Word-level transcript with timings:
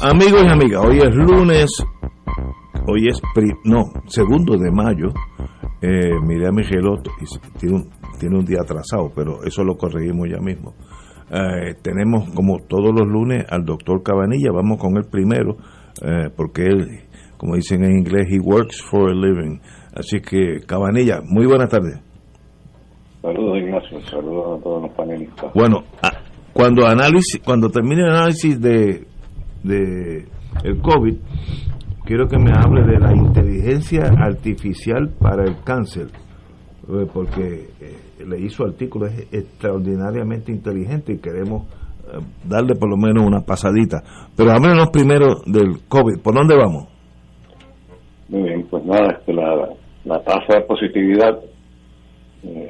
Amigos 0.00 0.44
y 0.44 0.46
amigas, 0.46 0.84
hoy 0.84 0.98
es 0.98 1.12
lunes, 1.12 1.66
hoy 2.86 3.08
es, 3.08 3.20
no, 3.64 3.90
segundo 4.06 4.56
de 4.56 4.70
mayo, 4.70 5.08
eh, 5.82 6.12
miré 6.24 6.46
a 6.46 6.52
mi 6.52 6.62
reloj 6.62 7.00
tiene 7.58 7.74
un, 7.74 7.90
tiene 8.20 8.38
un 8.38 8.44
día 8.44 8.60
atrasado, 8.62 9.10
pero 9.12 9.42
eso 9.42 9.64
lo 9.64 9.76
corregimos 9.76 10.28
ya 10.30 10.38
mismo. 10.38 10.74
Eh, 11.32 11.74
tenemos 11.82 12.30
como 12.30 12.58
todos 12.68 12.92
los 12.96 13.08
lunes 13.08 13.44
al 13.50 13.64
doctor 13.64 14.04
Cabanilla, 14.04 14.52
vamos 14.52 14.78
con 14.78 14.96
él 14.96 15.06
primero, 15.10 15.56
eh, 16.00 16.30
porque 16.36 16.66
él, 16.66 16.86
como 17.36 17.56
dicen 17.56 17.82
en 17.82 17.98
inglés, 17.98 18.28
he 18.30 18.38
works 18.38 18.80
for 18.80 19.10
a 19.10 19.14
living. 19.14 19.58
Así 19.96 20.20
que, 20.20 20.60
Cabanilla, 20.64 21.22
muy 21.24 21.46
buenas 21.46 21.70
tardes. 21.70 22.00
Saludos 23.20 23.58
Ignacio, 23.58 24.00
saludos 24.02 24.60
a 24.60 24.62
todos 24.62 24.82
los 24.82 24.92
panelistas. 24.92 25.52
Bueno, 25.54 25.82
cuando 26.52 26.86
análisis, 26.86 27.40
cuando 27.44 27.68
termine 27.68 28.02
el 28.02 28.10
análisis 28.10 28.60
de 28.60 29.08
de 29.62 30.26
el 30.64 30.80
COVID, 30.80 31.14
quiero 32.04 32.26
que 32.26 32.38
me 32.38 32.52
hable 32.52 32.82
de 32.84 32.98
la 32.98 33.14
inteligencia 33.14 34.10
artificial 34.18 35.10
para 35.20 35.44
el 35.44 35.62
cáncer, 35.62 36.06
eh, 36.06 37.06
porque 37.12 37.68
eh, 37.80 38.24
leí 38.26 38.48
su 38.48 38.64
artículo, 38.64 39.06
es 39.06 39.32
extraordinariamente 39.32 40.50
inteligente 40.50 41.12
y 41.12 41.18
queremos 41.18 41.64
eh, 42.06 42.18
darle 42.44 42.74
por 42.76 42.88
lo 42.88 42.96
menos 42.96 43.26
una 43.26 43.40
pasadita. 43.40 44.02
Pero 44.34 44.52
háblenos 44.52 44.88
primero 44.90 45.42
del 45.46 45.86
COVID, 45.86 46.22
¿por 46.22 46.34
dónde 46.34 46.56
vamos? 46.56 46.88
Muy 48.28 48.42
bien, 48.42 48.66
pues 48.70 48.84
nada, 48.84 49.18
este, 49.18 49.32
la, 49.32 49.68
la 50.04 50.22
tasa 50.22 50.58
de 50.58 50.60
positividad 50.62 51.38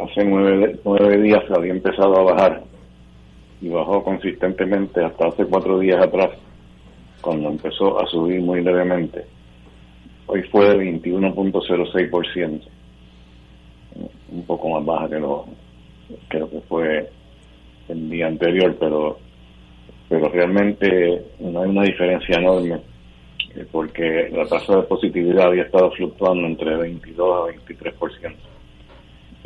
hace 0.01 0.25
nueve, 0.25 0.81
nueve 0.85 1.23
días 1.23 1.43
había 1.57 1.73
empezado 1.73 2.19
a 2.19 2.33
bajar 2.33 2.63
y 3.61 3.69
bajó 3.69 4.03
consistentemente 4.03 5.05
hasta 5.05 5.29
hace 5.29 5.45
cuatro 5.45 5.79
días 5.79 6.03
atrás 6.03 6.31
cuando 7.21 7.51
empezó 7.51 8.01
a 8.01 8.07
subir 8.07 8.41
muy 8.41 8.63
levemente. 8.63 9.25
Hoy 10.27 10.43
fue 10.45 10.69
de 10.69 11.01
21.06%, 11.01 12.61
un 14.31 14.43
poco 14.45 14.69
más 14.69 14.85
baja 14.85 15.09
que 15.09 15.19
lo, 15.19 15.47
que 16.29 16.39
que 16.39 16.61
fue 16.69 17.11
el 17.89 18.11
día 18.11 18.27
anterior, 18.27 18.77
pero 18.79 19.19
pero 20.09 20.29
realmente 20.31 21.23
no 21.39 21.63
hay 21.63 21.69
una 21.69 21.83
diferencia 21.83 22.39
enorme 22.39 22.81
eh, 23.55 23.67
porque 23.71 24.29
la 24.33 24.47
tasa 24.47 24.77
de 24.77 24.83
positividad 24.85 25.49
había 25.49 25.65
estado 25.65 25.91
fluctuando 25.93 26.47
entre 26.47 26.77
22 26.77 27.51
a 27.51 27.53
23%. 27.53 28.35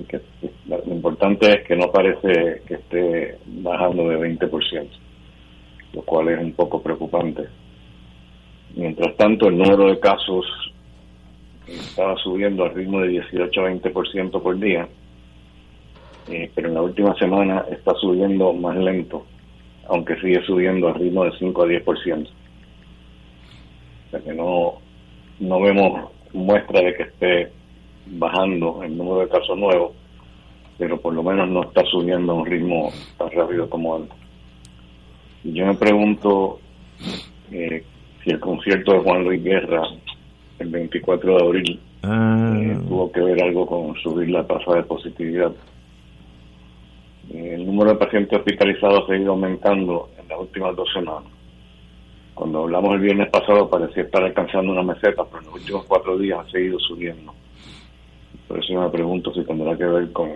que 0.09 0.21
lo 0.67 0.95
importante 0.95 1.49
es 1.51 1.67
que 1.67 1.77
no 1.77 1.91
parece 1.91 2.63
que 2.67 2.75
esté 2.75 3.39
bajando 3.47 4.09
de 4.09 4.19
20%, 4.19 4.89
lo 5.95 6.03
cual 6.03 6.29
es 6.29 6.39
un 6.39 6.53
poco 6.53 6.83
preocupante. 6.83 7.43
Mientras 8.75 9.17
tanto, 9.17 9.49
el 9.49 9.59
número 9.59 9.89
de 9.89 10.01
casos 10.01 10.47
estaba 11.67 12.17
subiendo 12.17 12.65
al 12.65 12.75
ritmo 12.75 13.01
de 13.01 13.09
18 13.09 13.61
a 13.61 13.71
20% 13.71 14.43
por 14.43 14.59
día, 14.59 14.89
eh, 16.29 16.51
pero 16.55 16.69
en 16.69 16.75
la 16.75 16.83
última 16.83 17.15
semana 17.17 17.65
está 17.71 17.93
subiendo 17.95 18.53
más 18.53 18.77
lento, 18.77 19.27
aunque 19.89 20.17
sigue 20.21 20.43
subiendo 20.45 20.89
al 20.89 20.95
ritmo 20.95 21.25
de 21.25 21.33
5 21.39 21.63
a 21.63 21.67
10%. 21.67 22.29
O 24.07 24.11
sea 24.11 24.21
que 24.21 24.33
no, 24.33 24.75
no 25.41 25.61
vemos 25.61 26.11
muestra 26.33 26.81
de 26.81 26.95
que 26.95 27.03
esté 27.03 27.53
bajando 28.07 28.83
el 28.83 28.97
número 28.97 29.21
de 29.21 29.29
casos 29.29 29.57
nuevos, 29.59 29.93
pero 30.79 31.01
por 31.01 31.15
lo 31.15 31.23
menos 31.23 31.49
no 31.49 31.63
está 31.63 31.85
subiendo 31.85 32.33
a 32.33 32.37
un 32.37 32.47
ritmo 32.47 32.91
tan 33.19 33.31
rápido 33.31 33.69
como 33.69 33.97
antes. 33.97 34.17
Y 35.45 35.53
yo 35.53 35.67
me 35.67 35.75
pregunto 35.75 36.61
eh, 37.51 37.85
si 38.23 38.31
el 38.31 38.41
concierto 38.41 38.93
de 38.93 38.99
Juan 39.01 39.25
Luis 39.25 39.43
Guerra 39.43 39.83
el 40.59 40.69
24 40.69 41.37
de 41.37 41.45
abril 41.45 41.81
ah. 42.03 42.55
eh, 42.57 42.79
tuvo 42.89 43.11
que 43.11 43.21
ver 43.21 43.43
algo 43.43 43.67
con 43.67 43.95
subir 43.97 44.31
la 44.31 44.47
tasa 44.47 44.77
de 44.77 44.83
positividad. 44.85 45.53
El 47.33 47.67
número 47.67 47.93
de 47.93 47.97
pacientes 47.97 48.39
hospitalizados 48.39 49.05
ha 49.05 49.13
seguido 49.13 49.33
aumentando 49.33 50.11
en 50.21 50.29
las 50.29 50.39
últimas 50.39 50.77
dos 50.77 50.89
semanas. 50.93 51.31
Cuando 52.35 52.63
hablamos 52.63 52.95
el 52.95 53.01
viernes 53.01 53.31
pasado 53.31 53.69
parecía 53.69 54.05
estar 54.05 54.23
alcanzando 54.23 54.73
una 54.73 54.83
meseta, 54.83 55.25
pero 55.25 55.39
en 55.39 55.47
los 55.47 55.55
últimos 55.55 55.85
cuatro 55.85 56.19
días 56.19 56.41
ha 56.41 56.51
seguido 56.51 56.79
subiendo. 56.81 57.33
Por 58.49 58.59
eso 58.59 58.81
me 58.81 58.89
pregunto 58.91 59.33
si 59.33 59.45
tendrá 59.45 59.77
que 59.77 59.85
ver 59.85 60.13
con, 60.13 60.31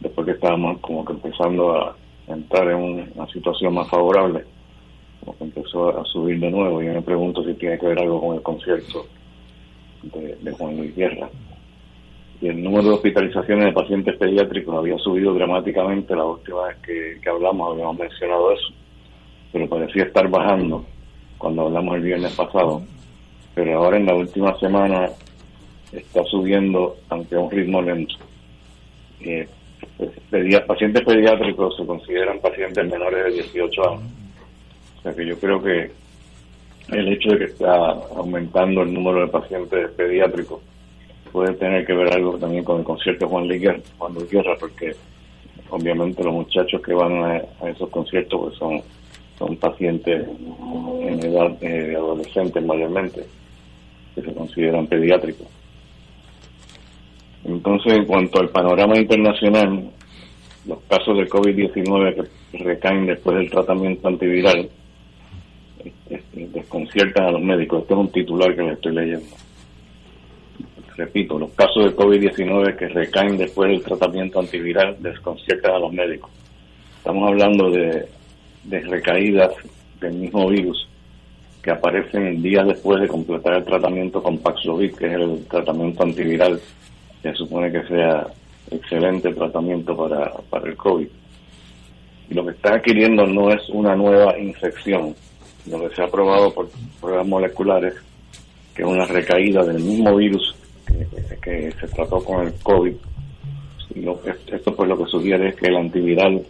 después 0.00 0.26
que 0.26 0.32
estábamos 0.32 0.78
como 0.80 1.04
que 1.04 1.12
empezando 1.12 1.74
a 1.76 1.96
entrar 2.28 2.70
en 2.70 3.10
una 3.14 3.26
situación 3.28 3.74
más 3.74 3.88
favorable, 3.88 4.44
empezó 5.40 5.98
a 5.98 6.04
subir 6.04 6.38
de 6.40 6.50
nuevo. 6.50 6.82
y 6.82 6.86
me 6.86 7.02
pregunto 7.02 7.44
si 7.44 7.54
tiene 7.54 7.78
que 7.78 7.86
ver 7.86 7.98
algo 7.98 8.20
con 8.20 8.36
el 8.36 8.42
concierto 8.42 9.06
de, 10.02 10.52
Juan 10.52 10.76
Luis 10.76 10.94
Guerra. 10.94 11.28
Y 12.40 12.48
el 12.48 12.62
número 12.62 12.88
de 12.88 12.94
hospitalizaciones 12.94 13.66
de 13.66 13.72
pacientes 13.72 14.16
pediátricos 14.16 14.76
había 14.76 14.98
subido 14.98 15.32
dramáticamente 15.34 16.14
la 16.14 16.24
última 16.24 16.66
vez 16.66 16.76
que, 17.22 17.28
hablamos, 17.28 17.72
habíamos 17.72 17.98
mencionado 17.98 18.52
eso, 18.52 18.68
pero 19.52 19.68
parecía 19.68 20.04
estar 20.04 20.28
bajando 20.28 20.84
cuando 21.38 21.62
hablamos 21.66 21.96
el 21.96 22.02
viernes 22.02 22.34
pasado. 22.34 22.82
Pero 23.54 23.78
ahora 23.78 23.96
en 23.96 24.06
la 24.06 24.14
última 24.14 24.58
semana 24.58 25.08
está 25.92 26.22
subiendo 26.24 26.96
aunque 27.08 27.36
a 27.36 27.40
un 27.40 27.50
ritmo 27.50 27.80
lento. 27.80 28.14
Eh, 29.20 29.48
pacientes 30.66 31.04
pediátricos 31.04 31.74
se 31.76 31.86
consideran 31.86 32.38
pacientes 32.40 32.84
menores 32.86 33.24
de 33.24 33.30
18 33.42 33.90
años 33.90 34.25
que 35.14 35.26
yo 35.26 35.38
creo 35.38 35.62
que 35.62 35.90
el 36.88 37.12
hecho 37.12 37.30
de 37.30 37.38
que 37.38 37.44
está 37.44 37.74
aumentando 38.16 38.82
el 38.82 38.94
número 38.94 39.20
de 39.20 39.28
pacientes 39.28 39.90
pediátricos 39.90 40.60
puede 41.32 41.52
tener 41.54 41.84
que 41.84 41.92
ver 41.92 42.12
algo 42.14 42.38
también 42.38 42.64
con 42.64 42.78
el 42.78 42.84
concierto 42.84 43.26
de 43.26 43.30
Juan 43.30 43.48
Luis 43.48 44.30
Guerra, 44.30 44.56
porque 44.58 44.92
obviamente 45.70 46.22
los 46.22 46.32
muchachos 46.32 46.80
que 46.80 46.94
van 46.94 47.12
a, 47.24 47.36
esos 47.68 47.90
conciertos 47.90 48.40
pues 48.40 48.56
son, 48.56 48.80
son 49.38 49.56
pacientes 49.56 50.26
en 51.00 51.24
edad 51.24 51.50
de 51.58 51.92
eh, 51.92 51.96
adolescentes 51.96 52.64
mayormente, 52.64 53.26
que 54.14 54.22
se 54.22 54.32
consideran 54.32 54.86
pediátricos. 54.86 55.46
Entonces, 57.44 57.92
en 57.92 58.06
cuanto 58.06 58.40
al 58.40 58.48
panorama 58.48 58.96
internacional, 58.96 59.90
los 60.66 60.78
casos 60.88 61.16
de 61.16 61.28
COVID-19 61.28 62.14
que 62.50 62.58
recaen 62.58 63.06
después 63.06 63.36
del 63.36 63.50
tratamiento 63.50 64.08
antiviral 64.08 64.68
desconciertan 66.32 67.26
a 67.26 67.30
los 67.32 67.42
médicos. 67.42 67.82
Este 67.82 67.94
es 67.94 68.00
un 68.00 68.12
titular 68.12 68.54
que 68.54 68.62
le 68.62 68.72
estoy 68.72 68.94
leyendo. 68.94 69.36
Repito, 70.96 71.38
los 71.38 71.50
casos 71.50 71.84
de 71.84 71.96
COVID-19 71.96 72.76
que 72.76 72.88
recaen 72.88 73.36
después 73.36 73.70
del 73.70 73.82
tratamiento 73.82 74.40
antiviral 74.40 74.96
desconciertan 75.00 75.74
a 75.74 75.78
los 75.78 75.92
médicos. 75.92 76.30
Estamos 76.98 77.28
hablando 77.28 77.70
de, 77.70 78.06
de 78.64 78.80
recaídas 78.80 79.52
del 80.00 80.14
mismo 80.14 80.48
virus 80.48 80.88
que 81.62 81.72
aparecen 81.72 82.42
días 82.42 82.66
después 82.66 83.00
de 83.00 83.08
completar 83.08 83.54
el 83.54 83.64
tratamiento 83.64 84.22
con 84.22 84.38
Paxlovid, 84.38 84.94
que 84.94 85.06
es 85.06 85.12
el 85.14 85.44
tratamiento 85.46 86.04
antiviral 86.04 86.60
que 87.22 87.34
supone 87.34 87.72
que 87.72 87.82
sea 87.88 88.26
excelente 88.70 89.34
tratamiento 89.34 89.96
para, 89.96 90.32
para 90.48 90.68
el 90.68 90.76
COVID. 90.76 91.08
Y 92.30 92.34
lo 92.34 92.44
que 92.44 92.52
está 92.52 92.74
adquiriendo 92.74 93.26
no 93.26 93.50
es 93.50 93.68
una 93.68 93.96
nueva 93.96 94.38
infección, 94.38 95.14
que 95.66 95.94
se 95.94 96.02
ha 96.02 96.08
probado 96.08 96.52
por 96.52 96.68
pruebas 97.00 97.26
moleculares 97.26 97.94
que 98.76 98.82
es 98.82 98.88
una 98.88 99.06
recaída 99.06 99.64
del 99.64 99.82
mismo 99.82 100.14
virus 100.16 100.54
que, 101.42 101.72
se 101.72 101.88
trató 101.88 102.22
con 102.22 102.46
el 102.46 102.52
COVID. 102.62 102.94
Y 103.94 104.00
lo, 104.02 104.20
esto 104.24 104.76
pues 104.76 104.88
lo 104.88 104.98
que 104.98 105.10
sugiere 105.10 105.48
es 105.48 105.54
que 105.56 105.68
el 105.68 105.76
antiviral 105.76 106.44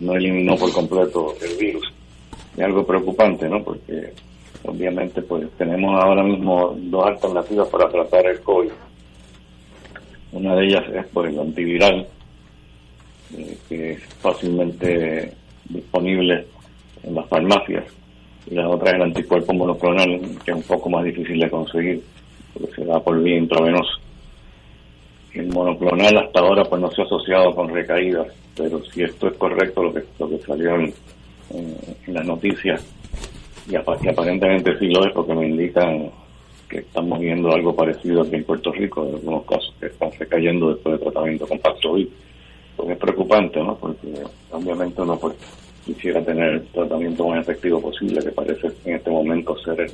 no 0.00 0.14
eliminó 0.14 0.56
por 0.56 0.70
completo 0.72 1.34
el 1.40 1.56
virus. 1.56 1.90
Es 2.54 2.62
algo 2.62 2.84
preocupante, 2.84 3.48
¿no? 3.48 3.62
Porque 3.64 4.12
obviamente 4.64 5.22
pues 5.22 5.48
tenemos 5.56 6.04
ahora 6.04 6.22
mismo 6.22 6.76
dos 6.76 7.06
alternativas 7.06 7.68
para 7.68 7.88
tratar 7.88 8.26
el 8.26 8.40
COVID. 8.40 8.72
Una 10.32 10.54
de 10.56 10.66
ellas 10.66 10.84
es 10.94 11.06
pues 11.12 11.32
el 11.32 11.40
antiviral, 11.40 12.06
eh, 13.38 13.56
que 13.68 13.92
es 13.92 14.04
fácilmente 14.20 15.32
disponible 15.70 16.46
en 17.02 17.14
las 17.14 17.26
farmacias 17.28 17.84
y 18.46 18.54
la 18.54 18.68
otra 18.68 18.90
es 18.90 18.96
el 18.96 19.02
anticuerpo 19.02 19.52
monoclonal, 19.52 20.20
que 20.44 20.50
es 20.50 20.56
un 20.56 20.62
poco 20.62 20.90
más 20.90 21.04
difícil 21.04 21.40
de 21.40 21.50
conseguir, 21.50 22.02
porque 22.52 22.74
se 22.74 22.84
da 22.84 23.00
por 23.00 23.20
vía 23.22 23.36
intravenosa. 23.36 23.92
El 25.34 25.48
monoclonal 25.48 26.16
hasta 26.18 26.40
ahora 26.40 26.64
pues 26.64 26.80
no 26.80 26.90
se 26.90 27.02
ha 27.02 27.04
asociado 27.04 27.54
con 27.54 27.68
recaídas, 27.68 28.26
pero 28.56 28.82
si 28.86 29.02
esto 29.02 29.28
es 29.28 29.36
correcto 29.36 29.84
lo 29.84 29.94
que, 29.94 30.02
lo 30.18 30.28
que 30.28 30.38
salió 30.38 30.74
en, 30.76 30.94
las 32.06 32.26
noticias, 32.26 32.84
y, 33.68 33.76
aparentemente 33.76 34.78
sí 34.78 34.86
lo 34.86 35.04
es 35.04 35.12
porque 35.12 35.34
me 35.34 35.48
indican 35.48 36.10
que 36.68 36.78
estamos 36.78 37.18
viendo 37.18 37.52
algo 37.52 37.74
parecido 37.74 38.22
aquí 38.22 38.36
en 38.36 38.44
Puerto 38.44 38.72
Rico, 38.72 39.06
en 39.06 39.16
algunos 39.16 39.44
casos 39.44 39.74
que 39.80 39.86
están 39.86 40.10
recayendo 40.18 40.72
después 40.72 40.98
de 40.98 41.04
tratamiento 41.04 41.46
con 41.46 41.58
Paxlovid. 41.58 42.08
Pues 42.76 42.90
es 42.90 42.98
preocupante, 42.98 43.60
¿no? 43.60 43.74
Porque 43.76 44.06
obviamente 44.52 45.02
uno 45.02 45.18
pues 45.18 45.34
quisiera 45.84 46.24
tener 46.24 46.54
el 46.54 46.66
tratamiento 46.68 47.28
más 47.28 47.40
efectivo 47.40 47.80
posible, 47.80 48.22
que 48.22 48.30
parece 48.30 48.68
en 48.84 48.96
este 48.96 49.10
momento 49.10 49.56
ser 49.58 49.80
el, 49.80 49.90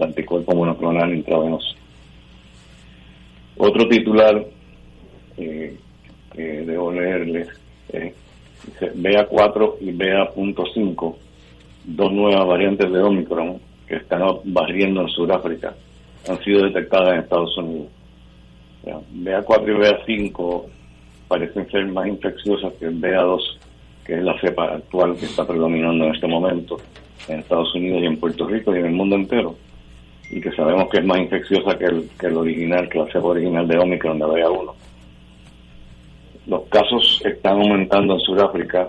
anticuerpo 0.00 0.54
monoclonal 0.54 1.14
intravenoso. 1.14 1.74
Otro 3.56 3.88
titular 3.88 4.46
eh, 5.36 5.76
que 6.32 6.42
debo 6.42 6.92
leerles 6.92 7.48
es 7.92 8.14
BA4 8.78 9.74
y 9.80 9.92
BA.5, 9.92 11.16
dos 11.84 12.12
nuevas 12.12 12.46
variantes 12.46 12.90
de 12.90 13.02
Omicron 13.02 13.60
que 13.86 13.96
están 13.96 14.22
barriendo 14.44 15.02
en 15.02 15.08
Sudáfrica, 15.08 15.74
han 16.28 16.42
sido 16.44 16.64
detectadas 16.64 17.14
en 17.14 17.20
Estados 17.20 17.56
Unidos. 17.58 17.88
BA4 18.84 20.04
y 20.06 20.30
BA5 20.30 20.64
parecen 21.28 21.70
ser 21.70 21.86
más 21.86 22.06
infecciosas 22.06 22.72
que 22.74 22.86
el 22.86 23.00
BA2 23.00 23.59
que 24.04 24.14
es 24.14 24.22
la 24.22 24.38
cepa 24.40 24.74
actual 24.74 25.16
que 25.16 25.26
está 25.26 25.46
predominando 25.46 26.06
en 26.06 26.14
este 26.14 26.26
momento 26.26 26.78
en 27.28 27.40
Estados 27.40 27.74
Unidos 27.74 28.02
y 28.02 28.06
en 28.06 28.18
Puerto 28.18 28.46
Rico 28.46 28.74
y 28.74 28.78
en 28.78 28.86
el 28.86 28.92
mundo 28.92 29.16
entero, 29.16 29.56
y 30.30 30.40
que 30.40 30.52
sabemos 30.52 30.88
que 30.90 30.98
es 30.98 31.04
más 31.04 31.18
infecciosa 31.18 31.78
que 31.78 31.84
el, 31.84 32.08
que 32.18 32.26
el 32.26 32.36
original, 32.36 32.88
que 32.88 32.98
la 32.98 33.06
cepa 33.06 33.28
original 33.28 33.66
de 33.68 33.78
Omicron 33.78 34.18
de 34.18 34.24
BA1. 34.24 34.72
Los 36.46 36.62
casos 36.68 37.22
están 37.24 37.60
aumentando 37.60 38.14
en 38.14 38.20
Sudáfrica, 38.20 38.88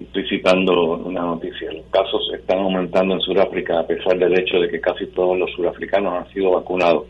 estoy 0.00 0.28
citando 0.28 0.96
una 0.96 1.20
noticia, 1.20 1.72
los 1.72 1.86
casos 1.86 2.30
están 2.34 2.58
aumentando 2.60 3.14
en 3.14 3.20
Sudáfrica 3.20 3.80
a 3.80 3.86
pesar 3.86 4.18
del 4.18 4.38
hecho 4.38 4.58
de 4.58 4.68
que 4.68 4.80
casi 4.80 5.06
todos 5.08 5.38
los 5.38 5.50
sudafricanos 5.52 6.14
han 6.14 6.32
sido 6.32 6.52
vacunados, 6.52 7.04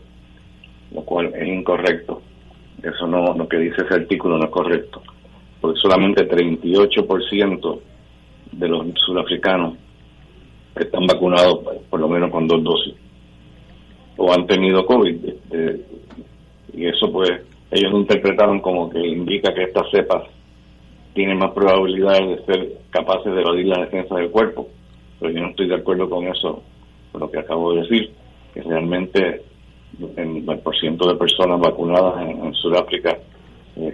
lo 0.93 1.01
cual 1.01 1.33
es 1.33 1.47
incorrecto. 1.47 2.21
Eso 2.83 3.07
no, 3.07 3.33
lo 3.33 3.47
que 3.47 3.57
dice 3.57 3.81
ese 3.81 3.95
artículo 3.95 4.37
no 4.37 4.45
es 4.45 4.51
correcto 4.51 5.01
porque 5.61 5.79
solamente 5.79 6.27
38% 6.27 7.79
de 8.51 8.67
los 8.67 8.87
sudafricanos 9.05 9.75
están 10.75 11.05
vacunados 11.05 11.59
por 11.89 11.99
lo 11.99 12.07
menos 12.07 12.31
con 12.31 12.47
dos 12.47 12.63
dosis 12.63 12.95
o 14.17 14.33
han 14.33 14.45
tenido 14.47 14.85
COVID. 14.85 15.25
Este, 15.25 15.85
y 16.73 16.85
eso 16.85 17.11
pues 17.11 17.31
ellos 17.71 17.91
lo 17.91 17.99
interpretaron 17.99 18.59
como 18.59 18.89
que 18.89 18.99
indica 18.99 19.53
que 19.53 19.63
estas 19.63 19.89
cepas 19.91 20.23
tienen 21.13 21.37
más 21.37 21.51
probabilidades 21.51 22.45
de 22.45 22.45
ser 22.45 22.77
capaces 22.89 23.33
de 23.33 23.41
evadir 23.41 23.67
la 23.67 23.81
defensa 23.81 24.15
del 24.15 24.29
cuerpo. 24.29 24.67
Pero 25.19 25.31
yo 25.33 25.41
no 25.41 25.49
estoy 25.49 25.67
de 25.67 25.75
acuerdo 25.75 26.09
con 26.09 26.27
eso, 26.27 26.63
con 27.11 27.21
lo 27.21 27.31
que 27.31 27.39
acabo 27.39 27.73
de 27.73 27.81
decir, 27.81 28.11
que 28.53 28.61
realmente 28.61 29.41
el, 30.15 30.59
por 30.63 30.77
ciento 30.77 31.07
de 31.09 31.15
personas 31.15 31.59
vacunadas 31.59 32.21
en, 32.21 32.53
Sudáfrica 32.53 33.18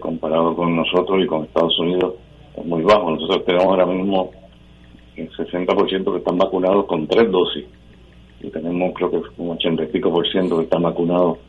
comparado 0.05 0.55
con 0.55 0.75
nosotros 0.75 1.23
y 1.23 1.25
con 1.25 1.45
Estados 1.45 1.77
Unidos 1.79 2.13
es 2.55 2.65
muy 2.65 2.83
bajo. 2.83 3.09
Nosotros 3.09 3.43
tenemos 3.45 3.65
ahora 3.65 3.85
mismo 3.87 4.31
el 5.15 5.31
60% 5.31 6.11
que 6.11 6.17
están 6.17 6.37
vacunados 6.37 6.85
con 6.85 7.07
tres 7.07 7.31
dosis 7.31 7.65
y 8.41 8.49
tenemos 8.49 8.93
creo 8.93 9.09
que 9.09 9.17
un 9.37 9.57
85% 9.57 10.11
por 10.11 10.31
ciento 10.31 10.57
que 10.57 10.63
están 10.63 10.83
vacunados 10.83 11.39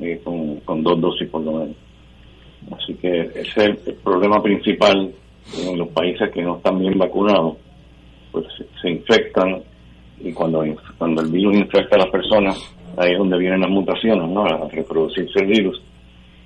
eh, 0.00 0.20
con, 0.24 0.82
dos 0.82 1.00
dosis 1.00 1.28
por 1.28 1.42
lo 1.42 1.52
menos. 1.52 1.76
Así 2.72 2.94
que 2.94 3.20
ese 3.20 3.40
es 3.40 3.86
el, 3.86 3.94
problema 3.96 4.42
principal 4.42 5.12
en 5.58 5.78
los 5.78 5.88
países 5.88 6.30
que 6.32 6.42
no 6.42 6.56
están 6.56 6.78
bien 6.78 6.98
vacunados, 6.98 7.56
pues 8.32 8.46
se, 8.80 8.90
infectan 8.90 9.62
y 10.20 10.32
cuando, 10.32 10.64
cuando 10.96 11.22
el 11.22 11.30
virus 11.30 11.56
infecta 11.56 11.96
a 11.96 12.00
las 12.00 12.10
personas, 12.10 12.74
ahí 12.96 13.12
es 13.12 13.18
donde 13.18 13.38
vienen 13.38 13.60
las 13.60 13.70
mutaciones, 13.70 14.28
¿no? 14.28 14.44
A 14.44 14.68
reproducirse 14.68 15.40
el 15.40 15.46
virus, 15.46 15.80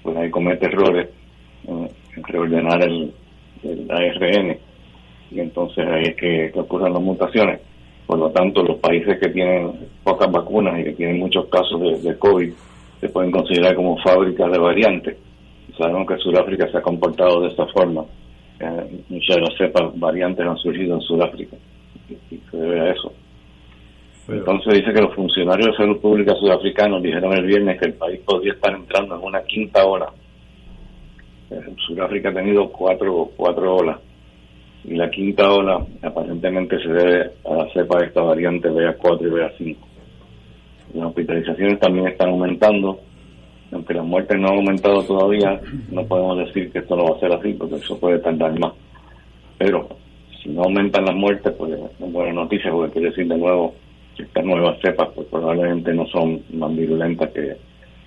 pues 0.03 0.17
ahí 0.17 0.31
comete 0.31 0.67
errores 0.67 1.09
reordenar 2.17 2.83
el, 2.83 3.13
ARN 3.91 4.57
y 5.31 5.41
entonces 5.41 5.87
ahí 5.87 6.03
es 6.03 6.17
que, 6.17 6.53
ocurren 6.59 6.93
las 6.93 7.03
mutaciones. 7.03 7.61
Por 8.07 8.19
lo 8.19 8.31
tanto, 8.31 8.63
los 8.63 8.79
países 8.79 9.19
que 9.19 9.29
tienen 9.29 9.73
pocas 10.03 10.31
vacunas 10.31 10.79
y 10.81 10.85
que 10.85 10.93
tienen 10.93 11.21
muchos 11.21 11.47
casos 11.47 12.03
de, 12.03 12.19
COVID 12.19 12.53
se 13.01 13.09
pueden 13.09 13.31
considerar 13.31 13.75
como 13.75 13.97
fábricas 13.99 14.51
de 14.51 14.59
variantes. 14.59 15.17
Sabemos 15.79 16.07
que 16.07 16.19
Sudáfrica 16.19 16.71
se 16.71 16.79
ha 16.79 16.83
comportado 16.83 17.41
de 17.41 17.49
esta 17.49 17.67
forma. 17.69 18.05
Eh, 18.61 19.03
muchas 19.09 19.37
de 19.37 19.43
las 19.43 19.57
cepas 19.57 19.99
variantes 19.99 20.47
han 20.47 20.57
surgido 20.59 20.97
en 20.97 21.01
Sudáfrica 21.01 21.57
y, 22.31 22.37
se 22.51 22.57
debe 22.57 22.81
a 22.81 22.93
eso. 22.93 23.13
Entonces 24.29 24.75
dice 24.75 24.93
que 24.93 25.01
los 25.01 25.15
funcionarios 25.15 25.69
de 25.69 25.77
salud 25.77 26.01
pública 26.01 26.35
sudafricanos 26.35 27.03
dijeron 27.03 27.33
el 27.33 27.47
viernes 27.47 27.81
que 27.81 27.87
el 27.87 27.95
país 27.95 28.21
podría 28.21 28.53
estar 28.53 28.75
entrando 28.75 29.17
en 29.17 29.23
una 29.23 29.43
quinta 29.43 29.85
ola 29.85 30.13
Sudáfrica 31.87 32.31
ha 32.31 32.35
tenido 32.35 32.71
cuatro, 32.71 33.31
cuatro 33.37 33.77
olas 33.77 33.99
y 34.85 34.95
la 34.95 35.11
quinta 35.11 35.51
ola 35.51 35.85
aparentemente 36.03 36.79
se 36.83 36.89
debe 36.89 37.31
a 37.45 37.55
la 37.55 37.73
cepa 37.73 37.99
de 38.01 38.07
esta 38.07 38.23
variante 38.23 38.69
BA4 38.69 39.21
y 39.21 39.31
BA5. 39.31 39.77
Las 40.95 41.07
hospitalizaciones 41.07 41.79
también 41.79 42.09
están 42.09 42.31
aumentando, 42.31 43.01
aunque 43.71 43.95
las 43.95 44.05
muertes 44.05 44.39
no 44.39 44.49
han 44.49 44.57
aumentado 44.57 45.03
todavía, 45.05 45.61
no 45.91 46.05
podemos 46.05 46.39
decir 46.39 46.71
que 46.73 46.81
esto 46.81 46.97
no 46.97 47.05
va 47.05 47.17
a 47.17 47.21
ser 47.21 47.33
así, 47.33 47.53
porque 47.55 47.77
eso 47.77 47.99
puede 47.99 48.19
tardar 48.19 48.59
más. 48.59 48.73
Pero 49.57 49.89
si 50.43 50.49
no 50.51 50.65
aumentan 50.65 51.05
las 51.05 51.15
muertes, 51.15 51.53
pues 51.57 51.73
es 51.73 52.13
buena 52.13 52.33
noticia, 52.33 52.71
porque 52.73 52.93
quiere 52.93 53.09
decir 53.11 53.29
de 53.29 53.39
nuevo 53.39 53.75
que 54.17 54.25
estas 54.25 54.45
nuevas 54.45 54.79
cepas 54.83 55.09
pues 55.15 55.29
probablemente 55.29 55.95
no 55.95 56.07
son 56.09 56.43
más 56.53 56.75
virulentas 56.75 57.31
que, 57.31 57.57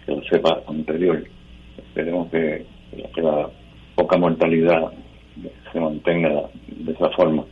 que 0.06 0.16
las 0.16 0.28
cepas 0.28 0.58
anteriores. 0.68 1.24
Esperemos 1.78 2.30
que 2.30 2.66
que 2.96 3.22
la 3.22 3.50
poca 3.96 4.18
mortalidad 4.18 4.92
se 5.72 5.80
mantenga 5.80 6.50
de 6.68 6.92
esa 6.92 7.10
forma. 7.16 7.44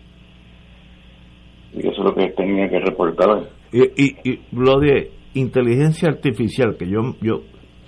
Y 1.73 1.79
eso 1.79 1.91
es 1.91 1.97
lo 2.00 2.15
que 2.15 2.27
tenía 2.29 2.69
que 2.69 2.79
reportar 2.79 3.50
Y, 3.71 4.29
y, 4.29 4.39
lo 4.51 4.79
de 4.79 5.12
inteligencia 5.33 6.09
artificial, 6.09 6.77
que 6.77 6.88
yo 6.88 7.15
yo 7.21 7.41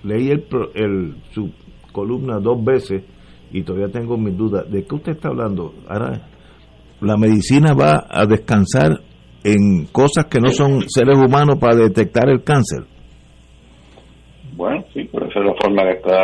leí 0.04 0.30
el, 0.30 0.46
el, 0.74 1.16
su 1.32 1.52
columna 1.92 2.40
dos 2.40 2.64
veces 2.64 3.04
y 3.52 3.64
todavía 3.64 3.90
tengo 3.90 4.18
mis 4.18 4.36
dudas. 4.36 4.70
¿De 4.70 4.84
qué 4.84 4.96
usted 4.96 5.14
está 5.14 5.30
hablando? 5.30 5.74
Ahora, 5.88 6.28
la 7.02 7.18
medicina 7.18 7.74
va 7.74 8.06
a 8.10 8.26
descansar 8.26 9.00
en 9.44 9.86
cosas 9.92 10.26
que 10.26 10.40
no 10.40 10.50
son 10.50 10.82
seres 10.90 11.18
humanos 11.18 11.58
para 11.60 11.76
detectar 11.76 12.30
el 12.30 12.44
cáncer. 12.44 12.84
Bueno, 14.56 14.84
sí, 14.94 15.08
pero 15.12 15.28
esa 15.28 15.40
es 15.40 15.46
la 15.46 15.54
forma 15.62 15.84
que 15.84 15.98
está 15.98 16.24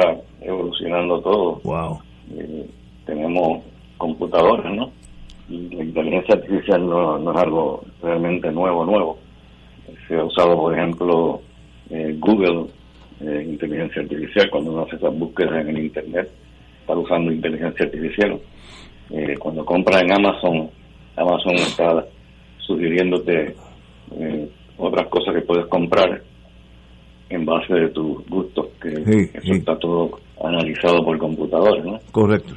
evolucionando 0.61 1.21
todo. 1.21 1.61
Wow. 1.63 1.99
Eh, 2.37 2.69
tenemos 3.05 3.63
computadoras, 3.97 4.73
¿no? 4.73 4.91
Y 5.49 5.75
la 5.75 5.83
inteligencia 5.83 6.35
artificial 6.35 6.87
no, 6.87 7.31
es 7.31 7.37
algo 7.37 7.83
realmente 8.01 8.51
nuevo, 8.51 8.85
nuevo. 8.85 9.19
Se 10.07 10.15
ha 10.15 10.23
usado, 10.23 10.55
por 10.55 10.73
ejemplo, 10.73 11.41
eh, 11.89 12.15
Google, 12.19 12.67
eh, 13.19 13.45
inteligencia 13.49 14.01
artificial, 14.01 14.49
cuando 14.49 14.71
uno 14.71 14.83
hace 14.83 14.95
esas 14.95 15.17
búsquedas 15.17 15.61
en 15.61 15.75
el 15.75 15.85
Internet, 15.85 16.29
está 16.81 16.95
usando 16.95 17.31
inteligencia 17.31 17.85
artificial. 17.85 18.39
cuando 19.39 19.65
compras 19.65 20.03
en 20.03 20.13
Amazon, 20.13 20.69
Amazon 21.17 21.55
está 21.55 22.05
sugiriéndote 22.59 23.53
otras 24.77 25.07
cosas 25.09 25.35
que 25.35 25.41
puedes 25.41 25.65
comprar 25.65 26.21
en 27.31 27.45
base 27.45 27.73
de 27.73 27.89
tus 27.89 28.25
gustos, 28.27 28.67
que 28.81 28.89
eso 29.33 29.53
está 29.53 29.77
todo 29.77 30.19
analizado 30.43 31.03
por 31.03 31.17
computadores, 31.17 31.83
¿no? 31.85 31.99
Correcto. 32.11 32.53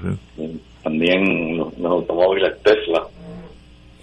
También 0.82 1.56
los, 1.56 1.72
automóviles 1.84 2.60
Tesla, 2.62 3.02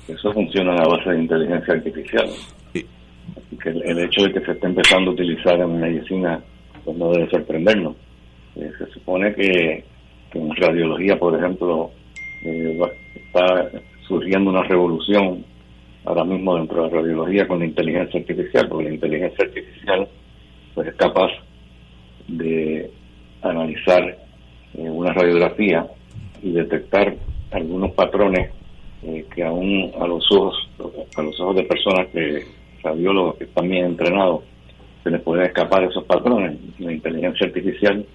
eso 0.08 0.32
funciona 0.34 0.74
a 0.74 0.88
base 0.88 1.12
de 1.12 1.20
inteligencia 1.20 1.74
artificial. 1.74 2.30
Así 2.70 3.58
que 3.58 3.70
el, 3.70 4.00
hecho 4.00 4.24
de 4.24 4.34
que 4.34 4.46
se 4.46 4.52
esté 4.52 4.68
empezando 4.68 5.12
a 5.12 5.14
utilizar 5.14 5.60
en 5.60 5.80
medicina 5.80 6.42
pues 6.84 6.98
no 6.98 7.12
debe 7.12 7.30
sorprendernos. 7.30 7.96
Eh, 8.56 8.72
se 8.78 8.86
supone 8.88 9.34
que, 9.34 9.84
en 10.34 10.56
radiología, 10.56 11.18
por 11.18 11.38
ejemplo, 11.38 11.92
eh, 12.44 12.80
está 13.16 13.70
surgiendo 14.08 14.50
una 14.50 14.64
revolución 14.64 15.46
ahora 16.04 16.24
mismo 16.24 16.56
dentro 16.56 16.84
de 16.84 16.90
la 16.90 17.02
radiología 17.02 17.48
con 17.48 17.60
la 17.60 17.66
inteligencia 17.66 18.20
artificial, 18.20 18.68
porque 18.68 18.86
la 18.86 18.94
inteligencia 18.96 19.46
artificial 19.46 20.08
pues 20.74 20.88
es 20.88 20.96
capaz 20.96 21.32
de 22.28 22.90
analizar 23.42 24.04
eh, 24.74 24.90
una 24.90 25.14
radiografía 25.14 25.88
y 26.42 26.52
detectar 26.52 27.16
algunos 27.52 27.92
patrones 27.92 28.52
que 29.34 29.44
aún 29.44 29.92
a 30.00 30.06
los 30.06 30.24
ojos 30.32 30.56
a 31.18 31.22
los 31.24 31.40
ojos 31.40 31.56
de 31.56 31.64
personas 31.64 32.08
que 32.12 32.46
radiólogos 32.84 33.38
que 33.38 33.46
están 33.46 33.68
bien 33.68 33.86
entrenados 33.86 34.44
se 35.04 35.10
les 35.10 35.22
pueden 35.22 35.46
escapar 35.46 35.84
esos 35.84 36.04
patrones. 36.06 36.60
La 36.80 36.94
inteligencia 36.94 37.48
artificial 37.48 38.06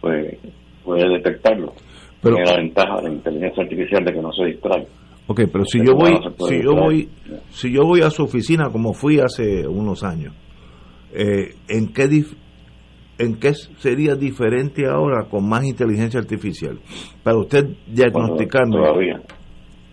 pues 0.00 0.38
puede 0.84 1.08
detectarlo. 1.08 1.72
Pero, 2.20 2.36
Tiene 2.36 2.50
la 2.50 2.56
ventaja 2.56 2.96
de 2.96 3.02
la 3.08 3.14
inteligencia 3.14 3.62
artificial 3.64 4.04
de 4.04 4.12
que 4.12 4.20
no 4.20 4.32
se 4.32 4.44
distrae. 4.44 4.86
Ok, 5.26 5.40
pero 5.52 5.64
si 5.64 5.78
yo 5.84 5.94
voy, 5.94 6.18
si 6.48 6.62
yo 6.62 6.74
voy, 6.74 7.08
si 7.50 7.72
yo 7.72 7.82
voy 7.82 8.02
a 8.02 8.10
su 8.10 8.24
oficina 8.24 8.70
como 8.70 8.92
fui 8.92 9.20
hace 9.20 9.66
unos 9.66 10.02
años, 10.02 10.34
eh, 11.12 11.54
¿en 11.68 11.92
qué 11.92 12.08
en 13.18 13.38
qué 13.38 13.52
sería 13.78 14.14
diferente 14.14 14.86
ahora 14.86 15.28
con 15.28 15.48
más 15.48 15.64
inteligencia 15.64 16.20
artificial? 16.20 16.78
Para 17.22 17.38
usted 17.38 17.64
diagnosticarme. 17.86 18.76
todavía, 18.76 19.20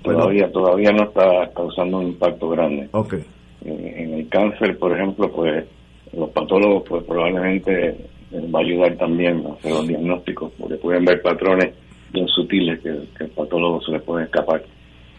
todavía, 0.04 0.52
todavía 0.52 0.92
no 0.92 1.04
está 1.10 1.52
causando 1.56 2.00
un 2.00 2.08
impacto 2.08 2.50
grande. 2.50 2.90
Okay. 2.92 3.24
En 3.62 4.14
el 4.14 4.30
cáncer, 4.30 4.78
por 4.78 4.98
ejemplo, 4.98 5.30
pues 5.32 5.66
los 6.14 6.30
patólogos 6.32 6.84
pues 6.88 7.04
probablemente 7.04 7.98
va 8.34 8.60
a 8.60 8.64
ayudar 8.64 8.96
también 8.98 9.46
a 9.46 9.54
hacer 9.54 9.72
los 9.72 9.88
diagnósticos, 9.88 10.52
porque 10.58 10.76
pueden 10.76 11.06
ver 11.06 11.22
patrones 11.22 11.76
bien 12.12 12.28
sutiles 12.28 12.80
que, 12.82 12.90
el 12.90 13.30
patólogo 13.32 13.82
se 13.82 13.92
les 13.92 14.02
puede 14.04 14.26
escapar. 14.26 14.64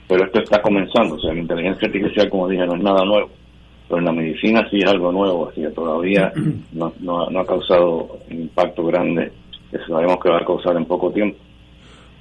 Pero 0.08 0.24
esto 0.24 0.40
está 0.42 0.60
comenzando, 0.60 1.14
o 1.14 1.20
sea, 1.20 1.32
la 1.32 1.40
inteligencia 1.40 1.86
artificial, 1.86 2.28
como 2.30 2.48
dije, 2.48 2.66
no 2.66 2.76
es 2.76 2.82
nada 2.82 3.04
nuevo, 3.04 3.30
pero 3.90 3.98
en 3.98 4.04
la 4.04 4.12
medicina 4.12 4.68
sí 4.70 4.78
es 4.78 4.86
algo 4.86 5.10
nuevo, 5.10 5.48
así 5.48 5.62
que 5.62 5.70
todavía 5.70 6.32
no, 6.72 6.92
no, 7.00 7.40
ha 7.40 7.44
causado 7.44 8.20
un 8.30 8.42
impacto 8.42 8.84
grande 8.86 9.32
que 9.68 9.78
sabemos 9.78 10.20
que 10.22 10.30
va 10.30 10.38
a 10.38 10.44
causar 10.44 10.76
en 10.76 10.84
poco 10.84 11.10
tiempo. 11.10 11.36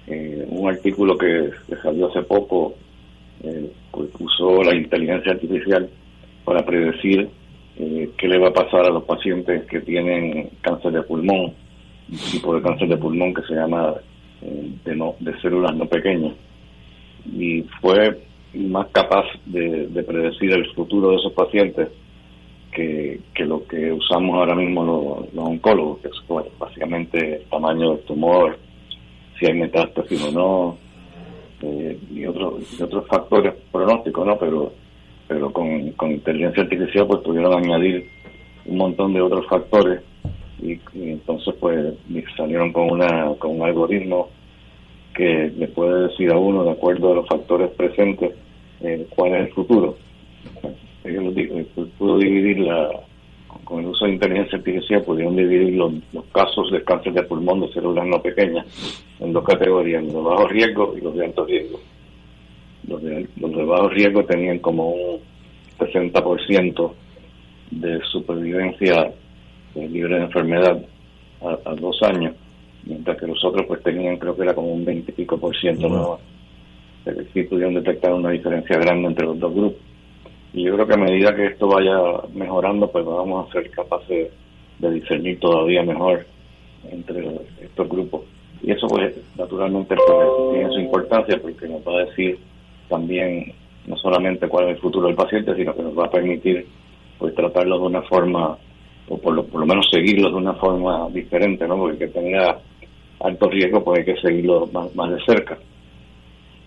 Eh, 0.08 0.48
un 0.50 0.68
artículo 0.68 1.16
que, 1.16 1.52
salió 1.84 2.08
hace 2.10 2.24
poco 2.24 2.74
eh, 3.44 3.72
pues 3.92 4.10
usó 4.20 4.64
la 4.64 4.76
inteligencia 4.76 5.34
artificial 5.34 5.88
para 6.44 6.66
predecir 6.66 7.30
eh, 7.78 8.10
qué 8.18 8.28
le 8.28 8.40
va 8.40 8.48
a 8.48 8.54
pasar 8.54 8.88
a 8.88 8.90
los 8.90 9.04
pacientes 9.04 9.66
que 9.66 9.82
tienen 9.82 10.50
cáncer 10.62 10.92
de 10.92 11.04
pulmón, 11.04 11.54
un 12.12 12.18
tipo 12.32 12.56
de 12.56 12.64
cáncer 12.64 12.88
de 12.88 12.98
pulmón 12.98 13.32
que 13.32 13.44
se 13.44 13.54
llama 13.54 13.94
eh, 14.42 14.72
de, 14.86 14.96
no, 14.96 15.14
de 15.20 15.40
células 15.40 15.76
no 15.76 15.86
pequeñas. 15.86 16.34
Y 17.32 17.62
fue 17.80 18.18
más 18.54 18.88
capaz 18.92 19.26
de, 19.46 19.88
predecir 20.04 20.52
el 20.52 20.72
futuro 20.74 21.12
de 21.12 21.18
esos 21.18 21.34
pacientes 21.34 21.90
que, 22.72 23.20
lo 23.40 23.66
que 23.68 23.92
usamos 23.92 24.36
ahora 24.36 24.56
mismo 24.56 25.28
los, 25.34 25.46
oncólogos, 25.46 26.00
que 26.00 26.08
es 26.08 26.60
básicamente 26.60 27.38
el 27.38 27.44
tamaño 27.50 27.96
del 27.96 28.06
tumor, 28.06 28.58
si 29.38 29.46
hay 29.46 29.54
metástasis 29.54 30.24
o 30.24 30.32
no, 30.32 30.78
eh, 31.62 31.98
y, 32.12 32.26
otros 32.26 32.64
y 32.80 32.82
otros 32.82 33.06
factores 33.08 33.54
pronósticos, 33.72 34.26
¿no? 34.26 34.38
Pero 34.38 34.72
pero 35.30 35.54
con, 35.54 35.94
inteligencia 36.12 36.64
artificial 36.64 37.06
pues 37.06 37.22
pudieron 37.22 37.54
añadir 37.54 38.10
un 38.66 38.78
montón 38.78 39.14
de 39.14 39.22
otros 39.22 39.46
factores 39.48 40.02
y, 40.60 40.80
entonces 40.96 41.54
pues 41.60 41.94
salieron 42.36 42.74
con 42.74 42.92
una 42.92 43.36
con 43.38 43.52
un 43.52 43.62
algoritmo 43.62 44.30
que 45.20 45.52
le 45.58 45.68
puede 45.68 46.08
decir 46.08 46.32
a 46.32 46.38
uno 46.38 46.64
de 46.64 46.72
acuerdo 46.72 47.12
a 47.12 47.16
los 47.16 47.28
factores 47.28 47.70
presentes 47.72 48.32
eh, 48.80 49.06
cuál 49.10 49.36
es 49.36 49.48
el 49.48 49.54
futuro. 49.54 49.98
Eh, 51.04 51.66
pudo 51.98 52.18
dividir 52.20 52.60
la 52.60 52.90
con 53.66 53.82
el 53.82 53.88
uso 53.88 54.06
de 54.06 54.14
inteligencia 54.14 54.58
artificial 54.58 55.04
pudieron 55.04 55.36
dividir 55.36 55.74
los, 55.74 55.92
casos 56.32 56.72
de 56.72 56.82
cáncer 56.84 57.12
de 57.12 57.24
pulmón 57.24 57.60
de 57.60 57.74
células 57.74 58.08
no 58.08 58.22
pequeñas 58.22 58.66
en 59.20 59.34
dos 59.34 59.44
categorías 59.44 60.04
los 60.04 60.14
de 60.14 60.22
bajo 60.22 60.48
riesgo 60.48 60.96
y 60.98 61.02
los 61.02 61.16
de 61.16 61.26
alto 61.26 61.46
riesgo. 61.46 61.80
Los 62.88 63.04
de, 63.04 63.28
bajo 63.66 63.90
riesgo 63.90 64.24
tenían 64.24 64.60
como 64.60 64.92
un 64.92 65.20
60% 65.80 66.94
de 67.72 68.00
supervivencia 68.10 69.12
libre 69.76 70.16
de 70.16 70.24
enfermedad 70.24 70.82
a, 71.42 71.76
dos 71.76 72.02
años, 72.04 72.36
mientras 72.86 73.18
que 73.18 73.28
los 73.28 73.44
otros 73.44 73.66
pues 73.68 73.84
tenían 73.84 74.18
creo 74.18 74.36
que 74.36 74.44
era 74.44 74.56
como 74.56 74.74
un 74.74 74.86
20 74.86 75.12
y 75.12 75.16
pico 75.16 75.38
por 75.38 75.56
ciento 75.56 75.90
¿no? 75.90 76.20
sí 77.34 77.44
pudieron 77.44 77.74
detectar 77.74 78.14
una 78.14 78.30
diferencia 78.30 78.78
grande 78.78 79.08
entre 79.08 79.26
los 79.26 79.40
dos 79.40 79.54
grupos. 79.54 79.82
Y 80.54 80.64
yo 80.64 80.74
creo 80.74 80.88
que 80.88 80.94
a 80.94 80.98
medida 80.98 81.36
que 81.36 81.48
esto 81.48 81.68
vaya 81.68 81.98
mejorando, 82.34 82.90
pues 82.92 83.06
vamos 83.06 83.48
a 83.48 83.52
ser 83.52 83.70
capaces 83.70 84.32
de 84.80 84.92
discernir 84.92 85.40
todavía 85.40 85.84
mejor 85.84 86.26
entre 86.90 87.28
estos 87.62 87.88
grupos. 87.88 88.22
Y 88.62 88.72
eso 88.72 88.88
pues 88.88 89.16
naturalmente 89.38 89.96
pues, 89.96 90.54
tiene 90.54 90.74
su 90.74 90.80
importancia 90.80 91.40
porque 91.42 91.68
nos 91.68 91.82
va 91.88 92.00
a 92.00 92.06
decir 92.06 92.40
también 92.90 93.54
no 93.86 93.96
solamente 93.98 94.48
cuál 94.48 94.66
es 94.66 94.76
el 94.76 94.82
futuro 94.82 95.08
del 95.08 95.16
paciente, 95.16 95.56
sino 95.56 95.74
que 95.76 95.84
nos 95.84 95.98
va 95.98 96.06
a 96.06 96.12
permitir 96.12 96.66
pues 97.18 97.34
tratarlo 97.36 97.80
de 97.80 97.86
una 97.86 98.02
forma, 98.04 98.58
o 99.10 99.18
por 99.18 99.34
lo, 99.34 99.44
por 99.46 99.62
lo 99.62 99.66
menos 99.66 99.88
seguirlo 99.92 100.30
de 100.30 100.36
una 100.36 100.54
forma 100.54 101.10
diferente, 101.10 101.68
¿no? 101.68 101.78
Porque 101.78 101.98
que 101.98 102.08
tenga 102.08 102.60
alto 103.20 103.50
riesgo, 103.50 103.84
pues 103.84 104.00
hay 104.00 104.06
que 104.06 104.22
seguirlo 104.22 104.68
más, 104.68 104.96
más 104.96 105.12
de 105.12 105.18
cerca, 105.26 105.58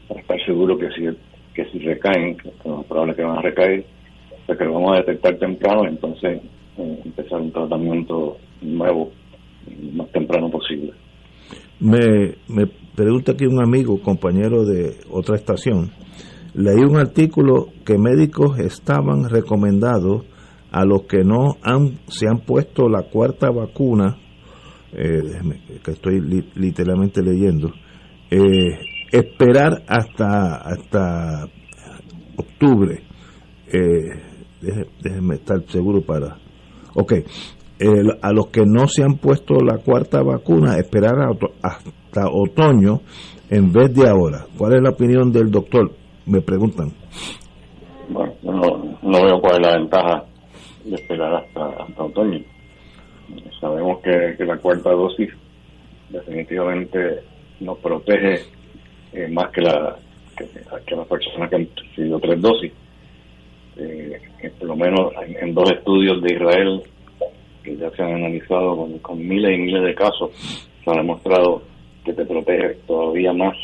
para 0.08 0.20
estar 0.20 0.44
seguro 0.44 0.76
que 0.76 0.88
si, 0.90 1.08
que 1.54 1.64
si 1.70 1.78
recaen, 1.78 2.36
que 2.36 2.48
es 2.48 2.54
probable 2.88 3.14
que 3.14 3.22
van 3.22 3.38
a 3.38 3.42
recaer, 3.42 3.84
pues 4.46 4.58
que 4.58 4.64
lo 4.64 4.74
vamos 4.74 4.92
a 4.92 5.00
detectar 5.00 5.36
temprano 5.38 5.84
y 5.84 5.88
entonces 5.88 6.42
eh, 6.78 6.98
empezar 7.04 7.40
un 7.40 7.52
tratamiento 7.52 8.36
nuevo 8.60 9.12
más 9.94 10.10
temprano 10.10 10.50
posible. 10.50 10.92
Me, 11.78 12.34
me 12.48 12.66
pregunta 12.94 13.32
aquí 13.32 13.46
un 13.46 13.62
amigo, 13.62 14.00
compañero 14.02 14.64
de 14.64 14.96
otra 15.10 15.36
estación, 15.36 15.90
leí 16.54 16.82
un 16.82 16.96
artículo 16.96 17.68
que 17.86 17.98
médicos 17.98 18.58
estaban 18.58 19.28
recomendados 19.28 20.24
a 20.72 20.84
los 20.86 21.02
que 21.02 21.22
no 21.22 21.58
han, 21.62 21.98
se 22.08 22.26
han 22.26 22.38
puesto 22.40 22.88
la 22.88 23.02
cuarta 23.02 23.50
vacuna, 23.50 24.16
eh, 24.92 25.20
que 25.84 25.90
estoy 25.90 26.20
literalmente 26.54 27.22
leyendo, 27.22 27.70
eh, 28.30 28.78
esperar 29.12 29.82
hasta, 29.86 30.56
hasta 30.56 31.46
octubre. 32.36 33.02
Eh, 33.66 34.80
déjeme 35.02 35.34
estar 35.36 35.62
seguro 35.68 36.00
para... 36.00 36.38
Ok, 36.94 37.12
a 38.22 38.32
los 38.32 38.46
que 38.48 38.64
no 38.64 38.86
se 38.86 39.02
han 39.02 39.16
puesto 39.16 39.54
la 39.56 39.78
cuarta 39.78 40.22
vacuna, 40.22 40.76
esperar 40.78 41.14
hasta 41.62 42.28
otoño 42.30 43.00
en 43.50 43.72
vez 43.72 43.94
de 43.94 44.08
ahora. 44.08 44.46
¿Cuál 44.56 44.74
es 44.74 44.82
la 44.82 44.90
opinión 44.90 45.32
del 45.32 45.50
doctor? 45.50 45.90
me 46.26 46.40
preguntan. 46.40 46.92
No, 48.08 48.22
no 49.02 49.24
veo 49.24 49.40
cuál 49.40 49.60
es 49.60 49.66
la 49.66 49.78
ventaja 49.78 50.31
de 50.84 50.96
esperar 50.96 51.34
hasta, 51.34 51.68
hasta 51.82 52.02
otoño. 52.02 52.40
Sabemos 53.60 54.00
que, 54.00 54.36
la 54.44 54.56
cuarta 54.58 54.90
dosis 54.90 55.30
definitivamente 56.10 57.20
nos 57.60 57.78
protege 57.78 58.42
eh, 59.12 59.28
más 59.28 59.50
que 59.50 59.62
la 59.62 59.96
que, 60.36 60.96
las 60.96 61.06
personas 61.06 61.48
que 61.48 61.56
han 61.56 61.68
recibido 61.74 62.20
tres 62.20 62.40
dosis. 62.40 62.72
Eh, 63.76 64.20
por 64.58 64.68
lo 64.68 64.76
menos 64.76 65.12
en, 65.40 65.54
dos 65.54 65.70
estudios 65.70 66.20
de 66.22 66.34
Israel 66.34 66.82
que 67.62 67.76
ya 67.76 67.90
se 67.90 68.02
han 68.02 68.14
analizado 68.14 68.76
con, 68.76 68.98
con 68.98 69.26
miles 69.26 69.56
y 69.56 69.62
miles 69.62 69.82
de 69.84 69.94
casos, 69.94 70.30
se 70.84 70.90
ha 70.90 70.94
demostrado 70.94 71.62
que 72.04 72.12
te 72.12 72.24
protege 72.24 72.74
todavía 72.86 73.32
más 73.32 73.56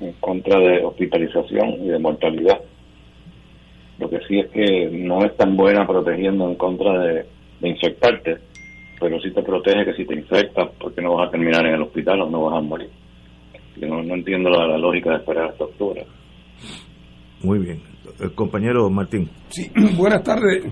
en 0.00 0.12
contra 0.14 0.58
de 0.58 0.82
hospitalización 0.84 1.84
y 1.84 1.88
de 1.88 1.98
mortalidad. 1.98 2.60
Lo 3.98 4.08
que 4.08 4.18
sí 4.26 4.38
es 4.40 4.50
que 4.50 4.88
no 4.90 5.24
es 5.24 5.36
tan 5.36 5.56
buena 5.56 5.86
protegiendo 5.86 6.48
en 6.48 6.56
contra 6.56 6.98
de, 7.00 7.26
infectarte, 7.62 8.36
pero 9.00 9.18
sí 9.20 9.30
te 9.32 9.42
protege 9.42 9.86
que 9.86 9.94
si 9.94 10.04
te 10.04 10.14
infectas, 10.14 10.70
porque 10.78 11.00
no 11.00 11.14
vas 11.14 11.28
a 11.28 11.30
terminar 11.30 11.64
en 11.66 11.74
el 11.74 11.82
hospital 11.82 12.22
o 12.22 12.30
no 12.30 12.42
vas 12.42 12.58
a 12.58 12.60
morir. 12.60 12.90
Yo 13.76 13.88
no, 13.88 14.14
entiendo 14.14 14.50
la, 14.50 14.76
lógica 14.76 15.10
de 15.10 15.16
esperar 15.16 15.50
hasta 15.50 15.64
octubre. 15.64 16.04
Muy 17.42 17.58
bien. 17.60 17.82
El 18.20 18.32
compañero 18.34 18.90
Martín. 18.90 19.30
Sí, 19.48 19.70
buenas 19.96 20.22
tardes. 20.22 20.64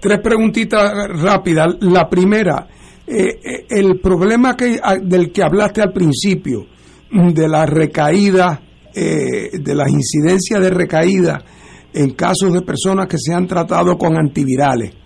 Tres 0.00 0.20
preguntitas 0.20 0.92
rápidas. 1.20 1.76
La 1.80 2.08
primera, 2.08 2.68
eh, 3.06 3.40
eh, 3.42 3.66
el 3.68 4.00
problema 4.00 4.56
que, 4.56 4.78
del 5.02 5.32
que 5.32 5.42
hablaste 5.42 5.82
al 5.82 5.92
principio, 5.92 6.66
de 7.10 7.48
la 7.48 7.66
recaída, 7.66 8.60
eh, 8.98 9.50
de 9.52 9.74
las 9.74 9.90
incidencias 9.90 10.58
de 10.58 10.70
recaída 10.70 11.44
en 11.92 12.14
casos 12.14 12.54
de 12.54 12.62
personas 12.62 13.06
que 13.08 13.18
se 13.18 13.34
han 13.34 13.46
tratado 13.46 13.98
con 13.98 14.16
antivirales. 14.16 14.96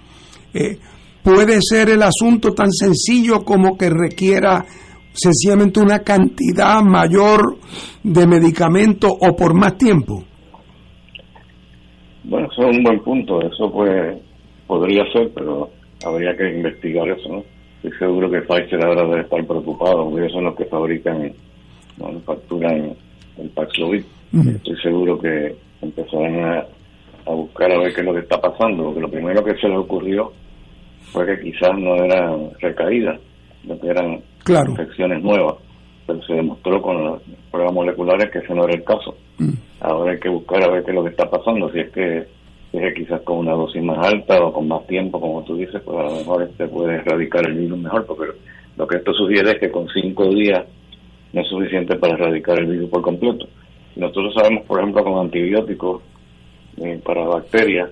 Eh, 0.55 0.79
puede 1.25 1.61
ser 1.61 1.91
el 1.91 2.03
asunto 2.03 2.53
tan 2.53 2.71
sencillo 2.71 3.45
como 3.45 3.77
que 3.77 3.91
requiera 3.91 4.65
sencillamente 5.13 5.81
una 5.81 5.99
cantidad 6.05 6.81
mayor 6.83 7.59
de 8.05 8.27
medicamento 8.29 9.09
o 9.09 9.35
por 9.35 9.55
más 9.55 9.77
tiempo. 9.77 10.23
Bueno, 12.23 12.47
eso 12.53 12.69
es 12.69 12.77
un 12.77 12.85
buen 12.85 13.01
punto. 13.01 13.41
Eso 13.41 13.73
pues 13.73 14.19
podría 14.69 15.03
ser, 15.13 15.33
pero 15.35 15.69
habría 16.07 16.37
que 16.37 16.49
investigar 16.49 17.09
eso, 17.09 17.29
¿no? 17.29 17.43
Estoy 17.83 17.99
seguro 17.99 18.31
que 18.31 18.43
Pfizer 18.43 18.85
ahora 18.85 19.03
debe 19.03 19.23
estar 19.23 19.45
preocupado, 19.45 20.05
porque 20.05 20.21
ellos 20.21 20.33
son 20.33 20.45
los 20.45 20.55
que 20.55 20.67
fabrican, 20.67 21.33
manufacturan 21.99 22.95
el 23.41 23.49
Paxlovid. 23.51 24.05
Estoy 24.33 24.77
seguro 24.83 25.19
que 25.19 25.57
empezarán 25.83 26.45
a, 26.45 26.67
a 27.27 27.35
buscar 27.35 27.73
a 27.73 27.79
ver 27.79 27.93
qué 27.93 28.01
es 28.01 28.07
lo 28.07 28.15
que 28.15 28.21
está 28.21 28.41
pasando, 28.41 28.85
porque 28.85 29.01
lo 29.01 29.11
primero 29.11 29.43
que 29.43 29.57
se 29.57 29.69
les 29.69 29.79
ocurrió 29.79 30.33
fue 31.13 31.27
que 31.27 31.41
quizás 31.41 31.77
no 31.79 31.97
eran 31.97 32.51
recaídas, 32.61 33.21
lo 33.65 33.79
que 33.81 33.89
eran 33.89 34.21
infecciones 34.69 35.23
nuevas, 35.23 35.57
pero 36.07 36.23
se 36.23 36.35
demostró 36.35 36.81
con 36.81 37.05
las 37.05 37.23
pruebas 37.51 37.73
moleculares 37.73 38.31
que 38.31 38.39
ese 38.39 38.55
no 38.55 38.65
era 38.65 38.75
el 38.75 38.85
caso. 38.85 39.17
Mm. 39.39 39.53
Ahora 39.81 40.13
hay 40.13 40.21
que 40.21 40.29
buscar 40.29 40.63
a 40.63 40.73
ver 40.73 40.85
qué 40.85 40.91
es 40.91 40.95
lo 40.95 41.05
que 41.05 41.11
está 41.11 41.29
pasando, 41.29 41.71
si 41.73 41.81
es 41.81 41.91
que 41.91 42.27
es 42.73 42.95
quizás 42.95 43.21
con 43.23 43.39
una 43.39 43.53
dosis 43.53 43.83
más 43.83 43.99
alta 44.07 44.41
o 44.45 44.53
con 44.53 44.69
más 44.69 44.87
tiempo, 44.87 45.21
como 45.21 45.43
tú 45.43 45.57
dices, 45.57 45.83
pues 45.85 45.99
a 45.99 46.03
lo 46.03 46.11
mejor 46.17 46.45
se 46.45 46.51
este 46.51 46.69
puede 46.69 46.95
erradicar 46.97 47.49
el 47.49 47.57
virus 47.57 47.79
mejor, 47.79 48.07
porque 48.07 48.33
lo 48.77 48.87
que 48.87 48.99
esto 48.99 49.13
sugiere 49.13 49.53
es 49.53 49.59
que 49.59 49.71
con 49.71 49.89
cinco 49.89 50.29
días 50.29 50.65
no 51.33 51.41
es 51.41 51.49
suficiente 51.49 51.97
para 51.97 52.15
erradicar 52.15 52.59
el 52.59 52.67
virus 52.67 52.91
por 52.91 53.03
completo. 53.03 53.47
Nosotros 53.97 54.35
sabemos, 54.35 54.65
por 54.67 54.81
ejemplo, 54.81 55.05
con 55.05 55.19
antibióticos 55.19 56.03
eh, 56.79 57.01
para 57.05 57.25
bacterias, 57.27 57.91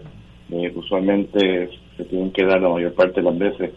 eh, 0.50 0.72
usualmente 0.74 1.68
se 1.96 2.04
tienen 2.04 2.32
que 2.32 2.44
dar 2.44 2.60
la 2.60 2.68
mayor 2.68 2.94
parte 2.94 3.20
de 3.20 3.30
las 3.30 3.38
veces 3.38 3.70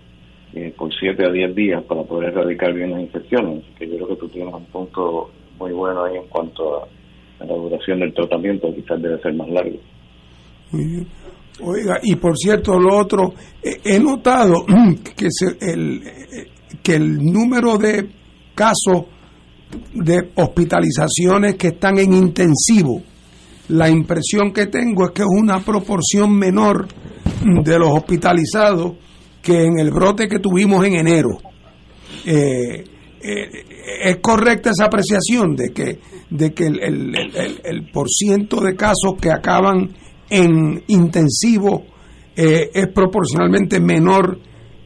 eh, 0.53 0.73
por 0.77 0.93
7 0.93 1.25
a 1.25 1.31
10 1.31 1.55
días 1.55 1.83
para 1.83 2.03
poder 2.03 2.29
erradicar 2.29 2.73
bien 2.73 2.91
las 2.91 3.01
infecciones. 3.01 3.63
que 3.77 3.87
yo 3.87 3.95
creo 3.95 4.07
que 4.09 4.15
tú 4.15 4.29
tienes 4.29 4.53
un 4.53 4.65
punto 4.65 5.29
muy 5.57 5.71
bueno 5.71 6.03
ahí 6.03 6.17
en 6.17 6.27
cuanto 6.27 6.83
a, 6.83 6.87
la 7.39 7.55
duración 7.55 7.99
del 7.99 8.13
tratamiento, 8.13 8.71
quizás 8.75 9.01
debe 9.01 9.19
ser 9.19 9.33
más 9.33 9.49
largo. 9.49 9.77
Oiga, 11.63 11.99
y 12.03 12.15
por 12.15 12.37
cierto, 12.37 12.79
lo 12.79 12.97
otro, 12.97 13.33
eh, 13.63 13.77
he 13.83 13.99
notado 13.99 14.63
que, 15.17 15.27
el, 15.61 16.01
que 16.83 16.95
el 16.95 17.17
número 17.17 17.77
de 17.77 18.07
casos 18.53 19.05
de 19.93 20.31
hospitalizaciones 20.35 21.55
que 21.55 21.69
están 21.69 21.97
en 21.99 22.13
intensivo, 22.13 23.01
la 23.69 23.89
impresión 23.89 24.51
que 24.51 24.67
tengo 24.67 25.05
es 25.05 25.11
que 25.11 25.21
es 25.21 25.27
una 25.29 25.59
proporción 25.59 26.37
menor 26.37 26.87
de 27.63 27.79
los 27.79 27.89
hospitalizados 27.91 28.93
que 29.41 29.65
en 29.65 29.79
el 29.79 29.91
brote 29.91 30.27
que 30.27 30.39
tuvimos 30.39 30.85
en 30.85 30.95
enero. 30.95 31.37
Eh, 32.25 32.83
eh, 33.23 33.49
¿Es 34.03 34.17
correcta 34.17 34.71
esa 34.71 34.85
apreciación 34.85 35.55
de 35.55 35.69
que, 35.69 35.99
de 36.29 36.53
que 36.53 36.65
el, 36.65 36.79
el, 36.79 37.61
el, 37.63 37.91
por 37.91 38.09
ciento 38.09 38.59
de 38.61 38.75
casos 38.75 39.13
que 39.21 39.31
acaban 39.31 39.89
en 40.29 40.83
intensivo 40.87 41.85
eh, 42.35 42.69
es 42.73 42.87
proporcionalmente 42.87 43.79
menor 43.79 44.39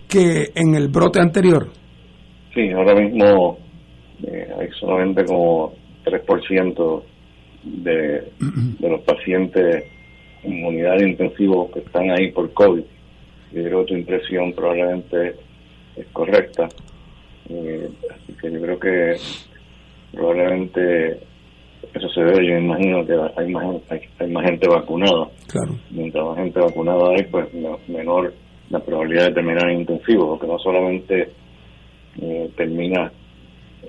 que 0.08 0.52
en 0.54 0.76
el 0.76 0.90
brote 0.90 1.20
anterior? 1.20 1.70
Sí, 2.54 2.70
ahora 2.72 2.96
mismo 2.96 3.58
hay 4.32 4.70
solamente 4.80 5.26
como 5.26 5.74
3% 6.06 7.04
de, 7.64 8.32
de 8.80 8.90
los 8.90 9.02
pacientes 9.02 9.86
en 10.44 10.66
unidad 10.66 10.98
de 10.98 11.10
intensivo 11.10 11.70
que 11.72 11.80
están 11.80 12.12
ahí 12.12 12.32
por 12.32 12.52
COVID. 12.54 12.84
Yo 13.52 13.64
creo 13.64 13.86
que 13.86 13.94
tu 13.94 13.98
impresión 14.00 14.54
probablemente 14.54 15.36
es 15.96 16.06
correcta. 16.14 16.68
Eh, 17.50 17.90
así 18.12 18.34
que 18.42 18.52
yo 18.52 18.62
creo 18.62 18.80
que 18.80 19.16
probablemente 20.12 21.20
eso 21.94 22.10
se 22.10 22.24
ve, 22.24 22.46
yo 22.46 22.58
imagino 22.58 23.06
que 23.06 23.14
hay 23.38 23.52
más, 23.52 23.66
hay, 24.20 24.32
más 24.32 24.46
gente 24.46 24.68
vacunada. 24.68 25.30
Claro. 25.48 25.76
Mientras 25.92 26.26
más 26.26 26.38
gente 26.38 26.60
vacunada 26.60 27.10
hay, 27.16 27.24
pues 27.24 27.48
menor 27.88 28.34
la 28.70 28.80
probabilidad 28.80 29.28
de 29.28 29.34
terminar 29.34 29.70
en 29.70 29.82
intensivo, 29.82 30.30
porque 30.30 30.48
no 30.48 30.58
solamente 30.60 31.30
eh, 32.22 32.50
termina 32.58 33.12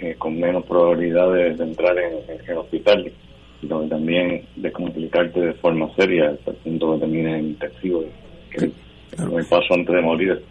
eh, 0.01 0.15
con 0.19 0.39
menos 0.39 0.65
probabilidades 0.67 1.59
de, 1.59 1.65
entrar 1.65 1.97
en, 1.99 2.15
en, 2.49 2.59
hospital, 2.59 3.13
sino 3.61 3.89
también 3.89 4.43
de 4.57 4.73
complicarte 4.73 5.41
de 5.41 5.55
forma 5.55 5.89
seria 5.97 6.31
hasta 6.31 6.51
el 6.51 6.57
punto 6.59 6.95
que 6.95 7.01
termine 7.01 7.39
en 7.39 7.45
intensivo. 7.49 8.05
Que 8.51 8.65
el 8.67 9.47
paso 9.49 9.75
antes 9.75 9.95
de 9.95 10.03
morir 10.03 10.43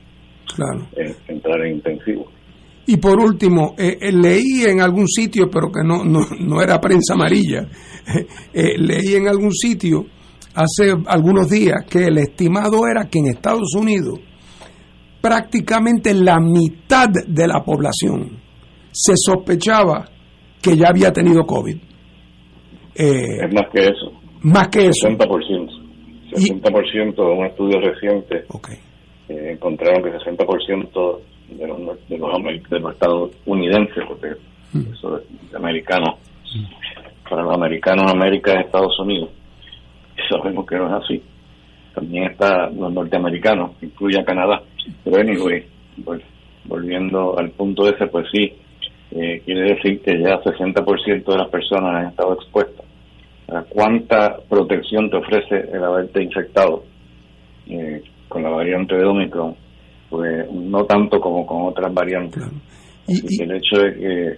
claro. 0.56 0.88
es 0.96 1.18
entrar 1.28 1.62
en 1.66 1.76
intensivo. 1.76 2.32
Y 2.88 2.98
por 2.98 3.20
último, 3.20 3.74
eh, 3.78 3.98
eh, 4.00 4.12
leí 4.12 4.64
en 4.68 4.80
algún 4.80 5.08
sitio, 5.08 5.50
pero 5.52 5.72
que 5.72 5.82
no, 5.84 6.04
no, 6.04 6.20
no 6.40 6.62
era 6.62 6.80
prensa 6.80 7.16
amarilla, 7.16 7.68
eh, 8.54 8.78
leí 8.78 9.16
en 9.16 9.28
algún 9.28 9.52
sitio 9.52 10.06
hace 10.54 10.94
algunos 11.08 11.50
días 11.50 11.84
que 11.90 12.06
el 12.06 12.18
estimado 12.20 12.88
era 12.88 13.10
que 13.10 13.20
en 13.20 13.28
Estados 13.28 13.74
Unidos 13.76 14.20
prácticamente 15.20 16.14
la 16.14 16.40
mitad 16.40 17.10
de 17.10 17.48
la 17.48 17.64
población 17.64 18.45
se 18.96 19.14
sospechaba 19.18 20.06
que 20.62 20.78
ya 20.78 20.88
había 20.88 21.12
tenido 21.12 21.46
COVID. 21.46 21.76
es 22.96 23.54
más 23.54 23.66
que 23.74 23.82
eso. 23.82 24.12
Más 24.42 24.70
que 24.70 24.86
eso. 24.86 25.10
60%. 25.10 25.86
60% 26.32 27.16
de 27.16 27.22
un 27.22 27.46
estudio 27.46 27.80
reciente 27.80 28.44
okay. 28.50 28.78
encontraron 29.30 30.04
que 30.04 30.12
60% 30.12 31.20
de 31.50 31.68
los, 31.68 31.78
de 32.10 32.18
los, 32.18 32.70
de 32.70 32.80
los 32.80 32.94
estadounidenses, 32.94 34.04
porque 34.08 34.28
mm. 34.74 34.94
eso 34.94 35.18
es 35.18 35.56
americano. 35.56 36.18
Para 37.30 37.44
los 37.44 37.54
americanos, 37.54 38.12
América 38.12 38.54
es 38.54 38.66
Estados 38.66 38.98
Unidos. 39.00 39.30
Y 40.18 40.34
sabemos 40.34 40.66
que 40.66 40.78
no 40.78 40.88
es 40.88 41.04
así. 41.04 41.24
También 41.94 42.32
está 42.32 42.70
los 42.70 42.94
norteamericanos, 42.94 43.72
incluye 43.82 44.20
a 44.20 44.26
Canadá. 44.26 44.62
Pero 45.04 45.18
anyway, 45.18 45.66
volviendo 46.66 47.38
al 47.38 47.52
punto 47.52 47.88
ese, 47.90 48.08
pues 48.08 48.26
sí, 48.32 48.54
eh, 49.12 49.42
quiere 49.46 49.76
decir 49.76 50.02
que 50.02 50.20
ya 50.20 50.42
60% 50.42 51.26
de 51.26 51.38
las 51.38 51.50
personas 51.50 51.96
han 51.96 52.08
estado 52.08 52.34
expuestas. 52.34 52.86
¿Cuánta 53.70 54.38
protección 54.50 55.10
te 55.10 55.18
ofrece 55.18 55.70
el 55.72 55.84
haberte 55.84 56.24
infectado 56.24 56.84
eh, 57.68 58.02
con 58.28 58.42
la 58.42 58.50
variante 58.50 58.96
de 58.96 59.06
Omicron? 59.06 59.56
pues 60.10 60.50
no 60.52 60.86
tanto 60.86 61.20
como 61.20 61.46
con 61.46 61.64
otras 61.64 61.94
variantes. 61.94 62.44
Y, 63.08 63.44
el 63.44 63.52
hecho 63.52 63.78
de 63.78 63.94
que, 63.94 64.38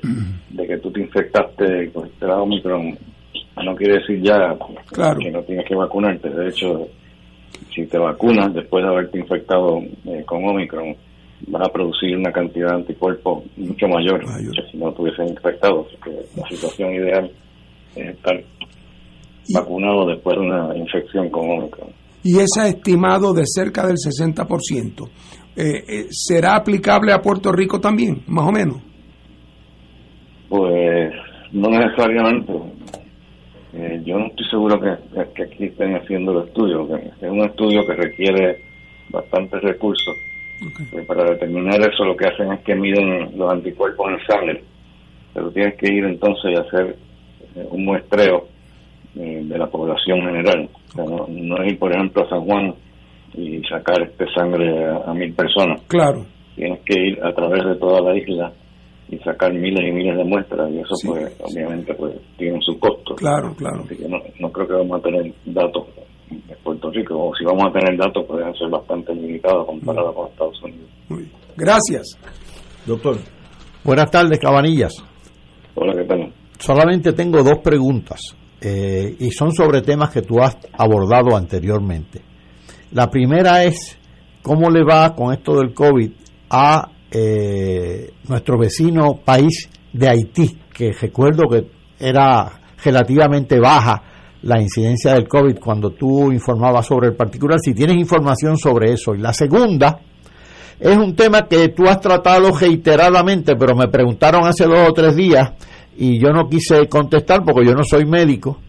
de 0.49 0.67
que 0.67 0.77
tú 0.77 0.91
te 0.91 1.01
infectaste 1.01 1.91
con 1.91 2.07
este 2.07 2.25
Omicron 2.25 2.97
no 3.63 3.75
quiere 3.75 3.99
decir 3.99 4.21
ya 4.21 4.55
que 5.19 5.31
no 5.31 5.41
tienes 5.43 5.65
que 5.65 5.75
vacunarte. 5.75 6.29
De 6.29 6.49
hecho, 6.49 6.87
si 7.73 7.85
te 7.87 7.97
vacunas 7.97 8.53
después 8.53 8.83
de 8.83 8.89
haberte 8.89 9.19
infectado 9.19 9.81
eh, 10.05 10.23
con 10.25 10.45
Omicron, 10.45 10.95
vas 11.47 11.67
a 11.67 11.71
producir 11.71 12.17
una 12.17 12.31
cantidad 12.31 12.69
de 12.69 12.75
anticuerpos 12.75 13.43
mucho 13.57 13.87
mayor, 13.87 14.21
que 14.21 14.71
si 14.71 14.77
no 14.77 14.91
tuviese 14.91 15.23
infectado. 15.23 15.85
Así 15.87 15.97
que 16.03 16.39
la 16.39 16.47
situación 16.47 16.93
ideal 16.93 17.31
es 17.95 18.15
estar 18.15 18.43
vacunado 19.53 20.07
después 20.07 20.37
de 20.37 20.45
una 20.45 20.75
infección 20.75 21.29
con 21.29 21.49
Omicron. 21.49 21.89
Y 22.23 22.39
ese 22.39 22.69
estimado 22.69 23.33
de 23.33 23.43
cerca 23.45 23.85
del 23.85 23.95
60%. 23.95 25.09
Eh, 25.55 25.83
eh, 25.87 26.05
¿será 26.09 26.55
aplicable 26.55 27.11
a 27.11 27.21
Puerto 27.21 27.51
Rico 27.51 27.79
también, 27.79 28.21
más 28.27 28.47
o 28.47 28.51
menos? 28.51 28.77
Pues 30.49 31.11
no 31.51 31.69
necesariamente. 31.69 32.53
Eh, 33.73 34.01
yo 34.05 34.17
no 34.17 34.27
estoy 34.27 34.45
seguro 34.49 34.79
que, 34.79 34.95
que, 35.35 35.43
aquí 35.43 35.65
estén 35.65 35.95
haciendo 35.95 36.31
el 36.31 36.47
estudio. 36.47 36.87
es 36.97 37.29
un 37.29 37.41
estudio 37.41 37.85
que 37.85 37.93
requiere 37.93 38.57
bastantes 39.09 39.61
recursos. 39.61 40.15
Para 41.07 41.31
determinar 41.31 41.79
eso 41.81 42.03
lo 42.03 42.15
que 42.15 42.27
hacen 42.27 42.51
es 42.53 42.61
que 42.61 42.75
miden 42.75 43.37
los 43.37 43.51
anticuerpos 43.51 44.07
en 44.11 44.27
sangre. 44.27 44.63
Pero 45.33 45.51
tienes 45.51 45.75
que 45.75 45.93
ir 45.93 46.05
entonces 46.05 46.57
a 46.57 46.61
hacer 46.61 46.95
un 47.71 47.85
muestreo 47.85 48.47
de 49.13 49.57
la 49.57 49.67
población 49.67 50.21
general. 50.21 50.69
no, 50.95 51.27
no 51.27 51.63
es 51.63 51.71
ir, 51.71 51.79
por 51.79 51.95
ejemplo, 51.95 52.23
a 52.23 52.29
San 52.29 52.41
Juan 52.41 52.73
y 53.33 53.61
sacar 53.63 54.01
este 54.01 54.25
sangre 54.33 54.87
a, 55.05 55.13
mil 55.13 55.33
personas. 55.33 55.81
Claro. 55.87 56.25
Tienes 56.55 56.79
que 56.81 56.99
ir 56.99 57.23
a 57.23 57.33
través 57.33 57.63
de 57.65 57.75
toda 57.75 58.01
la 58.01 58.17
isla 58.17 58.51
y 59.09 59.17
sacar 59.19 59.53
miles 59.53 59.87
y 59.87 59.91
miles 59.91 60.17
de 60.17 60.23
muestras 60.23 60.69
y 60.71 60.79
eso 60.79 60.95
pues 61.05 61.39
obviamente 61.41 61.93
pues 61.93 62.15
tiene 62.37 62.59
su 62.61 62.79
costo. 62.79 63.15
Claro, 63.15 63.53
claro. 63.55 63.83
Así 63.85 63.95
que 63.95 64.07
no, 64.07 64.17
no 64.39 64.51
creo 64.51 64.67
que 64.67 64.73
vamos 64.73 64.99
a 64.99 65.03
tener 65.03 65.31
datos 65.45 65.85
en 66.29 66.43
Puerto 66.63 66.89
Rico 66.91 67.15
o 67.29 67.35
si 67.35 67.43
vamos 67.45 67.65
a 67.69 67.71
tener 67.79 67.97
datos 67.97 68.25
pueden 68.25 68.53
ser 68.55 68.69
bastante 68.69 69.13
limitados 69.13 69.65
comparados 69.65 70.15
con 70.15 70.27
Estados 70.27 70.63
Unidos. 70.63 70.89
Gracias. 71.55 72.17
Doctor. 72.85 73.17
Buenas 73.83 74.11
tardes, 74.11 74.39
Cabanillas. 74.39 74.93
Hola, 75.75 75.93
¿qué 75.95 76.03
tal? 76.03 76.33
Solamente 76.59 77.13
tengo 77.13 77.43
dos 77.43 77.59
preguntas. 77.63 78.19
eh, 78.61 79.15
y 79.19 79.29
son 79.31 79.51
sobre 79.51 79.81
temas 79.81 80.09
que 80.09 80.23
tú 80.23 80.39
has 80.41 80.57
abordado 80.77 81.35
anteriormente. 81.35 82.21
La 82.91 83.07
primera 83.07 83.63
es 83.63 83.97
cómo 84.41 84.69
le 84.69 84.83
va 84.83 85.13
con 85.13 85.31
esto 85.33 85.57
del 85.57 85.73
COVID 85.73 86.11
a 86.49 86.89
eh, 87.11 88.11
nuestro 88.27 88.57
vecino 88.57 89.19
país 89.23 89.69
de 89.93 90.09
Haití, 90.09 90.57
que 90.73 90.91
recuerdo 90.91 91.47
que 91.47 91.67
era 91.99 92.61
relativamente 92.83 93.59
baja 93.59 94.01
la 94.43 94.61
incidencia 94.61 95.13
del 95.13 95.27
COVID 95.27 95.57
cuando 95.59 95.91
tú 95.91 96.31
informabas 96.31 96.85
sobre 96.85 97.07
el 97.07 97.15
particular, 97.15 97.59
si 97.59 97.73
tienes 97.73 97.97
información 97.97 98.57
sobre 98.57 98.93
eso. 98.93 99.15
Y 99.15 99.19
la 99.19 99.33
segunda 99.33 99.99
es 100.79 100.95
un 100.95 101.15
tema 101.15 101.47
que 101.47 101.69
tú 101.69 101.87
has 101.87 101.99
tratado 101.99 102.51
reiteradamente, 102.51 103.55
pero 103.55 103.75
me 103.75 103.87
preguntaron 103.87 104.45
hace 104.45 104.65
dos 104.65 104.89
o 104.89 104.93
tres 104.93 105.15
días 105.15 105.51
y 105.97 106.19
yo 106.19 106.29
no 106.29 106.47
quise 106.47 106.87
contestar 106.87 107.43
porque 107.43 107.65
yo 107.65 107.73
no 107.73 107.83
soy 107.83 108.05
médico 108.05 108.59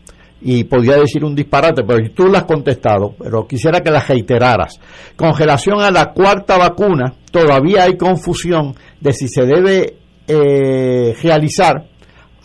y 0.40 0.64
podía 0.64 0.96
decir 0.96 1.24
un 1.24 1.34
disparate, 1.34 1.82
pero 1.84 1.98
tú 2.14 2.26
lo 2.26 2.38
has 2.38 2.44
contestado, 2.44 3.14
pero 3.18 3.46
quisiera 3.46 3.80
que 3.80 3.90
la 3.90 4.00
reiteraras. 4.00 4.78
Con 5.16 5.36
relación 5.36 5.80
a 5.80 5.90
la 5.90 6.12
cuarta 6.12 6.56
vacuna, 6.56 7.12
todavía 7.30 7.84
hay 7.84 7.96
confusión 7.96 8.74
de 9.00 9.12
si 9.12 9.28
se 9.28 9.42
debe 9.44 9.96
eh, 10.26 11.14
realizar 11.22 11.84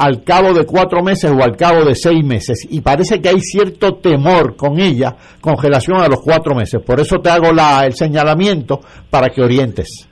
al 0.03 0.23
cabo 0.23 0.53
de 0.53 0.65
cuatro 0.65 1.01
meses 1.01 1.31
o 1.31 1.41
al 1.41 1.55
cabo 1.55 1.85
de 1.85 1.95
seis 1.95 2.23
meses 2.25 2.67
y 2.69 2.81
parece 2.81 3.21
que 3.21 3.29
hay 3.29 3.39
cierto 3.39 3.95
temor 3.95 4.57
con 4.57 4.79
ella 4.79 5.15
con 5.39 5.55
relación 5.57 6.01
a 6.01 6.09
los 6.09 6.21
cuatro 6.21 6.53
meses. 6.53 6.81
Por 6.85 6.99
eso 6.99 7.19
te 7.19 7.29
hago 7.29 7.53
la, 7.53 7.85
el 7.85 7.93
señalamiento 7.93 8.81
para 9.09 9.29
que 9.29 9.41
orientes. 9.41 10.09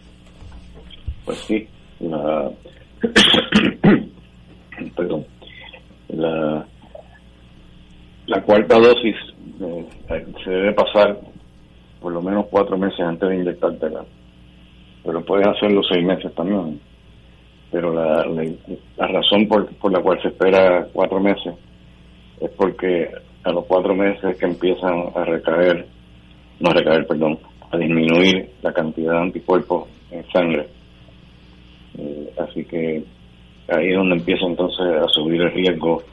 Pues 1.25 1.37
sí, 1.39 1.67
la, 1.99 2.49
perdón, 4.95 5.25
la, 6.07 6.65
la 8.27 8.41
cuarta 8.43 8.79
dosis 8.79 9.15
eh, 9.59 9.85
se 10.43 10.49
debe 10.49 10.73
pasar 10.73 11.19
por 11.99 12.13
lo 12.13 12.21
menos 12.21 12.45
cuatro 12.49 12.77
meses 12.77 13.01
antes 13.01 13.27
de 13.27 13.35
inyectártela, 13.35 14.05
pero 15.03 15.21
puedes 15.25 15.47
hacerlo 15.47 15.81
seis 15.83 16.05
meses 16.05 16.33
también 16.33 16.79
pero 17.71 17.93
la, 17.93 18.25
la, 18.97 19.07
razón 19.07 19.47
por, 19.47 19.67
por, 19.75 19.91
la 19.91 20.01
cual 20.01 20.21
se 20.21 20.27
espera 20.27 20.87
cuatro 20.91 21.19
meses 21.21 21.53
es 22.41 22.49
porque 22.51 23.09
a 23.43 23.51
los 23.51 23.65
cuatro 23.65 23.95
meses 23.95 24.37
que 24.37 24.45
empiezan 24.45 25.05
a 25.15 25.23
recaer, 25.23 25.85
no 26.59 26.69
a 26.69 26.73
recaer, 26.73 27.07
perdón, 27.07 27.39
a 27.71 27.77
disminuir 27.77 28.49
la 28.61 28.73
cantidad 28.73 29.13
de 29.13 29.19
anticuerpos 29.19 29.87
en 30.11 30.27
sangre. 30.31 30.67
Eh, 31.97 32.33
así 32.37 32.65
que 32.65 33.03
ahí 33.69 33.89
es 33.89 33.95
donde 33.95 34.15
empieza 34.15 34.45
entonces 34.45 34.85
a 35.01 35.07
subir 35.07 35.41
el 35.41 35.51
riesgo 35.51 36.03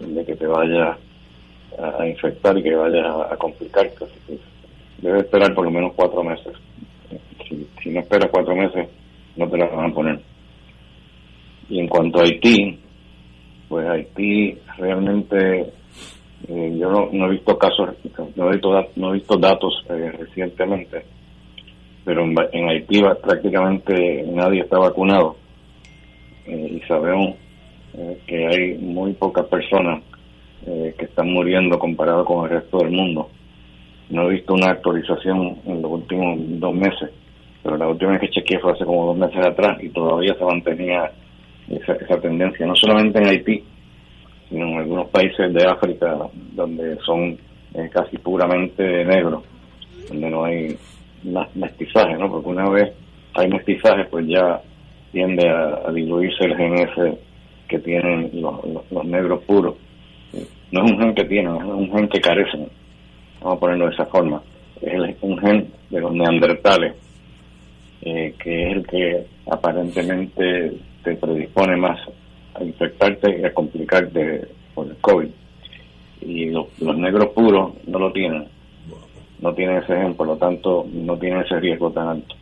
de 0.00 0.24
que 0.24 0.34
te 0.34 0.46
vaya 0.46 0.96
a, 1.78 2.06
infectar 2.06 2.58
y 2.58 2.62
que 2.62 2.74
vaya 2.74 3.04
a, 3.04 3.34
a 3.34 3.36
complicarte. 3.36 4.04
Así 4.04 4.20
que 4.26 4.38
debes 4.98 5.24
esperar 5.24 5.54
por 5.54 5.64
lo 5.64 5.70
menos 5.70 5.92
cuatro 5.94 6.24
meses. 6.24 6.52
Si 7.82 7.90
no 7.90 8.00
esperas 8.00 8.30
cuatro 8.32 8.56
meses, 8.56 8.88
no 9.36 9.48
te 9.48 9.56
la 9.56 9.66
van 9.66 9.90
a 9.90 9.94
poner. 9.94 10.35
Y 11.68 11.80
en 11.80 11.88
cuanto 11.88 12.20
a 12.20 12.22
Haití, 12.22 12.78
pues 13.68 13.88
Haití 13.88 14.56
realmente 14.78 15.72
eh, 16.48 16.76
yo 16.78 16.90
no, 16.90 17.26
he 17.26 17.30
visto 17.30 17.58
casos, 17.58 17.90
no 18.36 18.48
he 18.48 18.52
visto, 18.52 18.86
no 18.96 19.10
he 19.10 19.14
visto 19.14 19.36
datos 19.36 19.84
eh, 19.88 20.12
recientemente, 20.12 21.04
pero 22.04 22.24
en, 22.24 22.68
Haití 22.68 23.02
prácticamente 23.22 24.24
nadie 24.32 24.60
está 24.60 24.78
vacunado 24.78 25.36
eh, 26.46 26.78
y 26.78 26.80
sabemos 26.86 27.36
que 28.26 28.46
hay 28.46 28.74
muy 28.74 29.14
pocas 29.14 29.46
personas 29.46 30.02
que 30.62 31.04
están 31.04 31.30
muriendo 31.30 31.78
comparado 31.78 32.26
con 32.26 32.44
el 32.44 32.60
resto 32.60 32.78
del 32.78 32.90
mundo. 32.90 33.30
No 34.10 34.28
he 34.28 34.34
visto 34.34 34.52
una 34.52 34.72
actualización 34.72 35.56
en 35.64 35.80
los 35.80 35.92
últimos 35.92 36.36
dos 36.60 36.74
meses, 36.74 37.10
pero 37.62 37.78
la 37.78 37.88
última 37.88 38.12
vez 38.12 38.20
que 38.20 38.30
chequeé 38.30 38.58
fue 38.58 38.72
hace 38.72 38.84
como 38.84 39.06
dos 39.06 39.16
meses 39.16 39.46
atrás 39.46 39.78
y 39.82 39.88
todavía 39.88 40.34
se 40.34 40.44
mantenía 40.44 41.10
esa, 41.68 41.92
esa 41.94 42.20
tendencia, 42.20 42.66
no 42.66 42.74
solamente 42.76 43.18
en 43.18 43.26
Haití, 43.26 43.64
sino 44.48 44.66
en 44.66 44.78
algunos 44.78 45.08
países 45.08 45.52
de 45.52 45.64
África 45.64 46.16
donde 46.52 46.96
son 47.04 47.36
eh, 47.74 47.90
casi 47.92 48.16
puramente 48.18 49.04
negros, 49.04 49.42
donde 50.08 50.30
no 50.30 50.44
hay 50.44 50.76
mestizaje, 51.54 52.14
¿no? 52.14 52.30
Porque 52.30 52.48
una 52.48 52.68
vez 52.70 52.92
hay 53.34 53.48
mestizaje, 53.48 54.04
pues 54.04 54.26
ya 54.28 54.60
tiende 55.12 55.48
a, 55.48 55.90
diluirse 55.92 56.44
el 56.44 56.56
gen 56.56 56.74
ese 56.74 57.18
que 57.68 57.78
tienen 57.80 58.30
los, 58.40 59.04
negros 59.04 59.42
puros. 59.44 59.74
No 60.70 60.84
es 60.84 60.92
un 60.92 60.98
gen 60.98 61.14
que 61.14 61.24
tienen, 61.24 61.56
es 61.56 61.64
un 61.64 61.90
gen 61.92 62.08
que 62.08 62.20
carecen, 62.20 62.68
vamos 63.40 63.56
a 63.56 63.60
ponerlo 63.60 63.86
de 63.86 63.94
esa 63.94 64.06
forma. 64.06 64.42
Es 64.80 65.16
un 65.20 65.38
gen 65.38 65.68
de 65.90 66.00
los 66.00 66.12
neandertales, 66.12 66.94
eh, 68.02 68.34
que 68.38 68.62
es 68.62 68.76
el 68.76 68.86
que 68.86 69.26
aparentemente 69.50 70.72
te 71.06 71.14
predispone 71.14 71.76
más 71.76 72.00
a 72.54 72.64
infectarte 72.64 73.40
y 73.40 73.44
a 73.44 73.54
complicarte 73.54 74.48
por 74.74 74.88
el 74.88 74.96
COVID. 74.96 75.28
Y 76.22 76.50
los, 76.50 76.66
negros 76.80 77.28
puros 77.32 77.74
no 77.86 77.98
lo 78.00 78.12
tienen, 78.12 78.48
no 79.40 79.54
tienen 79.54 79.76
ese 79.76 79.94
gen, 79.94 80.14
por 80.14 80.26
lo 80.26 80.36
tanto 80.36 80.84
no 80.92 81.16
tienen 81.16 81.42
ese 81.42 81.60
riesgo 81.60 81.92
tan 81.92 82.08
alto. 82.08 82.34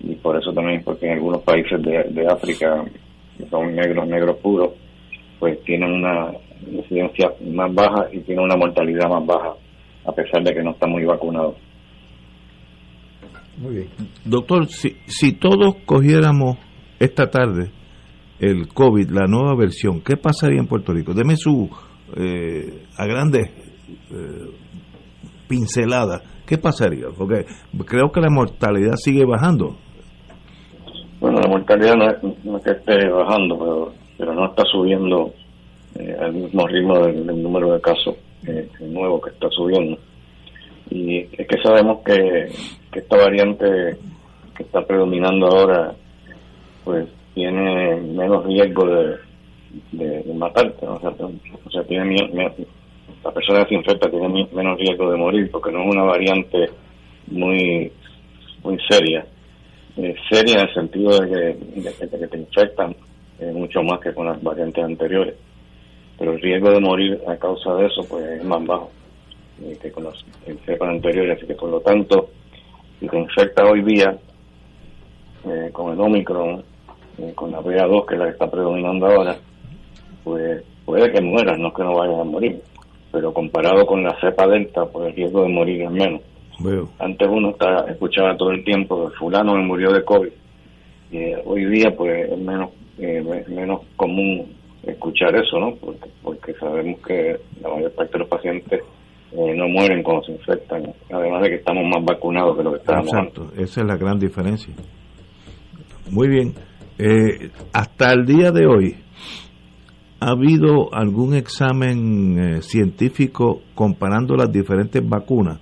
Y 0.00 0.14
por 0.14 0.36
eso 0.36 0.52
también, 0.52 0.82
porque 0.84 1.06
en 1.06 1.14
algunos 1.14 1.42
países 1.42 1.82
de, 1.82 2.26
África, 2.28 2.84
que 3.36 3.46
son 3.46 3.74
negros, 3.74 4.06
negros 4.06 4.36
puros, 4.36 4.70
pues 5.40 5.60
tienen 5.64 5.90
una 5.90 6.30
incidencia 6.70 7.32
más 7.52 7.74
baja 7.74 8.06
y 8.12 8.20
tienen 8.20 8.44
una 8.44 8.56
mortalidad 8.56 9.08
más 9.08 9.26
baja, 9.26 9.54
a 10.04 10.12
pesar 10.12 10.44
de 10.44 10.54
que 10.54 10.62
no 10.62 10.70
están 10.70 10.90
muy 10.90 11.04
vacunados. 11.04 11.56
Muy 13.56 13.74
bien. 13.74 13.88
Doctor, 14.24 14.68
si, 14.68 14.90
si 15.06 15.32
todos 15.32 15.76
cogiéramos 15.84 16.56
esta 17.00 17.28
tarde 17.28 17.70
el 18.42 18.66
COVID, 18.66 19.08
la 19.10 19.28
nueva 19.28 19.54
versión, 19.54 20.00
¿qué 20.00 20.16
pasaría 20.16 20.58
en 20.58 20.66
Puerto 20.66 20.92
Rico? 20.92 21.14
Deme 21.14 21.36
su, 21.36 21.70
eh, 22.16 22.86
a 22.98 23.06
grandes 23.06 23.48
eh, 24.10 24.50
pinceladas, 25.48 26.22
¿qué 26.44 26.58
pasaría? 26.58 27.06
Porque 27.16 27.46
creo 27.86 28.10
que 28.10 28.20
la 28.20 28.30
mortalidad 28.30 28.94
sigue 28.96 29.24
bajando. 29.24 29.76
Bueno, 31.20 31.38
la 31.38 31.48
mortalidad 31.48 31.94
no 32.42 32.56
es, 32.56 32.64
que 32.64 32.72
esté 32.72 33.08
bajando, 33.08 33.92
pero, 34.18 34.34
no 34.34 34.46
está 34.46 34.64
subiendo 34.64 35.32
eh, 35.94 36.16
al 36.20 36.32
mismo 36.32 36.66
ritmo 36.66 36.98
del, 36.98 37.24
número 37.40 37.74
de 37.74 37.80
casos 37.80 38.16
eh, 38.48 38.68
nuevos 38.80 39.22
que 39.22 39.30
está 39.30 39.48
subiendo. 39.50 39.98
Y 40.90 41.18
es 41.20 41.46
que 41.46 41.62
sabemos 41.62 42.00
que, 42.04 42.48
que 42.90 42.98
esta 42.98 43.16
variante 43.16 43.64
que 44.56 44.64
está 44.64 44.84
predominando 44.84 45.46
ahora, 45.46 45.94
pues 46.82 47.06
tiene 47.34 47.96
menos 47.96 48.44
riesgo 48.46 48.86
de, 48.86 49.16
de, 49.92 50.34
matarte, 50.34 50.86
o, 50.86 51.00
sea, 51.00 51.10
o 51.10 51.70
sea, 51.70 51.84
tiene 51.84 52.28
la 53.24 53.30
persona 53.30 53.64
que 53.64 53.70
se 53.70 53.74
infecta 53.76 54.10
tiene 54.10 54.48
menos 54.52 54.78
riesgo 54.78 55.10
de 55.10 55.16
morir 55.16 55.50
porque 55.50 55.70
no 55.70 55.82
es 55.82 55.94
una 55.94 56.04
variante 56.04 56.70
muy 57.28 57.90
muy 58.62 58.78
seria. 58.88 59.24
seria 60.30 60.54
en 60.54 60.68
el 60.68 60.74
sentido 60.74 61.20
de 61.20 61.56
que, 61.78 62.18
que 62.18 62.28
te 62.28 62.38
infectan 62.38 62.94
eh, 63.40 63.52
mucho 63.52 63.82
más 63.82 64.00
que 64.00 64.12
con 64.12 64.26
las 64.26 64.42
variantes 64.42 64.84
anteriores. 64.84 65.34
Pero 66.18 66.32
el 66.32 66.40
riesgo 66.40 66.70
de 66.70 66.80
morir 66.80 67.20
a 67.26 67.36
causa 67.36 67.74
de 67.74 67.86
eso 67.86 68.02
pues 68.08 68.24
es 68.24 68.44
más 68.44 68.64
bajo 68.64 68.90
eh, 69.64 69.76
que 69.80 69.90
con 69.90 70.04
las 70.04 70.14
cepas 70.64 70.88
anteriores. 70.88 71.38
Así 71.38 71.46
que 71.46 71.54
por 71.54 71.70
lo 71.70 71.80
tanto, 71.80 72.30
si 73.00 73.08
te 73.08 73.18
infecta 73.18 73.64
hoy 73.64 73.82
día 73.82 74.16
eh, 75.44 75.70
con 75.72 75.92
el 75.92 76.00
Omicron, 76.00 76.62
eh, 77.18 77.32
con 77.34 77.50
la 77.50 77.60
BA2, 77.60 78.06
que 78.06 78.14
es 78.14 78.20
la 78.20 78.26
que 78.26 78.32
está 78.32 78.50
predominando 78.50 79.06
ahora, 79.06 79.36
pues 80.24 80.62
puede 80.84 81.12
que 81.12 81.20
mueras, 81.20 81.58
no 81.58 81.68
es 81.68 81.74
que 81.74 81.82
no 81.82 81.94
vayas 81.94 82.20
a 82.20 82.24
morir. 82.24 82.60
Pero 83.10 83.32
comparado 83.32 83.84
con 83.84 84.02
la 84.02 84.18
cepa 84.20 84.46
delta, 84.46 84.86
pues 84.86 85.08
el 85.08 85.14
riesgo 85.14 85.42
de 85.42 85.48
morir 85.48 85.82
es 85.82 85.90
menos. 85.90 86.22
Antes 86.98 87.28
uno 87.28 87.50
está, 87.50 87.84
escuchaba 87.90 88.36
todo 88.36 88.52
el 88.52 88.64
tiempo, 88.64 89.10
fulano 89.18 89.54
me 89.54 89.64
murió 89.64 89.92
de 89.92 90.04
COVID. 90.04 90.32
y 91.10 91.32
hoy 91.44 91.64
día, 91.66 91.94
pues 91.96 92.30
es 92.30 92.38
menos, 92.38 92.70
eh, 92.98 93.44
menos 93.48 93.80
común 93.96 94.46
escuchar 94.82 95.34
eso, 95.36 95.58
¿no? 95.58 95.74
Porque, 95.76 96.08
porque 96.22 96.54
sabemos 96.54 97.00
que 97.06 97.36
la 97.60 97.68
mayor 97.68 97.92
parte 97.92 98.12
de 98.12 98.18
los 98.20 98.28
pacientes 98.28 98.80
eh, 99.32 99.54
no 99.54 99.68
mueren 99.68 100.02
cuando 100.02 100.24
se 100.24 100.32
infectan, 100.32 100.92
además 101.10 101.42
de 101.42 101.50
que 101.50 101.54
estamos 101.56 101.84
más 101.84 102.04
vacunados 102.04 102.56
que 102.56 102.62
lo 102.62 102.72
que 102.72 102.78
estábamos 102.78 103.12
Exacto, 103.12 103.50
esa 103.56 103.80
es 103.80 103.86
la 103.86 103.96
gran 103.96 104.18
diferencia. 104.18 104.74
Muy 106.10 106.28
bien. 106.28 106.54
Eh, 107.04 107.50
hasta 107.72 108.12
el 108.12 108.24
día 108.24 108.52
de 108.52 108.64
hoy, 108.64 108.94
¿ha 110.20 110.30
habido 110.30 110.94
algún 110.94 111.34
examen 111.34 112.38
eh, 112.38 112.62
científico 112.62 113.62
comparando 113.74 114.36
las 114.36 114.52
diferentes 114.52 115.02
vacunas? 115.04 115.58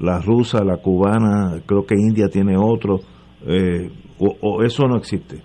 La 0.00 0.20
rusa, 0.20 0.62
la 0.62 0.76
cubana, 0.76 1.60
creo 1.66 1.84
que 1.84 1.96
India 1.96 2.28
tiene 2.28 2.56
otro, 2.56 3.00
eh, 3.48 3.90
o, 4.20 4.62
eso 4.62 4.86
no 4.86 4.96
existe? 4.96 5.42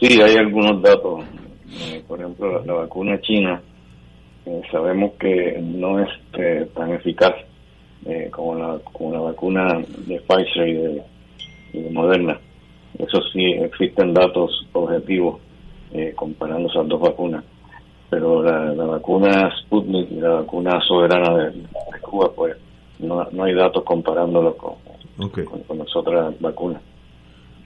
Sí, 0.00 0.20
hay 0.20 0.36
algunos 0.36 0.82
datos. 0.82 1.22
por 2.08 2.20
ejemplo, 2.20 2.64
la, 2.64 2.72
vacuna 2.72 3.20
china 3.20 3.62
eh, 4.46 4.62
sabemos 4.72 5.12
que 5.20 5.60
no 5.62 6.00
es 6.00 6.08
eh, 6.32 6.68
tan 6.74 6.90
eficaz 6.90 7.34
eh, 8.04 8.30
como 8.32 8.56
la 8.56 9.20
vacuna 9.20 9.80
de 10.08 10.20
Pfizer 10.22 10.68
y 10.68 11.82
de, 11.82 11.90
Moderna. 11.92 12.40
Eso 12.98 13.20
sí, 13.32 13.44
existen 13.44 14.12
datos 14.12 14.66
objetivos 14.72 15.40
comparando 16.16 16.68
esas 16.68 16.88
dos 16.88 17.00
vacunas. 17.00 17.44
Pero 18.10 18.42
la, 18.42 18.72
vacuna 18.84 19.50
Sputnik 19.62 20.10
y 20.10 20.16
la 20.16 20.40
vacuna 20.40 20.80
soberana 20.86 21.36
de, 21.36 21.62
Cuba, 22.00 22.30
pues 22.34 22.56
no, 22.98 23.24
no 23.30 23.44
hay 23.44 23.54
datos 23.54 23.84
comparándolo 23.84 24.56
con, 24.56 24.74
con, 25.66 25.78
las 25.78 25.94
otras 25.94 26.38
vacunas. 26.40 26.82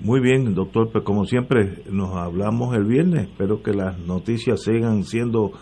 Muy 0.01 0.21
bien, 0.21 0.55
doctor, 0.55 0.91
pues 0.93 1.03
como 1.05 1.25
siempre 1.25 1.83
nos 1.91 2.15
hablamos 2.15 2.75
el 2.77 2.85
viernes, 2.85 3.29
espero 3.29 3.63
que 3.63 3.73
las 3.73 3.99
noticias 3.99 4.63
sigan 4.63 5.05
siendo, 5.05 5.53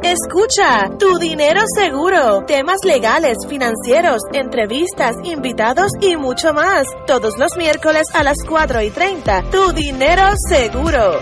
Escucha, 0.04 0.90
tu 1.00 1.18
dinero 1.18 1.62
seguro, 1.78 2.44
temas 2.46 2.80
legales, 2.84 3.38
financieros, 3.48 4.22
entrevistas, 4.34 5.16
invitados 5.24 5.94
y 6.02 6.18
mucho 6.18 6.54
más. 6.54 6.86
Todos 7.08 7.40
los 7.40 7.56
miércoles 7.56 8.08
a 8.14 8.24
las 8.24 8.36
4 8.46 8.82
y 8.82 8.90
30. 8.90 9.44
Tu 9.50 9.72
dinero 9.72 10.24
seguro. 10.50 11.22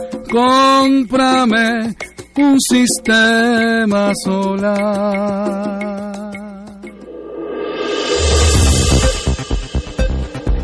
Cómprame 0.29 1.95
un 2.37 2.59
sistema 2.59 4.11
solar. 4.23 5.81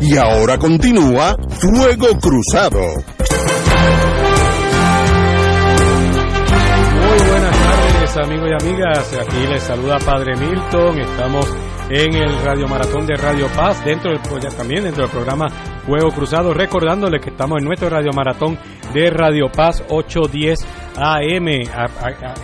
Y 0.00 0.16
ahora 0.16 0.58
continúa 0.58 1.36
Fuego 1.60 2.18
Cruzado. 2.18 2.80
Muy 6.94 7.28
buenas 7.30 7.56
tardes 7.58 8.16
amigos 8.16 8.48
y 8.48 8.64
amigas, 8.64 9.12
aquí 9.20 9.46
les 9.46 9.62
saluda 9.62 9.98
Padre 9.98 10.36
Milton, 10.36 11.00
estamos 11.00 11.46
en 11.90 12.14
el 12.14 12.44
Radio 12.44 12.68
Maratón 12.68 13.06
de 13.06 13.16
Radio 13.16 13.46
Paz, 13.56 13.82
dentro 13.82 14.10
del, 14.10 14.20
también 14.54 14.84
dentro 14.84 15.04
del 15.04 15.10
programa 15.10 15.48
Fuego 15.86 16.10
Cruzado, 16.10 16.52
recordándole 16.52 17.18
que 17.18 17.30
estamos 17.30 17.58
en 17.58 17.64
nuestro 17.64 17.88
Radio 17.88 18.10
Maratón 18.14 18.58
de 18.92 19.08
Radio 19.08 19.46
Paz 19.50 19.82
810 19.88 20.66
AM, 20.96 21.48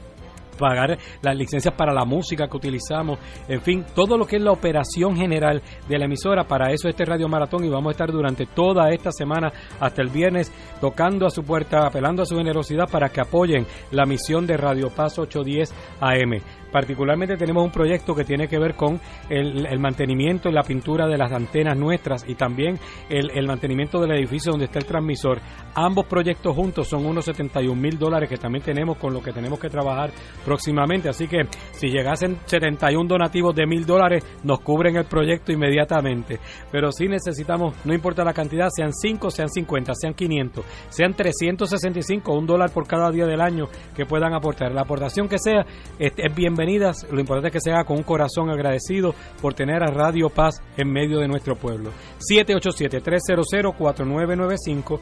pagar 0.53 0.99
las 1.23 1.35
licencias 1.35 1.73
para 1.73 1.91
la 1.91 2.05
música 2.05 2.47
que 2.47 2.55
utilizamos, 2.55 3.17
en 3.47 3.59
fin, 3.61 3.83
todo 3.95 4.19
lo 4.19 4.27
que 4.27 4.35
es 4.35 4.41
la 4.43 4.51
operación 4.51 5.17
general 5.17 5.63
de 5.89 5.97
la 5.97 6.05
emisora. 6.05 6.43
Para 6.43 6.71
eso 6.71 6.87
este 6.87 7.05
Radio 7.05 7.27
Maratón 7.27 7.65
y 7.65 7.69
vamos 7.69 7.87
a 7.87 7.91
estar 7.93 8.11
durante 8.11 8.45
toda 8.45 8.91
esta 8.91 9.11
semana 9.11 9.51
hasta 9.79 10.03
el 10.03 10.09
viernes 10.09 10.51
tocando 10.79 11.25
a 11.25 11.31
su 11.31 11.43
puerta, 11.43 11.87
apelando 11.87 12.21
a 12.21 12.27
su 12.27 12.37
generosidad 12.37 12.87
para 12.87 13.09
que 13.09 13.21
apoyen 13.21 13.65
la 13.89 14.05
misión 14.05 14.45
de 14.45 14.57
Radio 14.57 14.91
Paz 14.91 15.17
810 15.17 15.73
AM. 15.99 16.62
Particularmente 16.73 17.37
tenemos 17.37 17.63
un 17.63 17.69
proyecto 17.69 18.15
que 18.15 18.23
tiene 18.23 18.47
que 18.47 18.57
ver 18.57 18.73
con 18.73 18.99
el, 19.29 19.79
mantenimiento 19.79 20.49
y 20.49 20.53
la 20.53 20.63
pintura 20.63 21.07
de 21.07 21.19
las 21.19 21.31
antenas 21.31 21.77
nuestras 21.77 22.27
y 22.27 22.33
también 22.33 22.79
el, 23.09 23.45
mantenimiento 23.45 24.01
del 24.01 24.17
edificio 24.17 24.51
donde 24.51 24.65
está 24.65 24.79
el 24.79 24.85
transmisor. 24.85 25.39
Ambos 25.75 26.07
proyectos 26.07 26.55
juntos 26.55 26.87
son 26.87 27.05
unos 27.05 27.25
71 27.25 27.79
mil 27.79 27.99
dólares 27.99 28.27
que 28.27 28.37
también 28.37 28.63
tenemos 28.63 28.97
con 28.97 29.13
lo 29.13 29.21
que 29.21 29.31
tenemos 29.31 29.59
que 29.59 29.69
trabajar 29.69 30.09
próximamente. 30.43 31.09
Así 31.09 31.27
que 31.27 31.43
si 31.73 31.89
llegasen 31.89 32.39
71 32.45 33.07
donativos 33.07 33.53
de 33.53 33.67
mil 33.67 33.85
dólares, 33.85 34.25
nos 34.43 34.59
cubren 34.61 34.95
el 34.95 35.05
proyecto 35.05 35.51
inmediatamente. 35.51 36.39
Pero 36.71 36.91
si 36.91 37.07
necesitamos, 37.07 37.75
no 37.85 37.93
importa 37.93 38.23
la 38.23 38.33
cantidad, 38.33 38.69
sean 38.75 38.93
5, 38.93 39.29
sean 39.29 39.49
50, 39.49 39.93
sean 39.93 40.15
500, 40.15 40.65
sean 40.89 41.13
365, 41.13 42.33
un 42.33 42.47
dólar 42.47 42.71
por 42.71 42.87
cada 42.87 43.11
día 43.11 43.27
del 43.27 43.41
año 43.41 43.65
que 43.95 44.07
puedan 44.07 44.33
aportar. 44.33 44.71
La 44.71 44.81
aportación 44.81 45.29
que 45.29 45.37
sea 45.37 45.63
es, 45.99 46.13
es 46.17 46.35
bienvenida 46.35 46.62
lo 47.11 47.19
importante 47.19 47.47
es 47.47 47.53
que 47.53 47.59
se 47.59 47.71
haga 47.71 47.83
con 47.83 47.97
un 47.97 48.03
corazón 48.03 48.49
agradecido 48.49 49.13
por 49.41 49.53
tener 49.53 49.83
a 49.83 49.87
Radio 49.87 50.29
Paz 50.29 50.61
en 50.77 50.89
medio 50.91 51.19
de 51.19 51.27
nuestro 51.27 51.55
pueblo. 51.55 51.91
787-300-4995, 52.31 54.99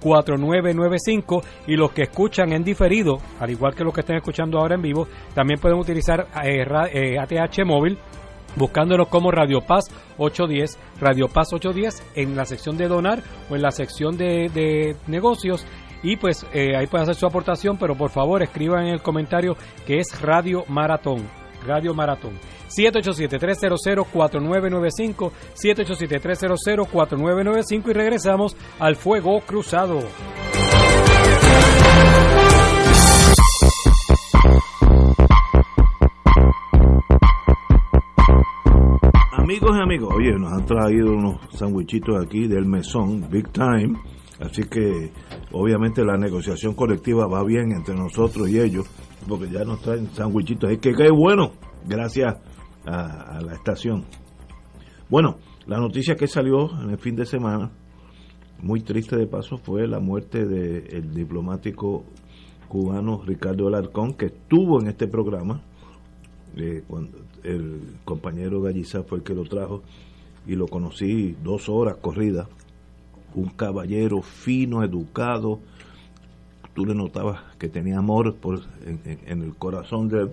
787-300-4995 0.00 1.42
y 1.66 1.74
los 1.76 1.90
que 1.92 2.02
escuchan 2.02 2.52
en 2.52 2.62
diferido, 2.64 3.18
al 3.38 3.50
igual 3.50 3.74
que 3.74 3.84
los 3.84 3.92
que 3.92 4.00
estén 4.00 4.16
escuchando 4.16 4.58
ahora 4.58 4.76
en 4.76 4.82
vivo, 4.82 5.06
también 5.34 5.60
pueden 5.60 5.78
utilizar 5.78 6.26
ATH 6.32 7.58
eh, 7.58 7.64
móvil 7.64 7.98
buscándonos 8.56 9.06
como 9.08 9.30
Radio 9.30 9.60
Paz 9.60 9.84
810, 10.18 10.76
Radio 11.00 11.28
Paz 11.28 11.52
810 11.52 12.02
en 12.16 12.34
la 12.36 12.44
sección 12.44 12.76
de 12.76 12.88
donar 12.88 13.22
o 13.48 13.54
en 13.54 13.62
la 13.62 13.70
sección 13.70 14.16
de 14.16 14.96
negocios 15.06 15.64
y 16.02 16.16
pues 16.16 16.46
eh, 16.52 16.76
ahí 16.76 16.86
puede 16.86 17.04
hacer 17.04 17.14
su 17.14 17.24
aportación, 17.26 17.78
pero 17.78 17.94
por 17.94 18.10
favor 18.10 18.42
escriban 18.42 18.86
en 18.86 18.94
el 18.94 19.02
comentario 19.02 19.56
que 19.86 19.98
es 19.98 20.20
Radio 20.20 20.64
Maratón. 20.68 21.26
Radio 21.66 21.94
Maratón. 21.94 22.32
787-300-4995, 22.68 25.32
787-300-4995 25.54 27.90
y 27.90 27.92
regresamos 27.92 28.56
al 28.78 28.96
Fuego 28.96 29.40
Cruzado. 29.40 30.00
Amigos 39.32 39.76
y 39.76 39.80
amigos, 39.82 40.14
oye, 40.14 40.32
nos 40.38 40.52
han 40.52 40.64
traído 40.64 41.12
unos 41.12 41.40
sandwichitos 41.52 42.24
aquí 42.24 42.46
del 42.46 42.64
mesón, 42.66 43.28
Big 43.28 43.50
Time 43.50 43.98
Así 44.40 44.64
que 44.64 45.12
obviamente 45.52 46.04
la 46.04 46.16
negociación 46.16 46.74
colectiva 46.74 47.26
va 47.26 47.44
bien 47.44 47.72
entre 47.72 47.94
nosotros 47.94 48.48
y 48.48 48.60
ellos, 48.60 48.86
porque 49.28 49.48
ya 49.50 49.64
nos 49.64 49.80
traen 49.80 50.08
sandwichitos. 50.12 50.70
Es 50.70 50.78
que 50.78 50.92
qué 50.92 51.10
bueno, 51.10 51.52
gracias 51.86 52.36
a, 52.86 53.40
la 53.40 53.54
estación. 53.54 54.04
Bueno, 55.08 55.38
la 55.66 55.78
noticia 55.78 56.16
que 56.16 56.26
salió 56.26 56.70
en 56.82 56.90
el 56.90 56.98
fin 56.98 57.16
de 57.16 57.26
semana, 57.26 57.70
muy 58.62 58.80
triste 58.80 59.16
de 59.16 59.26
paso, 59.26 59.58
fue 59.58 59.86
la 59.86 60.00
muerte 60.00 60.44
del 60.46 61.12
diplomático 61.14 62.04
cubano 62.68 63.22
Ricardo 63.24 63.66
Alarcón, 63.66 64.14
que 64.14 64.26
estuvo 64.26 64.80
en 64.80 64.88
este 64.88 65.08
programa, 65.08 65.62
eh, 66.56 66.82
cuando 66.86 67.18
el 67.42 67.96
compañero 68.04 68.60
Gallizá 68.60 69.02
fue 69.02 69.18
el 69.18 69.24
que 69.24 69.34
lo 69.34 69.44
trajo, 69.44 69.82
y 70.46 70.54
lo 70.54 70.66
conocí 70.66 71.36
dos 71.42 71.68
horas 71.68 71.96
corridas 72.00 72.48
un 73.34 73.48
caballero 73.50 74.22
fino, 74.22 74.82
educado. 74.82 75.60
Tú 76.74 76.86
le 76.86 76.94
notabas 76.94 77.40
que 77.58 77.68
tenía 77.68 77.98
amor 77.98 78.36
por, 78.36 78.60
en, 78.84 79.42
el 79.42 79.54
corazón 79.56 80.08
de 80.08 80.22
él 80.22 80.30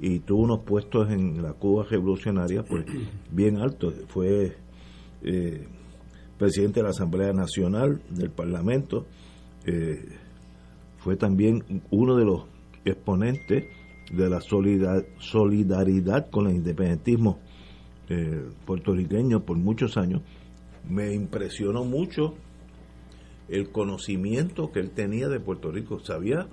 y 0.00 0.20
tuvo 0.20 0.42
unos 0.42 0.60
puestos 0.60 1.10
en 1.10 1.42
la 1.42 1.52
Cuba 1.52 1.84
revolucionaria 1.88 2.62
pues 2.62 2.84
bien 3.30 3.58
altos. 3.58 3.94
Fue 4.08 4.56
eh, 5.22 5.66
presidente 6.38 6.80
de 6.80 6.84
la 6.84 6.90
Asamblea 6.90 7.32
Nacional 7.32 8.00
del 8.10 8.30
Parlamento, 8.30 9.06
eh, 9.66 10.04
fue 10.98 11.16
también 11.16 11.82
uno 11.90 12.16
de 12.16 12.24
los 12.24 12.44
exponentes 12.84 13.64
de 14.12 14.30
la 14.30 14.40
solidaridad 14.40 16.30
con 16.30 16.46
el 16.46 16.56
independentismo 16.56 17.40
eh, 18.08 18.44
puertorriqueño 18.64 19.40
por 19.40 19.58
muchos 19.58 19.96
años 19.96 20.22
me 20.88 21.14
impresionó 21.14 21.84
mucho 21.84 22.34
el 23.48 23.70
conocimiento 23.70 24.70
que 24.72 24.80
él 24.80 24.90
tenía 24.90 25.28
de 25.28 25.40
Puerto 25.40 25.70
Rico. 25.70 25.98
Sabía, 26.00 26.46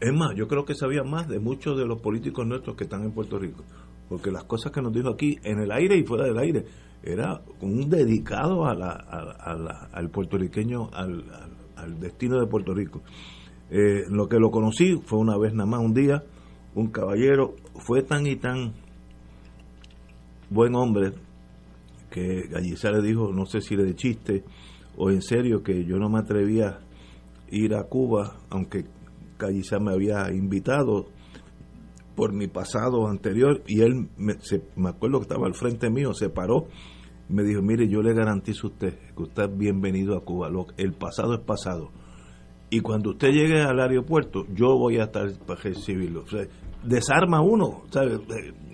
es 0.00 0.12
más, 0.12 0.34
yo 0.36 0.48
creo 0.48 0.64
que 0.64 0.74
sabía 0.74 1.02
más 1.02 1.28
de 1.28 1.38
muchos 1.38 1.78
de 1.78 1.86
los 1.86 2.00
políticos 2.00 2.46
nuestros 2.46 2.76
que 2.76 2.84
están 2.84 3.04
en 3.04 3.12
Puerto 3.12 3.38
Rico, 3.38 3.64
porque 4.08 4.30
las 4.30 4.44
cosas 4.44 4.72
que 4.72 4.82
nos 4.82 4.92
dijo 4.92 5.08
aquí, 5.08 5.38
en 5.42 5.60
el 5.60 5.70
aire 5.72 5.96
y 5.96 6.04
fuera 6.04 6.24
del 6.24 6.38
aire, 6.38 6.64
era 7.02 7.40
un 7.60 7.88
dedicado 7.88 8.66
al 8.66 10.10
puertorriqueño, 10.10 10.90
al, 10.92 11.24
destino 11.98 12.38
de 12.38 12.46
Puerto 12.46 12.74
Rico. 12.74 13.02
Eh, 13.70 14.04
lo 14.08 14.28
que 14.28 14.38
lo 14.38 14.50
conocí 14.50 15.00
fue 15.04 15.18
una 15.18 15.38
vez 15.38 15.54
nada 15.54 15.70
más, 15.70 15.80
un 15.80 15.94
día, 15.94 16.22
un 16.74 16.88
caballero, 16.88 17.54
fue 17.76 18.02
tan 18.02 18.26
y 18.26 18.36
tan 18.36 18.74
buen 20.50 20.74
hombre, 20.74 21.12
que 22.10 22.48
Gallizá 22.48 22.90
le 22.90 23.02
dijo, 23.02 23.32
no 23.32 23.46
sé 23.46 23.60
si 23.60 23.76
le 23.76 23.84
de 23.84 23.94
chiste 23.94 24.44
o 24.96 25.10
en 25.10 25.22
serio, 25.22 25.62
que 25.62 25.84
yo 25.84 25.96
no 25.96 26.08
me 26.08 26.18
atrevía 26.18 26.68
a 26.68 26.80
ir 27.50 27.74
a 27.74 27.84
Cuba, 27.84 28.36
aunque 28.50 28.84
Gallizá 29.38 29.78
me 29.78 29.92
había 29.92 30.30
invitado 30.32 31.06
por 32.14 32.32
mi 32.32 32.48
pasado 32.48 33.08
anterior, 33.08 33.62
y 33.66 33.80
él, 33.80 34.08
me, 34.18 34.34
me 34.76 34.90
acuerdo 34.90 35.18
que 35.18 35.22
estaba 35.22 35.46
al 35.46 35.54
frente 35.54 35.88
mío, 35.88 36.12
se 36.12 36.28
paró, 36.28 36.66
me 37.30 37.44
dijo, 37.44 37.62
mire, 37.62 37.88
yo 37.88 38.02
le 38.02 38.12
garantizo 38.12 38.66
a 38.66 38.70
usted 38.70 38.98
que 39.16 39.22
usted 39.22 39.44
es 39.44 39.56
bienvenido 39.56 40.16
a 40.16 40.24
Cuba, 40.24 40.50
el 40.76 40.92
pasado 40.92 41.34
es 41.34 41.40
pasado. 41.40 41.90
Y 42.68 42.80
cuando 42.80 43.10
usted 43.10 43.28
llegue 43.28 43.62
al 43.62 43.80
aeropuerto, 43.80 44.46
yo 44.54 44.76
voy 44.76 44.98
a 44.98 45.04
estar 45.04 45.26
para 45.46 45.60
recibirlo. 45.60 46.24
desarma 46.84 47.40
uno, 47.40 47.84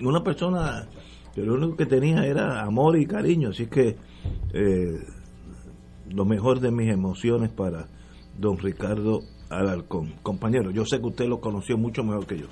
Una 0.00 0.22
persona 0.22 0.88
que 1.36 1.42
lo 1.42 1.52
único 1.52 1.76
que 1.76 1.84
tenía 1.84 2.24
era 2.24 2.62
amor 2.62 2.98
y 2.98 3.04
cariño, 3.04 3.50
así 3.50 3.66
que 3.66 3.94
eh, 4.54 4.98
lo 6.08 6.24
mejor 6.24 6.60
de 6.60 6.70
mis 6.72 6.90
emociones 6.90 7.50
para 7.50 7.88
don 8.38 8.56
Ricardo 8.56 9.20
Alarcón. 9.50 10.14
Compañero, 10.22 10.70
yo 10.70 10.86
sé 10.86 10.98
que 10.98 11.08
usted 11.08 11.26
lo 11.26 11.38
conoció 11.38 11.76
mucho 11.76 12.02
mejor 12.02 12.26
que 12.26 12.38
yo. 12.38 12.46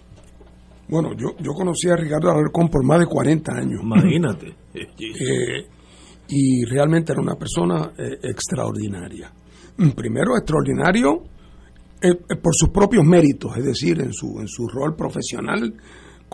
Bueno, 0.87 1.14
yo, 1.16 1.35
yo 1.41 1.53
conocí 1.53 1.89
a 1.89 1.97
Ricardo 1.97 2.30
Alarcón 2.30 2.68
por 2.68 2.85
más 2.85 3.01
de 3.01 3.07
40 3.07 3.53
años. 3.53 3.80
Imagínate. 3.82 4.55
Eh, 4.74 5.68
y 6.28 6.64
realmente 6.64 7.12
era 7.12 7.22
una 7.22 7.37
persona 7.37 7.93
eh, 7.97 8.18
extraordinaria. 8.22 9.32
Primero, 9.95 10.37
extraordinario 10.37 11.22
eh, 12.03 12.16
por 12.43 12.55
sus 12.55 12.70
propios 12.70 13.05
méritos, 13.05 13.57
es 13.57 13.64
decir, 13.64 14.01
en 14.01 14.12
su, 14.12 14.41
en 14.41 14.49
su 14.49 14.66
rol 14.66 14.97
profesional. 14.97 15.74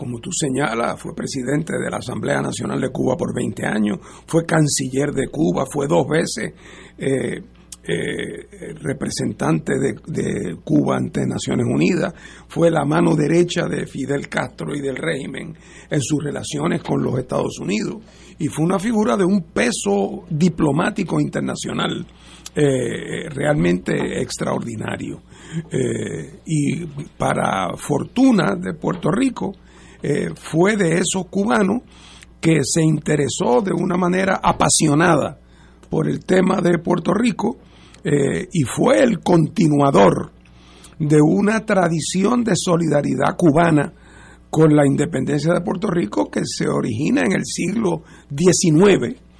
Como 0.01 0.19
tú 0.19 0.31
señalas, 0.31 0.99
fue 0.99 1.13
presidente 1.13 1.73
de 1.73 1.87
la 1.87 1.97
Asamblea 1.97 2.41
Nacional 2.41 2.81
de 2.81 2.89
Cuba 2.89 3.15
por 3.15 3.35
20 3.35 3.67
años, 3.67 3.99
fue 4.25 4.47
canciller 4.47 5.11
de 5.11 5.27
Cuba, 5.27 5.67
fue 5.71 5.85
dos 5.87 6.07
veces 6.07 6.53
eh, 6.97 7.39
eh, 7.83 8.73
representante 8.81 9.73
de, 9.77 10.55
Cuba 10.63 10.97
ante 10.97 11.27
Naciones 11.27 11.67
Unidas, 11.69 12.15
fue 12.47 12.71
la 12.71 12.83
mano 12.83 13.15
derecha 13.15 13.67
de 13.67 13.85
Fidel 13.85 14.27
Castro 14.27 14.73
y 14.73 14.81
del 14.81 14.95
régimen 14.95 15.55
en 15.87 16.01
sus 16.01 16.23
relaciones 16.23 16.81
con 16.81 17.03
los 17.03 17.19
Estados 17.19 17.59
Unidos 17.59 17.97
y 18.39 18.47
fue 18.47 18.65
una 18.65 18.79
figura 18.79 19.15
de 19.15 19.25
un 19.25 19.43
peso 19.53 20.23
diplomático 20.31 21.19
internacional 21.19 22.07
eh, 22.55 23.29
realmente 23.29 24.19
extraordinario. 24.19 25.21
Y 26.45 26.85
para 27.17 27.75
fortuna 27.75 28.55
de 28.55 28.73
Puerto 28.73 29.11
Rico, 29.11 29.53
eh, 30.01 30.29
fue 30.35 30.75
de 30.77 30.95
esos 30.95 31.27
cubanos 31.29 31.81
que 32.39 32.61
se 32.63 32.83
interesó 32.83 33.61
de 33.61 33.71
una 33.71 33.97
manera 33.97 34.39
apasionada 34.41 35.39
por 35.89 36.09
el 36.09 36.25
tema 36.25 36.61
de 36.61 36.79
Puerto 36.79 37.13
Rico 37.13 37.57
eh, 38.03 38.47
y 38.51 38.63
fue 38.63 39.03
el 39.03 39.19
continuador 39.19 40.31
de 40.97 41.17
una 41.21 41.65
tradición 41.65 42.43
de 42.43 42.53
solidaridad 42.55 43.35
cubana 43.37 43.93
con 44.49 44.75
la 44.75 44.85
independencia 44.85 45.53
de 45.53 45.61
Puerto 45.61 45.87
Rico 45.87 46.29
que 46.29 46.41
se 46.45 46.67
origina 46.67 47.21
en 47.21 47.33
el 47.33 47.45
siglo 47.45 48.03
XIX 48.35 49.30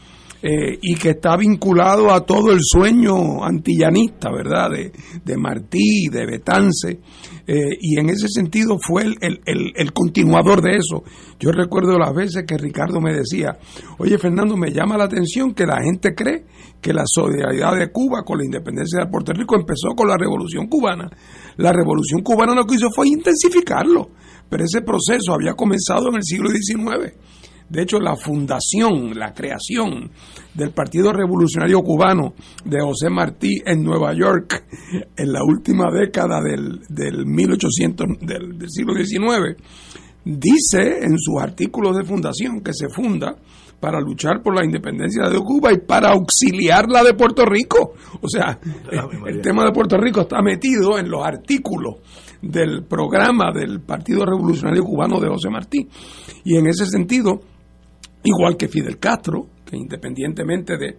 eh, 0.43 0.77
y 0.81 0.95
que 0.95 1.11
está 1.11 1.37
vinculado 1.37 2.11
a 2.11 2.25
todo 2.25 2.51
el 2.51 2.59
sueño 2.61 3.43
antillanista, 3.43 4.29
¿verdad? 4.31 4.71
De, 4.71 4.91
de 5.23 5.37
Martí, 5.37 6.07
de 6.11 6.25
Betance, 6.25 6.99
eh, 7.47 7.77
y 7.79 7.99
en 7.99 8.09
ese 8.09 8.27
sentido 8.27 8.77
fue 8.79 9.03
el, 9.03 9.15
el- 9.21 9.41
el- 9.45 9.71
el 9.75 9.93
continuador 9.93 10.61
de 10.61 10.77
eso. 10.77 11.03
Yo 11.39 11.51
recuerdo 11.51 11.97
las 11.99 12.13
veces 12.15 12.43
que 12.47 12.57
Ricardo 12.57 13.01
me 13.01 13.13
decía, 13.13 13.57
oye 13.99 14.17
Fernando, 14.17 14.55
me 14.57 14.71
llama 14.71 14.97
la 14.97 15.03
atención 15.05 15.53
que 15.53 15.65
la 15.65 15.81
gente 15.83 16.13
cree 16.15 16.45
que 16.81 16.93
la 16.93 17.03
solidaridad 17.05 17.75
de 17.77 17.91
Cuba 17.91 18.23
con 18.23 18.39
la 18.39 18.45
independencia 18.45 18.99
de 19.03 19.11
Puerto 19.11 19.33
Rico 19.33 19.55
empezó 19.55 19.89
con 19.95 20.07
la 20.07 20.17
revolución 20.17 20.67
cubana. 20.67 21.09
La 21.57 21.71
revolución 21.71 22.21
cubana 22.23 22.55
lo 22.55 22.65
que 22.65 22.75
hizo 22.75 22.89
fue 22.91 23.07
intensificarlo, 23.09 24.09
pero 24.49 24.63
ese 24.63 24.81
proceso 24.81 25.33
había 25.33 25.53
comenzado 25.53 26.09
en 26.09 26.15
el 26.15 26.23
siglo 26.23 26.49
XIX. 26.49 27.13
De 27.69 27.83
hecho, 27.83 27.99
la 27.99 28.15
fundación, 28.15 29.17
la 29.17 29.33
creación 29.33 30.11
del 30.53 30.71
Partido 30.71 31.13
Revolucionario 31.13 31.81
Cubano 31.81 32.33
de 32.65 32.81
José 32.81 33.09
Martí 33.09 33.61
en 33.65 33.83
Nueva 33.83 34.13
York 34.13 34.65
en 35.15 35.31
la 35.31 35.43
última 35.43 35.85
década 35.91 36.41
del, 36.41 36.81
del 36.89 37.25
1800 37.25 38.07
del, 38.21 38.57
del 38.57 38.69
siglo 38.69 38.93
XIX, 38.93 39.55
dice 40.25 40.99
en 41.01 41.17
sus 41.17 41.41
artículos 41.41 41.97
de 41.97 42.03
fundación 42.03 42.61
que 42.61 42.73
se 42.73 42.89
funda 42.89 43.35
para 43.81 43.99
luchar 43.99 44.43
por 44.43 44.55
la 44.55 44.63
independencia 44.63 45.27
de 45.27 45.39
Cuba 45.39 45.73
y 45.73 45.79
para 45.79 46.11
auxiliar 46.11 46.87
la 46.87 47.03
de 47.03 47.15
Puerto 47.15 47.43
Rico. 47.45 47.93
O 48.21 48.29
sea, 48.29 48.59
el, 48.91 49.35
el 49.35 49.41
tema 49.41 49.65
de 49.65 49.71
Puerto 49.71 49.97
Rico 49.97 50.21
está 50.21 50.41
metido 50.41 50.99
en 50.99 51.09
los 51.09 51.25
artículos 51.25 51.95
del 52.41 52.83
programa 52.85 53.51
del 53.51 53.81
Partido 53.81 54.25
Revolucionario 54.25 54.83
Cubano 54.83 55.19
de 55.19 55.29
José 55.29 55.49
Martí. 55.49 55.87
Y 56.43 56.57
en 56.57 56.67
ese 56.67 56.85
sentido, 56.85 57.39
igual 58.23 58.57
que 58.57 58.67
Fidel 58.67 58.97
Castro, 58.99 59.47
que 59.65 59.77
independientemente 59.77 60.77
de, 60.77 60.97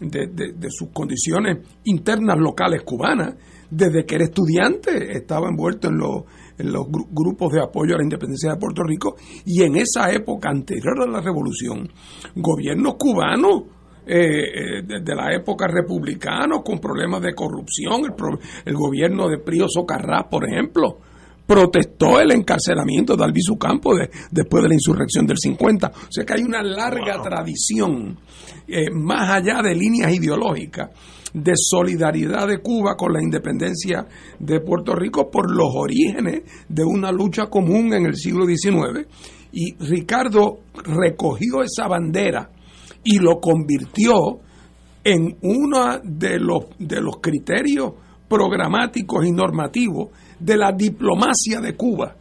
de, 0.00 0.26
de- 0.28 0.52
de 0.52 0.68
sus 0.70 0.88
condiciones 0.90 1.58
internas 1.84 2.38
locales 2.38 2.82
cubanas, 2.82 3.34
desde 3.70 4.04
que 4.04 4.16
era 4.16 4.24
estudiante 4.24 5.16
estaba 5.16 5.48
envuelto 5.48 5.88
en 5.88 5.96
los, 5.98 6.24
en 6.58 6.72
los 6.72 6.82
gru- 6.88 7.08
grupos 7.10 7.52
de 7.52 7.62
apoyo 7.62 7.94
a 7.94 7.98
la 7.98 8.04
independencia 8.04 8.50
de 8.52 8.58
Puerto 8.58 8.82
Rico 8.82 9.16
y 9.46 9.62
en 9.62 9.76
esa 9.76 10.10
época 10.12 10.50
anterior 10.50 11.00
a 11.02 11.06
la 11.10 11.20
revolución, 11.22 11.88
gobiernos 12.36 12.94
cubanos 12.98 13.62
eh, 14.04 14.18
eh, 14.18 14.82
desde 14.86 15.14
la 15.14 15.32
época 15.34 15.66
republicana 15.68 16.56
con 16.64 16.80
problemas 16.80 17.22
de 17.22 17.34
corrupción, 17.34 18.02
el 18.64 18.74
gobierno 18.74 19.28
de 19.28 19.38
Prío 19.38 19.66
Socarrás, 19.68 20.24
por 20.30 20.46
ejemplo, 20.46 20.98
protestó 21.46 22.20
el 22.20 22.30
encarcelamiento 22.32 23.16
de 23.16 23.24
Albizu 23.24 23.56
Campo 23.58 23.94
de- 23.96 24.10
después 24.30 24.62
de 24.62 24.68
la 24.68 24.74
insurrección 24.74 25.26
del 25.26 25.38
50. 25.38 25.88
O 25.88 26.10
sea 26.12 26.24
que 26.24 26.34
hay 26.34 26.42
una 26.42 26.62
larga 26.62 27.20
tradición, 27.22 28.18
eh, 28.68 28.90
más 28.92 29.30
allá 29.30 29.60
de 29.62 29.74
líneas 29.74 30.12
ideológicas, 30.14 30.90
de 31.34 31.52
solidaridad 31.56 32.46
de 32.46 32.58
Cuba 32.58 32.94
con 32.96 33.12
la 33.12 33.22
independencia 33.22 34.06
de 34.38 34.60
Puerto 34.60 34.94
Rico 34.94 35.30
por 35.30 35.50
los 35.50 35.68
orígenes 35.74 36.42
de 36.68 36.84
una 36.84 37.10
lucha 37.10 37.46
común 37.46 37.92
en 37.94 38.04
el 38.06 38.16
siglo 38.16 38.44
XIX. 38.46 39.06
Y 39.52 39.74
Ricardo 39.82 40.58
recogió 40.84 41.62
esa 41.62 41.88
bandera 41.88 42.50
y 43.02 43.18
lo 43.18 43.40
convirtió 43.40 44.40
en 45.04 45.36
uno 45.42 45.98
de 46.04 46.38
los, 46.38 46.66
de 46.78 47.00
los 47.00 47.16
criterios 47.20 47.92
programáticos 48.28 49.26
y 49.26 49.32
normativos 49.32 50.08
de 50.42 50.56
la 50.56 50.72
diplomacia 50.72 51.60
de 51.60 51.74
Cuba. 51.74 52.16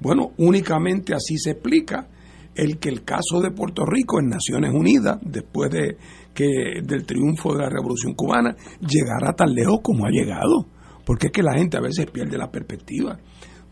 Bueno, 0.00 0.32
únicamente 0.38 1.14
así 1.14 1.38
se 1.38 1.52
explica 1.52 2.06
el 2.54 2.78
que 2.78 2.90
el 2.90 3.02
caso 3.02 3.40
de 3.40 3.50
Puerto 3.50 3.84
Rico 3.86 4.20
en 4.20 4.28
Naciones 4.28 4.72
Unidas, 4.74 5.18
después 5.22 5.70
de 5.70 5.96
que 6.34 6.82
del 6.82 7.06
triunfo 7.06 7.54
de 7.54 7.62
la 7.62 7.70
Revolución 7.70 8.14
Cubana, 8.14 8.54
llegara 8.80 9.32
tan 9.34 9.54
lejos 9.54 9.80
como 9.82 10.04
ha 10.06 10.10
llegado. 10.10 10.66
Porque 11.04 11.26
es 11.26 11.32
que 11.32 11.42
la 11.42 11.54
gente 11.54 11.76
a 11.76 11.80
veces 11.80 12.06
pierde 12.10 12.38
la 12.38 12.50
perspectiva. 12.50 13.18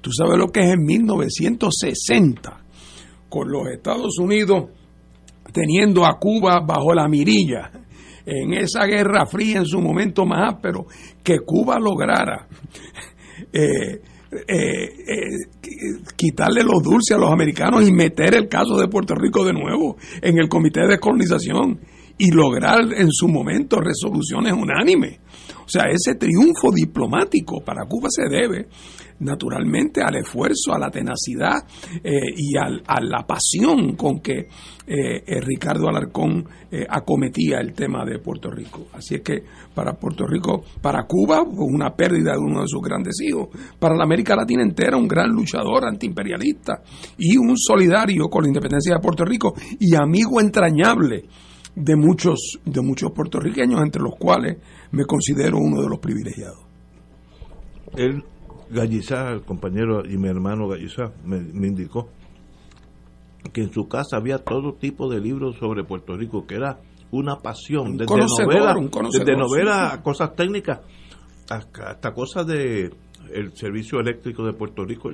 Tú 0.00 0.10
sabes 0.12 0.38
lo 0.38 0.48
que 0.48 0.60
es 0.60 0.72
en 0.72 0.82
1960, 0.82 2.64
con 3.28 3.50
los 3.50 3.68
Estados 3.68 4.18
Unidos 4.18 4.70
teniendo 5.52 6.06
a 6.06 6.18
Cuba 6.18 6.60
bajo 6.66 6.94
la 6.94 7.08
mirilla 7.08 7.70
en 8.26 8.52
esa 8.52 8.84
guerra 8.84 9.26
fría 9.26 9.58
en 9.58 9.66
su 9.66 9.80
momento 9.80 10.24
más 10.24 10.54
áspero, 10.54 10.86
que 11.22 11.40
Cuba 11.40 11.78
lograra 11.78 12.46
eh, 13.52 14.00
eh, 14.32 14.84
eh, 15.08 15.24
quitarle 16.14 16.62
los 16.62 16.82
dulces 16.82 17.16
a 17.16 17.20
los 17.20 17.32
americanos 17.32 17.88
y 17.88 17.92
meter 17.92 18.34
el 18.34 18.48
caso 18.48 18.76
de 18.78 18.86
Puerto 18.86 19.14
Rico 19.14 19.44
de 19.44 19.52
nuevo 19.52 19.96
en 20.22 20.38
el 20.38 20.48
Comité 20.48 20.82
de 20.82 20.88
Descolonización 20.88 21.80
y 22.16 22.30
lograr 22.30 22.92
en 22.94 23.10
su 23.10 23.26
momento 23.26 23.80
resoluciones 23.80 24.52
unánimes. 24.52 25.18
O 25.64 25.68
sea, 25.68 25.84
ese 25.90 26.14
triunfo 26.14 26.70
diplomático 26.72 27.60
para 27.64 27.86
Cuba 27.86 28.08
se 28.10 28.28
debe 28.28 28.68
naturalmente 29.20 30.02
al 30.02 30.16
esfuerzo, 30.16 30.72
a 30.74 30.78
la 30.78 30.90
tenacidad 30.90 31.64
eh, 32.02 32.18
y 32.36 32.56
al- 32.58 32.82
a 32.86 33.00
la 33.00 33.26
pasión 33.26 33.96
con 33.96 34.20
que 34.20 34.38
eh, 34.38 35.22
eh, 35.26 35.40
Ricardo 35.40 35.88
Alarcón 35.88 36.44
eh, 36.70 36.84
acometía 36.88 37.60
el 37.60 37.72
tema 37.72 38.04
de 38.04 38.18
Puerto 38.18 38.50
Rico. 38.50 38.86
Así 38.92 39.14
es 39.16 39.20
que 39.22 39.42
para 39.74 39.92
Puerto 39.94 40.26
Rico, 40.26 40.64
para 40.82 41.04
Cuba, 41.04 41.44
fue 41.44 41.64
una 41.66 41.94
pérdida 41.94 42.32
de 42.32 42.38
uno 42.38 42.62
de 42.62 42.66
sus 42.68 42.80
grandes 42.82 43.20
hijos. 43.20 43.48
Para 43.78 43.94
la 43.96 44.04
América 44.04 44.34
Latina 44.34 44.62
entera, 44.62 44.96
un 44.96 45.06
gran 45.06 45.30
luchador 45.30 45.84
antiimperialista 45.84 46.82
y 47.18 47.36
un 47.36 47.56
solidario 47.56 48.28
con 48.28 48.42
la 48.42 48.48
independencia 48.48 48.94
de 48.94 49.00
Puerto 49.00 49.24
Rico 49.24 49.54
y 49.78 49.94
amigo 49.94 50.40
entrañable 50.40 51.24
de 51.76 51.94
muchos, 51.96 52.58
de 52.64 52.80
muchos 52.80 53.12
puertorriqueños, 53.12 53.80
entre 53.82 54.02
los 54.02 54.16
cuales 54.18 54.56
me 54.90 55.04
considero 55.04 55.58
uno 55.58 55.80
de 55.82 55.88
los 55.88 55.98
privilegiados. 56.00 56.58
Gallizá, 58.70 59.30
el 59.30 59.42
compañero 59.42 60.02
y 60.08 60.16
mi 60.16 60.28
hermano 60.28 60.68
Gallizá, 60.68 61.12
me, 61.24 61.40
me 61.40 61.68
indicó 61.68 62.08
que 63.52 63.62
en 63.62 63.72
su 63.72 63.88
casa 63.88 64.16
había 64.16 64.38
todo 64.38 64.74
tipo 64.74 65.10
de 65.10 65.20
libros 65.20 65.56
sobre 65.56 65.84
Puerto 65.84 66.16
Rico, 66.16 66.46
que 66.46 66.56
era 66.56 66.78
una 67.10 67.36
pasión, 67.36 67.96
desde 67.96 68.14
novelas, 68.14 68.76
un 68.76 68.90
desde 69.10 69.36
novelas 69.36 69.76
sí, 69.76 69.88
sí. 69.90 69.98
a 69.98 70.02
cosas 70.02 70.36
técnicas, 70.36 70.80
hasta, 71.48 71.90
hasta 71.90 72.12
cosas 72.12 72.46
de 72.46 72.90
el 73.32 73.56
servicio 73.56 73.98
eléctrico 73.98 74.44
de 74.44 74.52
Puerto 74.52 74.84
Rico. 74.84 75.10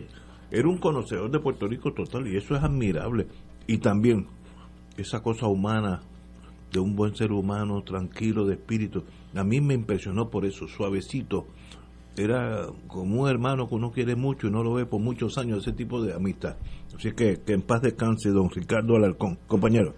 Era 0.51 0.69
un 0.69 0.79
conocedor 0.79 1.31
de 1.31 1.41
Puerto 1.41 1.67
Rico 1.67 1.93
total 1.93 2.29
y 2.29 2.37
eso 2.37 2.55
es 2.55 2.63
admirable. 2.63 3.27
Y 3.67 3.79
también 3.79 4.27
esa 4.97 5.21
cosa 5.23 5.47
humana 5.47 6.03
de 6.73 6.81
un 6.81 6.95
buen 6.95 7.15
ser 7.15 7.33
humano, 7.33 7.83
tranquilo, 7.83 8.45
de 8.45 8.55
espíritu. 8.55 9.05
A 9.35 9.45
mí 9.45 9.61
me 9.61 9.75
impresionó 9.75 10.29
por 10.29 10.45
eso, 10.45 10.67
suavecito. 10.69 11.47
Era 12.17 12.67
como 12.87 13.23
un 13.23 13.29
hermano 13.29 13.69
que 13.69 13.75
uno 13.75 13.91
quiere 13.91 14.17
mucho 14.17 14.47
y 14.47 14.51
no 14.51 14.63
lo 14.63 14.75
ve 14.75 14.87
por 14.87 15.01
muchos 15.01 15.37
años, 15.39 15.59
ese 15.59 15.73
tipo 15.73 16.03
de 16.03 16.15
amistad. 16.15 16.57
Así 16.95 17.13
que 17.13 17.43
que 17.45 17.53
en 17.53 17.63
paz 17.63 17.83
descanse 17.83 18.31
don 18.31 18.51
Ricardo 18.51 18.97
Alarcón. 18.97 19.39
Compañero. 19.47 19.95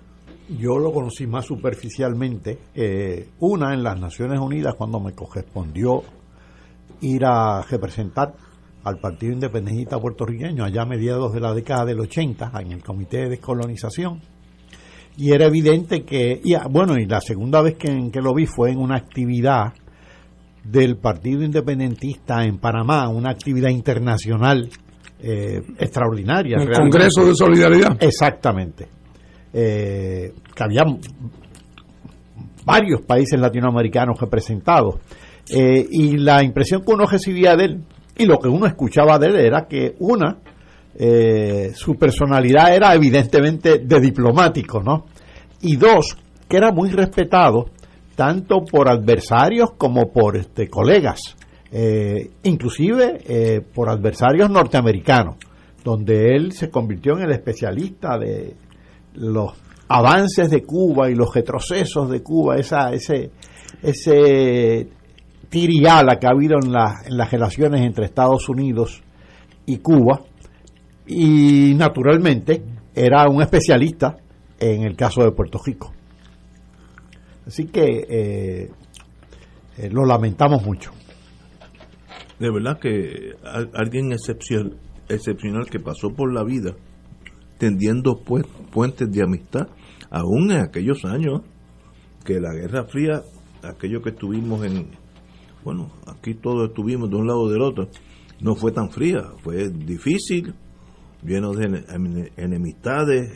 Yo 0.58 0.78
lo 0.78 0.92
conocí 0.92 1.26
más 1.26 1.44
superficialmente. 1.46 2.58
eh, 2.74 3.28
una 3.40 3.74
en 3.74 3.82
las 3.82 4.00
Naciones 4.00 4.40
Unidas 4.40 4.74
cuando 4.74 4.98
me 4.98 5.12
correspondió 5.12 6.02
ir 7.00 7.24
a 7.24 7.62
representar 7.62 8.34
al 8.84 8.98
Partido 8.98 9.32
Independentista 9.32 10.00
Puertorriqueño 10.00 10.64
allá 10.64 10.82
a 10.82 10.86
mediados 10.86 11.32
de 11.32 11.40
la 11.40 11.52
década 11.52 11.84
del 11.84 12.00
80 12.00 12.52
en 12.60 12.72
el 12.72 12.82
Comité 12.82 13.18
de 13.18 13.28
Descolonización 13.30 14.20
y 15.18 15.32
era 15.32 15.46
evidente 15.46 16.04
que, 16.04 16.40
y, 16.42 16.54
ah, 16.54 16.68
bueno, 16.70 16.96
y 16.96 17.04
la 17.04 17.20
segunda 17.20 17.60
vez 17.60 17.74
que, 17.76 18.08
que 18.12 18.20
lo 18.20 18.32
vi 18.32 18.46
fue 18.46 18.70
en 18.70 18.78
una 18.78 18.96
actividad 18.96 19.72
del 20.64 20.96
Partido 20.96 21.42
Independentista 21.42 22.44
en 22.44 22.58
Panamá, 22.58 23.08
una 23.08 23.30
actividad 23.30 23.70
internacional 23.70 24.68
eh, 25.20 25.62
extraordinaria. 25.78 26.58
El 26.58 26.70
Congreso 26.70 27.26
de 27.26 27.34
Solidaridad. 27.34 27.96
Exactamente. 28.00 28.88
Eh, 29.52 30.32
que 30.54 30.62
había 30.62 30.84
varios 32.64 33.00
países 33.02 33.40
latinoamericanos 33.40 34.20
representados. 34.20 34.96
Eh, 35.50 35.86
y 35.90 36.18
la 36.18 36.42
impresión 36.42 36.82
que 36.84 36.92
uno 36.92 37.06
recibía 37.06 37.56
de 37.56 37.64
él 37.64 37.82
y 38.16 38.26
lo 38.26 38.38
que 38.38 38.48
uno 38.48 38.66
escuchaba 38.66 39.18
de 39.18 39.28
él 39.28 39.36
era 39.36 39.66
que 39.66 39.94
una, 40.00 40.38
su 41.74 41.94
personalidad 41.94 42.74
era 42.74 42.92
evidentemente 42.94 43.78
de 43.78 44.00
diplomático, 44.00 44.82
¿no? 44.82 45.06
Y 45.62 45.76
dos, 45.76 46.16
que 46.48 46.56
era 46.56 46.72
muy 46.72 46.90
respetado 46.90 47.70
tanto 48.18 48.64
por 48.64 48.90
adversarios 48.90 49.74
como 49.78 50.10
por 50.10 50.36
este, 50.36 50.68
colegas, 50.68 51.36
eh, 51.70 52.32
inclusive 52.42 53.20
eh, 53.24 53.60
por 53.60 53.88
adversarios 53.88 54.50
norteamericanos, 54.50 55.36
donde 55.84 56.34
él 56.34 56.50
se 56.50 56.68
convirtió 56.68 57.12
en 57.16 57.22
el 57.22 57.30
especialista 57.30 58.18
de 58.18 58.56
los 59.14 59.52
avances 59.86 60.50
de 60.50 60.64
Cuba 60.64 61.08
y 61.08 61.14
los 61.14 61.32
retrocesos 61.32 62.10
de 62.10 62.20
Cuba, 62.20 62.56
esa, 62.56 62.90
ese, 62.90 63.30
ese 63.84 64.88
tiriala 65.48 66.18
que 66.18 66.26
ha 66.26 66.30
habido 66.30 66.56
en, 66.60 66.74
en 66.74 67.16
las 67.16 67.30
relaciones 67.30 67.82
entre 67.82 68.06
Estados 68.06 68.48
Unidos 68.48 69.00
y 69.64 69.76
Cuba, 69.76 70.22
y 71.06 71.72
naturalmente 71.76 72.64
era 72.96 73.28
un 73.28 73.42
especialista 73.42 74.16
en 74.58 74.82
el 74.82 74.96
caso 74.96 75.22
de 75.22 75.30
Puerto 75.30 75.60
Rico. 75.64 75.92
Así 77.48 77.64
que 77.64 77.82
eh, 77.82 78.70
eh, 79.78 79.90
lo 79.90 80.04
lamentamos 80.04 80.64
mucho. 80.64 80.92
De 82.38 82.52
verdad 82.52 82.78
que 82.78 83.32
alguien 83.74 84.12
excepcional, 84.12 84.78
excepcional 85.08 85.66
que 85.68 85.80
pasó 85.80 86.10
por 86.10 86.32
la 86.32 86.44
vida 86.44 86.76
tendiendo 87.58 88.22
puentes 88.70 89.10
de 89.10 89.22
amistad, 89.22 89.66
aún 90.10 90.52
en 90.52 90.60
aquellos 90.60 91.04
años 91.04 91.40
que 92.24 92.38
la 92.38 92.52
Guerra 92.52 92.84
Fría, 92.84 93.22
aquello 93.62 94.02
que 94.02 94.10
estuvimos 94.10 94.64
en, 94.64 94.90
bueno, 95.64 95.90
aquí 96.06 96.34
todos 96.34 96.68
estuvimos 96.68 97.10
de 97.10 97.16
un 97.16 97.26
lado 97.26 97.40
o 97.40 97.50
del 97.50 97.62
otro, 97.62 97.88
no 98.40 98.54
fue 98.54 98.72
tan 98.72 98.90
fría, 98.90 99.22
fue 99.42 99.70
difícil, 99.70 100.54
lleno 101.24 101.52
de 101.52 102.30
enemistades, 102.36 103.32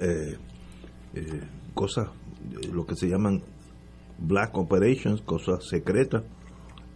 eh, 0.00 0.36
eh, 1.14 1.40
cosas, 1.74 2.08
lo 2.72 2.86
que 2.86 2.94
se 2.94 3.08
llaman 3.08 3.42
black 4.18 4.56
operations, 4.56 5.22
cosas 5.22 5.66
secretas. 5.68 6.24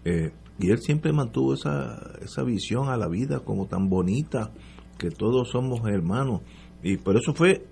Eh, 0.05 0.33
y 0.59 0.71
él 0.71 0.79
siempre 0.79 1.12
mantuvo 1.12 1.55
esa, 1.55 2.18
esa 2.21 2.43
visión 2.43 2.89
a 2.89 2.97
la 2.97 3.09
vida 3.09 3.41
como 3.41 3.66
tan 3.66 3.89
bonita, 3.89 4.53
que 4.99 5.11
todos 5.11 5.51
somos 5.51 5.81
hermanos. 5.89 6.43
Y 6.83 6.99
por 6.99 7.16
eso 7.16 7.33
fue, 7.33 7.66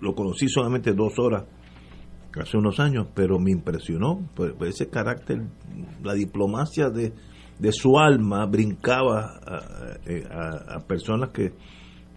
lo 0.00 0.14
conocí 0.14 0.48
solamente 0.48 0.92
dos 0.92 1.18
horas 1.18 1.44
hace 2.40 2.56
unos 2.56 2.80
años, 2.80 3.06
pero 3.14 3.38
me 3.38 3.50
impresionó 3.50 4.28
por, 4.34 4.56
ese 4.66 4.88
carácter, 4.88 5.42
la 6.02 6.14
diplomacia 6.14 6.90
de, 6.90 7.12
de 7.58 7.72
su 7.72 7.98
alma 7.98 8.44
brincaba 8.46 9.38
a, 9.46 10.76
a, 10.76 10.80
personas 10.86 11.30
que 11.30 11.52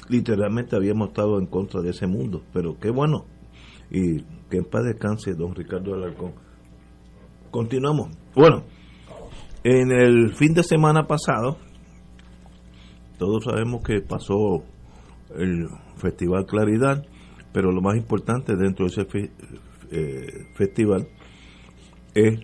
literalmente 0.10 0.76
habíamos 0.76 1.10
estado 1.10 1.40
en 1.40 1.46
contra 1.46 1.82
de 1.82 1.92
ese 1.92 2.08
mundo. 2.08 2.44
Pero 2.54 2.78
qué 2.80 2.90
bueno, 2.90 3.26
y 3.90 4.22
que 4.50 4.58
en 4.58 4.66
paz 4.66 4.84
descanse 4.86 5.34
don 5.34 5.54
Ricardo 5.56 5.94
Alarcón. 5.94 6.47
Continuamos. 7.52 8.10
Bueno, 8.36 8.64
en 9.64 9.92
el 9.92 10.34
fin 10.36 10.54
de 10.54 10.64
semana 10.64 11.08
pasado, 11.08 11.58
todos 13.18 13.46
sabemos 13.46 13.82
que 13.84 14.02
pasó 14.02 14.64
el 15.36 15.68
Festival 15.96 16.46
Claridad, 16.46 17.06
pero 17.54 17.72
lo 17.72 17.82
más 17.82 17.96
importante 17.96 18.56
dentro 18.56 18.86
de 18.86 18.92
ese 18.92 19.32
eh, 19.92 20.48
festival 20.56 21.08
es 22.14 22.40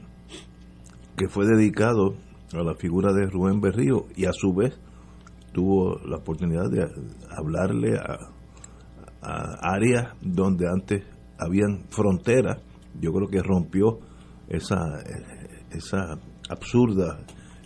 que 1.17 1.27
fue 1.27 1.45
dedicado 1.45 2.15
a 2.53 2.63
la 2.63 2.75
figura 2.75 3.13
de 3.13 3.27
Rubén 3.27 3.59
Berrío 3.59 4.05
y 4.15 4.25
a 4.25 4.31
su 4.33 4.53
vez 4.53 4.79
tuvo 5.51 5.99
la 6.05 6.17
oportunidad 6.17 6.69
de 6.71 6.87
hablarle 7.29 7.97
a, 7.97 8.29
a 9.21 9.73
áreas 9.73 10.15
donde 10.21 10.67
antes 10.67 11.03
habían 11.37 11.85
fronteras, 11.89 12.59
yo 12.99 13.11
creo 13.11 13.27
que 13.27 13.41
rompió 13.41 13.99
esa, 14.49 15.03
esa 15.71 16.19
absurda 16.49 17.19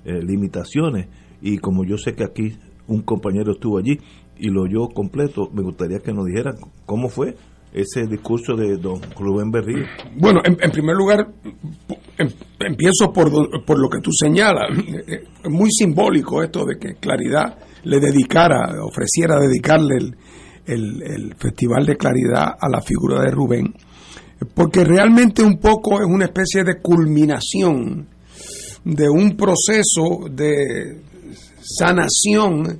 eh, 0.06 0.22
limitaciones 0.22 1.08
y 1.42 1.58
como 1.58 1.84
yo 1.84 1.98
sé 1.98 2.14
que 2.14 2.24
aquí 2.24 2.58
un 2.88 3.02
compañero 3.02 3.52
estuvo 3.52 3.78
allí 3.78 4.00
y 4.38 4.50
lo 4.50 4.64
oyó 4.64 4.88
completo, 4.90 5.50
me 5.54 5.64
gustaría 5.64 6.00
que 6.00 6.14
nos 6.14 6.26
dijeran 6.26 6.56
cómo 6.86 7.10
fue 7.10 7.36
ese 7.74 8.08
discurso 8.08 8.56
de 8.56 8.78
don 8.78 9.02
Rubén 9.18 9.52
Berrío? 9.52 9.86
Bueno, 10.16 10.42
en, 10.44 10.72
primer 10.72 10.96
lugar, 10.96 11.28
em, 12.18 12.30
empiezo 12.60 13.12
por, 13.14 13.30
por 13.66 13.80
lo 13.80 13.90
que 13.90 14.00
tú 14.00 14.12
señalas. 14.12 14.70
Es 15.06 15.22
muy 15.50 15.70
simbólico 15.72 16.42
esto 16.42 16.66
de 16.66 16.78
que 16.80 16.96
Claridad 16.96 17.58
le 17.84 18.00
dedicara, 18.00 18.84
ofreciera 18.84 19.40
dedicarle 19.40 19.96
el, 19.98 21.02
el, 21.04 21.36
Festival 21.36 21.86
de 21.86 21.96
Claridad 21.96 22.56
a 22.60 22.70
la 22.70 22.82
figura 22.82 23.22
de 23.22 23.32
Rubén, 23.32 23.74
porque 24.54 24.84
realmente 24.84 25.44
un 25.44 25.60
poco 25.60 26.00
es 26.00 26.06
una 26.08 26.26
especie 26.26 26.64
de 26.64 26.82
culminación 26.82 28.08
de 28.84 29.10
un 29.10 29.36
proceso 29.36 30.30
de 30.30 31.02
sanación 31.62 32.80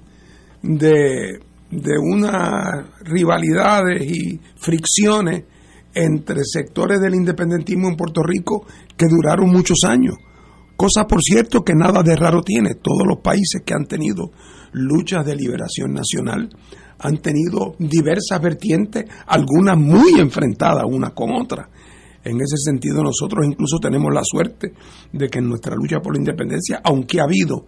de 0.62 1.40
de 1.70 1.98
unas 2.00 2.86
rivalidades 3.02 4.02
y 4.04 4.40
fricciones 4.58 5.44
entre 5.94 6.44
sectores 6.44 7.02
del 7.02 7.16
independentismo 7.16 7.90
en 7.90 7.98
Puerto 7.98 8.22
Rico 8.24 8.66
que 8.96 9.08
duraron 9.08 9.50
muchos 9.50 9.80
años. 9.84 10.16
Cosa, 10.76 11.06
por 11.06 11.22
cierto, 11.22 11.64
que 11.64 11.74
nada 11.74 12.04
de 12.04 12.16
raro 12.16 12.42
tiene. 12.42 12.76
Todos 12.76 13.06
los 13.06 13.20
países 13.20 13.64
que 13.66 13.74
han 13.74 13.86
tenido 13.86 14.32
luchas 14.74 15.26
de 15.26 15.36
liberación 15.36 15.94
nacional 15.94 16.50
han 17.00 17.18
tenido 17.18 17.76
diversas 17.80 18.42
vertientes, 18.42 19.06
algunas 19.28 19.78
muy 19.78 20.20
enfrentadas 20.20 20.84
una 20.88 21.12
con 21.12 21.32
otra. 21.32 21.70
En 22.24 22.38
ese 22.42 22.58
sentido, 22.58 23.04
nosotros 23.04 23.46
incluso 23.46 23.78
tenemos 23.80 24.14
la 24.14 24.24
suerte 24.24 24.74
de 25.14 25.30
que 25.30 25.40
en 25.40 25.48
nuestra 25.48 25.76
lucha 25.76 26.00
por 26.00 26.14
la 26.14 26.20
independencia, 26.20 26.82
aunque 26.84 27.20
ha 27.20 27.24
habido 27.24 27.66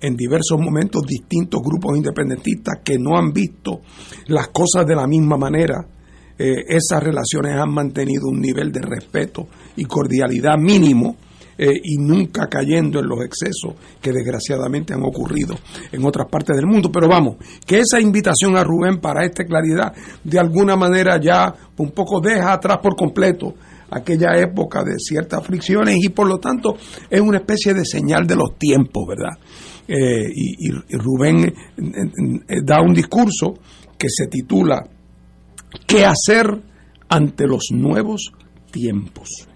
en 0.00 0.14
diversos 0.14 0.60
momentos 0.60 1.02
distintos 1.06 1.60
grupos 1.62 1.96
independentistas 1.96 2.80
que 2.84 2.98
no 2.98 3.16
han 3.16 3.32
visto 3.32 3.80
las 4.26 4.48
cosas 4.48 4.86
de 4.86 4.94
la 4.94 5.06
misma 5.06 5.36
manera. 5.36 5.86
Eh, 6.38 6.64
esas 6.68 7.02
relaciones 7.02 7.54
han 7.56 7.72
mantenido 7.72 8.28
un 8.28 8.40
nivel 8.40 8.70
de 8.70 8.82
respeto 8.82 9.48
y 9.76 9.84
cordialidad 9.84 10.58
mínimo 10.58 11.16
eh, 11.58 11.72
y 11.82 11.96
nunca 11.96 12.48
cayendo 12.48 13.00
en 13.00 13.08
los 13.08 13.24
excesos 13.24 13.74
que 14.00 14.12
desgraciadamente 14.12 14.92
han 14.92 15.02
ocurrido 15.02 15.56
en 15.90 16.04
otras 16.04 16.28
partes 16.28 16.56
del 16.56 16.66
mundo. 16.66 16.90
Pero 16.92 17.08
vamos, 17.08 17.36
que 17.66 17.80
esa 17.80 18.00
invitación 18.00 18.56
a 18.56 18.64
Rubén 18.64 19.00
para 19.00 19.24
esta 19.24 19.44
claridad 19.44 19.92
de 20.22 20.38
alguna 20.38 20.76
manera 20.76 21.18
ya 21.20 21.54
un 21.78 21.90
poco 21.90 22.20
deja 22.20 22.52
atrás 22.52 22.78
por 22.82 22.94
completo 22.94 23.54
aquella 23.90 24.36
época 24.38 24.82
de 24.82 24.98
ciertas 24.98 25.44
fricciones 25.46 25.96
y 26.02 26.08
por 26.08 26.26
lo 26.26 26.38
tanto 26.38 26.76
es 27.08 27.20
una 27.20 27.38
especie 27.38 27.72
de 27.72 27.84
señal 27.84 28.26
de 28.26 28.36
los 28.36 28.58
tiempos, 28.58 29.04
¿verdad? 29.06 29.38
Eh, 29.88 30.26
y, 30.34 30.70
Rubén 30.96 31.44
eh, 31.46 32.60
da 32.64 32.82
un 32.82 32.92
discurso 32.92 33.54
que 33.96 34.08
se 34.10 34.26
titula 34.26 34.84
¿Qué 35.86 36.04
hacer 36.04 36.46
ante 37.08 37.46
los 37.46 37.68
nuevos 37.70 38.32
tiempos? 38.72 39.46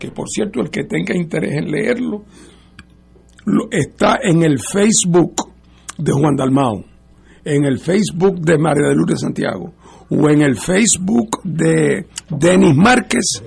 Que 0.00 0.10
por 0.10 0.28
cierto, 0.28 0.60
el 0.60 0.70
que 0.70 0.84
tenga 0.84 1.14
interés 1.14 1.58
en 1.58 1.70
leerlo, 1.70 2.24
está 3.70 4.18
en 4.22 4.42
el 4.42 4.58
Facebook 4.58 5.34
de 5.96 6.12
Juan 6.12 6.34
Dalmao, 6.34 6.84
en 7.44 7.64
el 7.64 7.78
Facebook 7.78 8.40
de 8.40 8.58
María 8.58 8.88
de 8.88 8.94
Lourdes 8.96 9.20
Santiago, 9.20 9.74
o 10.08 10.28
en 10.28 10.42
el 10.42 10.56
Facebook 10.56 11.42
de 11.44 12.06
Denis 12.30 12.74
Márquez, 12.74 13.44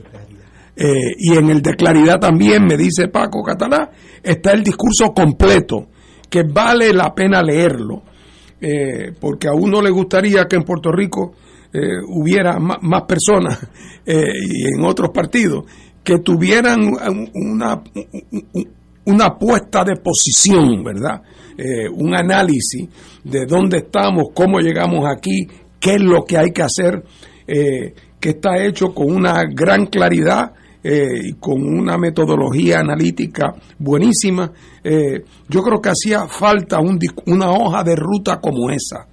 y 0.75 1.35
en 1.35 1.49
el 1.49 1.61
de 1.61 1.75
Claridad 1.75 2.19
también, 2.19 2.65
me 2.65 2.77
dice 2.77 3.07
Paco 3.07 3.43
Catalá, 3.43 3.91
está 4.21 4.51
el 4.51 4.63
discurso 4.63 5.13
completo 5.13 5.87
que 6.29 6.43
vale 6.43 6.93
la 6.93 7.13
pena 7.13 7.43
leerlo, 7.43 8.01
eh, 8.59 9.11
porque 9.19 9.47
a 9.47 9.53
uno 9.53 9.81
le 9.81 9.91
gustaría 9.91 10.45
que 10.45 10.55
en 10.55 10.63
Puerto 10.63 10.91
Rico 10.91 11.35
eh, 11.71 11.97
hubiera 12.07 12.57
más, 12.59 13.03
personas 13.03 13.67
eh, 14.05 14.23
y 14.41 14.65
en 14.75 14.85
otros 14.85 15.09
partidos 15.13 15.65
que 16.03 16.19
tuvieran 16.19 16.81
una, 17.33 17.81
una 19.05 19.37
puesta 19.37 19.83
de 19.83 19.95
posición, 19.97 20.83
¿verdad? 20.83 21.21
Eh, 21.57 21.87
un 21.89 22.15
análisis 22.15 22.89
de 23.23 23.45
dónde 23.45 23.77
estamos, 23.77 24.29
cómo 24.33 24.59
llegamos 24.59 25.05
aquí, 25.05 25.47
qué 25.79 25.95
es 25.95 26.01
lo 26.01 26.23
que 26.23 26.37
hay 26.37 26.51
que 26.51 26.63
hacer, 26.63 27.03
eh, 27.47 27.93
que 28.19 28.29
está 28.29 28.57
hecho 28.63 28.93
con 28.93 29.13
una 29.13 29.43
gran 29.43 29.87
claridad 29.87 30.53
eh, 30.83 31.29
y 31.29 31.33
con 31.33 31.61
una 31.63 31.97
metodología 31.97 32.79
analítica 32.79 33.53
buenísima. 33.77 34.51
yo 35.47 35.61
creo 35.61 35.81
que 35.81 35.89
hacía 35.89 36.27
falta 36.27 36.79
una 36.79 37.51
hoja 37.51 37.83
de 37.83 37.95
ruta 37.95 38.39
como 38.41 38.69
esa. 38.69 39.07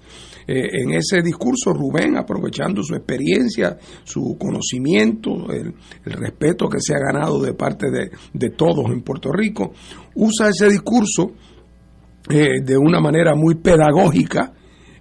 En 0.53 0.93
ese 0.95 1.23
discurso, 1.23 1.73
Rubén, 1.73 2.17
aprovechando 2.17 2.83
su 2.83 2.95
experiencia, 2.95 3.79
su 4.03 4.37
conocimiento, 4.39 5.53
el, 5.53 5.75
respeto 6.05 6.69
que 6.69 6.81
se 6.81 6.95
ha 6.95 6.99
ganado 6.99 7.41
de 7.41 7.55
parte 7.55 7.87
de, 7.91 8.51
todos 8.51 8.91
en 8.91 9.03
Puerto 9.03 9.31
Rico, 9.33 9.73
usa 10.17 10.49
ese 10.49 10.69
discurso 10.69 11.33
eh, 12.29 12.63
de 12.65 12.77
una 12.77 13.01
manera 13.01 13.35
muy 13.37 13.55
pedagógica 13.57 14.53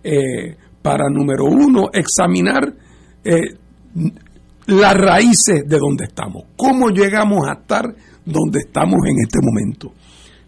eh, 0.03 0.55
para, 0.81 1.09
número 1.09 1.45
uno, 1.45 1.89
examinar 1.93 2.71
eh, 3.23 3.55
las 4.67 4.93
raíces 4.93 5.63
de 5.67 5.77
donde 5.79 6.05
estamos, 6.05 6.43
cómo 6.55 6.89
llegamos 6.89 7.47
a 7.47 7.53
estar 7.53 7.85
donde 8.23 8.59
estamos 8.59 8.99
en 9.07 9.15
este 9.23 9.39
momento, 9.41 9.93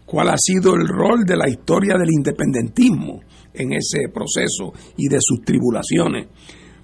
cuál 0.06 0.28
ha 0.28 0.36
sido 0.38 0.74
el 0.74 0.86
rol 0.86 1.24
de 1.24 1.36
la 1.36 1.48
historia 1.48 1.96
del 1.98 2.12
independentismo 2.12 3.20
en 3.54 3.72
ese 3.72 4.08
proceso 4.12 4.72
y 4.96 5.08
de 5.08 5.18
sus 5.20 5.42
tribulaciones, 5.42 6.28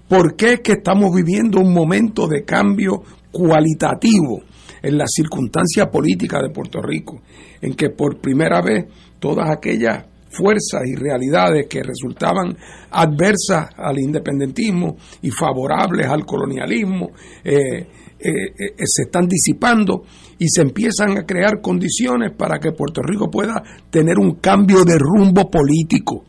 por 0.09 0.37
qué 0.37 0.55
es 0.55 0.61
que 0.61 0.73
estamos 0.73 1.15
viviendo 1.15 1.61
un 1.61 1.73
momento 1.73 2.27
de 2.27 2.45
cambio 2.45 3.03
cualitativo 3.31 4.43
en 4.83 4.97
la 4.97 5.07
circunstancia 5.07 5.87
política 5.91 6.41
de 6.41 6.51
Puerto 6.51 6.81
Rico, 6.81 7.21
en 7.61 7.75
que 7.75 7.91
por 7.91 8.21
primera 8.21 8.63
vez 8.63 8.87
todas 9.19 9.51
aquellas 9.51 10.05
fuerzas 10.31 10.83
y 10.87 10.95
realidades 10.95 11.67
que 11.67 11.83
resultaban 11.83 12.57
adversas 12.91 13.71
al 13.77 13.99
independentismo 13.99 14.97
y 15.23 15.31
favorables 15.31 16.07
al 16.07 16.25
colonialismo 16.25 17.11
eh, 17.43 17.87
eh, 18.21 18.31
eh, 18.59 18.75
se 18.85 19.03
están 19.03 19.27
disipando 19.27 20.03
y 20.39 20.49
se 20.49 20.63
empiezan 20.63 21.19
a 21.19 21.25
crear 21.25 21.61
condiciones 21.61 22.33
para 22.37 22.59
que 22.59 22.73
Puerto 22.73 23.01
Rico 23.03 23.31
pueda 23.31 23.63
tener 23.91 24.19
un 24.19 24.37
cambio 24.37 24.85
de 24.85 24.99
rumbo 24.99 25.51
político. 25.51 26.25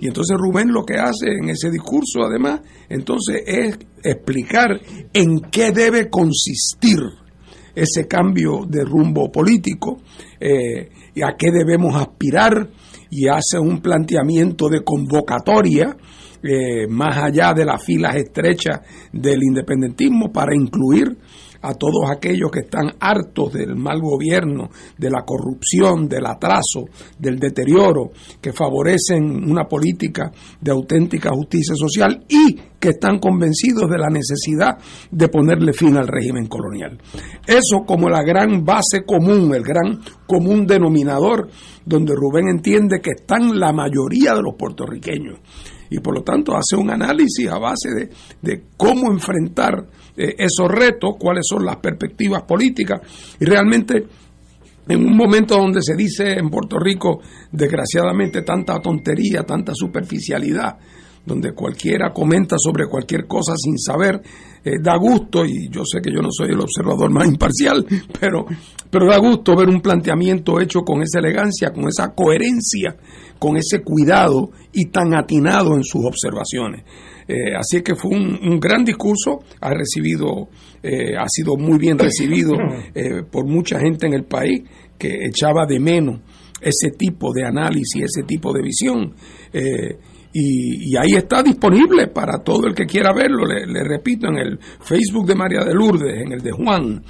Y 0.00 0.06
entonces 0.06 0.36
Rubén 0.38 0.72
lo 0.72 0.84
que 0.84 0.96
hace 0.98 1.26
en 1.40 1.50
ese 1.50 1.70
discurso, 1.70 2.22
además, 2.22 2.60
entonces 2.88 3.42
es 3.46 3.78
explicar 4.02 4.80
en 5.12 5.40
qué 5.50 5.72
debe 5.72 6.08
consistir 6.08 6.98
ese 7.74 8.06
cambio 8.06 8.64
de 8.68 8.84
rumbo 8.84 9.30
político 9.30 9.98
eh, 10.40 10.88
y 11.14 11.22
a 11.22 11.34
qué 11.38 11.50
debemos 11.50 11.94
aspirar 11.94 12.68
y 13.10 13.28
hace 13.28 13.58
un 13.58 13.80
planteamiento 13.80 14.68
de 14.68 14.82
convocatoria 14.82 15.96
eh, 16.42 16.86
más 16.88 17.16
allá 17.18 17.52
de 17.52 17.64
las 17.64 17.82
filas 17.82 18.14
estrechas 18.16 18.80
del 19.12 19.42
independentismo 19.42 20.32
para 20.32 20.54
incluir 20.54 21.16
a 21.62 21.74
todos 21.74 22.10
aquellos 22.10 22.50
que 22.50 22.60
están 22.60 22.92
hartos 23.00 23.52
del 23.52 23.76
mal 23.76 24.00
gobierno, 24.00 24.70
de 24.96 25.10
la 25.10 25.22
corrupción, 25.24 26.08
del 26.08 26.26
atraso, 26.26 26.86
del 27.18 27.38
deterioro, 27.38 28.10
que 28.40 28.52
favorecen 28.52 29.50
una 29.50 29.64
política 29.64 30.30
de 30.60 30.70
auténtica 30.70 31.30
justicia 31.30 31.74
social 31.74 32.24
y 32.28 32.56
que 32.78 32.90
están 32.90 33.18
convencidos 33.18 33.90
de 33.90 33.98
la 33.98 34.08
necesidad 34.08 34.78
de 35.10 35.28
ponerle 35.28 35.72
fin 35.72 35.96
al 35.96 36.06
régimen 36.06 36.46
colonial. 36.46 36.98
Eso 37.46 37.84
como 37.86 38.08
la 38.08 38.22
gran 38.22 38.64
base 38.64 39.04
común, 39.04 39.52
el 39.54 39.62
gran 39.62 40.00
común 40.26 40.66
denominador, 40.66 41.48
donde 41.84 42.14
Rubén 42.14 42.48
entiende 42.48 43.00
que 43.00 43.12
están 43.16 43.58
la 43.58 43.72
mayoría 43.72 44.34
de 44.34 44.42
los 44.42 44.54
puertorriqueños 44.56 45.40
y 45.90 46.00
por 46.00 46.14
lo 46.14 46.22
tanto 46.22 46.54
hace 46.54 46.76
un 46.76 46.90
análisis 46.90 47.48
a 47.48 47.58
base 47.58 47.88
de, 47.94 48.10
de 48.42 48.64
cómo 48.76 49.10
enfrentar 49.10 49.86
eh, 50.18 50.34
esos 50.36 50.68
retos, 50.68 51.14
cuáles 51.16 51.46
son 51.48 51.64
las 51.64 51.76
perspectivas 51.76 52.42
políticas 52.42 53.00
y 53.38 53.44
realmente 53.44 54.04
en 54.88 55.04
un 55.04 55.16
momento 55.16 55.56
donde 55.56 55.80
se 55.80 55.94
dice 55.94 56.32
en 56.32 56.50
Puerto 56.50 56.78
Rico 56.78 57.20
desgraciadamente 57.52 58.42
tanta 58.42 58.80
tontería, 58.80 59.44
tanta 59.44 59.72
superficialidad, 59.74 60.76
donde 61.24 61.52
cualquiera 61.52 62.10
comenta 62.12 62.56
sobre 62.58 62.88
cualquier 62.88 63.26
cosa 63.26 63.52
sin 63.56 63.78
saber, 63.78 64.20
eh, 64.64 64.78
da 64.82 64.96
gusto, 64.96 65.44
y 65.44 65.68
yo 65.70 65.82
sé 65.84 66.00
que 66.00 66.10
yo 66.10 66.20
no 66.20 66.30
soy 66.32 66.48
el 66.48 66.60
observador 66.60 67.10
más 67.12 67.28
imparcial, 67.28 67.86
pero, 68.20 68.44
pero 68.90 69.06
da 69.06 69.18
gusto 69.18 69.54
ver 69.54 69.68
un 69.68 69.80
planteamiento 69.80 70.60
hecho 70.60 70.80
con 70.80 71.02
esa 71.02 71.20
elegancia, 71.20 71.70
con 71.70 71.86
esa 71.86 72.14
coherencia, 72.14 72.96
con 73.38 73.56
ese 73.56 73.82
cuidado 73.82 74.50
y 74.72 74.86
tan 74.86 75.14
atinado 75.14 75.74
en 75.74 75.84
sus 75.84 76.04
observaciones. 76.04 76.84
Eh, 77.28 77.54
así 77.54 77.82
que 77.82 77.94
fue 77.94 78.16
un, 78.16 78.58
gran 78.58 78.84
discurso, 78.84 79.40
ha 79.60 79.70
recibido, 79.70 80.48
eh, 80.82 81.14
ha 81.16 81.28
sido 81.28 81.56
muy 81.56 81.78
bien 81.78 81.98
recibido 81.98 82.56
por 83.30 83.46
mucha 83.46 83.78
gente 83.78 84.06
en 84.06 84.14
el 84.14 84.24
país 84.24 84.62
que 84.98 85.26
echaba 85.26 85.66
de 85.66 85.78
menos 85.78 86.20
ese 86.60 86.90
tipo 86.96 87.32
de 87.32 87.44
análisis, 87.44 88.04
ese 88.04 88.22
tipo 88.24 88.52
de 88.52 88.62
visión. 88.62 89.14
Y, 90.32 90.96
ahí 90.96 91.14
está 91.14 91.42
disponible 91.42 92.08
para 92.08 92.38
todo 92.38 92.66
el 92.66 92.74
que 92.74 92.86
quiera 92.86 93.12
verlo. 93.12 93.46
Le, 93.46 93.82
repito, 93.84 94.28
en 94.28 94.36
el 94.36 94.58
Facebook 94.58 95.26
de 95.26 95.34
María 95.34 95.64
de 95.64 95.74
Lourdes, 95.74 96.20
en 96.20 96.32
el 96.32 96.40
de 96.40 96.52
Juan, 96.52 97.02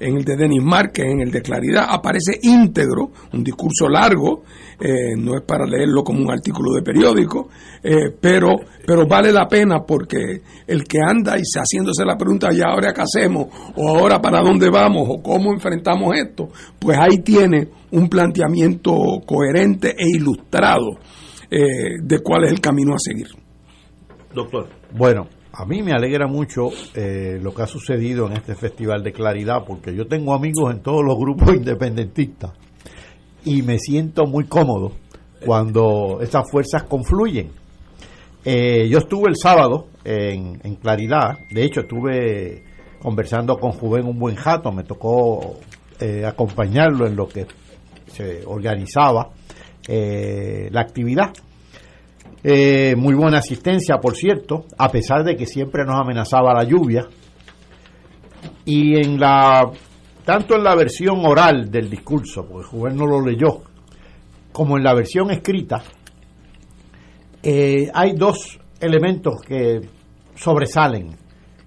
en 0.00 0.16
el 0.16 0.24
de 0.24 0.36
Denis 0.36 0.62
Márquez, 0.62 1.06
en 1.06 1.20
el 1.20 1.30
de 1.30 1.42
Claridad, 1.42 1.86
aparece 1.88 2.38
íntegro, 2.42 3.10
un 3.32 3.42
discurso 3.42 3.88
largo, 3.88 4.42
eh, 4.78 5.16
no 5.16 5.36
es 5.36 5.42
para 5.42 5.66
leerlo 5.66 6.02
como 6.04 6.20
un 6.20 6.30
artículo 6.30 6.74
de 6.74 6.82
periódico, 6.82 7.48
eh, 7.82 8.10
pero, 8.20 8.56
pero 8.86 9.06
vale 9.06 9.32
la 9.32 9.48
pena 9.48 9.80
porque 9.86 10.42
el 10.66 10.84
que 10.84 10.98
anda 11.00 11.38
y 11.38 11.44
se 11.44 11.60
haciéndose 11.60 12.04
la 12.04 12.16
pregunta, 12.16 12.52
¿y 12.52 12.60
ahora 12.60 12.92
qué 12.92 13.02
hacemos? 13.02 13.46
¿O 13.76 13.88
ahora 13.88 14.20
para 14.20 14.40
dónde 14.42 14.68
vamos? 14.68 15.06
¿O 15.08 15.22
cómo 15.22 15.52
enfrentamos 15.52 16.14
esto? 16.16 16.48
Pues 16.78 16.98
ahí 16.98 17.18
tiene 17.24 17.68
un 17.92 18.08
planteamiento 18.08 18.92
coherente 19.24 19.94
e 19.96 20.16
ilustrado 20.16 20.98
eh, 21.50 21.98
de 22.02 22.18
cuál 22.20 22.44
es 22.44 22.52
el 22.52 22.60
camino 22.60 22.94
a 22.94 22.98
seguir. 22.98 23.28
Doctor. 24.34 24.68
Bueno, 24.92 25.28
a 25.58 25.64
mí 25.64 25.82
me 25.82 25.92
alegra 25.92 26.26
mucho 26.26 26.68
eh, 26.94 27.38
lo 27.40 27.54
que 27.54 27.62
ha 27.62 27.66
sucedido 27.66 28.26
en 28.26 28.34
este 28.34 28.54
Festival 28.54 29.02
de 29.02 29.12
Claridad, 29.12 29.64
porque 29.66 29.94
yo 29.94 30.06
tengo 30.06 30.34
amigos 30.34 30.74
en 30.74 30.82
todos 30.82 31.02
los 31.02 31.16
grupos 31.16 31.48
independentistas 31.54 32.52
y 33.44 33.62
me 33.62 33.78
siento 33.78 34.26
muy 34.26 34.44
cómodo 34.44 34.92
cuando 35.44 36.18
esas 36.20 36.50
fuerzas 36.50 36.82
confluyen. 36.84 37.50
Eh, 38.44 38.88
yo 38.88 38.98
estuve 38.98 39.30
el 39.30 39.36
sábado 39.36 39.88
en, 40.04 40.58
Claridad, 40.76 41.38
de 41.50 41.64
hecho 41.64 41.80
estuve 41.80 42.62
conversando 43.00 43.56
con 43.56 43.72
Juven 43.72 44.06
un 44.06 44.18
buen 44.18 44.36
jato, 44.36 44.70
me 44.72 44.84
tocó 44.84 45.58
acompañarlo 46.26 47.06
en 47.06 47.16
lo 47.16 47.26
que 47.26 47.46
se 48.08 48.44
organizaba 48.44 49.30
eh, 49.88 50.68
la 50.70 50.80
actividad. 50.80 51.32
Eh, 52.48 52.94
muy 52.94 53.16
buena 53.16 53.38
asistencia, 53.38 53.96
por 53.98 54.14
cierto, 54.14 54.66
a 54.78 54.88
pesar 54.88 55.24
de 55.24 55.34
que 55.34 55.46
siempre 55.46 55.84
nos 55.84 55.96
amenazaba 55.96 56.54
la 56.54 56.62
lluvia. 56.62 57.08
Y 58.64 58.94
en 59.04 59.18
la 59.18 59.68
tanto 60.24 60.54
en 60.54 60.62
la 60.62 60.76
versión 60.76 61.26
oral 61.26 61.68
del 61.72 61.90
discurso, 61.90 62.46
porque 62.46 62.68
Juven 62.68 62.94
no 62.94 63.04
lo 63.04 63.20
leyó, 63.20 63.62
como 64.52 64.76
en 64.76 64.84
la 64.84 64.94
versión 64.94 65.32
escrita, 65.32 65.82
eh, 67.42 67.90
hay 67.92 68.12
dos 68.12 68.60
elementos 68.78 69.42
que 69.42 69.80
sobresalen. 70.36 71.16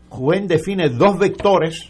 Juven 0.08 0.48
define 0.48 0.88
dos 0.92 1.20
vectores 1.20 1.90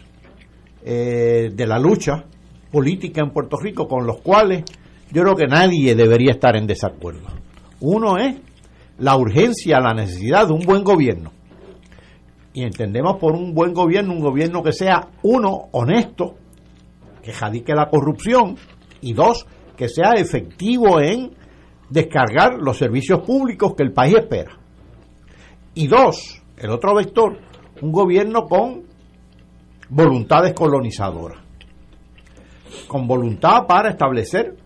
de 0.82 1.64
la 1.66 1.78
lucha 1.78 2.24
política 2.72 3.20
en 3.20 3.30
Puerto 3.30 3.56
Rico 3.56 3.86
con 3.86 4.04
los 4.04 4.20
cuales 4.20 4.64
yo 5.12 5.22
creo 5.22 5.36
que 5.36 5.46
nadie 5.46 5.94
debería 5.94 6.32
estar 6.32 6.56
en 6.56 6.66
desacuerdo. 6.66 7.28
Uno 7.80 8.18
es 8.18 8.36
la 9.00 9.16
urgencia, 9.16 9.80
la 9.80 9.94
necesidad 9.94 10.46
de 10.46 10.52
un 10.52 10.60
buen 10.60 10.84
gobierno. 10.84 11.32
Y 12.52 12.62
entendemos 12.62 13.16
por 13.16 13.32
un 13.32 13.54
buen 13.54 13.72
gobierno 13.72 14.12
un 14.12 14.20
gobierno 14.20 14.62
que 14.62 14.72
sea, 14.72 15.08
uno, 15.22 15.68
honesto, 15.72 16.36
que 17.22 17.32
jadique 17.32 17.74
la 17.74 17.88
corrupción, 17.88 18.56
y 19.00 19.14
dos, 19.14 19.46
que 19.76 19.88
sea 19.88 20.12
efectivo 20.14 21.00
en 21.00 21.32
descargar 21.88 22.58
los 22.60 22.76
servicios 22.76 23.20
públicos 23.20 23.74
que 23.74 23.82
el 23.82 23.92
país 23.92 24.16
espera. 24.16 24.58
Y 25.74 25.86
dos, 25.86 26.42
el 26.58 26.70
otro 26.70 26.94
vector, 26.94 27.38
un 27.80 27.92
gobierno 27.92 28.44
con 28.44 28.82
voluntad 29.88 30.42
descolonizadora, 30.42 31.42
con 32.86 33.06
voluntad 33.06 33.66
para 33.66 33.90
establecer 33.90 34.56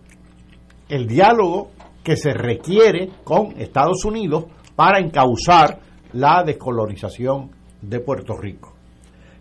el 0.89 1.07
diálogo 1.07 1.71
que 2.05 2.15
se 2.15 2.33
requiere 2.33 3.09
con 3.23 3.59
Estados 3.59 4.05
Unidos 4.05 4.45
para 4.75 4.99
encauzar 4.99 5.79
la 6.13 6.43
descolonización 6.45 7.49
de 7.81 7.99
Puerto 7.99 8.37
Rico. 8.37 8.73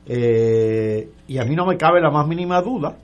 Eh, 0.06 1.10
y 1.28 1.38
a 1.38 1.44
mí 1.44 1.54
no 1.54 1.66
me 1.66 1.76
cabe 1.76 2.00
la 2.00 2.10
más 2.10 2.26
mínima 2.26 2.62
duda 2.62 2.96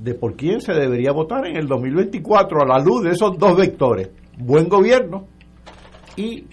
de 0.00 0.14
por 0.14 0.34
quién 0.34 0.60
se 0.60 0.72
debería 0.72 1.12
votar 1.12 1.46
en 1.46 1.56
el 1.56 1.68
2024 1.68 2.62
a 2.62 2.66
la 2.66 2.84
luz 2.84 3.04
de 3.04 3.10
esos 3.10 3.38
dos 3.38 3.56
vectores, 3.56 4.10
buen 4.36 4.68
gobierno 4.68 5.26
y 6.16 6.44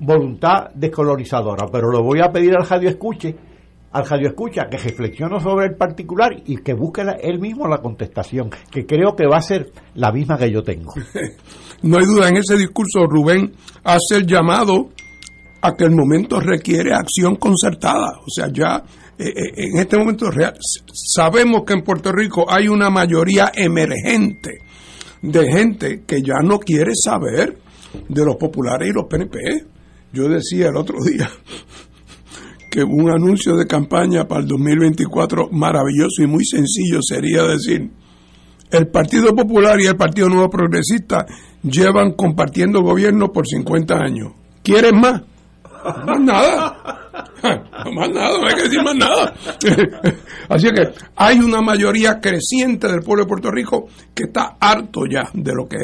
voluntad 0.00 0.70
descolonizadora. 0.74 1.68
Pero 1.70 1.92
lo 1.92 2.02
voy 2.02 2.18
a 2.20 2.32
pedir 2.32 2.56
al 2.56 2.66
radio 2.66 2.88
escuche, 2.88 3.36
al 3.96 4.06
radio 4.06 4.28
escucha 4.28 4.68
que 4.70 4.76
reflexione 4.76 5.40
sobre 5.40 5.68
el 5.68 5.74
particular 5.74 6.30
y 6.44 6.58
que 6.58 6.74
busque 6.74 7.02
él 7.22 7.40
mismo 7.40 7.66
la 7.66 7.78
contestación, 7.78 8.50
que 8.70 8.84
creo 8.84 9.16
que 9.16 9.26
va 9.26 9.38
a 9.38 9.42
ser 9.42 9.72
la 9.94 10.12
misma 10.12 10.36
que 10.36 10.50
yo 10.50 10.62
tengo. 10.62 10.92
no 11.82 11.96
hay 11.96 12.04
duda 12.04 12.28
en 12.28 12.36
ese 12.36 12.58
discurso, 12.58 13.06
Rubén 13.06 13.54
hace 13.84 14.16
el 14.16 14.26
llamado 14.26 14.90
a 15.62 15.72
que 15.72 15.84
el 15.84 15.92
momento 15.92 16.38
requiere 16.40 16.92
acción 16.92 17.36
concertada. 17.36 18.20
O 18.20 18.28
sea, 18.28 18.48
ya 18.52 18.84
eh, 19.18 19.28
eh, 19.28 19.52
en 19.56 19.78
este 19.78 19.96
momento 19.96 20.30
real, 20.30 20.52
sabemos 20.92 21.62
que 21.66 21.72
en 21.72 21.82
Puerto 21.82 22.12
Rico 22.12 22.44
hay 22.50 22.68
una 22.68 22.90
mayoría 22.90 23.50
emergente 23.54 24.58
de 25.22 25.50
gente 25.50 26.02
que 26.06 26.20
ya 26.20 26.42
no 26.42 26.58
quiere 26.58 26.92
saber 26.94 27.56
de 28.10 28.24
los 28.26 28.36
populares 28.36 28.90
y 28.90 28.92
los 28.92 29.06
PNP. 29.06 29.38
Yo 30.12 30.28
decía 30.28 30.68
el 30.68 30.76
otro 30.76 31.02
día 31.02 31.30
que 32.76 32.84
un 32.84 33.08
anuncio 33.10 33.56
de 33.56 33.66
campaña 33.66 34.28
para 34.28 34.42
el 34.42 34.48
2024 34.48 35.48
maravilloso 35.50 36.22
y 36.22 36.26
muy 36.26 36.44
sencillo 36.44 37.00
sería 37.00 37.42
decir, 37.44 37.88
el 38.70 38.88
Partido 38.88 39.34
Popular 39.34 39.80
y 39.80 39.86
el 39.86 39.96
Partido 39.96 40.28
Nuevo 40.28 40.50
Progresista 40.50 41.24
llevan 41.62 42.12
compartiendo 42.12 42.82
gobierno 42.82 43.32
por 43.32 43.46
50 43.46 43.94
años. 43.94 44.32
¿Quieren 44.62 45.00
más? 45.00 45.22
Más 46.04 46.20
nada. 46.20 46.76
Más 47.94 48.10
nada, 48.10 48.38
no 48.40 48.46
hay 48.46 48.54
que 48.56 48.62
decir 48.64 48.82
más 48.82 48.94
nada. 48.94 49.32
Así 50.50 50.66
que 50.70 50.88
hay 51.14 51.38
una 51.38 51.62
mayoría 51.62 52.20
creciente 52.20 52.88
del 52.88 53.00
pueblo 53.00 53.24
de 53.24 53.28
Puerto 53.28 53.50
Rico 53.50 53.86
que 54.14 54.24
está 54.24 54.56
harto 54.60 55.06
ya 55.08 55.30
de 55.32 55.52
lo 55.54 55.66
que 55.66 55.78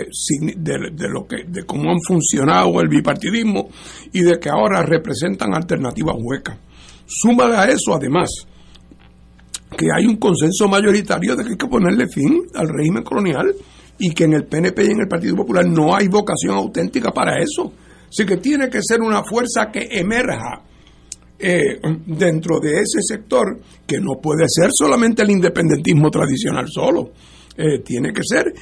de, 0.57 1.09
lo 1.09 1.26
que 1.26 1.45
de 1.47 1.64
cómo 1.64 1.90
han 1.90 2.01
funcionado 2.07 2.80
el 2.80 2.88
bipartidismo 2.88 3.70
y 4.12 4.22
de 4.22 4.38
que 4.38 4.51
ahora 4.51 4.82
representan 4.82 5.55
alternativas 5.55 6.16
huecas. 6.18 6.59
Súmale 7.07 7.57
a 7.57 7.64
eso 7.66 7.94
además 7.94 8.30
que 9.76 9.86
hay 9.94 10.07
un 10.07 10.16
consenso 10.16 10.68
mayoritario 10.68 11.34
de 11.34 11.44
que 11.44 11.50
hay 11.50 11.57
que 11.57 11.66
ponerle 11.66 12.07
fin 12.09 12.42
al 12.55 12.68
régimen 12.68 13.03
colonial 13.03 13.55
y 13.98 14.12
que 14.12 14.24
en 14.24 14.34
el 14.34 14.44
PNP 14.44 14.84
y 14.84 14.90
en 14.90 15.00
el 15.00 15.09
Partido 15.09 15.36
Popular 15.36 15.66
no 15.66 15.94
hay 15.94 16.09
vocación 16.09 16.57
auténtica 16.57 17.11
para 17.12 17.38
eso. 17.38 17.72
Así 18.09 18.26
que 18.26 18.36
tiene 18.36 18.68
que 18.68 18.80
ser 18.82 19.00
una 19.00 19.22
fuerza 19.24 19.70
que 19.70 19.88
emerja 19.90 20.62
eh, 21.38 21.80
dentro 22.07 22.61
de 22.61 22.80
ese 22.80 23.00
sector, 23.00 23.61
que 23.86 23.98
no 23.98 24.20
puede 24.20 24.44
ser 24.48 24.70
solamente 24.72 25.22
el 25.22 25.30
independentismo 25.30 26.11
tradicional 26.11 26.66
solo, 26.68 27.12
eh, 27.57 27.80
tiene 27.84 28.12
que 28.12 28.22
ser 28.22 28.53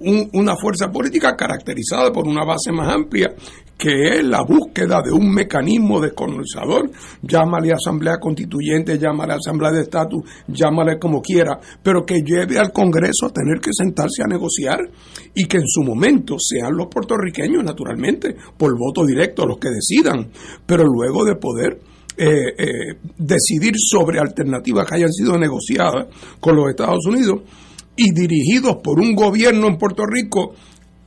una 0.00 0.56
fuerza 0.56 0.88
política 0.88 1.34
caracterizada 1.34 2.12
por 2.12 2.28
una 2.28 2.44
base 2.44 2.70
más 2.70 2.94
amplia 2.94 3.34
que 3.78 4.18
es 4.18 4.24
la 4.24 4.42
búsqueda 4.42 5.00
de 5.02 5.12
un 5.12 5.32
mecanismo 5.32 6.00
descolonizador, 6.00 6.90
llámale 7.22 7.72
asamblea 7.72 8.18
constituyente, 8.18 8.98
llámale 8.98 9.34
asamblea 9.34 9.70
de 9.70 9.82
estatus, 9.82 10.24
llámale 10.48 10.98
como 10.98 11.22
quiera, 11.22 11.60
pero 11.80 12.04
que 12.04 12.22
lleve 12.22 12.58
al 12.58 12.72
Congreso 12.72 13.26
a 13.26 13.32
tener 13.32 13.60
que 13.60 13.70
sentarse 13.72 14.24
a 14.24 14.26
negociar 14.26 14.80
y 15.32 15.46
que 15.46 15.58
en 15.58 15.68
su 15.68 15.84
momento 15.84 16.36
sean 16.40 16.76
los 16.76 16.88
puertorriqueños, 16.88 17.62
naturalmente, 17.62 18.34
por 18.56 18.76
voto 18.76 19.06
directo 19.06 19.46
los 19.46 19.58
que 19.58 19.70
decidan, 19.70 20.28
pero 20.66 20.82
luego 20.84 21.24
de 21.24 21.36
poder 21.36 21.78
eh, 22.16 22.54
eh, 22.58 22.98
decidir 23.16 23.74
sobre 23.76 24.18
alternativas 24.18 24.86
que 24.88 24.96
hayan 24.96 25.12
sido 25.12 25.38
negociadas 25.38 26.08
con 26.40 26.56
los 26.56 26.68
Estados 26.68 27.06
Unidos 27.06 27.42
y 27.94 28.12
dirigidos 28.12 28.78
por 28.82 28.98
un 28.98 29.14
gobierno 29.14 29.68
en 29.68 29.76
Puerto 29.76 30.04
Rico 30.04 30.54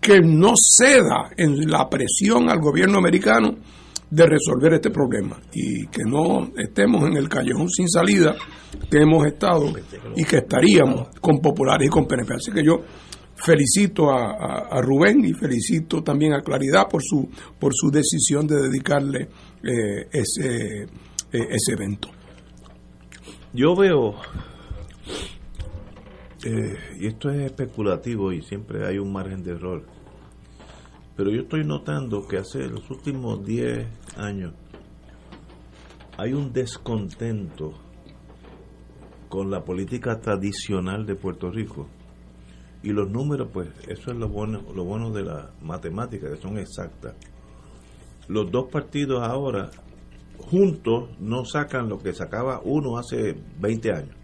que 0.01 0.19
no 0.19 0.53
ceda 0.57 1.29
en 1.37 1.69
la 1.69 1.87
presión 1.87 2.49
al 2.49 2.59
gobierno 2.59 2.97
americano 2.97 3.55
de 4.09 4.25
resolver 4.25 4.73
este 4.73 4.89
problema 4.89 5.39
y 5.53 5.87
que 5.87 6.03
no 6.03 6.51
estemos 6.57 7.07
en 7.07 7.15
el 7.15 7.29
callejón 7.29 7.69
sin 7.69 7.87
salida 7.87 8.35
que 8.89 8.97
hemos 8.97 9.25
estado 9.25 9.71
y 10.15 10.25
que 10.25 10.37
estaríamos 10.37 11.09
con 11.21 11.39
populares 11.39 11.87
y 11.87 11.89
con 11.89 12.07
PNP. 12.07 12.33
Así 12.33 12.51
que 12.51 12.63
yo 12.63 12.81
felicito 13.35 14.09
a, 14.11 14.81
Rubén 14.81 15.23
y 15.23 15.33
felicito 15.33 16.03
también 16.03 16.33
a 16.33 16.41
Claridad 16.41 16.87
por 16.89 17.01
su 17.03 17.29
por 17.59 17.73
su 17.73 17.89
decisión 17.89 18.47
de 18.47 18.55
dedicarle 18.55 19.29
eh, 19.63 20.07
ese, 20.11 20.83
eh, 20.83 20.87
ese 21.31 21.73
evento. 21.73 22.09
Yo 23.53 23.75
veo 23.75 24.15
eh, 26.43 26.77
y 26.99 27.07
esto 27.07 27.29
es 27.29 27.45
especulativo 27.45 28.31
y 28.31 28.41
siempre 28.41 28.87
hay 28.87 28.97
un 28.97 29.11
margen 29.11 29.43
de 29.43 29.51
error. 29.51 29.83
Pero 31.15 31.29
yo 31.29 31.41
estoy 31.41 31.63
notando 31.63 32.27
que 32.27 32.37
hace 32.37 32.67
los 32.67 32.89
últimos 32.89 33.45
10 33.45 33.87
años 34.17 34.53
hay 36.17 36.33
un 36.33 36.51
descontento 36.51 37.73
con 39.29 39.49
la 39.49 39.63
política 39.63 40.19
tradicional 40.19 41.05
de 41.05 41.15
Puerto 41.15 41.49
Rico. 41.49 41.87
Y 42.83 42.89
los 42.89 43.09
números, 43.09 43.49
pues, 43.53 43.69
eso 43.87 44.11
es 44.11 44.17
lo 44.17 44.27
bueno, 44.27 44.61
lo 44.75 44.83
bueno 44.83 45.11
de 45.11 45.23
la 45.23 45.51
matemática, 45.61 46.29
que 46.29 46.37
son 46.37 46.57
exactas. 46.57 47.15
Los 48.27 48.51
dos 48.51 48.69
partidos 48.71 49.21
ahora, 49.23 49.71
juntos, 50.37 51.09
no 51.19 51.45
sacan 51.45 51.87
lo 51.87 51.99
que 51.99 52.13
sacaba 52.13 52.61
uno 52.63 52.97
hace 52.97 53.35
20 53.59 53.91
años. 53.91 54.15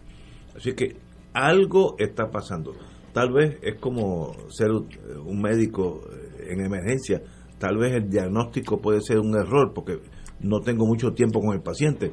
Así 0.56 0.74
que 0.74 0.98
algo 1.38 1.96
está 2.00 2.32
pasando. 2.32 2.74
Tal 3.14 3.32
vez 3.32 3.58
es 3.62 3.80
como 3.80 4.34
ser 4.50 4.72
un 4.72 5.42
médico 5.42 6.02
eh, 6.12 6.48
en 6.50 6.62
emergencia, 6.62 7.22
tal 7.60 7.78
vez 7.78 7.94
el 7.94 8.10
diagnóstico 8.10 8.80
puede 8.82 9.02
ser 9.02 9.20
un 9.20 9.36
error 9.36 9.72
porque 9.74 10.00
no 10.40 10.62
tengo 10.62 10.86
mucho 10.86 11.14
tiempo 11.14 11.40
con 11.40 11.54
el 11.54 11.62
paciente, 11.62 12.12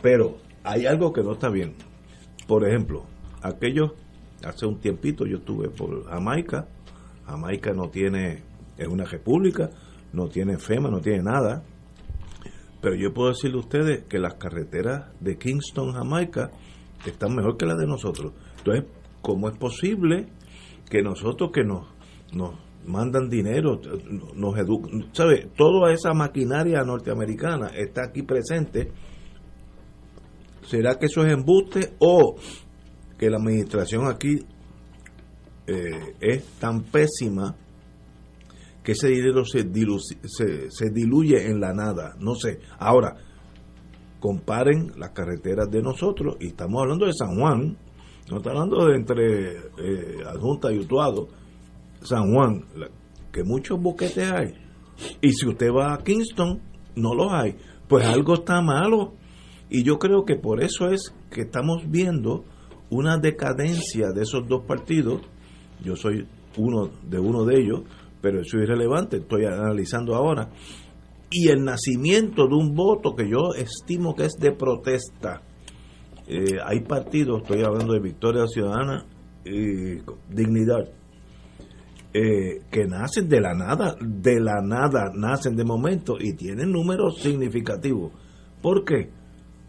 pero 0.00 0.38
hay 0.64 0.86
algo 0.86 1.12
que 1.12 1.22
no 1.22 1.32
está 1.32 1.50
bien. 1.50 1.74
Por 2.46 2.66
ejemplo, 2.66 3.04
aquellos, 3.42 3.92
hace 4.44 4.66
un 4.66 4.80
tiempito 4.80 5.26
yo 5.26 5.38
estuve 5.38 5.68
por 5.68 6.04
Jamaica, 6.06 6.66
Jamaica 7.26 7.72
no 7.72 7.90
tiene, 7.90 8.42
es 8.76 8.88
una 8.88 9.04
república, 9.04 9.70
no 10.12 10.28
tiene 10.28 10.58
FEMA, 10.58 10.90
no 10.90 11.00
tiene 11.00 11.22
nada, 11.22 11.62
pero 12.80 12.94
yo 12.96 13.12
puedo 13.12 13.28
decirle 13.28 13.58
a 13.58 13.60
ustedes 13.60 14.04
que 14.04 14.18
las 14.18 14.34
carreteras 14.34 15.10
de 15.20 15.36
Kingston, 15.38 15.92
Jamaica, 15.92 16.50
están 17.10 17.34
mejor 17.34 17.56
que 17.56 17.66
las 17.66 17.78
de 17.78 17.86
nosotros. 17.86 18.32
Entonces, 18.58 18.84
¿cómo 19.20 19.48
es 19.48 19.56
posible 19.56 20.28
que 20.88 21.02
nosotros 21.02 21.50
que 21.52 21.64
nos, 21.64 21.86
nos 22.32 22.54
mandan 22.86 23.28
dinero, 23.28 23.80
nos 24.34 24.58
educan, 24.58 25.06
¿sabe? 25.12 25.48
Toda 25.56 25.92
esa 25.92 26.12
maquinaria 26.12 26.82
norteamericana 26.82 27.68
está 27.68 28.02
aquí 28.06 28.22
presente. 28.22 28.90
¿Será 30.66 30.98
que 30.98 31.06
eso 31.06 31.24
es 31.24 31.32
embuste 31.32 31.94
o 31.98 32.36
que 33.18 33.30
la 33.30 33.36
administración 33.38 34.06
aquí 34.06 34.44
eh, 35.66 36.14
es 36.20 36.44
tan 36.58 36.82
pésima 36.82 37.56
que 38.82 38.92
ese 38.92 39.08
dinero 39.08 39.44
se, 39.44 39.62
se, 40.24 40.70
se 40.70 40.90
diluye 40.90 41.46
en 41.46 41.60
la 41.60 41.72
nada? 41.72 42.14
No 42.18 42.34
sé. 42.34 42.60
Ahora, 42.78 43.16
comparen 44.22 44.92
las 44.96 45.10
carreteras 45.10 45.68
de 45.68 45.82
nosotros 45.82 46.36
y 46.38 46.46
estamos 46.46 46.80
hablando 46.80 47.06
de 47.06 47.12
San 47.12 47.34
Juan, 47.34 47.76
no 48.30 48.36
está 48.36 48.50
hablando 48.50 48.86
de 48.86 48.94
entre 48.94 49.56
eh, 49.56 50.22
Adjunta 50.24 50.72
y 50.72 50.78
Utuado, 50.78 51.26
San 52.02 52.32
Juan, 52.32 52.64
que 53.32 53.42
muchos 53.42 53.82
boquetes 53.82 54.30
hay. 54.30 54.54
Y 55.20 55.32
si 55.32 55.48
usted 55.48 55.72
va 55.72 55.94
a 55.94 55.98
Kingston, 55.98 56.60
no 56.94 57.14
los 57.14 57.32
hay. 57.32 57.56
Pues 57.88 58.06
algo 58.06 58.34
está 58.34 58.62
malo. 58.62 59.14
Y 59.68 59.82
yo 59.82 59.98
creo 59.98 60.24
que 60.24 60.36
por 60.36 60.62
eso 60.62 60.88
es 60.88 61.12
que 61.28 61.40
estamos 61.40 61.90
viendo 61.90 62.44
una 62.90 63.18
decadencia 63.18 64.10
de 64.14 64.22
esos 64.22 64.46
dos 64.46 64.64
partidos. 64.66 65.20
Yo 65.82 65.96
soy 65.96 66.28
uno 66.56 66.90
de 67.08 67.18
uno 67.18 67.44
de 67.44 67.60
ellos, 67.60 67.82
pero 68.20 68.40
eso 68.40 68.58
es 68.58 68.64
irrelevante, 68.64 69.16
estoy 69.16 69.46
analizando 69.46 70.14
ahora. 70.14 70.48
Y 71.32 71.48
el 71.48 71.64
nacimiento 71.64 72.46
de 72.46 72.54
un 72.54 72.74
voto 72.74 73.14
que 73.14 73.28
yo 73.28 73.54
estimo 73.56 74.14
que 74.14 74.26
es 74.26 74.34
de 74.38 74.52
protesta 74.52 75.42
eh, 76.26 76.56
hay 76.64 76.80
partidos, 76.80 77.42
estoy 77.42 77.62
hablando 77.62 77.94
de 77.94 78.00
Victoria 78.00 78.46
Ciudadana 78.46 79.04
y 79.44 79.98
Dignidad, 80.30 80.88
eh, 82.14 82.60
que 82.70 82.86
nacen 82.86 83.28
de 83.28 83.40
la 83.40 83.54
nada, 83.54 83.96
de 84.00 84.40
la 84.40 84.62
nada, 84.62 85.10
nacen 85.14 85.56
de 85.56 85.64
momento 85.64 86.16
y 86.18 86.34
tienen 86.34 86.70
números 86.70 87.20
significativos. 87.20 88.12
¿Por 88.60 88.84
qué? 88.84 89.10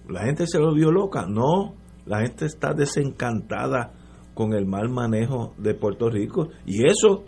¿La 0.07 0.25
gente 0.25 0.45
se 0.45 0.59
lo 0.59 0.73
vio 0.73 0.91
loca? 0.91 1.25
No, 1.27 1.75
la 2.05 2.21
gente 2.21 2.45
está 2.45 2.73
desencantada 2.73 3.93
con 4.33 4.53
el 4.53 4.65
mal 4.65 4.89
manejo 4.89 5.53
de 5.57 5.73
Puerto 5.73 6.09
Rico 6.09 6.49
y 6.65 6.85
eso 6.85 7.23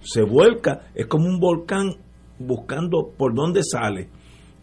se 0.00 0.22
vuelca, 0.22 0.90
es 0.94 1.06
como 1.06 1.26
un 1.26 1.40
volcán 1.40 1.94
buscando 2.40 3.12
por 3.16 3.34
dónde 3.34 3.62
sale, 3.62 4.08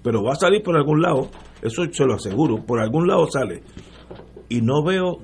pero 0.04 0.24
va 0.24 0.34
a 0.34 0.36
salir 0.36 0.64
por 0.64 0.76
algún 0.76 1.02
lado, 1.02 1.30
eso 1.62 1.84
se 1.92 2.06
lo 2.06 2.16
aseguro, 2.16 2.66
por 2.66 2.80
algún 2.80 3.08
lado 3.08 3.28
sale 3.32 3.64
y 4.50 4.62
no 4.62 4.84
veo 4.84 5.20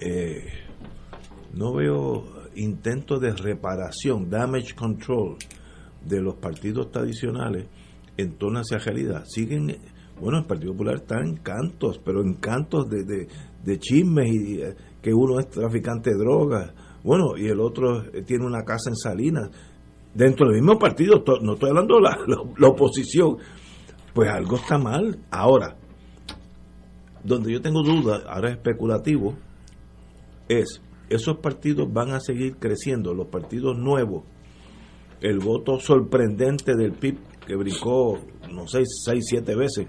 eh, 0.00 0.46
no 1.54 1.74
veo 1.74 2.24
intentos 2.56 3.20
de 3.20 3.32
reparación, 3.32 4.30
damage 4.30 4.74
control 4.74 5.36
de 6.04 6.20
los 6.20 6.36
partidos 6.36 6.90
tradicionales 6.90 7.66
en 8.16 8.36
torno 8.36 8.60
hacia 8.60 8.78
realidad. 8.78 9.24
Siguen, 9.26 9.76
bueno, 10.20 10.38
el 10.38 10.44
Partido 10.44 10.72
Popular 10.72 10.96
está 10.96 11.20
en 11.20 11.36
cantos, 11.36 12.00
pero 12.04 12.22
en 12.22 12.34
cantos 12.34 12.88
de, 12.88 13.04
de, 13.04 13.28
de 13.64 13.78
chismes 13.78 14.26
y 14.32 14.62
eh, 14.62 14.74
que 15.02 15.12
uno 15.12 15.40
es 15.40 15.48
traficante 15.48 16.10
de 16.10 16.18
drogas, 16.18 16.72
bueno, 17.02 17.36
y 17.36 17.46
el 17.46 17.60
otro 17.60 18.04
eh, 18.12 18.22
tiene 18.22 18.44
una 18.44 18.62
casa 18.62 18.90
en 18.90 18.96
Salinas. 18.96 19.50
Dentro 20.14 20.46
del 20.46 20.56
mismo 20.56 20.78
partido, 20.78 21.22
no 21.42 21.54
estoy 21.54 21.70
hablando 21.70 21.96
de 21.96 22.36
la 22.58 22.68
oposición, 22.68 23.38
pues 24.12 24.28
algo 24.28 24.56
está 24.56 24.76
mal. 24.76 25.18
Ahora, 25.30 25.76
donde 27.22 27.52
yo 27.52 27.60
tengo 27.60 27.82
dudas, 27.82 28.22
ahora 28.28 28.50
es 28.50 28.56
especulativo, 28.56 29.34
es, 30.48 30.82
esos 31.08 31.38
partidos 31.38 31.92
van 31.92 32.10
a 32.12 32.20
seguir 32.20 32.56
creciendo, 32.56 33.14
los 33.14 33.28
partidos 33.28 33.78
nuevos, 33.78 34.24
el 35.20 35.38
voto 35.38 35.78
sorprendente 35.78 36.74
del 36.74 36.92
PIB 36.92 37.18
que 37.46 37.56
brincó, 37.56 38.18
no 38.52 38.66
sé, 38.66 38.82
seis, 38.84 39.24
siete 39.28 39.54
veces, 39.54 39.86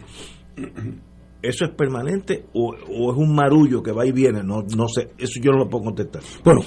¿eso 1.41 1.65
es 1.65 1.71
permanente 1.71 2.45
o, 2.53 2.73
o 2.73 3.11
es 3.11 3.17
un 3.17 3.33
marullo 3.33 3.81
que 3.81 3.91
va 3.91 4.05
y 4.05 4.11
viene? 4.11 4.43
No, 4.43 4.63
no 4.75 4.87
sé, 4.87 5.11
eso 5.17 5.39
yo 5.41 5.51
no 5.51 5.59
lo 5.59 5.69
puedo 5.69 5.85
contestar. 5.85 6.21
Bueno, 6.43 6.61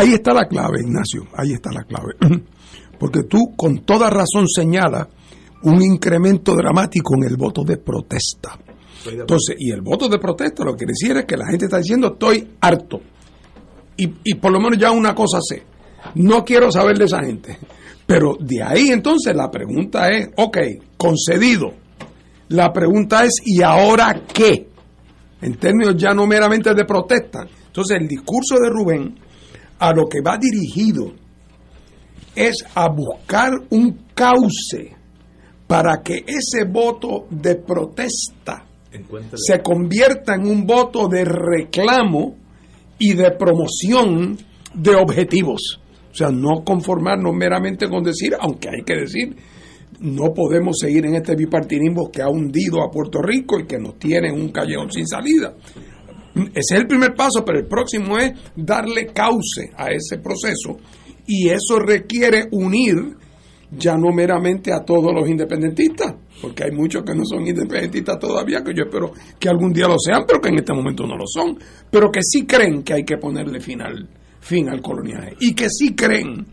ahí 0.00 0.14
está 0.14 0.32
la 0.32 0.46
clave, 0.46 0.80
Ignacio, 0.80 1.26
ahí 1.34 1.52
está 1.52 1.70
la 1.72 1.84
clave. 1.84 2.14
Porque 2.98 3.22
tú 3.24 3.54
con 3.56 3.80
toda 3.84 4.10
razón 4.10 4.46
señalas 4.48 5.08
un 5.62 5.82
incremento 5.82 6.54
dramático 6.54 7.14
en 7.16 7.30
el 7.30 7.36
voto 7.36 7.62
de 7.64 7.76
protesta. 7.76 8.58
Entonces, 9.06 9.56
y 9.58 9.70
el 9.70 9.80
voto 9.80 10.08
de 10.08 10.18
protesta 10.18 10.64
lo 10.64 10.72
que 10.72 10.84
quiere 10.84 10.92
decir 10.92 11.16
es 11.16 11.24
que 11.24 11.36
la 11.36 11.46
gente 11.46 11.66
está 11.66 11.78
diciendo 11.78 12.12
estoy 12.12 12.48
harto. 12.60 13.00
Y, 13.96 14.12
y 14.24 14.34
por 14.34 14.52
lo 14.52 14.60
menos 14.60 14.78
ya 14.78 14.90
una 14.90 15.14
cosa 15.14 15.38
sé, 15.40 15.62
no 16.14 16.44
quiero 16.44 16.70
saber 16.70 16.98
de 16.98 17.04
esa 17.04 17.22
gente. 17.22 17.58
Pero 18.06 18.36
de 18.40 18.62
ahí 18.62 18.88
entonces 18.88 19.34
la 19.34 19.50
pregunta 19.50 20.08
es, 20.08 20.30
ok, 20.36 20.58
concedido. 20.96 21.72
La 22.48 22.72
pregunta 22.72 23.24
es, 23.24 23.34
¿y 23.44 23.62
ahora 23.62 24.22
qué? 24.32 24.68
En 25.40 25.56
términos 25.56 25.96
ya 25.96 26.12
no 26.12 26.26
meramente 26.26 26.74
de 26.74 26.84
protesta. 26.84 27.46
Entonces 27.66 27.98
el 27.98 28.08
discurso 28.08 28.56
de 28.56 28.68
Rubén 28.68 29.14
a 29.80 29.92
lo 29.92 30.06
que 30.06 30.20
va 30.20 30.38
dirigido 30.38 31.12
es 32.36 32.64
a 32.74 32.88
buscar 32.88 33.50
un 33.70 34.06
cauce 34.14 34.94
para 35.66 36.02
que 36.02 36.24
ese 36.26 36.64
voto 36.68 37.26
de 37.30 37.56
protesta 37.56 38.66
se 39.34 39.60
convierta 39.62 40.34
en 40.34 40.46
un 40.46 40.66
voto 40.66 41.08
de 41.08 41.24
reclamo 41.24 42.36
y 42.98 43.14
de 43.14 43.30
promoción 43.32 44.36
de 44.74 44.94
objetivos. 44.94 45.80
O 46.10 46.14
sea, 46.14 46.30
no 46.30 46.64
conformarnos 46.64 47.34
meramente 47.34 47.88
con 47.88 48.02
decir, 48.02 48.34
aunque 48.38 48.68
hay 48.68 48.82
que 48.84 48.96
decir, 48.96 49.36
no 50.00 50.34
podemos 50.34 50.76
seguir 50.78 51.06
en 51.06 51.14
este 51.14 51.36
bipartidismo 51.36 52.10
que 52.10 52.22
ha 52.22 52.28
hundido 52.28 52.82
a 52.82 52.90
Puerto 52.90 53.22
Rico 53.22 53.58
y 53.60 53.66
que 53.66 53.78
nos 53.78 53.98
tiene 53.98 54.28
en 54.28 54.34
un 54.34 54.50
callejón 54.50 54.90
sin 54.90 55.06
salida. 55.06 55.54
Ese 56.34 56.74
es 56.74 56.80
el 56.80 56.86
primer 56.86 57.14
paso, 57.14 57.44
pero 57.44 57.58
el 57.58 57.66
próximo 57.66 58.18
es 58.18 58.32
darle 58.54 59.06
cauce 59.06 59.70
a 59.76 59.88
ese 59.90 60.18
proceso. 60.18 60.78
Y 61.26 61.48
eso 61.48 61.78
requiere 61.78 62.48
unir 62.52 63.16
ya 63.70 63.96
no 63.96 64.12
meramente 64.12 64.72
a 64.72 64.80
todos 64.84 65.12
los 65.14 65.28
independentistas, 65.28 66.14
porque 66.42 66.64
hay 66.64 66.72
muchos 66.72 67.04
que 67.04 67.14
no 67.14 67.22
son 67.24 67.46
independentistas 67.46 68.18
todavía, 68.18 68.62
que 68.64 68.74
yo 68.74 68.84
espero 68.84 69.12
que 69.38 69.48
algún 69.48 69.72
día 69.72 69.86
lo 69.86 69.96
sean, 69.98 70.24
pero 70.26 70.40
que 70.40 70.48
en 70.48 70.56
este 70.56 70.72
momento 70.72 71.06
no 71.06 71.16
lo 71.16 71.26
son, 71.26 71.56
pero 71.90 72.10
que 72.10 72.20
sí 72.22 72.46
creen 72.46 72.82
que 72.82 72.94
hay 72.94 73.04
que 73.04 73.16
ponerle 73.16 73.60
final, 73.60 74.08
fin 74.40 74.68
al 74.68 74.80
coloniaje 74.80 75.36
y 75.40 75.54
que 75.54 75.68
sí 75.68 75.94
creen 75.94 76.46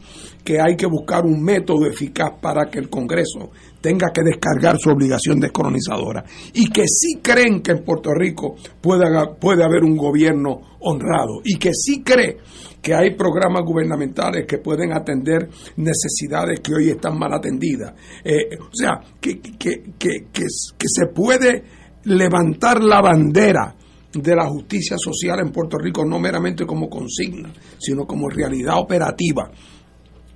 que 0.47 0.61
hay 0.61 0.77
que 0.77 0.85
buscar 0.85 1.25
un 1.25 1.43
método 1.43 1.87
eficaz 1.87 2.31
para 2.41 2.69
que 2.71 2.79
el 2.79 2.89
Congreso 2.89 3.51
tenga 3.81 4.07
que 4.13 4.21
descargar 4.23 4.77
su 4.79 4.89
obligación 4.89 5.41
descolonizadora. 5.41 6.23
Y 6.53 6.69
que 6.69 6.83
sí 6.87 7.19
creen 7.21 7.61
que 7.61 7.71
en 7.71 7.83
Puerto 7.83 8.13
Rico 8.13 8.55
puede, 8.79 9.05
puede 9.41 9.65
haber 9.65 9.83
un 9.83 9.97
gobierno 9.97 10.77
honrado. 10.79 11.41
Y 11.43 11.57
que 11.57 11.71
sí 11.73 12.01
cree 12.01 12.37
que 12.81 12.93
hay 12.93 13.13
programas 13.15 13.63
gubernamentales 13.65 14.45
que 14.47 14.59
pueden 14.59 14.93
atender 14.93 15.49
necesidades 15.75 16.61
que 16.61 16.75
hoy 16.75 16.91
están 16.91 17.19
mal 17.19 17.33
atendidas. 17.33 17.93
Eh, 18.23 18.57
o 18.57 18.73
sea, 18.73 19.01
que, 19.19 19.41
que, 19.41 19.83
que, 19.99 20.27
que 20.31 20.47
se 20.47 21.07
puede 21.07 21.63
levantar 22.05 22.81
la 22.81 23.01
bandera 23.01 23.75
de 24.21 24.35
la 24.35 24.47
justicia 24.47 24.97
social 24.97 25.39
en 25.39 25.51
Puerto 25.51 25.77
Rico 25.77 26.05
no 26.05 26.19
meramente 26.19 26.65
como 26.65 26.89
consigna, 26.89 27.49
sino 27.77 28.05
como 28.05 28.29
realidad 28.29 28.77
operativa. 28.79 29.49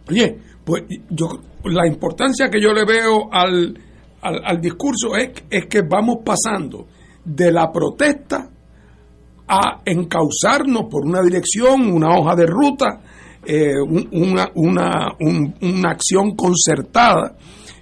Oye, 0.09 0.37
pues 0.63 0.83
yo 1.09 1.27
la 1.65 1.87
importancia 1.87 2.49
que 2.49 2.61
yo 2.61 2.73
le 2.73 2.85
veo 2.85 3.31
al, 3.31 3.77
al, 4.21 4.41
al 4.45 4.61
discurso 4.61 5.15
es, 5.15 5.31
es 5.49 5.65
que 5.67 5.81
vamos 5.81 6.17
pasando 6.23 6.87
de 7.23 7.51
la 7.51 7.71
protesta 7.71 8.49
a 9.47 9.81
encauzarnos 9.85 10.83
por 10.89 11.05
una 11.05 11.21
dirección, 11.21 11.91
una 11.91 12.17
hoja 12.17 12.35
de 12.35 12.45
ruta, 12.45 13.01
eh, 13.45 13.73
un- 13.81 14.07
una, 14.11 14.49
una, 14.55 15.07
un- 15.19 15.55
una 15.61 15.89
acción 15.91 16.35
concertada 16.35 17.35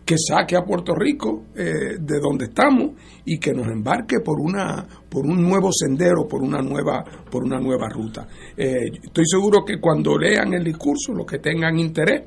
que 0.10 0.16
saque 0.18 0.56
a 0.56 0.64
Puerto 0.64 0.96
Rico 0.96 1.44
eh, 1.56 1.98
de 2.00 2.20
donde 2.20 2.46
estamos 2.46 2.94
y 3.26 3.38
que 3.38 3.54
nos 3.54 3.68
embarque 3.68 4.22
por 4.26 4.40
una 4.40 4.84
por 5.08 5.24
un 5.24 5.40
nuevo 5.48 5.70
sendero, 5.72 6.28
por 6.28 6.42
una 6.42 6.64
nueva 6.64 7.04
por 7.30 7.44
una 7.44 7.60
nueva 7.60 7.88
ruta. 7.90 8.28
Eh, 8.58 8.90
estoy 9.04 9.26
seguro 9.28 9.64
que 9.64 9.80
cuando 9.80 10.18
lean 10.18 10.52
el 10.56 10.64
discurso, 10.64 11.14
los 11.14 11.28
que 11.28 11.38
tengan 11.38 11.78
interés, 11.78 12.24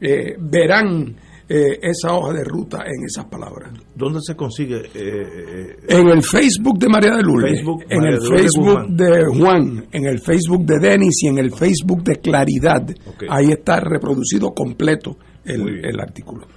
eh, 0.00 0.34
verán 0.38 1.14
esa 1.48 2.12
hoja 2.12 2.32
de 2.32 2.42
ruta 2.42 2.78
en 2.86 3.04
esas 3.04 3.26
palabras. 3.26 3.70
¿Dónde 3.94 4.18
se 4.20 4.34
consigue? 4.34 4.78
eh, 4.78 4.86
eh, 4.94 5.76
En 5.90 6.08
el 6.08 6.20
Facebook 6.24 6.76
de 6.78 6.88
María 6.88 7.14
de 7.16 7.22
Lourdes, 7.22 7.52
Facebook, 7.60 7.84
en 7.88 8.00
María 8.00 8.16
el 8.16 8.22
de 8.22 8.28
Facebook 8.38 8.86
de 8.88 9.24
Juan, 9.38 9.86
en 9.92 10.06
el 10.06 10.18
Facebook 10.20 10.64
de 10.64 10.78
Denis 10.80 11.22
y 11.22 11.28
en 11.28 11.38
el 11.38 11.52
Facebook 11.52 12.02
de 12.02 12.16
Claridad. 12.16 12.82
Ahí 13.28 13.50
está 13.52 13.78
reproducido 13.78 14.52
completo 14.54 15.18
el, 15.44 15.84
el 15.84 16.00
artículo. 16.00 16.48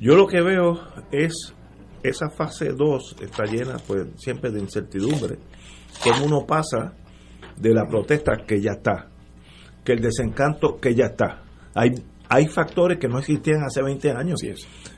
Yo 0.00 0.14
lo 0.14 0.26
que 0.26 0.40
veo 0.40 0.80
es 1.10 1.54
esa 2.02 2.30
fase 2.30 2.72
2 2.72 3.16
está 3.20 3.44
llena 3.44 3.76
pues 3.86 4.06
siempre 4.16 4.50
de 4.50 4.60
incertidumbre. 4.60 5.38
Cómo 6.02 6.26
uno 6.26 6.46
pasa 6.46 6.94
de 7.56 7.74
la 7.74 7.86
protesta 7.86 8.36
que 8.46 8.60
ya 8.60 8.72
está, 8.72 9.08
que 9.84 9.92
el 9.92 10.00
desencanto 10.00 10.78
que 10.80 10.94
ya 10.94 11.06
está. 11.06 11.42
Hay 11.74 11.94
hay 12.28 12.46
factores 12.46 12.98
que 12.98 13.08
no 13.08 13.18
existían 13.18 13.62
hace 13.64 13.82
20 13.82 14.10
años. 14.10 14.40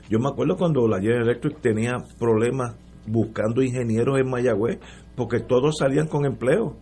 Yo 0.09 0.19
me 0.19 0.27
acuerdo 0.27 0.57
cuando 0.57 0.87
la 0.87 0.99
General 0.99 1.23
Electric 1.23 1.61
tenía 1.61 1.93
problemas 2.19 2.75
buscando 3.07 3.61
ingenieros 3.63 4.19
en 4.19 4.29
Mayagüez 4.29 4.79
porque 5.15 5.39
todos 5.39 5.77
salían 5.77 6.07
con 6.07 6.25
empleo 6.25 6.75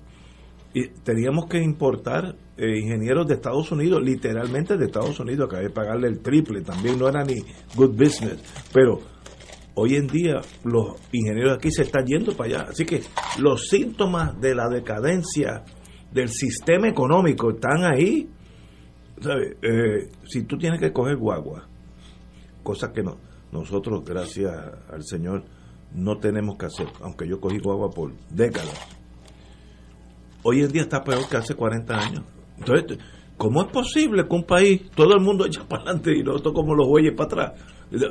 y 0.74 0.88
teníamos 1.04 1.48
que 1.48 1.62
importar 1.62 2.36
eh, 2.58 2.80
ingenieros 2.80 3.28
de 3.28 3.36
Estados 3.36 3.72
Unidos, 3.72 4.02
literalmente 4.04 4.78
de 4.78 4.86
Estados 4.86 5.20
Unidos, 5.20 5.50
había 5.52 5.70
que 5.70 5.74
pagarle 5.74 6.08
el 6.08 6.20
triple, 6.20 6.62
también 6.62 7.00
no 7.00 7.08
era 7.08 7.24
ni 7.24 7.36
good 7.76 7.96
business, 7.96 8.38
pero 8.72 9.00
hoy 9.76 9.96
en 9.96 10.08
día 10.08 10.42
los 10.64 10.96
ingenieros 11.12 11.58
aquí 11.58 11.72
se 11.72 11.84
están 11.84 12.06
yendo 12.06 12.36
para 12.36 12.50
allá, 12.50 12.68
así 12.70 12.86
que 12.86 13.02
los 13.40 13.68
síntomas 13.68 14.40
de 14.40 14.54
la 14.54 14.70
decadencia 14.70 15.64
del 16.12 16.30
sistema 16.30 16.88
económico 16.88 17.52
están 17.52 17.84
ahí. 17.84 18.30
¿Sabe? 19.22 19.58
Eh, 19.62 20.10
si 20.26 20.44
tú 20.44 20.58
tienes 20.58 20.80
que 20.80 20.94
coger 20.94 21.18
guagua, 21.18 21.68
cosa 22.64 22.94
que 22.94 23.04
no, 23.04 23.18
nosotros, 23.52 24.04
gracias 24.06 24.54
al 24.90 25.04
Señor, 25.04 25.44
no 25.94 26.20
tenemos 26.20 26.58
que 26.58 26.68
hacer, 26.68 26.88
aunque 27.02 27.28
yo 27.28 27.42
cogí 27.42 27.58
guagua 27.60 27.90
por 27.90 28.14
décadas 28.30 28.99
hoy 30.44 30.62
en 30.62 30.72
día 30.72 30.82
está 30.84 31.04
peor 31.04 31.28
que 31.30 31.38
hace 31.38 31.56
40 31.56 31.94
años. 31.98 32.24
Entonces, 32.58 32.98
¿cómo 33.38 33.62
es 33.64 33.68
posible 33.72 34.28
que 34.28 34.36
un 34.36 34.44
país, 34.44 34.82
todo 34.96 35.14
el 35.16 35.22
mundo 35.22 35.46
echa 35.48 35.64
para 35.68 35.84
adelante 35.84 36.18
y 36.18 36.24
nosotros 36.24 36.54
como 36.54 36.76
los 36.76 36.88
bueyes 36.88 37.14
para 37.16 37.26
atrás? 37.48 37.62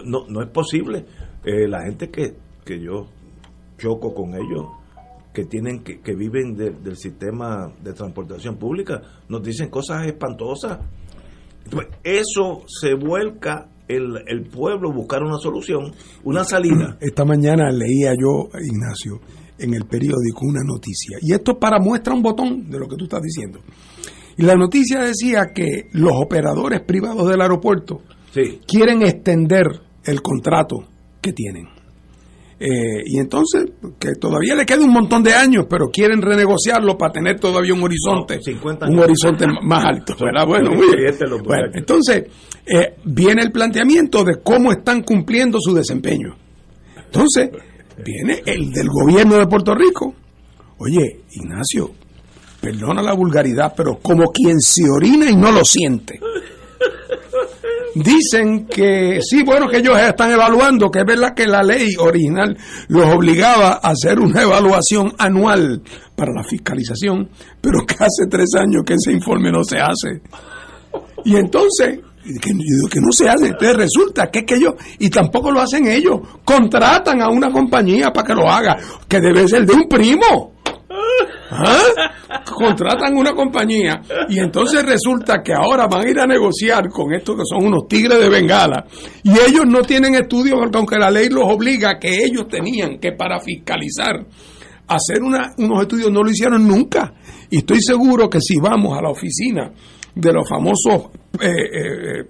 No, 0.04 0.26
no 0.28 0.42
es 0.42 0.48
posible. 0.50 1.04
Eh, 1.44 1.68
la 1.68 1.82
gente 1.84 2.10
que, 2.10 2.34
que 2.64 2.80
yo 2.80 3.06
choco 3.78 4.12
con 4.12 4.34
ellos, 4.34 4.66
que 5.32 5.44
tienen 5.44 5.84
que, 5.84 6.00
que 6.00 6.16
viven 6.16 6.54
de- 6.56 6.70
del 6.72 6.96
sistema 6.96 7.72
de 7.82 7.92
transportación 7.92 8.56
pública, 8.56 9.00
nos 9.28 9.42
dicen 9.42 9.68
cosas 9.70 10.04
espantosas. 10.06 10.78
Eso 12.02 12.62
se 12.66 12.94
vuelca 12.94 13.68
el, 13.86 14.16
el 14.26 14.42
pueblo 14.48 14.92
buscar 14.92 15.22
una 15.22 15.36
solución, 15.38 15.92
una 16.24 16.44
salida. 16.44 16.96
Esta 17.00 17.24
mañana 17.24 17.70
leía 17.70 18.12
yo, 18.20 18.48
Ignacio, 18.58 19.20
en 19.58 19.74
el 19.74 19.84
periódico 19.86 20.40
una 20.42 20.62
noticia. 20.64 21.18
Y 21.20 21.32
esto 21.32 21.58
para 21.58 21.78
muestra 21.78 22.14
un 22.14 22.22
botón 22.22 22.70
de 22.70 22.78
lo 22.78 22.86
que 22.86 22.96
tú 22.96 23.04
estás 23.04 23.22
diciendo. 23.22 23.60
Y 24.36 24.42
la 24.42 24.54
noticia 24.54 25.00
decía 25.00 25.52
que 25.54 25.88
los 25.92 26.12
operadores 26.14 26.80
privados 26.82 27.28
del 27.28 27.40
aeropuerto 27.40 28.02
quieren 28.66 29.02
extender 29.02 29.66
el 30.04 30.22
contrato 30.22 30.84
que 31.20 31.32
tienen. 31.32 31.66
Eh, 32.60 33.02
y 33.06 33.20
entonces, 33.20 33.66
que 34.00 34.14
todavía 34.14 34.56
le 34.56 34.66
queda 34.66 34.80
un 34.84 34.92
montón 34.92 35.22
de 35.22 35.32
años, 35.32 35.66
pero 35.70 35.90
quieren 35.90 36.20
renegociarlo 36.20 36.98
para 36.98 37.12
tener 37.12 37.38
todavía 37.38 37.72
un 37.72 37.82
horizonte, 37.84 38.40
un 38.88 38.98
horizonte 38.98 39.46
más 39.62 39.84
alto. 39.84 40.16
Bueno, 40.18 40.72
muy 40.72 40.96
bien. 40.96 41.14
Bueno, 41.44 41.68
entonces, 41.72 42.24
eh, 42.66 42.96
viene 43.04 43.42
el 43.42 43.52
planteamiento 43.52 44.24
de 44.24 44.40
cómo 44.42 44.72
están 44.72 45.02
cumpliendo 45.02 45.58
su 45.60 45.72
desempeño. 45.72 46.36
Entonces, 47.04 47.50
viene 48.04 48.42
el 48.46 48.70
del 48.70 48.88
gobierno 48.88 49.36
de 49.36 49.46
Puerto 49.46 49.74
Rico. 49.74 50.14
Oye, 50.78 51.22
Ignacio, 51.32 51.90
perdona 52.60 53.02
la 53.02 53.12
vulgaridad, 53.12 53.74
pero 53.76 53.98
como 54.00 54.30
quien 54.30 54.60
se 54.60 54.88
orina 54.88 55.30
y 55.30 55.36
no 55.36 55.50
lo 55.50 55.64
siente. 55.64 56.20
Dicen 57.94 58.66
que 58.66 59.18
sí, 59.22 59.42
bueno, 59.42 59.68
que 59.68 59.78
ellos 59.78 59.98
están 59.98 60.30
evaluando, 60.30 60.90
que 60.90 61.00
es 61.00 61.04
verdad 61.04 61.34
que 61.34 61.46
la 61.46 61.62
ley 61.62 61.96
original 61.98 62.56
los 62.88 63.06
obligaba 63.06 63.80
a 63.82 63.90
hacer 63.90 64.20
una 64.20 64.42
evaluación 64.42 65.14
anual 65.18 65.82
para 66.14 66.32
la 66.32 66.44
fiscalización, 66.44 67.28
pero 67.60 67.80
que 67.86 67.94
hace 67.94 68.26
tres 68.30 68.50
años 68.56 68.84
que 68.86 68.94
ese 68.94 69.10
informe 69.10 69.50
no 69.50 69.64
se 69.64 69.78
hace. 69.78 70.20
Y 71.24 71.36
entonces, 71.36 71.98
que, 72.40 72.50
que 72.90 73.00
no 73.00 73.12
se 73.12 73.28
hace, 73.28 73.46
entonces 73.46 73.76
resulta 73.76 74.30
que 74.30 74.40
es 74.40 74.44
que 74.44 74.54
ellos, 74.56 74.74
y 74.98 75.08
tampoco 75.10 75.50
lo 75.50 75.60
hacen 75.60 75.86
ellos, 75.86 76.20
contratan 76.44 77.22
a 77.22 77.28
una 77.28 77.50
compañía 77.50 78.12
para 78.12 78.26
que 78.26 78.34
lo 78.34 78.48
haga, 78.50 78.76
que 79.08 79.20
debe 79.20 79.48
ser 79.48 79.64
de 79.64 79.74
un 79.74 79.88
primo. 79.88 80.54
¿Ah? 81.50 82.42
Contratan 82.44 83.16
una 83.16 83.32
compañía. 83.32 84.02
Y 84.28 84.38
entonces 84.38 84.84
resulta 84.84 85.42
que 85.42 85.52
ahora 85.54 85.86
van 85.86 86.06
a 86.06 86.10
ir 86.10 86.18
a 86.20 86.26
negociar 86.26 86.88
con 86.88 87.14
estos 87.14 87.36
que 87.36 87.42
son 87.44 87.66
unos 87.66 87.88
tigres 87.88 88.18
de 88.18 88.28
Bengala. 88.28 88.84
Y 89.22 89.30
ellos 89.30 89.64
no 89.66 89.80
tienen 89.82 90.14
estudios 90.14 90.58
aunque 90.72 90.98
la 90.98 91.10
ley 91.10 91.28
los 91.28 91.44
obliga 91.44 91.98
que 91.98 92.24
ellos 92.24 92.48
tenían 92.48 92.98
que 92.98 93.12
para 93.12 93.40
fiscalizar 93.40 94.26
hacer 94.88 95.22
unos 95.22 95.82
estudios 95.82 96.10
no 96.10 96.22
lo 96.22 96.30
hicieron 96.30 96.66
nunca. 96.66 97.12
Y 97.50 97.58
estoy 97.58 97.80
seguro 97.80 98.28
que 98.28 98.40
si 98.40 98.56
vamos 98.56 98.96
a 98.96 99.02
la 99.02 99.10
oficina 99.10 99.72
de 100.18 100.32
los 100.32 100.48
famosos 100.48 101.10
eh, 101.40 102.24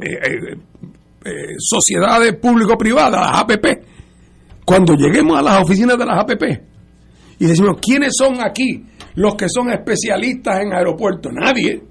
eh, 0.00 0.56
eh, 1.24 1.30
sociedades 1.58 2.36
público-privadas, 2.36 3.20
las 3.20 3.40
APP, 3.40 3.66
cuando 4.64 4.94
lleguemos 4.94 5.36
a 5.38 5.42
las 5.42 5.62
oficinas 5.62 5.98
de 5.98 6.06
las 6.06 6.20
APP, 6.20 6.42
y 7.40 7.46
decimos, 7.46 7.78
¿quiénes 7.82 8.14
son 8.16 8.40
aquí 8.40 8.86
los 9.16 9.34
que 9.34 9.48
son 9.48 9.70
especialistas 9.70 10.60
en 10.60 10.72
aeropuertos? 10.72 11.32
Nadie. 11.32 11.82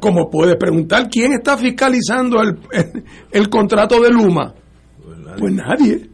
Como 0.00 0.30
puedes 0.30 0.56
preguntar, 0.56 1.08
¿quién 1.08 1.34
está 1.34 1.56
fiscalizando 1.56 2.40
el, 2.40 2.58
el, 3.30 3.48
contrato 3.48 4.00
de 4.00 4.10
Luma? 4.10 4.54
Pues 5.38 5.52
nadie. 5.52 6.08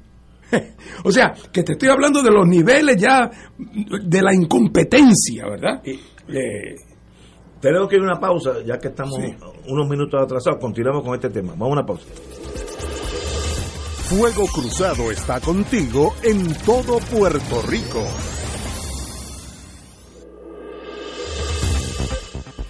o 1.04 1.12
sea, 1.12 1.32
que 1.52 1.62
te 1.62 1.72
estoy 1.72 1.88
hablando 1.88 2.22
de 2.22 2.30
los 2.30 2.46
niveles 2.46 2.96
ya 2.96 3.30
de 3.58 4.22
la 4.22 4.34
incompetencia, 4.34 5.46
¿verdad? 5.48 5.82
Eh, 5.84 6.74
tenemos 7.62 7.88
que 7.88 7.94
ir 7.96 8.02
a 8.02 8.04
una 8.04 8.20
pausa, 8.20 8.54
ya 8.66 8.76
que 8.78 8.88
estamos 8.88 9.18
unos 9.68 9.88
minutos 9.88 10.20
atrasados. 10.20 10.60
Continuamos 10.60 11.04
con 11.04 11.14
este 11.14 11.30
tema. 11.30 11.52
Vamos 11.52 11.68
a 11.68 11.72
una 11.72 11.86
pausa. 11.86 12.04
Fuego 14.10 14.46
Cruzado 14.52 15.10
está 15.10 15.40
contigo 15.40 16.12
en 16.22 16.52
todo 16.64 16.98
Puerto 16.98 17.62
Rico. 17.62 18.02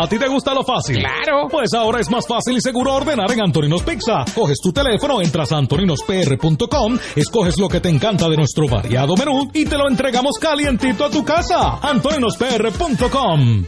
¿A 0.00 0.06
ti 0.06 0.16
te 0.16 0.28
gusta 0.28 0.54
lo 0.54 0.62
fácil? 0.62 1.00
Claro. 1.00 1.48
Pues 1.50 1.74
ahora 1.74 1.98
es 1.98 2.08
más 2.08 2.24
fácil 2.24 2.56
y 2.56 2.60
seguro 2.60 2.94
ordenar 2.94 3.32
en 3.32 3.40
Antoninos 3.40 3.82
Pizza. 3.82 4.24
Coges 4.32 4.58
tu 4.62 4.72
teléfono, 4.72 5.20
entras 5.20 5.50
a 5.50 5.56
antoninospr.com, 5.56 6.98
escoges 7.16 7.58
lo 7.58 7.68
que 7.68 7.80
te 7.80 7.88
encanta 7.88 8.28
de 8.28 8.36
nuestro 8.36 8.68
variado 8.68 9.16
menú 9.16 9.50
y 9.52 9.64
te 9.64 9.76
lo 9.76 9.88
entregamos 9.88 10.38
calientito 10.40 11.04
a 11.04 11.10
tu 11.10 11.24
casa. 11.24 11.80
antoninospr.com. 11.82 13.64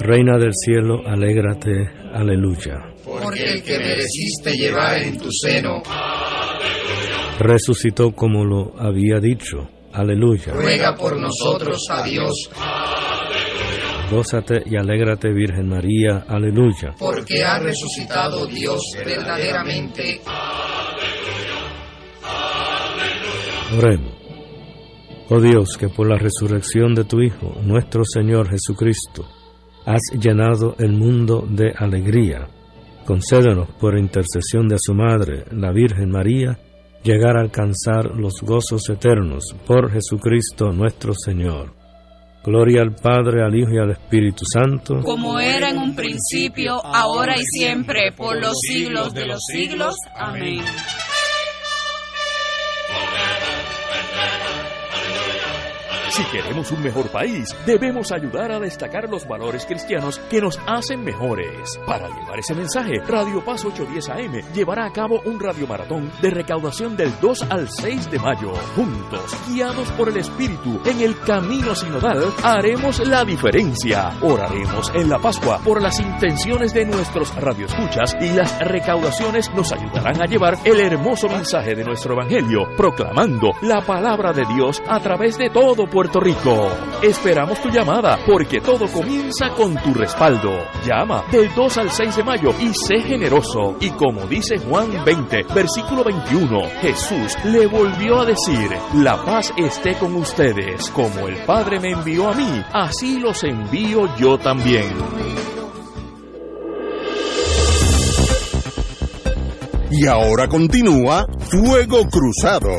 Reina 0.00 0.36
del 0.36 0.52
cielo, 0.52 1.00
alégrate, 1.06 1.88
aleluya. 2.12 2.74
Porque 3.06 3.42
el 3.42 3.62
que 3.62 3.78
mereciste 3.78 4.52
llevar 4.52 4.98
en 4.98 5.16
tu 5.16 5.30
seno 5.32 5.82
resucitó 7.40 8.12
como 8.12 8.44
lo 8.44 8.74
había 8.78 9.18
dicho. 9.18 9.68
Aleluya. 9.92 10.52
Ruega 10.52 10.94
por 10.94 11.18
nosotros 11.18 11.84
a 11.90 12.04
Dios. 12.04 12.50
Gózate 14.10 14.62
y 14.66 14.76
alégrate, 14.76 15.32
Virgen 15.32 15.68
María. 15.68 16.24
Aleluya. 16.28 16.94
Porque 16.98 17.42
ha 17.42 17.58
resucitado 17.58 18.46
Dios 18.46 18.82
verdaderamente. 19.04 20.20
Oremos. 23.76 24.12
Oh 25.28 25.40
Dios, 25.40 25.76
que 25.78 25.88
por 25.88 26.08
la 26.08 26.18
resurrección 26.18 26.92
de 26.94 27.04
tu 27.04 27.20
Hijo, 27.20 27.54
nuestro 27.62 28.02
Señor 28.04 28.50
Jesucristo, 28.50 29.28
has 29.86 30.00
llenado 30.18 30.74
el 30.78 30.92
mundo 30.92 31.46
de 31.48 31.72
alegría. 31.76 32.48
Concédenos 33.06 33.68
por 33.78 33.96
intercesión 33.96 34.66
de 34.66 34.76
su 34.78 34.92
Madre, 34.92 35.44
la 35.52 35.70
Virgen 35.70 36.10
María, 36.10 36.58
llegar 37.02 37.36
a 37.36 37.40
alcanzar 37.40 38.14
los 38.16 38.40
gozos 38.42 38.88
eternos 38.88 39.54
por 39.66 39.90
Jesucristo 39.90 40.70
nuestro 40.72 41.14
Señor. 41.14 41.74
Gloria 42.42 42.80
al 42.80 42.94
Padre, 42.94 43.42
al 43.44 43.54
Hijo 43.54 43.70
y 43.72 43.78
al 43.78 43.90
Espíritu 43.90 44.44
Santo, 44.50 45.00
como 45.02 45.38
era 45.38 45.68
en 45.68 45.78
un 45.78 45.94
principio, 45.94 46.82
ahora 46.84 47.38
y 47.38 47.44
siempre, 47.44 48.12
por 48.16 48.40
los 48.40 48.56
siglos 48.60 49.12
de 49.12 49.26
los 49.26 49.40
siglos. 49.46 49.94
Amén. 50.16 50.64
Si 56.10 56.24
queremos 56.24 56.72
un 56.72 56.82
mejor 56.82 57.08
país, 57.10 57.54
debemos 57.64 58.10
ayudar 58.10 58.50
a 58.50 58.58
destacar 58.58 59.08
los 59.08 59.28
valores 59.28 59.64
cristianos 59.64 60.18
que 60.28 60.40
nos 60.40 60.58
hacen 60.66 61.04
mejores. 61.04 61.78
Para 61.86 62.08
llevar 62.08 62.36
ese 62.36 62.52
mensaje, 62.52 62.94
Radio 63.06 63.44
Paz 63.44 63.64
810 63.64 64.08
AM 64.08 64.52
llevará 64.52 64.86
a 64.86 64.92
cabo 64.92 65.20
un 65.24 65.38
radiomaratón 65.38 66.10
de 66.20 66.30
recaudación 66.30 66.96
del 66.96 67.12
2 67.20 67.46
al 67.48 67.68
6 67.70 68.10
de 68.10 68.18
mayo. 68.18 68.52
Juntos, 68.74 69.36
guiados 69.48 69.88
por 69.92 70.08
el 70.08 70.16
Espíritu, 70.16 70.80
en 70.84 71.00
el 71.00 71.16
camino 71.20 71.76
sinodal, 71.76 72.24
haremos 72.42 73.06
la 73.06 73.24
diferencia. 73.24 74.10
Oraremos 74.20 74.90
en 74.96 75.08
la 75.08 75.20
Pascua 75.20 75.60
por 75.64 75.80
las 75.80 76.00
intenciones 76.00 76.74
de 76.74 76.86
nuestros 76.86 77.32
radioescuchas 77.36 78.16
y 78.20 78.30
las 78.30 78.58
recaudaciones 78.58 79.48
nos 79.54 79.70
ayudarán 79.70 80.20
a 80.20 80.26
llevar 80.26 80.58
el 80.64 80.80
hermoso 80.80 81.28
mensaje 81.28 81.76
de 81.76 81.84
nuestro 81.84 82.14
Evangelio, 82.14 82.66
proclamando 82.76 83.52
la 83.62 83.80
palabra 83.82 84.32
de 84.32 84.44
Dios 84.56 84.82
a 84.88 84.98
través 84.98 85.38
de 85.38 85.50
todo 85.50 85.86
Puerto 86.00 86.18
Rico. 86.18 86.70
Esperamos 87.02 87.60
tu 87.60 87.68
llamada 87.68 88.18
porque 88.26 88.58
todo 88.62 88.90
comienza 88.90 89.50
con 89.50 89.76
tu 89.82 89.92
respaldo. 89.92 90.50
Llama 90.82 91.24
del 91.30 91.54
2 91.54 91.76
al 91.76 91.90
6 91.90 92.16
de 92.16 92.24
mayo 92.24 92.54
y 92.58 92.72
sé 92.72 93.02
generoso. 93.02 93.76
Y 93.80 93.90
como 93.90 94.24
dice 94.26 94.56
Juan 94.56 95.04
20, 95.04 95.42
versículo 95.54 96.02
21, 96.02 96.58
Jesús 96.80 97.36
le 97.44 97.66
volvió 97.66 98.20
a 98.20 98.24
decir, 98.24 98.70
la 98.94 99.22
paz 99.26 99.52
esté 99.58 99.94
con 99.96 100.16
ustedes. 100.16 100.88
Como 100.88 101.28
el 101.28 101.36
Padre 101.44 101.78
me 101.78 101.90
envió 101.90 102.30
a 102.30 102.34
mí, 102.34 102.64
así 102.72 103.18
los 103.18 103.44
envío 103.44 104.16
yo 104.16 104.38
también. 104.38 104.94
Y 109.90 110.06
ahora 110.06 110.48
continúa 110.48 111.26
Fuego 111.50 112.06
Cruzado. 112.08 112.70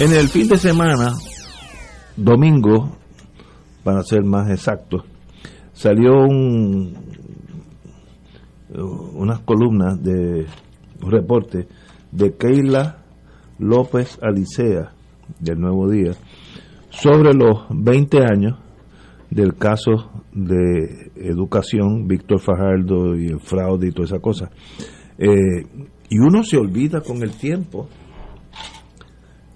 En 0.00 0.14
el 0.14 0.28
fin 0.28 0.48
de 0.48 0.56
semana, 0.56 1.12
domingo, 2.16 2.96
para 3.84 4.02
ser 4.02 4.24
más 4.24 4.50
exactos, 4.50 5.04
salió 5.74 6.24
un, 6.24 6.94
unas 9.12 9.40
columnas 9.40 10.02
de 10.02 10.46
un 11.02 11.10
reporte 11.10 11.68
de 12.12 12.34
Keila 12.34 12.96
López 13.58 14.18
Alicea 14.22 14.92
del 15.38 15.60
Nuevo 15.60 15.90
Día 15.90 16.12
sobre 16.88 17.34
los 17.34 17.66
20 17.68 18.20
años 18.24 18.58
del 19.28 19.54
caso 19.56 20.10
de 20.32 21.10
educación, 21.16 22.08
Víctor 22.08 22.40
Fajardo 22.40 23.14
y 23.16 23.26
el 23.26 23.40
fraude 23.40 23.88
y 23.88 23.92
toda 23.92 24.06
esa 24.06 24.18
cosa. 24.18 24.50
Eh, 25.18 25.66
Y 26.12 26.18
uno 26.18 26.42
se 26.42 26.56
olvida 26.56 27.02
con 27.02 27.22
el 27.22 27.30
tiempo, 27.32 27.88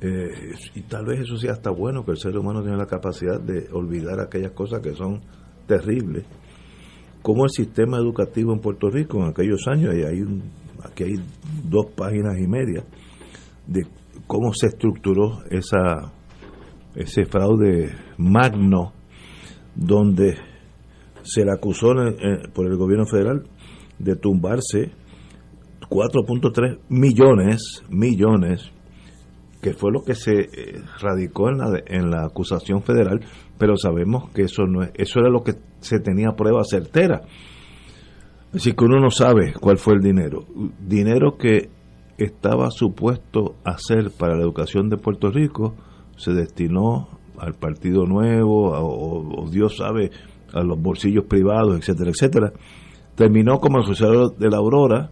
eh, 0.06 0.52
y 0.74 0.82
tal 0.82 1.06
vez 1.06 1.20
eso 1.20 1.38
sea 1.38 1.52
hasta 1.52 1.70
bueno, 1.70 2.04
que 2.04 2.10
el 2.10 2.18
ser 2.18 2.36
humano 2.36 2.60
tiene 2.60 2.76
la 2.76 2.84
capacidad 2.84 3.40
de 3.40 3.68
olvidar 3.72 4.20
aquellas 4.20 4.52
cosas 4.52 4.82
que 4.82 4.92
son 4.92 5.22
terribles, 5.66 6.26
como 7.22 7.44
el 7.44 7.50
sistema 7.50 7.96
educativo 7.96 8.52
en 8.52 8.60
Puerto 8.60 8.90
Rico 8.90 9.22
en 9.22 9.30
aquellos 9.30 9.66
años, 9.66 9.94
y 9.94 10.02
hay 10.02 10.20
un, 10.20 10.42
aquí 10.82 11.04
hay 11.04 11.14
dos 11.64 11.86
páginas 11.96 12.38
y 12.38 12.46
media, 12.46 12.84
de 13.66 13.86
cómo 14.26 14.52
se 14.52 14.66
estructuró 14.66 15.42
esa 15.50 16.12
ese 16.94 17.24
fraude 17.24 17.90
magno 18.18 18.92
donde 19.74 20.36
se 21.22 21.46
le 21.46 21.50
acusó 21.50 21.94
por 22.52 22.66
el 22.66 22.76
gobierno 22.76 23.06
federal 23.06 23.44
de 23.98 24.16
tumbarse 24.16 24.92
4.3 25.88 26.78
millones 26.90 27.82
millones 27.88 28.70
que 29.64 29.72
fue 29.72 29.90
lo 29.90 30.04
que 30.04 30.14
se 30.14 30.40
eh, 30.40 30.82
radicó 31.00 31.48
en 31.48 31.56
la 31.56 31.82
en 31.86 32.10
la 32.10 32.26
acusación 32.26 32.82
federal 32.82 33.20
pero 33.56 33.78
sabemos 33.78 34.28
que 34.32 34.42
eso 34.42 34.66
no 34.66 34.82
es 34.82 34.90
eso 34.92 35.20
era 35.20 35.30
lo 35.30 35.42
que 35.42 35.54
se 35.80 36.00
tenía 36.00 36.32
prueba 36.36 36.62
certera 36.64 37.22
así 38.52 38.74
que 38.74 38.84
uno 38.84 39.00
no 39.00 39.10
sabe 39.10 39.54
cuál 39.58 39.78
fue 39.78 39.94
el 39.94 40.02
dinero 40.02 40.44
dinero 40.78 41.38
que 41.38 41.70
estaba 42.18 42.70
supuesto 42.70 43.54
a 43.64 43.78
ser 43.78 44.10
para 44.10 44.36
la 44.36 44.42
educación 44.42 44.90
de 44.90 44.98
Puerto 44.98 45.30
Rico 45.30 45.74
se 46.18 46.32
destinó 46.32 47.08
al 47.38 47.54
Partido 47.54 48.04
Nuevo, 48.04 48.70
o, 48.70 49.48
Dios 49.50 49.78
sabe, 49.78 50.10
a 50.52 50.62
los 50.62 50.80
bolsillos 50.80 51.24
privados, 51.24 51.76
etcétera, 51.76 52.10
etcétera. 52.10 52.52
Terminó 53.16 53.58
como 53.58 53.80
asociado 53.80 54.28
de 54.28 54.48
la 54.48 54.58
Aurora, 54.58 55.10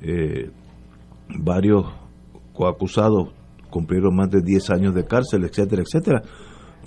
eh, 0.00 0.50
varios 1.40 1.86
coacusados 2.52 3.30
cumplieron 3.76 4.16
más 4.16 4.30
de 4.30 4.40
10 4.40 4.70
años 4.70 4.94
de 4.94 5.04
cárcel, 5.04 5.44
etcétera, 5.44 5.82
etcétera. 5.82 6.22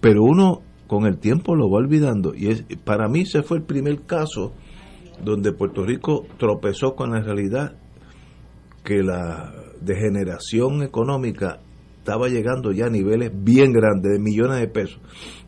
Pero 0.02 0.24
uno 0.24 0.62
con 0.88 1.06
el 1.06 1.20
tiempo 1.20 1.56
lo 1.56 1.70
va 1.70 1.78
olvidando. 1.78 2.34
Y 2.34 2.48
es, 2.48 2.66
para 2.84 3.08
mí 3.08 3.22
ese 3.22 3.44
fue 3.44 3.58
el 3.58 3.64
primer 3.64 4.08
caso 4.08 4.54
donde 5.24 5.54
Puerto 5.54 5.86
Rico 5.86 6.26
tropezó 6.40 6.96
con 6.96 7.12
la 7.12 7.22
realidad 7.22 7.76
que 8.84 9.04
la 9.04 9.54
degeneración 9.82 10.82
económica 10.82 11.60
estaba 12.00 12.28
llegando 12.28 12.72
ya 12.72 12.88
a 12.88 12.90
niveles 12.90 13.32
bien 13.36 13.72
grandes, 13.72 14.14
de 14.14 14.20
millones 14.20 14.60
de 14.60 14.68
pesos. 14.68 15.00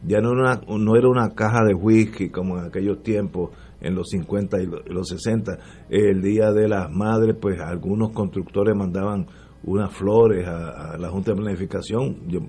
Ya 0.05 0.19
no 0.21 0.33
era 0.33 0.61
una, 0.61 0.77
no 0.77 0.95
era 0.95 1.07
una 1.07 1.29
caja 1.29 1.63
de 1.65 1.73
whisky 1.73 2.29
como 2.29 2.59
en 2.59 2.65
aquellos 2.65 3.01
tiempos, 3.01 3.49
en 3.79 3.95
los 3.95 4.09
50 4.09 4.61
y 4.61 4.67
los 4.67 5.07
60. 5.09 5.57
El 5.89 6.21
Día 6.21 6.51
de 6.51 6.67
las 6.67 6.91
Madres, 6.91 7.35
pues 7.41 7.59
algunos 7.59 8.11
constructores 8.11 8.75
mandaban 8.75 9.25
unas 9.63 9.93
flores 9.93 10.47
a, 10.47 10.97
la 10.97 11.09
Junta 11.09 11.31
de 11.31 11.37
Planificación. 11.37 12.27
Yo, 12.27 12.39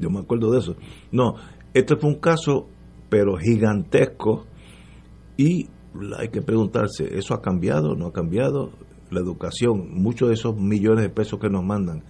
yo 0.00 0.10
me 0.10 0.20
acuerdo 0.20 0.50
de 0.52 0.58
eso. 0.58 0.76
No, 1.10 1.34
este 1.74 1.96
fue 1.96 2.10
un 2.10 2.20
caso, 2.20 2.68
pero 3.08 3.36
gigantesco. 3.36 4.46
Y 5.36 5.68
hay 6.18 6.28
que 6.28 6.42
preguntarse, 6.42 7.16
¿eso 7.16 7.34
ha 7.34 7.42
cambiado? 7.42 7.94
¿No 7.94 8.06
ha 8.06 8.12
cambiado? 8.12 8.70
La 9.10 9.20
educación, 9.20 9.90
muchos 9.92 10.28
de 10.28 10.34
esos 10.34 10.56
millones 10.56 11.02
de 11.02 11.10
pesos 11.10 11.38
que 11.38 11.50
nos 11.50 11.64
mandan, 11.64 12.02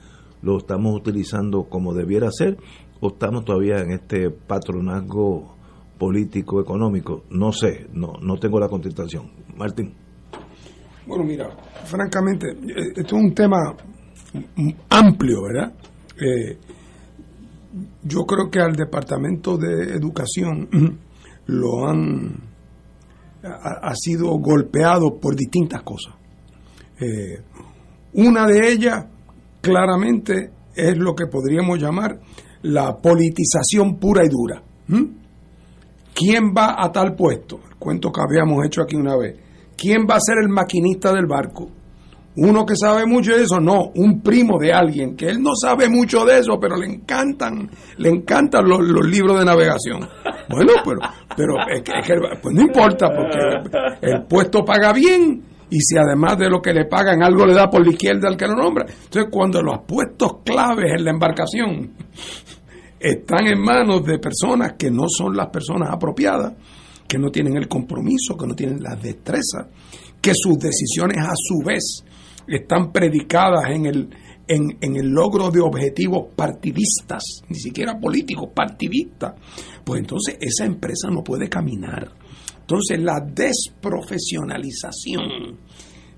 lo 0.42 0.58
estamos 0.58 0.94
utilizando 0.94 1.64
como 1.64 1.94
debiera 1.94 2.30
ser 2.30 2.58
o 3.00 3.08
estamos 3.08 3.44
todavía 3.44 3.80
en 3.80 3.92
este 3.92 4.30
patronazgo 4.30 5.56
político 5.98 6.60
económico 6.60 7.24
no 7.30 7.52
sé 7.52 7.86
no 7.92 8.14
no 8.20 8.36
tengo 8.36 8.58
la 8.58 8.68
contestación 8.68 9.30
Martín 9.56 9.94
bueno 11.06 11.24
mira 11.24 11.48
francamente 11.84 12.50
eh, 12.50 12.92
esto 12.96 13.16
es 13.16 13.22
un 13.22 13.34
tema 13.34 13.56
amplio 14.89 15.43
verdad 15.43 15.72
eh, 16.20 16.59
yo 18.03 18.24
creo 18.24 18.51
que 18.51 18.61
al 18.61 18.74
departamento 18.74 19.57
de 19.57 19.95
educación 19.95 20.68
lo 21.47 21.87
han 21.87 22.53
ha, 23.43 23.95
sido 23.97 24.28
golpeado 24.39 25.18
por 25.20 25.35
distintas 25.35 25.83
cosas 25.83 26.14
eh, 27.01 27.43
una 28.14 28.47
de 28.47 28.72
ellas 28.72 29.07
claramente 29.61 30.51
es 30.74 30.97
lo 30.97 31.14
que 31.14 31.26
podríamos 31.26 31.78
llamar 31.78 32.20
la 32.62 32.97
politización 32.97 33.99
pura 33.99 34.24
y 34.24 34.28
dura. 34.28 34.62
¿Quién 36.14 36.53
va 36.57 36.76
a 36.78 36.93
tal 36.93 37.14
puesto? 37.14 37.61
El 37.68 37.76
cuento 37.76 38.12
que 38.12 38.20
habíamos 38.20 38.64
hecho 38.66 38.83
aquí 38.83 38.97
una 38.97 39.16
vez. 39.16 39.37
¿Quién 39.76 40.07
va 40.09 40.16
a 40.16 40.20
ser 40.20 40.37
el 40.43 40.49
maquinista 40.49 41.12
del 41.12 41.26
barco? 41.26 41.68
Uno 42.35 42.64
que 42.64 42.76
sabe 42.76 43.05
mucho 43.05 43.37
de 43.37 43.43
eso, 43.43 43.61
no, 43.61 43.91
un 43.95 44.22
primo 44.22 44.59
de 44.59 44.72
alguien, 44.72 45.14
que 45.16 45.26
él 45.26 45.43
no 45.43 45.51
sabe 45.55 45.89
mucho 45.89 46.24
de 46.24 46.39
eso, 46.39 46.59
pero 46.59 46.76
le 46.76 46.87
encantan, 46.87 47.70
le 47.99 48.09
encantan 48.09 48.66
los, 48.66 48.80
libros 49.07 49.39
de 49.39 49.45
navegación. 49.45 50.09
Bueno, 50.49 50.72
pero, 50.83 51.01
pero 51.37 51.55
es 51.70 51.83
que, 51.83 52.14
pues 52.41 52.55
no 52.55 52.62
importa, 52.62 53.11
porque 53.11 53.39
el 54.01 54.22
puesto 54.24 54.64
paga 54.64 54.95
bien 54.95 55.43
y 55.68 55.80
si 55.80 55.97
además 55.97 56.39
de 56.39 56.51
lo 56.51 56.61
que 56.61 56.72
le 56.72 56.85
pagan 56.85 57.22
algo 57.22 57.47
le 57.47 57.55
da 57.55 57.68
por 57.68 57.85
la 57.85 57.93
izquierda 57.93 58.28
al 58.28 58.37
que 58.37 58.47
lo 58.47 58.55
nombra. 58.55 58.87
Entonces, 58.87 59.30
cuando 59.30 59.62
los 59.62 59.80
puestos 59.87 60.39
claves 60.45 60.93
en 60.99 61.05
la 61.05 61.11
embarcación 61.11 61.93
están 63.01 63.47
en 63.47 63.61
manos 63.61 64.05
de 64.05 64.18
personas 64.18 64.74
que 64.78 64.91
no 64.91 65.05
son 65.09 65.35
las 65.35 65.49
personas 65.49 65.89
apropiadas, 65.91 66.53
que 67.09 67.18
no 67.18 67.30
tienen 67.30 67.57
el 67.57 67.68
compromiso, 67.68 68.37
que 68.37 68.47
no 68.47 68.55
tienen 68.55 68.83
las 68.83 69.03
destrezas, 69.03 69.66
que 70.20 70.33
sus 70.35 70.59
decisiones 70.59 71.18
a 71.18 71.33
su 71.35 71.59
vez 71.64 72.05
están 72.57 72.92
predicadas 72.92 73.70
en 73.70 73.86
el, 73.86 74.09
en, 74.46 74.76
en, 74.80 74.96
el 74.96 75.09
logro 75.09 75.50
de 75.50 75.61
objetivos 75.61 76.28
partidistas, 76.36 77.42
ni 77.48 77.59
siquiera 77.59 77.98
políticos, 77.98 78.50
partidistas, 78.55 79.34
pues 79.84 79.98
entonces 80.00 80.36
esa 80.40 80.64
empresa 80.64 81.09
no 81.11 81.24
puede 81.24 81.48
caminar. 81.48 82.09
Entonces, 82.61 83.03
la 83.03 83.18
desprofesionalización 83.20 85.59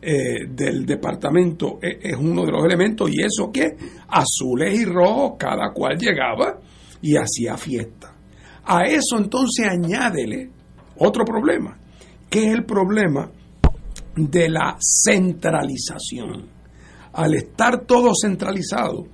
eh, 0.02 0.46
del 0.50 0.84
departamento 0.84 1.78
es, 1.80 1.96
es, 2.02 2.16
uno 2.16 2.44
de 2.44 2.52
los 2.52 2.62
elementos, 2.64 3.08
y 3.10 3.22
eso 3.22 3.50
que 3.52 3.76
azules 4.08 4.78
y 4.78 4.84
rojos, 4.84 5.36
cada 5.38 5.72
cual 5.72 5.96
llegaba 5.96 6.60
y 7.00 7.16
hacía 7.16 7.56
fiesta. 7.56 8.14
A 8.64 8.84
eso 8.84 9.16
entonces 9.18 9.66
añádele 9.66 10.50
otro 10.98 11.24
problema, 11.24 11.78
que 12.28 12.46
es 12.46 12.52
el 12.52 12.64
problema 12.64 13.30
de 14.16 14.48
la 14.48 14.76
centralización. 14.80 16.48
Al 17.12 17.34
estar 17.34 17.84
todo 17.86 18.12
centralizado, 18.20 19.06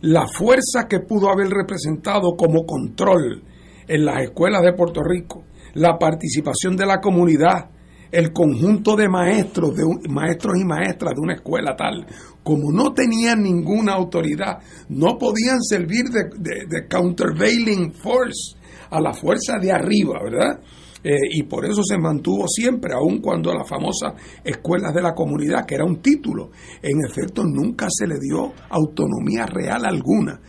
la 0.00 0.26
fuerza 0.26 0.86
que 0.88 1.00
pudo 1.00 1.30
haber 1.30 1.48
representado 1.48 2.36
como 2.36 2.66
control 2.66 3.42
en 3.88 4.04
las 4.04 4.22
escuelas 4.22 4.62
de 4.62 4.74
Puerto 4.74 5.02
Rico, 5.02 5.44
la 5.74 5.98
participación 5.98 6.76
de 6.76 6.86
la 6.86 7.00
comunidad, 7.00 7.70
el 8.10 8.32
conjunto 8.32 8.94
de 8.96 9.08
maestros, 9.08 9.74
de 9.74 9.84
maestros 10.08 10.54
y 10.60 10.64
maestras 10.64 11.14
de 11.14 11.20
una 11.20 11.34
escuela 11.34 11.74
tal, 11.74 12.06
como 12.42 12.70
no 12.70 12.92
tenían 12.92 13.42
ninguna 13.42 13.94
autoridad, 13.94 14.58
no 14.88 15.18
podían 15.18 15.60
servir 15.62 16.04
de, 16.10 16.86
countervailing 16.88 17.92
force 17.92 18.56
a 18.90 19.00
la 19.00 19.12
fuerza 19.12 19.58
de 19.58 19.72
arriba, 19.72 20.20
¿verdad? 20.22 20.60
Eh, 21.06 21.18
y 21.32 21.42
por 21.42 21.66
eso 21.66 21.82
se 21.82 21.98
mantuvo 21.98 22.48
siempre, 22.48 22.94
aun 22.94 23.20
cuando 23.20 23.50
a 23.50 23.54
las 23.54 23.68
famosas 23.68 24.14
escuelas 24.42 24.94
de 24.94 25.02
la 25.02 25.14
comunidad, 25.14 25.66
que 25.66 25.74
era 25.74 25.84
un 25.84 26.00
título, 26.00 26.50
en 26.80 27.04
efecto 27.04 27.44
nunca 27.44 27.88
se 27.90 28.06
le 28.06 28.14
dio 28.18 28.54
autonomía 28.70 29.44
real 29.44 29.84
alguna. 29.84 30.40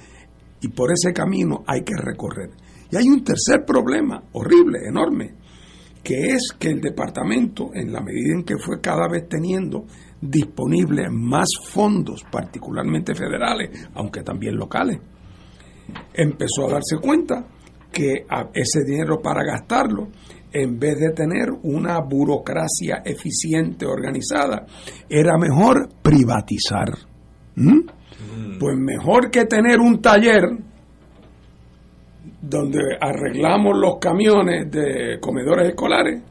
Y 0.62 0.70
por 0.70 0.94
ese 0.94 1.12
camino 1.12 1.66
hay 1.68 1.84
que 1.84 1.96
recorrer. 1.98 2.52
Y 2.90 2.96
hay 2.96 3.10
un 3.10 3.22
tercer 3.22 3.66
problema 3.66 4.24
horrible, 4.32 4.80
enorme, 4.88 5.36
que 6.02 6.28
es 6.28 6.54
que 6.58 6.70
el 6.70 6.80
departamento, 6.80 7.72
en 7.74 7.92
la 7.92 8.00
medida 8.00 8.36
en 8.38 8.46
que 8.46 8.58
fue 8.58 8.80
cada 8.80 9.10
vez 9.10 9.28
teniendo 9.28 9.86
disponibles 10.22 11.08
más 11.12 11.50
fondos, 11.64 12.24
particularmente 12.32 13.14
federales, 13.14 13.90
aunque 13.96 14.22
también 14.22 14.56
locales, 14.56 15.00
empezó 16.14 16.68
a 16.68 16.74
darse 16.74 16.98
cuenta 17.02 17.46
que 17.92 18.26
ese 18.54 18.84
dinero 18.86 19.22
para 19.22 19.44
gastarlo, 19.44 20.10
en 20.56 20.80
vez 20.80 20.98
de 20.98 21.12
tener 21.12 21.50
una 21.64 22.00
burocracia 22.00 23.02
eficiente, 23.04 23.86
organizada, 23.86 24.66
era 25.10 25.38
mejor 25.38 25.90
privatizar. 26.02 26.88
¿Mm? 27.56 27.80
Mm. 27.80 28.58
Pues 28.58 28.78
mejor 28.78 29.30
que 29.30 29.44
tener 29.46 29.82
un 29.82 30.02
taller 30.02 30.44
donde 32.42 32.80
arreglamos 33.02 33.78
los 33.78 33.98
camiones 34.00 34.72
de 34.72 35.20
comedores 35.20 35.68
escolares, 35.68 36.22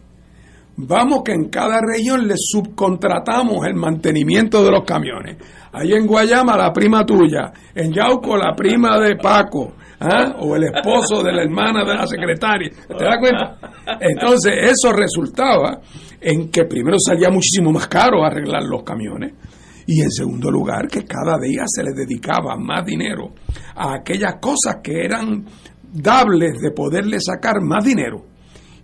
vamos 0.79 1.23
que 1.23 1.33
en 1.33 1.51
cada 1.51 1.81
región 1.83 2.27
le 2.27 2.37
subcontratamos 2.39 3.67
el 3.67 3.75
mantenimiento 3.75 4.65
de 4.65 4.71
los 4.71 4.85
camiones. 4.85 5.37
Ahí 5.71 5.93
en 5.93 6.07
Guayama 6.07 6.57
la 6.57 6.73
prima 6.73 7.05
tuya, 7.05 7.53
en 7.75 7.93
Yauco 7.93 8.39
la 8.39 8.55
prima 8.57 8.99
de 8.99 9.17
Paco, 9.17 9.75
¿ah? 10.01 10.37
o 10.41 10.57
el 10.57 10.65
esposo 10.65 11.23
de 11.23 11.33
la 11.33 11.43
hermana 11.43 11.85
de 11.85 11.95
la 11.95 12.07
secretaria. 12.07 12.71
¿Te 12.71 13.05
das 13.05 13.19
cuenta? 13.19 13.59
Entonces 14.01 14.53
eso 14.71 14.93
resultaba 14.93 15.81
en 16.21 16.51
que 16.51 16.65
primero 16.65 16.99
salía 16.99 17.31
muchísimo 17.31 17.71
más 17.71 17.87
caro 17.87 18.25
arreglar 18.25 18.63
los 18.63 18.83
camiones 18.83 19.35
Y 19.87 20.01
en 20.01 20.11
segundo 20.11 20.51
lugar, 20.51 20.89
que 20.89 21.05
cada 21.05 21.39
día 21.39 21.65
se 21.67 21.83
le 21.83 21.93
dedicaba 21.93 22.57
más 22.57 22.85
dinero 22.85 23.35
a 23.77 23.97
aquellas 23.97 24.37
cosas 24.41 24.77
que 24.83 25.05
eran 25.05 25.45
dables 25.93 26.61
de 26.61 26.71
poderle 26.71 27.19
sacar 27.21 27.61
más 27.61 27.85
dinero. 27.85 28.25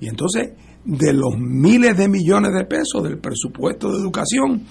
Y 0.00 0.08
entonces, 0.08 0.50
de 0.84 1.12
los 1.12 1.36
miles 1.38 1.96
de 1.96 2.08
millones 2.08 2.52
de 2.52 2.64
pesos 2.64 3.02
del 3.02 3.18
presupuesto 3.18 3.90
de 3.90 3.98
educación, 3.98 4.66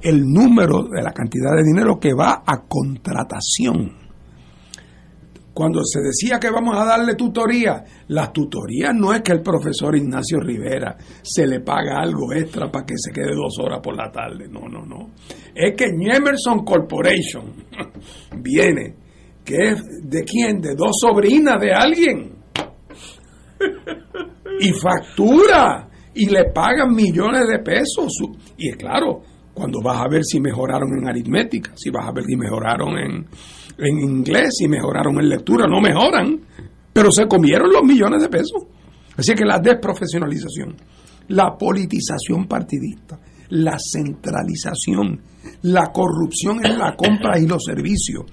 el 0.00 0.22
número 0.24 0.84
de 0.84 1.02
la 1.02 1.12
cantidad 1.12 1.54
de 1.56 1.62
dinero 1.62 1.98
que 2.00 2.14
va 2.14 2.42
a 2.46 2.62
contratación. 2.68 4.01
Cuando 5.54 5.84
se 5.84 6.00
decía 6.00 6.40
que 6.40 6.50
vamos 6.50 6.78
a 6.78 6.84
darle 6.84 7.14
tutoría, 7.14 7.84
las 8.08 8.32
tutorías 8.32 8.94
no 8.94 9.12
es 9.12 9.20
que 9.20 9.32
el 9.32 9.42
profesor 9.42 9.94
Ignacio 9.94 10.40
Rivera 10.40 10.96
se 11.22 11.46
le 11.46 11.60
paga 11.60 12.00
algo 12.00 12.32
extra 12.32 12.70
para 12.70 12.86
que 12.86 12.94
se 12.96 13.12
quede 13.12 13.34
dos 13.34 13.58
horas 13.58 13.80
por 13.82 13.94
la 13.94 14.10
tarde. 14.10 14.48
No, 14.48 14.66
no, 14.66 14.86
no. 14.86 15.10
Es 15.54 15.74
que 15.76 15.84
Emerson 15.84 16.64
Corporation 16.64 17.52
viene, 18.40 18.94
que 19.44 19.56
es 19.56 19.82
de 20.02 20.24
quién? 20.24 20.60
De 20.60 20.74
dos 20.74 20.92
sobrinas 20.98 21.60
de 21.60 21.72
alguien. 21.72 22.32
Y 24.58 24.72
factura. 24.72 25.88
Y 26.14 26.26
le 26.26 26.50
pagan 26.50 26.94
millones 26.94 27.46
de 27.48 27.58
pesos. 27.58 28.12
Y 28.56 28.70
es 28.70 28.76
claro, 28.76 29.22
cuando 29.52 29.80
vas 29.82 30.00
a 30.00 30.08
ver 30.08 30.24
si 30.24 30.40
mejoraron 30.40 30.98
en 30.98 31.08
aritmética, 31.08 31.72
si 31.74 31.90
vas 31.90 32.08
a 32.08 32.12
ver 32.12 32.24
si 32.24 32.36
mejoraron 32.36 32.98
en, 32.98 33.26
en 33.78 33.98
inglés, 33.98 34.56
si 34.58 34.68
mejoraron 34.68 35.18
en 35.20 35.28
lectura, 35.28 35.66
no 35.66 35.80
mejoran, 35.80 36.40
pero 36.92 37.10
se 37.10 37.26
comieron 37.26 37.72
los 37.72 37.82
millones 37.82 38.22
de 38.22 38.28
pesos. 38.28 38.62
Así 39.16 39.34
que 39.34 39.44
la 39.44 39.58
desprofesionalización, 39.58 40.76
la 41.28 41.56
politización 41.56 42.46
partidista, 42.46 43.18
la 43.50 43.76
centralización, 43.78 45.20
la 45.62 45.92
corrupción 45.92 46.64
en 46.64 46.78
la 46.78 46.94
compra 46.96 47.38
y 47.38 47.46
los 47.46 47.64
servicios, 47.64 48.24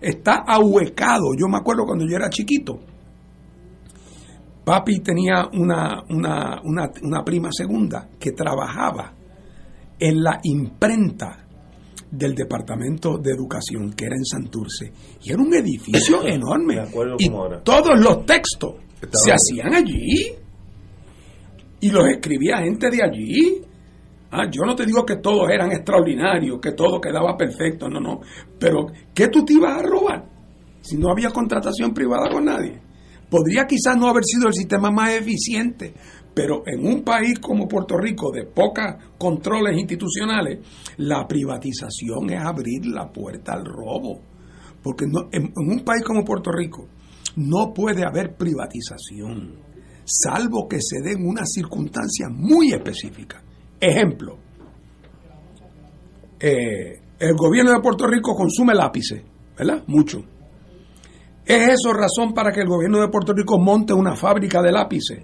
está 0.00 0.44
ahuecado. 0.46 1.34
Yo 1.38 1.46
me 1.48 1.58
acuerdo 1.58 1.84
cuando 1.84 2.06
yo 2.06 2.16
era 2.16 2.30
chiquito, 2.30 2.80
papi 4.64 5.00
tenía 5.00 5.48
una, 5.52 6.02
una, 6.08 6.60
una 7.02 7.24
prima 7.24 7.50
segunda 7.52 8.08
que 8.18 8.32
trabajaba 8.32 9.12
en 9.98 10.22
la 10.22 10.40
imprenta 10.44 11.46
del 12.10 12.34
Departamento 12.34 13.18
de 13.18 13.30
Educación, 13.32 13.92
que 13.92 14.06
era 14.06 14.16
en 14.16 14.24
Santurce. 14.24 14.92
Y 15.22 15.32
era 15.32 15.42
un 15.42 15.54
edificio 15.54 16.22
enorme. 16.26 16.82
y 17.18 17.30
todos 17.62 17.98
los 17.98 18.26
textos 18.26 18.74
se 19.12 19.32
hacían 19.32 19.74
allí. 19.74 20.34
Y 21.80 21.90
los 21.90 22.08
escribía 22.08 22.58
gente 22.58 22.90
de 22.90 23.02
allí. 23.02 23.62
Ah, 24.32 24.48
yo 24.50 24.62
no 24.64 24.76
te 24.76 24.86
digo 24.86 25.04
que 25.04 25.16
todos 25.16 25.48
eran 25.50 25.72
extraordinarios, 25.72 26.60
que 26.60 26.72
todo 26.72 27.00
quedaba 27.00 27.36
perfecto, 27.36 27.88
no, 27.88 28.00
no. 28.00 28.20
Pero, 28.58 28.86
¿qué 29.14 29.28
tú 29.28 29.44
te 29.44 29.54
ibas 29.54 29.78
a 29.78 29.82
robar 29.82 30.24
si 30.80 30.96
no 30.96 31.10
había 31.10 31.30
contratación 31.30 31.92
privada 31.92 32.30
con 32.30 32.44
nadie? 32.44 32.80
Podría 33.28 33.66
quizás 33.66 33.96
no 33.96 34.08
haber 34.08 34.24
sido 34.24 34.48
el 34.48 34.54
sistema 34.54 34.90
más 34.90 35.12
eficiente, 35.12 35.94
pero 36.34 36.62
en 36.66 36.86
un 36.86 37.02
país 37.02 37.38
como 37.38 37.66
Puerto 37.66 37.96
Rico, 37.96 38.30
de 38.30 38.44
pocos 38.44 38.84
controles 39.18 39.76
institucionales, 39.76 40.60
la 40.98 41.26
privatización 41.26 42.30
es 42.30 42.40
abrir 42.40 42.86
la 42.86 43.10
puerta 43.10 43.52
al 43.54 43.64
robo. 43.64 44.20
Porque 44.82 45.04
en, 45.04 45.52
un 45.56 45.80
país 45.84 46.02
como 46.04 46.24
Puerto 46.24 46.50
Rico 46.52 46.88
no 47.36 47.72
puede 47.74 48.04
haber 48.04 48.36
privatización, 48.36 49.56
salvo 50.04 50.66
que 50.68 50.80
se 50.80 51.00
den 51.02 51.26
unas 51.26 51.50
circunstancias 51.52 52.30
muy 52.32 52.72
específicas. 52.72 53.42
Ejemplo, 53.78 54.38
eh, 56.38 57.00
el 57.18 57.34
gobierno 57.36 57.72
de 57.72 57.80
Puerto 57.80 58.06
Rico 58.06 58.34
consume 58.34 58.74
lápices, 58.74 59.22
¿verdad? 59.58 59.82
Mucho. 59.86 60.24
¿Es 61.44 61.68
eso 61.68 61.92
razón 61.92 62.32
para 62.32 62.52
que 62.52 62.60
el 62.60 62.68
gobierno 62.68 63.00
de 63.00 63.08
Puerto 63.08 63.32
Rico 63.32 63.58
monte 63.58 63.92
una 63.92 64.14
fábrica 64.14 64.62
de 64.62 64.72
lápices? 64.72 65.20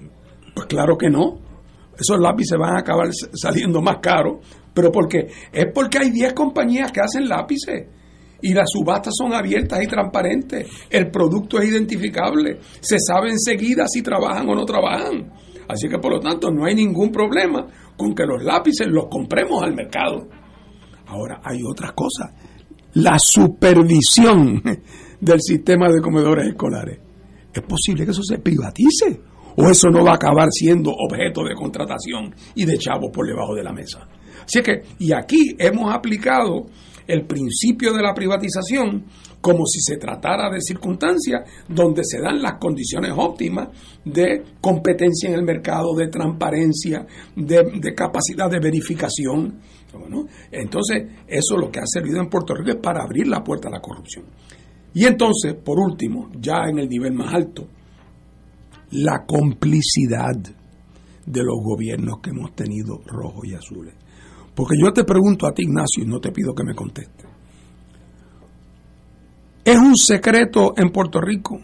Pues 0.56 0.68
claro 0.68 0.96
que 0.96 1.10
no. 1.10 1.38
Esos 1.98 2.18
lápices 2.18 2.58
van 2.58 2.76
a 2.76 2.80
acabar 2.80 3.08
saliendo 3.34 3.82
más 3.82 3.98
caros. 4.00 4.38
¿Pero 4.72 4.90
por 4.90 5.06
qué? 5.06 5.28
Es 5.52 5.66
porque 5.74 5.98
hay 5.98 6.10
10 6.10 6.32
compañías 6.32 6.90
que 6.90 7.00
hacen 7.00 7.28
lápices 7.28 7.86
y 8.40 8.54
las 8.54 8.64
subastas 8.70 9.12
son 9.18 9.34
abiertas 9.34 9.82
y 9.82 9.86
transparentes. 9.86 10.66
El 10.88 11.10
producto 11.10 11.58
es 11.58 11.68
identificable. 11.68 12.58
Se 12.80 12.96
sabe 12.98 13.32
enseguida 13.32 13.86
si 13.86 14.00
trabajan 14.00 14.48
o 14.48 14.54
no 14.54 14.64
trabajan. 14.64 15.30
Así 15.68 15.88
que 15.90 15.98
por 15.98 16.12
lo 16.12 16.20
tanto 16.20 16.50
no 16.50 16.64
hay 16.64 16.74
ningún 16.74 17.10
problema 17.12 17.66
con 17.94 18.14
que 18.14 18.24
los 18.24 18.42
lápices 18.42 18.86
los 18.86 19.08
compremos 19.10 19.62
al 19.62 19.74
mercado. 19.74 20.26
Ahora 21.06 21.42
hay 21.44 21.60
otras 21.70 21.92
cosas. 21.92 22.32
La 22.94 23.18
supervisión 23.18 24.62
del 25.20 25.40
sistema 25.42 25.90
de 25.90 26.00
comedores 26.00 26.48
escolares. 26.48 26.98
Es 27.52 27.62
posible 27.62 28.06
que 28.06 28.12
eso 28.12 28.22
se 28.22 28.38
privatice 28.38 29.20
o 29.56 29.70
eso 29.70 29.88
no 29.88 30.04
va 30.04 30.12
a 30.12 30.16
acabar 30.16 30.48
siendo 30.50 30.90
objeto 30.90 31.42
de 31.44 31.54
contratación 31.54 32.34
y 32.54 32.64
de 32.64 32.78
chavos 32.78 33.10
por 33.12 33.26
debajo 33.26 33.54
de 33.54 33.64
la 33.64 33.72
mesa. 33.72 34.06
Así 34.44 34.62
que, 34.62 34.82
y 34.98 35.12
aquí 35.12 35.56
hemos 35.58 35.92
aplicado 35.92 36.66
el 37.06 37.24
principio 37.26 37.92
de 37.92 38.02
la 38.02 38.14
privatización 38.14 39.04
como 39.40 39.64
si 39.64 39.80
se 39.80 39.96
tratara 39.96 40.50
de 40.50 40.60
circunstancias 40.60 41.42
donde 41.68 42.02
se 42.04 42.20
dan 42.20 42.42
las 42.42 42.54
condiciones 42.54 43.12
óptimas 43.16 43.68
de 44.04 44.42
competencia 44.60 45.28
en 45.28 45.36
el 45.36 45.44
mercado, 45.44 45.94
de 45.94 46.08
transparencia, 46.08 47.06
de, 47.36 47.94
capacidad 47.94 48.50
de 48.50 48.58
verificación. 48.58 49.60
Entonces, 50.50 51.04
eso 51.28 51.56
lo 51.56 51.70
que 51.70 51.78
ha 51.78 51.86
servido 51.86 52.20
en 52.20 52.28
Puerto 52.28 52.54
Rico 52.54 52.70
es 52.70 52.82
para 52.82 53.04
abrir 53.04 53.28
la 53.28 53.42
puerta 53.42 53.68
a 53.68 53.70
la 53.72 53.80
corrupción. 53.80 54.24
Y 54.92 55.04
entonces, 55.04 55.54
por 55.54 55.78
último, 55.78 56.30
ya 56.40 56.64
en 56.68 56.78
el 56.78 56.88
nivel 56.88 57.12
más 57.12 57.32
alto, 57.32 57.68
la 58.90 59.24
complicidad 59.26 60.36
de 60.36 61.42
los 61.42 61.56
gobiernos 61.62 62.20
que 62.22 62.30
hemos 62.30 62.54
tenido 62.54 63.00
rojos 63.06 63.44
y 63.44 63.54
azules. 63.54 63.94
Porque 64.54 64.76
yo 64.80 64.92
te 64.92 65.04
pregunto 65.04 65.46
a 65.46 65.52
ti, 65.52 65.62
Ignacio, 65.62 66.04
y 66.04 66.06
no 66.06 66.20
te 66.20 66.32
pido 66.32 66.54
que 66.54 66.64
me 66.64 66.74
contestes. 66.74 67.26
¿Es 69.64 69.76
un 69.76 69.96
secreto 69.96 70.74
en 70.76 70.90
Puerto 70.90 71.20
Rico 71.20 71.60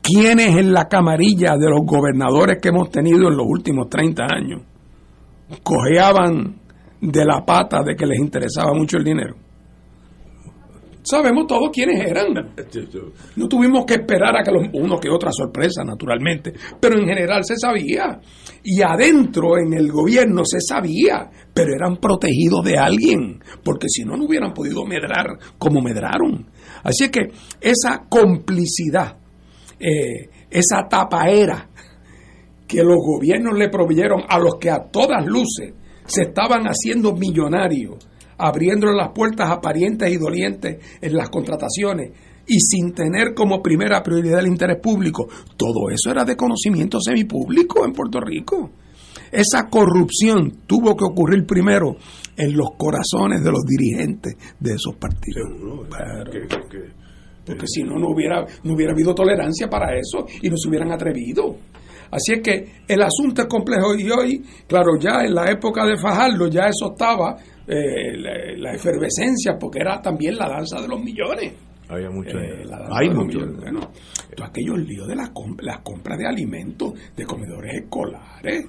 quiénes 0.00 0.56
en 0.56 0.72
la 0.72 0.88
camarilla 0.88 1.56
de 1.58 1.68
los 1.68 1.80
gobernadores 1.84 2.58
que 2.60 2.70
hemos 2.70 2.90
tenido 2.90 3.28
en 3.28 3.36
los 3.36 3.46
últimos 3.46 3.88
30 3.88 4.24
años 4.24 4.62
cojeaban 5.62 6.56
de 7.00 7.24
la 7.24 7.44
pata 7.44 7.82
de 7.84 7.94
que 7.94 8.06
les 8.06 8.18
interesaba 8.18 8.72
mucho 8.72 8.96
el 8.96 9.04
dinero? 9.04 9.43
Sabemos 11.04 11.46
todos 11.46 11.68
quiénes 11.72 12.00
eran. 12.00 12.34
No 13.36 13.48
tuvimos 13.48 13.84
que 13.84 13.94
esperar 13.94 14.36
a 14.36 14.42
que 14.42 14.50
los, 14.50 14.68
uno 14.72 14.98
que 14.98 15.10
otra 15.10 15.30
sorpresa, 15.30 15.84
naturalmente, 15.84 16.52
pero 16.80 16.98
en 16.98 17.06
general 17.06 17.44
se 17.44 17.56
sabía. 17.56 18.20
Y 18.62 18.80
adentro 18.80 19.58
en 19.58 19.74
el 19.74 19.92
gobierno 19.92 20.44
se 20.44 20.60
sabía, 20.60 21.30
pero 21.52 21.74
eran 21.74 21.98
protegidos 21.98 22.64
de 22.64 22.78
alguien, 22.78 23.40
porque 23.62 23.88
si 23.88 24.04
no, 24.04 24.16
no 24.16 24.24
hubieran 24.24 24.54
podido 24.54 24.84
medrar 24.86 25.26
como 25.58 25.82
medraron. 25.82 26.46
Así 26.82 27.10
que 27.10 27.32
esa 27.60 28.06
complicidad, 28.08 29.18
eh, 29.78 30.30
esa 30.50 30.88
tapaera 30.88 31.68
que 32.66 32.82
los 32.82 32.96
gobiernos 32.96 33.58
le 33.58 33.68
proveyeron 33.68 34.22
a 34.28 34.38
los 34.38 34.54
que 34.56 34.70
a 34.70 34.78
todas 34.90 35.24
luces 35.26 35.74
se 36.06 36.22
estaban 36.22 36.64
haciendo 36.64 37.12
millonarios, 37.12 37.96
abriendo 38.38 38.92
las 38.92 39.10
puertas 39.10 39.50
a 39.50 39.60
parientes 39.60 40.10
y 40.12 40.16
dolientes 40.16 40.78
en 41.00 41.14
las 41.14 41.30
contrataciones 41.30 42.12
y 42.46 42.60
sin 42.60 42.92
tener 42.92 43.34
como 43.34 43.62
primera 43.62 44.02
prioridad 44.02 44.40
el 44.40 44.48
interés 44.48 44.78
público. 44.80 45.28
Todo 45.56 45.90
eso 45.90 46.10
era 46.10 46.24
de 46.24 46.36
conocimiento 46.36 47.00
semipúblico 47.00 47.84
en 47.84 47.92
Puerto 47.92 48.20
Rico. 48.20 48.70
Esa 49.30 49.68
corrupción 49.68 50.62
tuvo 50.66 50.96
que 50.96 51.04
ocurrir 51.04 51.44
primero 51.44 51.96
en 52.36 52.56
los 52.56 52.70
corazones 52.76 53.42
de 53.42 53.50
los 53.50 53.62
dirigentes 53.64 54.36
de 54.60 54.74
esos 54.74 54.94
partidos. 54.96 55.48
porque 57.44 57.66
si 57.66 57.82
no, 57.82 57.98
no 57.98 58.08
hubiera, 58.08 58.44
no 58.62 58.74
hubiera 58.74 58.92
habido 58.92 59.14
tolerancia 59.14 59.68
para 59.68 59.96
eso 59.96 60.26
y 60.40 60.48
no 60.48 60.56
se 60.56 60.68
hubieran 60.68 60.92
atrevido. 60.92 61.56
Así 62.10 62.32
es 62.34 62.40
que 62.42 62.84
el 62.86 63.02
asunto 63.02 63.42
es 63.42 63.48
complejo 63.48 63.94
y 63.94 64.08
hoy, 64.10 64.44
claro, 64.68 64.98
ya 65.00 65.24
en 65.24 65.34
la 65.34 65.50
época 65.50 65.84
de 65.84 65.96
Fajardo 65.96 66.48
ya 66.48 66.66
eso 66.66 66.92
estaba 66.92 67.36
eh, 67.66 68.56
la, 68.58 68.72
efervescencia, 68.74 69.56
porque 69.58 69.80
era 69.80 70.00
también 70.00 70.36
la 70.36 70.48
danza 70.48 70.80
de 70.80 70.88
los 70.88 71.02
millones. 71.02 71.52
Había 71.88 72.10
mucho. 72.10 72.38
Eh, 72.38 72.64
Hay 72.90 73.10
mucho. 73.10 73.38
Bueno, 73.60 73.80
aquellos 74.42 74.78
líos 74.78 75.06
de 75.08 75.16
las 75.16 75.30
compras 75.30 75.80
compra 75.82 76.16
de 76.16 76.26
alimentos, 76.26 76.92
de 77.16 77.24
comedores 77.24 77.82
escolares. 77.82 78.66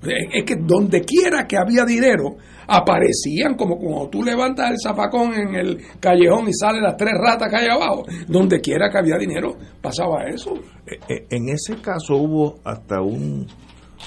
Es 0.00 0.44
que 0.44 0.54
donde 0.60 1.00
quiera 1.00 1.44
que 1.46 1.56
había 1.56 1.84
dinero, 1.84 2.36
aparecían 2.68 3.56
como 3.56 3.76
cuando 3.78 4.08
tú 4.08 4.22
levantas 4.22 4.70
el 4.70 4.76
zafacón 4.80 5.34
en 5.34 5.54
el 5.56 5.78
callejón 5.98 6.48
y 6.48 6.52
salen 6.52 6.84
las 6.84 6.96
tres 6.96 7.14
ratas 7.14 7.50
que 7.50 7.56
hay 7.56 7.66
abajo. 7.66 8.04
Donde 8.28 8.60
quiera 8.60 8.90
que 8.90 8.98
había 8.98 9.16
dinero, 9.18 9.56
pasaba 9.82 10.24
eso. 10.24 10.54
Eh, 10.86 11.26
en 11.30 11.48
ese 11.48 11.80
caso 11.82 12.16
hubo 12.16 12.60
hasta 12.64 13.00
un, 13.00 13.46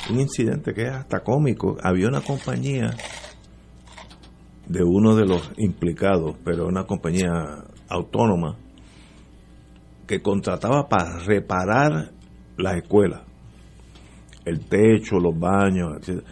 un 0.10 0.20
incidente 0.20 0.74
que 0.74 0.84
es 0.84 0.92
hasta 0.92 1.20
cómico. 1.20 1.76
Había 1.84 2.08
una 2.08 2.22
compañía 2.22 2.92
de 4.68 4.84
uno 4.84 5.16
de 5.16 5.26
los 5.26 5.52
implicados, 5.58 6.36
pero 6.44 6.68
una 6.68 6.86
compañía 6.86 7.32
autónoma, 7.90 8.58
que 10.08 10.22
contrataba 10.22 10.90
para 10.90 11.20
reparar 11.20 12.12
las 12.58 12.76
escuelas, 12.76 13.22
el 14.46 14.66
techo, 14.66 15.20
los 15.20 15.38
baños, 15.38 15.94
etc. 15.98 16.24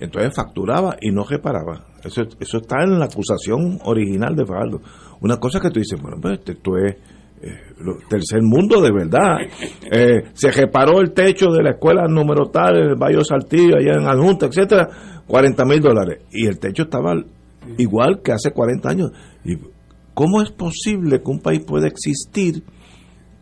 Entonces 0.00 0.34
facturaba 0.34 0.96
y 1.00 1.10
no 1.10 1.24
reparaba. 1.24 1.86
Eso, 2.02 2.22
eso 2.38 2.58
está 2.58 2.82
en 2.82 2.98
la 2.98 3.06
acusación 3.06 3.78
original 3.84 4.34
de 4.34 4.46
Fajardo. 4.46 4.80
Una 5.20 5.38
cosa 5.38 5.60
que 5.60 5.70
tú 5.70 5.80
dices, 5.80 6.00
bueno, 6.00 6.18
pues 6.20 6.40
esto 6.46 6.76
es 6.78 6.96
eh, 7.42 7.60
tercer 8.08 8.42
mundo 8.42 8.80
de 8.80 8.92
verdad. 8.92 9.36
Eh, 9.90 10.30
se 10.32 10.50
reparó 10.50 11.00
el 11.00 11.12
techo 11.12 11.50
de 11.50 11.62
la 11.62 11.70
escuela 11.72 12.06
número 12.08 12.46
tal, 12.46 12.76
en 12.76 12.90
el 12.90 12.96
Valle 12.96 13.22
Saltillo, 13.24 13.76
allá 13.76 14.00
en 14.00 14.08
Adjunta, 14.08 14.46
etcétera, 14.46 14.88
40 15.26 15.64
mil 15.64 15.80
dólares. 15.80 16.22
Y 16.30 16.46
el 16.46 16.58
techo 16.58 16.84
estaba 16.84 17.14
igual 17.78 18.20
que 18.22 18.32
hace 18.32 18.50
40 18.52 18.88
años. 18.88 19.10
¿Y 19.44 19.56
¿Cómo 20.14 20.40
es 20.42 20.50
posible 20.50 21.22
que 21.22 21.30
un 21.30 21.40
país 21.40 21.60
pueda 21.66 21.86
existir 21.86 22.64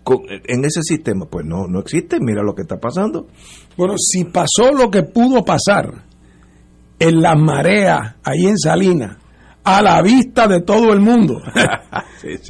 con- 0.02 0.22
en 0.28 0.64
ese 0.64 0.82
sistema? 0.82 1.26
Pues 1.26 1.46
no, 1.46 1.66
no 1.68 1.78
existe. 1.80 2.18
Mira 2.20 2.42
lo 2.42 2.54
que 2.54 2.62
está 2.62 2.78
pasando. 2.80 3.28
Bueno, 3.76 3.94
si 3.96 4.24
pasó 4.24 4.72
lo 4.72 4.90
que 4.90 5.04
pudo 5.04 5.44
pasar 5.44 6.04
en 6.98 7.20
las 7.22 7.38
mareas, 7.38 8.16
ahí 8.24 8.46
en 8.46 8.58
Salinas, 8.58 9.16
a 9.62 9.82
la 9.82 10.02
vista 10.02 10.46
de 10.48 10.60
todo 10.62 10.92
el 10.92 11.00
mundo, 11.00 11.40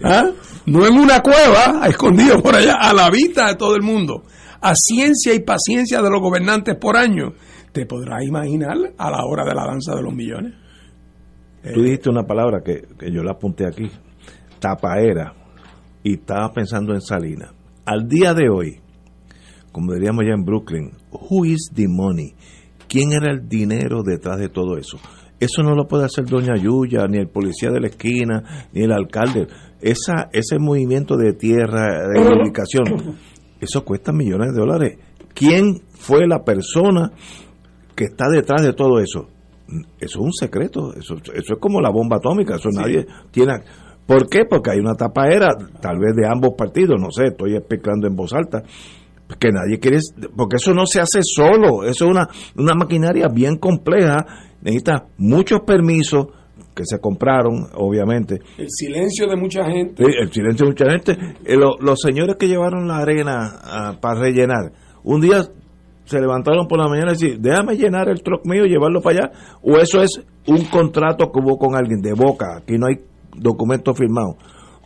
¿Ah? 0.04 0.30
no 0.66 0.86
en 0.86 0.98
una 0.98 1.20
cueva, 1.20 1.82
escondido 1.86 2.42
por 2.42 2.54
allá, 2.54 2.74
a 2.80 2.92
la 2.92 3.10
vista 3.10 3.48
de 3.48 3.54
todo 3.56 3.76
el 3.76 3.82
mundo, 3.82 4.24
a 4.60 4.74
ciencia 4.74 5.34
y 5.34 5.40
paciencia 5.40 6.00
de 6.02 6.10
los 6.10 6.20
gobernantes 6.20 6.76
por 6.76 6.96
año, 6.96 7.34
te 7.72 7.86
podrás 7.86 8.24
imaginar 8.24 8.76
a 8.98 9.10
la 9.10 9.24
hora 9.26 9.44
de 9.44 9.54
la 9.54 9.66
danza 9.66 9.94
de 9.94 10.02
los 10.02 10.14
millones. 10.14 10.54
Tú 11.72 11.82
dijiste 11.82 12.10
una 12.10 12.24
palabra 12.24 12.62
que, 12.62 12.82
que 12.98 13.10
yo 13.10 13.22
la 13.22 13.32
apunté 13.32 13.66
aquí, 13.66 13.90
tapaera, 14.58 15.34
y 16.02 16.14
estaba 16.14 16.52
pensando 16.52 16.92
en 16.92 17.00
Salinas. 17.00 17.52
Al 17.86 18.06
día 18.06 18.34
de 18.34 18.48
hoy, 18.50 18.80
como 19.72 19.92
diríamos 19.94 20.24
ya 20.24 20.34
en 20.34 20.44
Brooklyn, 20.44 20.92
who 21.10 21.44
is 21.44 21.70
the 21.74 21.86
money? 21.88 22.34
¿Quién 22.88 23.12
era 23.12 23.32
el 23.32 23.48
dinero 23.48 24.02
detrás 24.02 24.38
de 24.38 24.48
todo 24.48 24.76
eso? 24.76 24.98
Eso 25.40 25.62
no 25.62 25.74
lo 25.74 25.86
puede 25.88 26.04
hacer 26.04 26.26
Doña 26.26 26.56
Yuya, 26.56 27.06
ni 27.08 27.18
el 27.18 27.28
policía 27.28 27.70
de 27.70 27.80
la 27.80 27.88
esquina, 27.88 28.68
ni 28.72 28.82
el 28.82 28.92
alcalde. 28.92 29.46
Esa, 29.80 30.28
ese 30.32 30.58
movimiento 30.58 31.16
de 31.16 31.32
tierra, 31.32 32.08
de 32.08 32.20
ubicación, 32.20 33.16
eso 33.60 33.84
cuesta 33.84 34.12
millones 34.12 34.52
de 34.52 34.60
dólares. 34.60 34.98
¿Quién 35.34 35.80
fue 35.90 36.26
la 36.26 36.44
persona 36.44 37.10
que 37.96 38.04
está 38.04 38.28
detrás 38.28 38.62
de 38.62 38.72
todo 38.74 39.00
eso? 39.00 39.28
Eso 39.98 40.18
es 40.20 40.24
un 40.24 40.32
secreto, 40.32 40.92
eso, 40.94 41.14
eso 41.16 41.54
es 41.54 41.58
como 41.60 41.80
la 41.80 41.90
bomba 41.90 42.16
atómica, 42.16 42.56
eso 42.56 42.68
nadie 42.72 43.06
tiene... 43.30 43.54
¿Por 44.06 44.28
qué? 44.28 44.44
Porque 44.44 44.70
hay 44.72 44.80
una 44.80 44.94
tapaera, 44.94 45.48
tal 45.80 45.98
vez 45.98 46.14
de 46.14 46.26
ambos 46.26 46.50
partidos, 46.58 47.00
no 47.00 47.10
sé, 47.10 47.28
estoy 47.28 47.56
explicando 47.56 48.06
en 48.06 48.14
voz 48.14 48.34
alta, 48.34 48.62
que 49.38 49.48
nadie 49.50 49.78
quiere, 49.80 49.96
porque 50.36 50.56
eso 50.56 50.74
no 50.74 50.84
se 50.84 51.00
hace 51.00 51.20
solo, 51.22 51.84
eso 51.84 52.04
es 52.04 52.10
una, 52.10 52.28
una 52.56 52.74
maquinaria 52.74 53.28
bien 53.28 53.56
compleja, 53.56 54.26
necesita 54.60 55.06
muchos 55.16 55.60
permisos 55.66 56.26
que 56.74 56.82
se 56.84 56.98
compraron, 57.00 57.68
obviamente, 57.76 58.40
El 58.58 58.68
silencio 58.68 59.26
de 59.26 59.36
mucha 59.36 59.64
gente. 59.64 60.04
Sí, 60.04 60.10
el 60.20 60.30
silencio 60.30 60.66
de 60.66 60.72
mucha 60.72 60.90
gente. 60.90 61.12
Eh, 61.46 61.56
lo- 61.56 61.78
los 61.80 61.98
señores 62.00 62.36
que 62.36 62.46
llevaron 62.48 62.86
la 62.86 62.98
arena 62.98 63.58
ah, 63.62 63.96
para 64.02 64.20
rellenar, 64.20 64.72
un 65.02 65.20
día 65.22 65.44
se 66.04 66.20
levantaron 66.20 66.66
por 66.66 66.78
la 66.78 66.88
mañana 66.88 67.12
y 67.12 67.14
decir, 67.14 67.40
déjame 67.40 67.76
llenar 67.76 68.08
el 68.08 68.22
truck 68.22 68.44
mío 68.44 68.64
y 68.66 68.68
llevarlo 68.68 69.00
para 69.00 69.18
allá, 69.18 69.32
o 69.62 69.78
eso 69.78 70.02
es 70.02 70.22
un 70.46 70.64
contrato 70.66 71.30
que 71.32 71.40
hubo 71.40 71.58
con 71.58 71.74
alguien 71.74 72.00
de 72.00 72.12
boca, 72.12 72.58
aquí 72.58 72.76
no 72.78 72.86
hay 72.86 72.96
documento 73.36 73.94
firmado. 73.94 74.36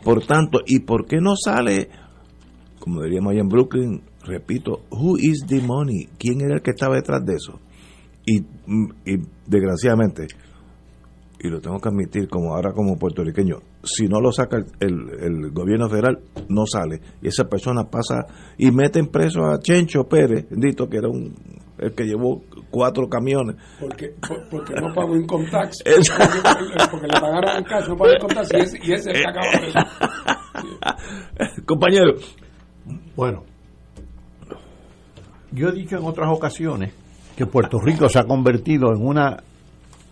Por 0.03 0.25
tanto, 0.25 0.59
¿y 0.65 0.79
por 0.79 1.05
qué 1.05 1.17
no 1.17 1.35
sale, 1.35 1.89
como 2.79 3.03
diríamos 3.03 3.31
allá 3.31 3.41
en 3.41 3.49
Brooklyn, 3.49 4.01
repito, 4.25 4.81
who 4.89 5.17
is 5.17 5.45
the 5.47 5.61
money? 5.61 6.07
¿Quién 6.17 6.41
era 6.41 6.55
el 6.55 6.61
que 6.61 6.71
estaba 6.71 6.95
detrás 6.95 7.25
de 7.25 7.35
eso? 7.35 7.59
Y, 8.25 8.39
y 8.39 9.17
desgraciadamente, 9.45 10.27
y 11.41 11.47
lo 11.49 11.61
tengo 11.61 11.79
que 11.79 11.89
admitir 11.89 12.27
como 12.27 12.53
ahora 12.53 12.71
como 12.73 12.97
puertorriqueño, 12.97 13.57
si 13.83 14.07
no 14.07 14.19
lo 14.19 14.31
saca 14.31 14.57
el, 14.57 14.65
el- 14.79 15.09
el 15.45 15.51
gobierno 15.51 15.87
federal, 15.89 16.19
no 16.49 16.65
sale. 16.65 16.99
Y 17.21 17.27
esa 17.29 17.45
persona 17.45 17.85
pasa 17.85 18.25
y 18.57 18.71
meten 18.71 19.07
preso 19.07 19.45
a 19.45 19.57
Chencho 19.59 20.03
Pérez, 20.03 20.47
bendito 20.49 20.87
que 20.89 20.97
era 20.97 21.07
un 21.09 21.33
el 21.77 21.93
que 21.95 22.03
llevó 22.03 22.41
cuatro 22.69 23.07
camiones. 23.07 23.55
Porque, 23.79 24.09
por- 24.27 24.49
porque 24.49 24.73
no 24.81 24.93
pagó 24.93 25.15
income 25.15 25.49
tax. 25.49 25.77
Porque, 25.85 26.91
porque 26.91 27.07
le 27.07 27.21
pagaron 27.21 27.57
en 27.57 27.63
cash, 27.63 27.87
no 27.87 27.95
pagó 27.95 28.11
income 28.11 28.33
tax. 28.35 28.51
Y 28.51 28.57
ese, 28.59 28.77
y 28.83 28.91
ese 28.91 29.11
es 29.11 29.17
el 29.17 29.23
que 29.23 29.29
acaba 29.29 29.47
preso. 29.61 29.79
Compañero. 31.65 32.15
Bueno, 33.15 33.43
yo 35.51 35.69
he 35.69 35.71
dicho 35.71 35.97
en 35.97 36.03
otras 36.05 36.29
ocasiones 36.31 36.93
que 37.37 37.45
Puerto 37.45 37.79
Rico 37.79 38.09
se 38.09 38.19
ha 38.19 38.23
convertido 38.25 38.91
en 38.93 39.05
una 39.05 39.37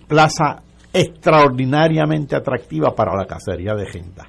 plaza 0.08 0.64
extraordinariamente 0.94 2.36
atractiva 2.36 2.96
para 2.96 3.16
la 3.16 3.26
cacería 3.26 3.76
de 3.76 3.86
gente. 3.88 4.22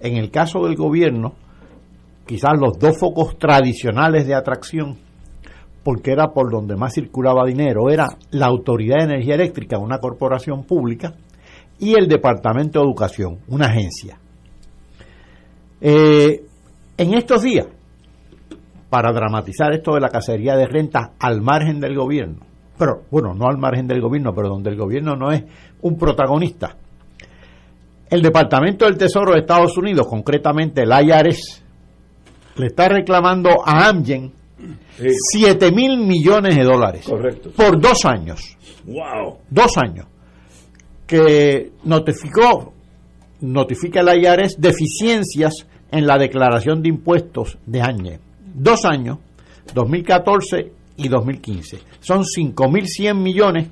En 0.00 0.16
el 0.16 0.30
caso 0.30 0.64
del 0.64 0.76
gobierno, 0.76 1.34
quizás 2.26 2.52
los 2.58 2.78
dos 2.78 2.98
focos 2.98 3.38
tradicionales 3.38 4.26
de 4.26 4.34
atracción, 4.34 4.98
porque 5.82 6.12
era 6.12 6.28
por 6.28 6.50
donde 6.50 6.76
más 6.76 6.94
circulaba 6.94 7.46
dinero, 7.46 7.90
era 7.90 8.08
la 8.30 8.46
Autoridad 8.46 8.98
de 8.98 9.14
Energía 9.14 9.36
Eléctrica, 9.36 9.78
una 9.78 9.98
corporación 9.98 10.64
pública, 10.64 11.14
y 11.78 11.94
el 11.94 12.08
Departamento 12.08 12.80
de 12.80 12.86
Educación, 12.86 13.38
una 13.48 13.66
agencia. 13.66 14.18
Eh, 15.80 16.44
en 16.96 17.14
estos 17.14 17.42
días, 17.42 17.66
para 18.88 19.12
dramatizar 19.12 19.72
esto 19.72 19.94
de 19.94 20.00
la 20.00 20.08
cacería 20.08 20.56
de 20.56 20.66
rentas 20.66 21.10
al 21.18 21.42
margen 21.42 21.80
del 21.80 21.94
gobierno, 21.94 22.40
pero 22.78 23.02
bueno, 23.10 23.34
no 23.34 23.46
al 23.48 23.58
margen 23.58 23.86
del 23.86 24.00
gobierno, 24.00 24.34
pero 24.34 24.48
donde 24.48 24.70
el 24.70 24.76
gobierno 24.76 25.16
no 25.16 25.32
es 25.32 25.44
un 25.82 25.96
protagonista, 25.96 26.76
el 28.08 28.22
Departamento 28.22 28.84
del 28.84 28.96
Tesoro 28.96 29.32
de 29.32 29.40
Estados 29.40 29.76
Unidos, 29.76 30.06
concretamente 30.08 30.82
el 30.82 30.90
IRS, 30.90 31.62
le 32.56 32.66
está 32.66 32.88
reclamando 32.88 33.50
a 33.64 33.88
Amgen 33.88 34.32
7 34.98 35.72
mil 35.72 35.98
millones 35.98 36.56
de 36.56 36.64
dólares 36.64 37.04
Correcto. 37.06 37.50
por 37.50 37.80
dos 37.80 38.04
años. 38.04 38.56
¡Wow! 38.86 39.38
Dos 39.50 39.76
años. 39.76 40.06
Que 41.06 41.72
notificó, 41.84 42.72
notifica 43.40 44.00
el 44.00 44.22
IRS 44.22 44.56
deficiencias 44.58 45.66
en 45.90 46.06
la 46.06 46.16
declaración 46.18 46.82
de 46.82 46.88
impuestos 46.88 47.58
de 47.66 47.82
Amgen. 47.82 48.20
Dos 48.54 48.84
años, 48.84 49.18
2014 49.74 50.72
y 50.96 51.08
2015. 51.08 51.78
Son 52.00 52.22
5.100 52.22 53.14
millones 53.14 53.68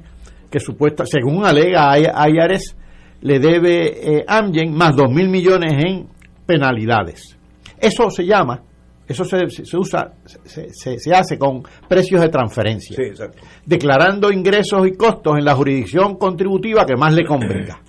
que 0.51 0.60
supuesta, 0.60 1.05
según 1.06 1.44
alega 1.44 1.98
IRS, 1.98 2.76
le 3.22 3.38
debe 3.38 4.18
eh, 4.18 4.24
Amgen 4.28 4.72
más 4.74 4.94
2.000 4.94 5.28
millones 5.28 5.72
en 5.84 6.06
penalidades. 6.46 7.36
Eso 7.78 8.09
se 8.10 8.24
llama, 8.24 8.62
eso 9.09 9.24
se, 9.24 9.36
usa, 9.76 10.12
se, 10.44 10.68
se- 10.72 10.98
se 10.98 11.14
hace 11.14 11.38
con 11.38 11.62
precios 11.88 12.20
de 12.20 12.28
transferencia, 12.28 12.94
Sí, 12.96 13.02
exacto. 13.02 13.42
declarando 13.66 14.30
ingresos 14.30 14.86
y 14.86 14.92
costos 14.92 15.36
en 15.38 15.44
la 15.44 15.55
jurisdicción 15.55 16.16
contributiva 16.16 16.84
que 16.86 16.96
más 16.96 17.14
le 17.14 17.24
convenga. 17.24 17.80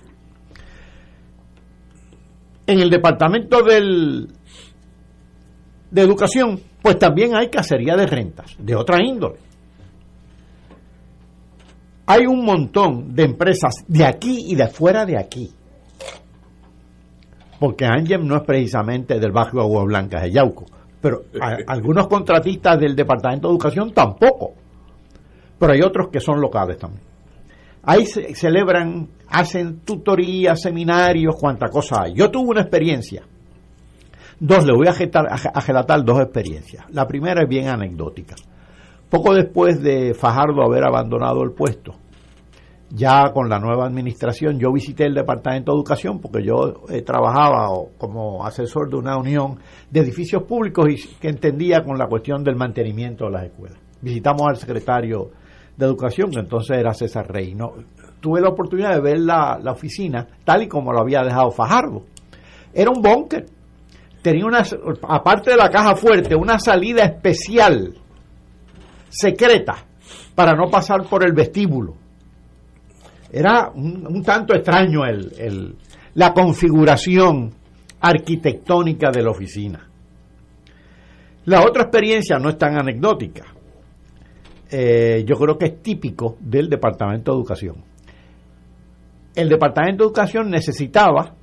En 2.66 2.80
el 2.80 2.90
departamento 2.90 3.62
del, 3.62 4.26
de 5.96 6.02
educación, 6.02 6.60
pues 6.82 6.98
también 6.98 7.34
hay 7.34 7.48
cacería 7.48 7.96
de 7.96 8.06
rentas, 8.06 8.54
de 8.58 8.76
otra 8.76 9.02
índole. 9.02 9.38
Hay 12.06 12.26
un 12.26 12.44
montón 12.44 13.14
de 13.14 13.24
empresas 13.24 13.84
de 13.88 14.04
aquí 14.04 14.44
y 14.48 14.54
de 14.54 14.68
fuera 14.68 15.04
de 15.04 15.18
aquí. 15.18 15.50
Porque 17.58 17.84
Angem 17.86 18.26
no 18.26 18.36
es 18.36 18.42
precisamente 18.42 19.18
del 19.18 19.32
barrio 19.32 19.62
Agua 19.62 19.84
Blanca 19.84 20.20
de 20.20 20.30
Yauco. 20.30 20.66
Pero 21.00 21.24
a- 21.40 21.56
algunos 21.72 22.06
contratistas 22.06 22.78
del 22.78 22.94
Departamento 22.94 23.48
de 23.48 23.54
Educación 23.54 23.92
tampoco. 23.92 24.52
Pero 25.58 25.72
hay 25.72 25.80
otros 25.80 26.08
que 26.12 26.20
son 26.20 26.40
locales 26.40 26.78
también. 26.78 27.02
Ahí 27.82 28.04
se 28.04 28.34
celebran, 28.34 29.08
hacen 29.30 29.80
tutorías, 29.80 30.60
seminarios, 30.60 31.34
cuánta 31.40 31.68
cosa 31.68 32.02
hay. 32.02 32.14
Yo 32.14 32.30
tuve 32.30 32.50
una 32.50 32.60
experiencia. 32.60 33.22
Dos, 34.38 34.66
le 34.66 34.72
voy 34.74 34.86
a, 34.86 34.92
jetar- 34.92 35.28
a, 35.30 35.96
dos 36.02 36.20
experiencias. 36.20 36.84
La 36.90 37.06
primera 37.06 37.42
es 37.42 37.48
bien 37.48 37.68
anecdótica. 37.68 38.34
Poco 39.08 39.34
después 39.34 39.82
de 39.82 40.14
Fajardo 40.14 40.62
haber 40.62 40.84
abandonado 40.84 41.42
el 41.42 41.52
puesto, 41.52 41.94
ya 42.90 43.32
con 43.32 43.48
la 43.48 43.58
nueva 43.58 43.86
administración, 43.86 44.58
yo 44.58 44.72
visité 44.72 45.06
el 45.06 45.14
Departamento 45.14 45.72
de 45.72 45.76
Educación 45.78 46.20
porque 46.20 46.44
yo 46.44 46.84
eh, 46.88 47.02
trabajaba 47.02 47.68
como 47.98 48.44
asesor 48.44 48.90
de 48.90 48.96
una 48.96 49.16
unión 49.16 49.58
de 49.90 50.00
edificios 50.00 50.42
públicos 50.42 50.86
y 50.88 50.96
que 51.18 51.28
entendía 51.28 51.82
con 51.82 51.98
la 51.98 52.06
cuestión 52.06 52.44
del 52.44 52.56
mantenimiento 52.56 53.24
de 53.26 53.30
las 53.32 53.44
escuelas. 53.44 53.78
Visitamos 54.02 54.42
al 54.48 54.56
secretario 54.56 55.30
de 55.76 55.86
Educación, 55.86 56.30
que 56.30 56.40
entonces 56.40 56.76
era 56.78 56.92
César 56.94 57.26
Rey. 57.28 57.54
¿no? 57.54 57.72
tuve 58.20 58.40
la 58.40 58.48
oportunidad 58.48 58.92
de 58.94 59.00
ver 59.00 59.20
la, 59.20 59.58
la 59.62 59.72
oficina 59.72 60.26
tal 60.44 60.62
y 60.62 60.68
como 60.68 60.92
lo 60.92 61.00
había 61.00 61.22
dejado 61.22 61.50
Fajardo. 61.50 62.02
Era 62.72 62.90
un 62.90 63.00
búnker. 63.00 63.46
Tenía 64.26 64.44
una, 64.44 64.64
aparte 65.08 65.52
de 65.52 65.56
la 65.56 65.70
caja 65.70 65.94
fuerte, 65.94 66.34
una 66.34 66.58
salida 66.58 67.04
especial, 67.04 67.94
secreta, 69.08 69.86
para 70.34 70.56
no 70.56 70.68
pasar 70.68 71.04
por 71.08 71.24
el 71.24 71.32
vestíbulo. 71.32 71.94
Era 73.30 73.70
un, 73.72 74.24
tanto 74.24 74.52
extraño 74.52 75.04
el, 75.04 75.32
el, 75.38 75.76
la 76.14 76.34
configuración 76.34 77.54
arquitectónica 78.00 79.12
de 79.12 79.22
la 79.22 79.30
oficina. 79.30 79.88
La 81.44 81.60
otra 81.60 81.84
experiencia 81.84 82.36
no 82.40 82.48
es 82.48 82.58
tan 82.58 82.76
anecdótica. 82.76 83.44
Eh, 84.68 85.24
yo 85.24 85.36
creo 85.36 85.56
que 85.56 85.66
es 85.66 85.82
típico 85.82 86.36
del 86.40 86.68
Departamento 86.68 87.30
de 87.30 87.38
Educación. 87.38 87.84
El 89.36 89.48
Departamento 89.48 90.02
de 90.02 90.08
Educación 90.08 90.50
necesitaba 90.50 91.36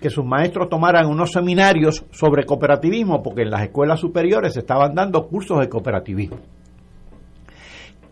que 0.00 0.10
sus 0.10 0.24
maestros 0.24 0.68
tomaran 0.68 1.06
unos 1.06 1.32
seminarios 1.32 2.04
sobre 2.12 2.44
cooperativismo, 2.44 3.22
porque 3.22 3.42
en 3.42 3.50
las 3.50 3.62
escuelas 3.62 4.00
superiores 4.00 4.54
se 4.54 4.60
estaban 4.60 4.94
dando 4.94 5.26
cursos 5.26 5.58
de 5.58 5.68
cooperativismo. 5.68 6.38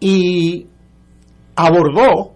Y 0.01 0.67
abordó 1.55 2.33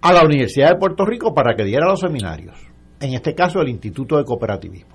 a 0.00 0.12
la 0.12 0.24
Universidad 0.24 0.70
de 0.70 0.78
Puerto 0.78 1.04
Rico 1.04 1.34
para 1.34 1.54
que 1.54 1.64
diera 1.64 1.86
los 1.86 2.00
seminarios, 2.00 2.56
en 3.00 3.14
este 3.14 3.34
caso 3.34 3.60
el 3.60 3.68
Instituto 3.68 4.16
de 4.16 4.24
Cooperativismo. 4.24 4.94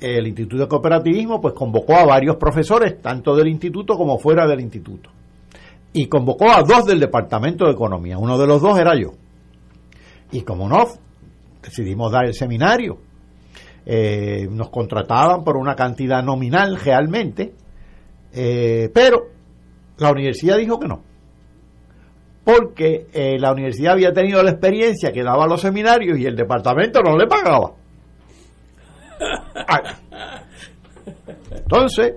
El 0.00 0.26
Instituto 0.26 0.62
de 0.62 0.68
Cooperativismo 0.68 1.40
pues 1.40 1.54
convocó 1.54 1.96
a 1.96 2.06
varios 2.06 2.36
profesores, 2.36 3.00
tanto 3.02 3.34
del 3.34 3.48
instituto 3.48 3.96
como 3.96 4.18
fuera 4.18 4.46
del 4.46 4.60
instituto. 4.60 5.10
Y 5.92 6.06
convocó 6.06 6.50
a 6.50 6.62
dos 6.62 6.84
del 6.84 7.00
Departamento 7.00 7.64
de 7.64 7.72
Economía. 7.72 8.18
Uno 8.18 8.38
de 8.38 8.46
los 8.46 8.62
dos 8.62 8.78
era 8.78 8.94
yo. 8.94 9.12
Y 10.30 10.42
como 10.42 10.68
no, 10.68 10.84
decidimos 11.68 12.10
dar 12.10 12.24
el 12.24 12.34
seminario. 12.34 12.98
Eh, 13.86 14.48
nos 14.50 14.70
contrataban 14.70 15.44
por 15.44 15.56
una 15.56 15.74
cantidad 15.74 16.22
nominal 16.22 16.78
realmente, 16.78 17.54
eh, 18.32 18.90
pero 18.92 19.28
la 19.98 20.10
universidad 20.10 20.58
dijo 20.58 20.78
que 20.78 20.88
no. 20.88 21.02
Porque 22.44 23.06
eh, 23.12 23.38
la 23.38 23.52
universidad 23.52 23.92
había 23.92 24.12
tenido 24.12 24.42
la 24.42 24.50
experiencia 24.50 25.12
que 25.12 25.22
daba 25.22 25.46
los 25.46 25.60
seminarios 25.60 26.18
y 26.18 26.26
el 26.26 26.36
departamento 26.36 27.00
no 27.02 27.16
le 27.16 27.26
pagaba. 27.26 27.72
Entonces, 31.50 32.14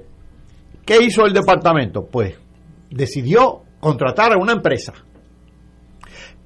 ¿qué 0.85 1.03
hizo 1.03 1.25
el 1.25 1.33
departamento? 1.33 2.05
Pues 2.05 2.37
decidió 2.89 3.63
contratar 3.79 4.33
a 4.33 4.37
una 4.37 4.53
empresa. 4.53 4.93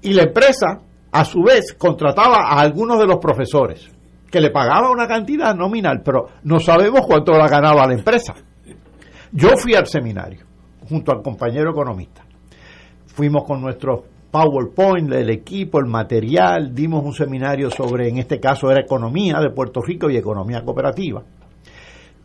Y 0.01 0.13
la 0.13 0.23
empresa, 0.23 0.81
a 1.15 1.23
su 1.23 1.43
vez, 1.43 1.73
contrataba 1.77 2.49
a 2.49 2.59
algunos 2.59 2.99
de 2.99 3.07
los 3.07 3.19
profesores, 3.19 3.89
que 4.29 4.41
le 4.41 4.51
pagaba 4.51 4.91
una 4.91 5.07
cantidad 5.07 5.55
nominal, 5.55 6.01
pero 6.03 6.27
no 6.43 6.59
sabemos 6.59 7.05
cuánto 7.07 7.31
la 7.31 7.47
ganaba 7.47 7.87
la 7.87 7.93
empresa. 7.93 8.33
Yo 9.31 9.55
fui 9.55 9.75
al 9.75 9.87
seminario, 9.87 10.41
junto 10.89 11.13
al 11.13 11.21
compañero 11.21 11.71
economista. 11.71 12.25
Fuimos 13.05 13.45
con 13.45 13.61
nuestros 13.61 14.01
PowerPoint, 14.29 15.13
el 15.13 15.29
equipo, 15.29 15.79
el 15.79 15.85
material, 15.85 16.75
dimos 16.75 17.05
un 17.05 17.13
seminario 17.13 17.71
sobre, 17.71 18.09
en 18.09 18.17
este 18.17 18.41
caso 18.41 18.69
era 18.69 18.81
economía 18.81 19.39
de 19.39 19.51
Puerto 19.51 19.81
Rico 19.81 20.09
y 20.09 20.17
economía 20.17 20.65
cooperativa. 20.65 21.23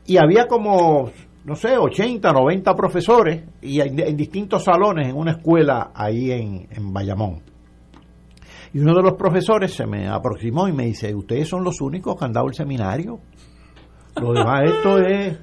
Y 0.06 0.16
había 0.16 0.48
como 0.48 1.12
no 1.44 1.54
sé, 1.54 1.76
80, 1.78 2.32
90 2.32 2.74
profesores 2.74 3.44
y 3.62 3.80
en, 3.80 3.98
en 4.00 4.16
distintos 4.16 4.64
salones 4.64 5.08
en 5.08 5.16
una 5.16 5.32
escuela 5.32 5.90
ahí 5.94 6.32
en, 6.32 6.66
en, 6.70 6.92
Bayamón. 6.92 7.49
Y 8.72 8.78
uno 8.78 8.94
de 8.94 9.02
los 9.02 9.14
profesores 9.14 9.72
se 9.72 9.86
me 9.86 10.09
aproximó 10.09 10.68
y 10.68 10.72
me 10.72 10.86
dice, 10.86 11.14
¿ustedes 11.14 11.48
son 11.48 11.64
los 11.64 11.80
únicos 11.80 12.16
que 12.16 12.24
han 12.24 12.32
dado 12.32 12.47
el 12.47 12.55
seminario? 12.55 13.18
Lo 14.20 14.32
demás, 14.32 14.62
esto 14.64 14.98
es 14.98 15.38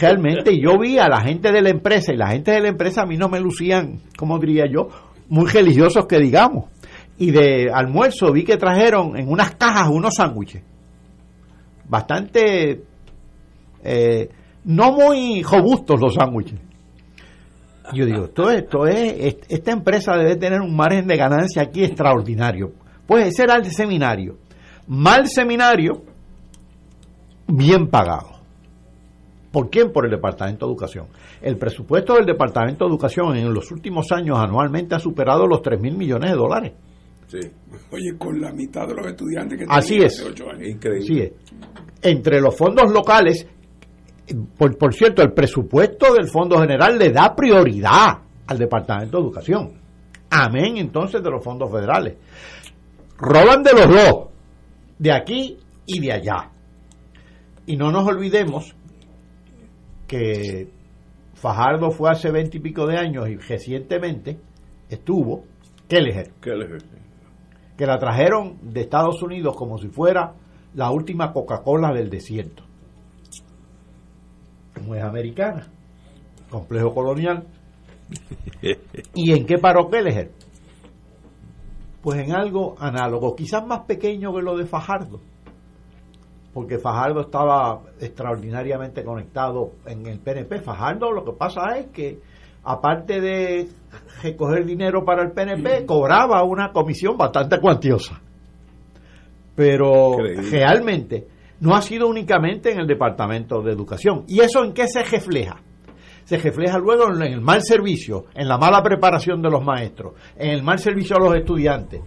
realmente, 0.00 0.58
yo 0.60 0.78
vi 0.78 0.98
a 0.98 1.08
la 1.08 1.20
gente 1.20 1.52
de 1.52 1.62
la 1.62 1.70
empresa 1.70 2.12
y 2.12 2.16
la 2.16 2.28
gente 2.28 2.52
de 2.52 2.60
la 2.60 2.68
empresa 2.68 3.02
a 3.02 3.06
mí 3.06 3.16
no 3.16 3.28
me 3.28 3.40
lucían, 3.40 4.00
como 4.16 4.38
diría 4.38 4.66
yo, 4.70 4.88
muy 5.28 5.46
religiosos 5.46 6.06
que 6.06 6.18
digamos. 6.18 6.66
Y 7.18 7.30
de 7.30 7.70
almuerzo 7.72 8.32
vi 8.32 8.44
que 8.44 8.56
trajeron 8.56 9.16
en 9.16 9.28
unas 9.28 9.54
cajas 9.56 9.88
unos 9.88 10.14
sándwiches. 10.14 10.62
Bastante... 11.88 12.84
Eh, 13.84 14.28
no 14.64 14.92
muy 14.92 15.42
robustos 15.42 16.00
los 16.00 16.14
sándwiches. 16.14 16.60
Yo 17.92 18.06
digo, 18.06 18.24
esto, 18.24 18.50
esto 18.50 18.86
es, 18.86 19.36
esta 19.48 19.72
empresa 19.72 20.16
debe 20.16 20.36
tener 20.36 20.60
un 20.60 20.74
margen 20.74 21.06
de 21.06 21.16
ganancia 21.16 21.62
aquí 21.62 21.84
extraordinario. 21.84 22.72
Pues 23.06 23.28
ese 23.28 23.42
era 23.42 23.56
el 23.56 23.64
seminario. 23.66 24.36
Mal 24.86 25.28
seminario, 25.28 26.02
bien 27.48 27.88
pagado. 27.88 28.30
¿Por 29.50 29.68
quién? 29.68 29.92
Por 29.92 30.06
el 30.06 30.10
Departamento 30.12 30.64
de 30.66 30.72
Educación. 30.72 31.06
El 31.42 31.58
presupuesto 31.58 32.14
del 32.14 32.24
Departamento 32.24 32.84
de 32.86 32.90
Educación 32.90 33.36
en 33.36 33.52
los 33.52 33.70
últimos 33.70 34.10
años 34.12 34.38
anualmente 34.38 34.94
ha 34.94 34.98
superado 34.98 35.46
los 35.46 35.60
3 35.60 35.78
mil 35.80 35.96
millones 35.96 36.30
de 36.30 36.36
dólares. 36.36 36.72
Sí. 37.26 37.40
Oye, 37.90 38.16
con 38.18 38.40
la 38.40 38.52
mitad 38.52 38.86
de 38.86 38.94
los 38.94 39.06
estudiantes 39.06 39.58
que 39.58 39.66
Así 39.68 39.96
es. 39.96 40.20
hace 40.20 40.30
ocho 40.30 40.48
años. 40.50 40.68
Increíble. 40.68 41.04
Así 41.04 41.20
es. 41.20 41.32
Entre 42.02 42.40
los 42.40 42.56
fondos 42.56 42.90
locales 42.90 43.46
por, 44.56 44.76
por, 44.78 44.94
cierto, 44.94 45.22
el 45.22 45.32
presupuesto 45.32 46.14
del 46.14 46.28
Fondo 46.28 46.58
General 46.60 46.96
le 46.98 47.10
da 47.10 47.34
prioridad 47.34 48.18
al 48.46 48.58
Departamento 48.58 49.18
de 49.18 49.24
Educación. 49.24 49.72
Amén 50.30 50.76
entonces 50.78 51.22
de 51.22 51.30
los 51.30 51.44
fondos 51.44 51.70
federales. 51.70 52.16
Roban 53.18 53.62
de 53.62 53.72
los 53.72 53.88
dos, 53.88 54.28
de 54.98 55.12
aquí 55.12 55.58
y 55.86 56.00
de 56.00 56.12
allá. 56.12 56.50
Y 57.66 57.76
no 57.76 57.90
nos 57.90 58.06
olvidemos 58.06 58.74
que 60.06 60.68
Fajardo 61.34 61.90
fue 61.90 62.10
hace 62.10 62.30
veinte 62.30 62.58
y 62.58 62.60
pico 62.60 62.86
de 62.86 62.96
años 62.96 63.28
y 63.28 63.36
recientemente 63.36 64.38
estuvo 64.88 65.44
Kelleher, 65.88 66.32
Kelleher. 66.40 66.82
que 67.76 67.86
la 67.86 67.98
trajeron 67.98 68.58
de 68.62 68.82
Estados 68.82 69.22
Unidos 69.22 69.54
como 69.56 69.78
si 69.78 69.88
fuera 69.88 70.34
la 70.74 70.90
última 70.90 71.32
Coca-Cola 71.32 71.92
del 71.92 72.08
desierto 72.08 72.64
como 74.82 74.94
es 74.94 75.02
americana, 75.02 75.66
complejo 76.50 76.92
colonial. 76.92 77.44
¿Y 79.14 79.32
en 79.32 79.46
qué 79.46 79.58
paró 79.58 79.88
Kelleher? 79.88 80.30
Pues 82.02 82.18
en 82.18 82.32
algo 82.32 82.74
análogo, 82.80 83.36
quizás 83.36 83.64
más 83.64 83.82
pequeño 83.86 84.34
que 84.34 84.42
lo 84.42 84.56
de 84.56 84.66
Fajardo, 84.66 85.20
porque 86.52 86.78
Fajardo 86.78 87.20
estaba 87.20 87.80
extraordinariamente 88.00 89.04
conectado 89.04 89.70
en 89.86 90.06
el 90.06 90.18
PNP. 90.18 90.60
Fajardo 90.60 91.12
lo 91.12 91.24
que 91.24 91.32
pasa 91.32 91.78
es 91.78 91.86
que, 91.86 92.18
aparte 92.64 93.20
de 93.20 93.68
recoger 94.22 94.66
dinero 94.66 95.04
para 95.04 95.22
el 95.22 95.30
PNP, 95.30 95.86
cobraba 95.86 96.42
una 96.42 96.72
comisión 96.72 97.16
bastante 97.16 97.60
cuantiosa. 97.60 98.20
Pero 99.54 100.14
Increíble. 100.18 100.50
realmente 100.50 101.26
no 101.62 101.76
ha 101.76 101.80
sido 101.80 102.08
únicamente 102.08 102.72
en 102.72 102.80
el 102.80 102.88
Departamento 102.88 103.62
de 103.62 103.70
Educación. 103.70 104.24
¿Y 104.26 104.40
eso 104.40 104.64
en 104.64 104.72
qué 104.72 104.88
se 104.88 105.04
refleja? 105.04 105.62
Se 106.24 106.36
refleja 106.36 106.76
luego 106.76 107.14
en 107.14 107.22
el 107.22 107.40
mal 107.40 107.62
servicio, 107.62 108.24
en 108.34 108.48
la 108.48 108.58
mala 108.58 108.82
preparación 108.82 109.40
de 109.40 109.48
los 109.48 109.64
maestros, 109.64 110.14
en 110.36 110.50
el 110.50 110.62
mal 110.64 110.80
servicio 110.80 111.16
a 111.16 111.20
los 111.20 111.36
estudiantes, 111.36 112.00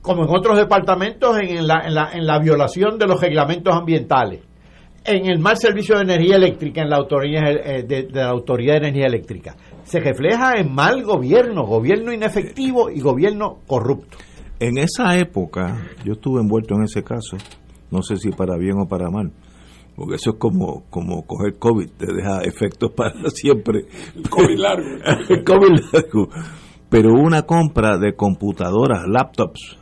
como 0.00 0.24
en 0.24 0.30
otros 0.34 0.56
departamentos, 0.56 1.38
en 1.38 1.66
la, 1.66 1.82
en 1.84 1.94
la, 1.94 2.12
en 2.14 2.26
la 2.26 2.38
violación 2.38 2.98
de 2.98 3.06
los 3.06 3.20
reglamentos 3.20 3.74
ambientales, 3.74 4.40
en 5.04 5.26
el 5.26 5.38
mal 5.38 5.58
servicio 5.58 5.96
de 5.96 6.02
energía 6.04 6.36
eléctrica, 6.36 6.80
en 6.80 6.88
la 6.88 6.96
autoridad 6.96 7.42
de, 7.42 7.82
de, 7.82 8.02
de 8.04 8.20
la 8.20 8.30
Autoridad 8.30 8.74
de 8.74 8.88
Energía 8.88 9.06
Eléctrica. 9.06 9.54
Se 9.82 10.00
refleja 10.00 10.54
en 10.56 10.74
mal 10.74 11.02
gobierno, 11.02 11.64
gobierno 11.64 12.10
inefectivo 12.10 12.88
y 12.88 13.00
gobierno 13.00 13.58
corrupto. 13.66 14.16
En 14.60 14.78
esa 14.78 15.18
época, 15.18 15.88
yo 16.04 16.12
estuve 16.12 16.40
envuelto 16.40 16.74
en 16.76 16.84
ese 16.84 17.02
caso, 17.02 17.36
no 17.92 18.02
sé 18.02 18.16
si 18.16 18.30
para 18.30 18.56
bien 18.56 18.80
o 18.80 18.88
para 18.88 19.10
mal, 19.10 19.32
porque 19.94 20.14
eso 20.16 20.30
es 20.30 20.36
como, 20.36 20.84
como 20.90 21.26
coger 21.26 21.58
COVID, 21.58 21.90
te 21.90 22.12
deja 22.12 22.40
efectos 22.42 22.90
para 22.96 23.28
siempre. 23.30 23.86
El 24.16 24.28
COVID 24.28 24.58
largo. 24.58 24.88
El 25.28 25.44
COVID 25.44 25.78
largo. 25.92 26.28
Pero 26.88 27.12
una 27.14 27.42
compra 27.42 27.98
de 27.98 28.14
computadoras, 28.14 29.06
laptops, 29.06 29.78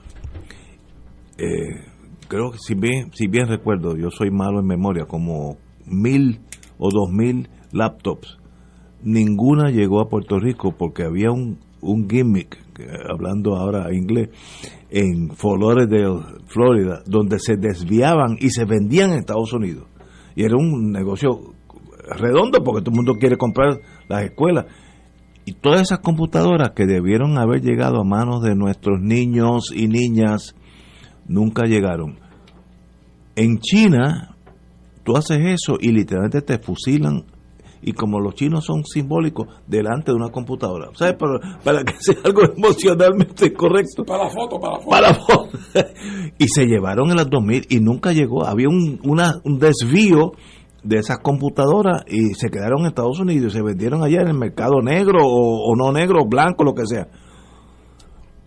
eh, 1.38 1.86
creo 2.28 2.52
que 2.52 2.58
si 2.58 2.74
bien, 2.74 3.10
si 3.14 3.26
bien 3.26 3.48
recuerdo, 3.48 3.96
yo 3.96 4.10
soy 4.10 4.30
malo 4.30 4.60
en 4.60 4.66
memoria, 4.66 5.06
como 5.06 5.56
mil 5.86 6.40
o 6.78 6.88
dos 6.90 7.10
mil 7.10 7.48
laptops, 7.72 8.38
ninguna 9.02 9.70
llegó 9.70 10.00
a 10.00 10.08
Puerto 10.08 10.38
Rico 10.38 10.72
porque 10.76 11.02
había 11.02 11.30
un, 11.30 11.58
un 11.80 12.08
gimmick, 12.08 12.58
hablando 13.08 13.56
ahora 13.56 13.92
inglés, 13.92 14.30
en 14.90 15.30
Fort 15.30 15.60
Lauderdale, 15.60 16.20
Florida, 16.46 17.02
donde 17.06 17.38
se 17.38 17.56
desviaban 17.56 18.36
y 18.40 18.50
se 18.50 18.64
vendían 18.64 19.12
en 19.12 19.18
Estados 19.18 19.52
Unidos. 19.52 19.86
Y 20.34 20.44
era 20.44 20.56
un 20.56 20.92
negocio 20.92 21.54
redondo 22.16 22.62
porque 22.62 22.82
todo 22.82 22.90
el 22.90 22.96
mundo 22.96 23.14
quiere 23.14 23.36
comprar 23.36 23.80
las 24.08 24.24
escuelas. 24.24 24.66
Y 25.44 25.52
todas 25.54 25.82
esas 25.82 26.00
computadoras 26.00 26.70
que 26.74 26.86
debieron 26.86 27.38
haber 27.38 27.62
llegado 27.62 28.00
a 28.00 28.04
manos 28.04 28.42
de 28.42 28.54
nuestros 28.54 29.00
niños 29.00 29.72
y 29.74 29.88
niñas 29.88 30.54
nunca 31.26 31.64
llegaron. 31.64 32.18
En 33.36 33.58
China, 33.58 34.36
tú 35.02 35.16
haces 35.16 35.38
eso 35.40 35.78
y 35.80 35.92
literalmente 35.92 36.42
te 36.42 36.58
fusilan 36.58 37.24
y 37.82 37.92
como 37.92 38.20
los 38.20 38.34
chinos 38.34 38.64
son 38.64 38.84
simbólicos 38.84 39.48
delante 39.66 40.12
de 40.12 40.16
una 40.16 40.30
computadora. 40.30 40.90
¿Sabes? 40.94 41.14
Para, 41.14 41.60
para 41.62 41.84
que 41.84 41.94
sea 41.98 42.16
algo 42.24 42.42
emocionalmente 42.56 43.52
correcto. 43.52 44.04
Para 44.04 44.24
la 44.24 44.30
foto, 44.30 44.60
para 44.60 44.74
la 44.74 44.80
foto. 44.80 44.90
Para 44.90 45.08
la 45.08 45.14
foto. 45.14 45.48
y 46.38 46.48
se 46.48 46.66
llevaron 46.66 47.10
en 47.10 47.16
las 47.16 47.30
2000 47.30 47.66
y 47.70 47.80
nunca 47.80 48.12
llegó. 48.12 48.46
Había 48.46 48.68
un, 48.68 49.00
una, 49.04 49.40
un 49.44 49.58
desvío 49.58 50.32
de 50.82 50.98
esas 50.98 51.18
computadoras 51.18 52.04
y 52.06 52.34
se 52.34 52.50
quedaron 52.50 52.80
en 52.80 52.86
Estados 52.86 53.20
Unidos 53.20 53.52
y 53.52 53.56
se 53.56 53.62
vendieron 53.62 54.02
allá 54.02 54.22
en 54.22 54.28
el 54.28 54.38
mercado 54.38 54.80
negro 54.82 55.18
o, 55.22 55.70
o 55.70 55.76
no 55.76 55.92
negro, 55.92 56.24
blanco, 56.26 56.64
lo 56.64 56.74
que 56.74 56.86
sea. 56.86 57.08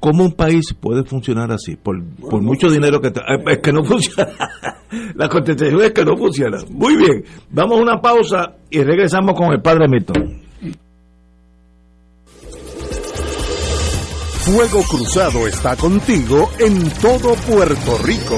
¿Cómo 0.03 0.25
un 0.25 0.33
país 0.33 0.73
puede 0.77 1.05
funcionar 1.05 1.49
así? 1.53 1.77
Por, 1.77 2.03
por 2.29 2.41
mucho 2.41 2.69
dinero 2.69 2.99
que... 2.99 3.07
eh, 3.07 3.43
Es 3.47 3.59
que 3.59 3.71
no 3.71 3.85
funciona. 3.85 4.33
La 5.15 5.29
contestación 5.29 5.81
es 5.81 5.91
que 5.93 6.03
no 6.03 6.17
funciona. 6.17 6.57
Muy 6.71 6.97
bien, 6.97 7.23
vamos 7.49 7.79
a 7.79 7.81
una 7.83 8.01
pausa 8.01 8.53
y 8.69 8.83
regresamos 8.83 9.33
con 9.33 9.53
el 9.53 9.61
padre 9.61 9.87
Milton. 9.87 10.41
Fuego 14.41 14.83
Cruzado 14.89 15.47
está 15.47 15.77
contigo 15.77 16.49
en 16.59 16.89
todo 17.01 17.33
Puerto 17.47 17.97
Rico. 18.03 18.37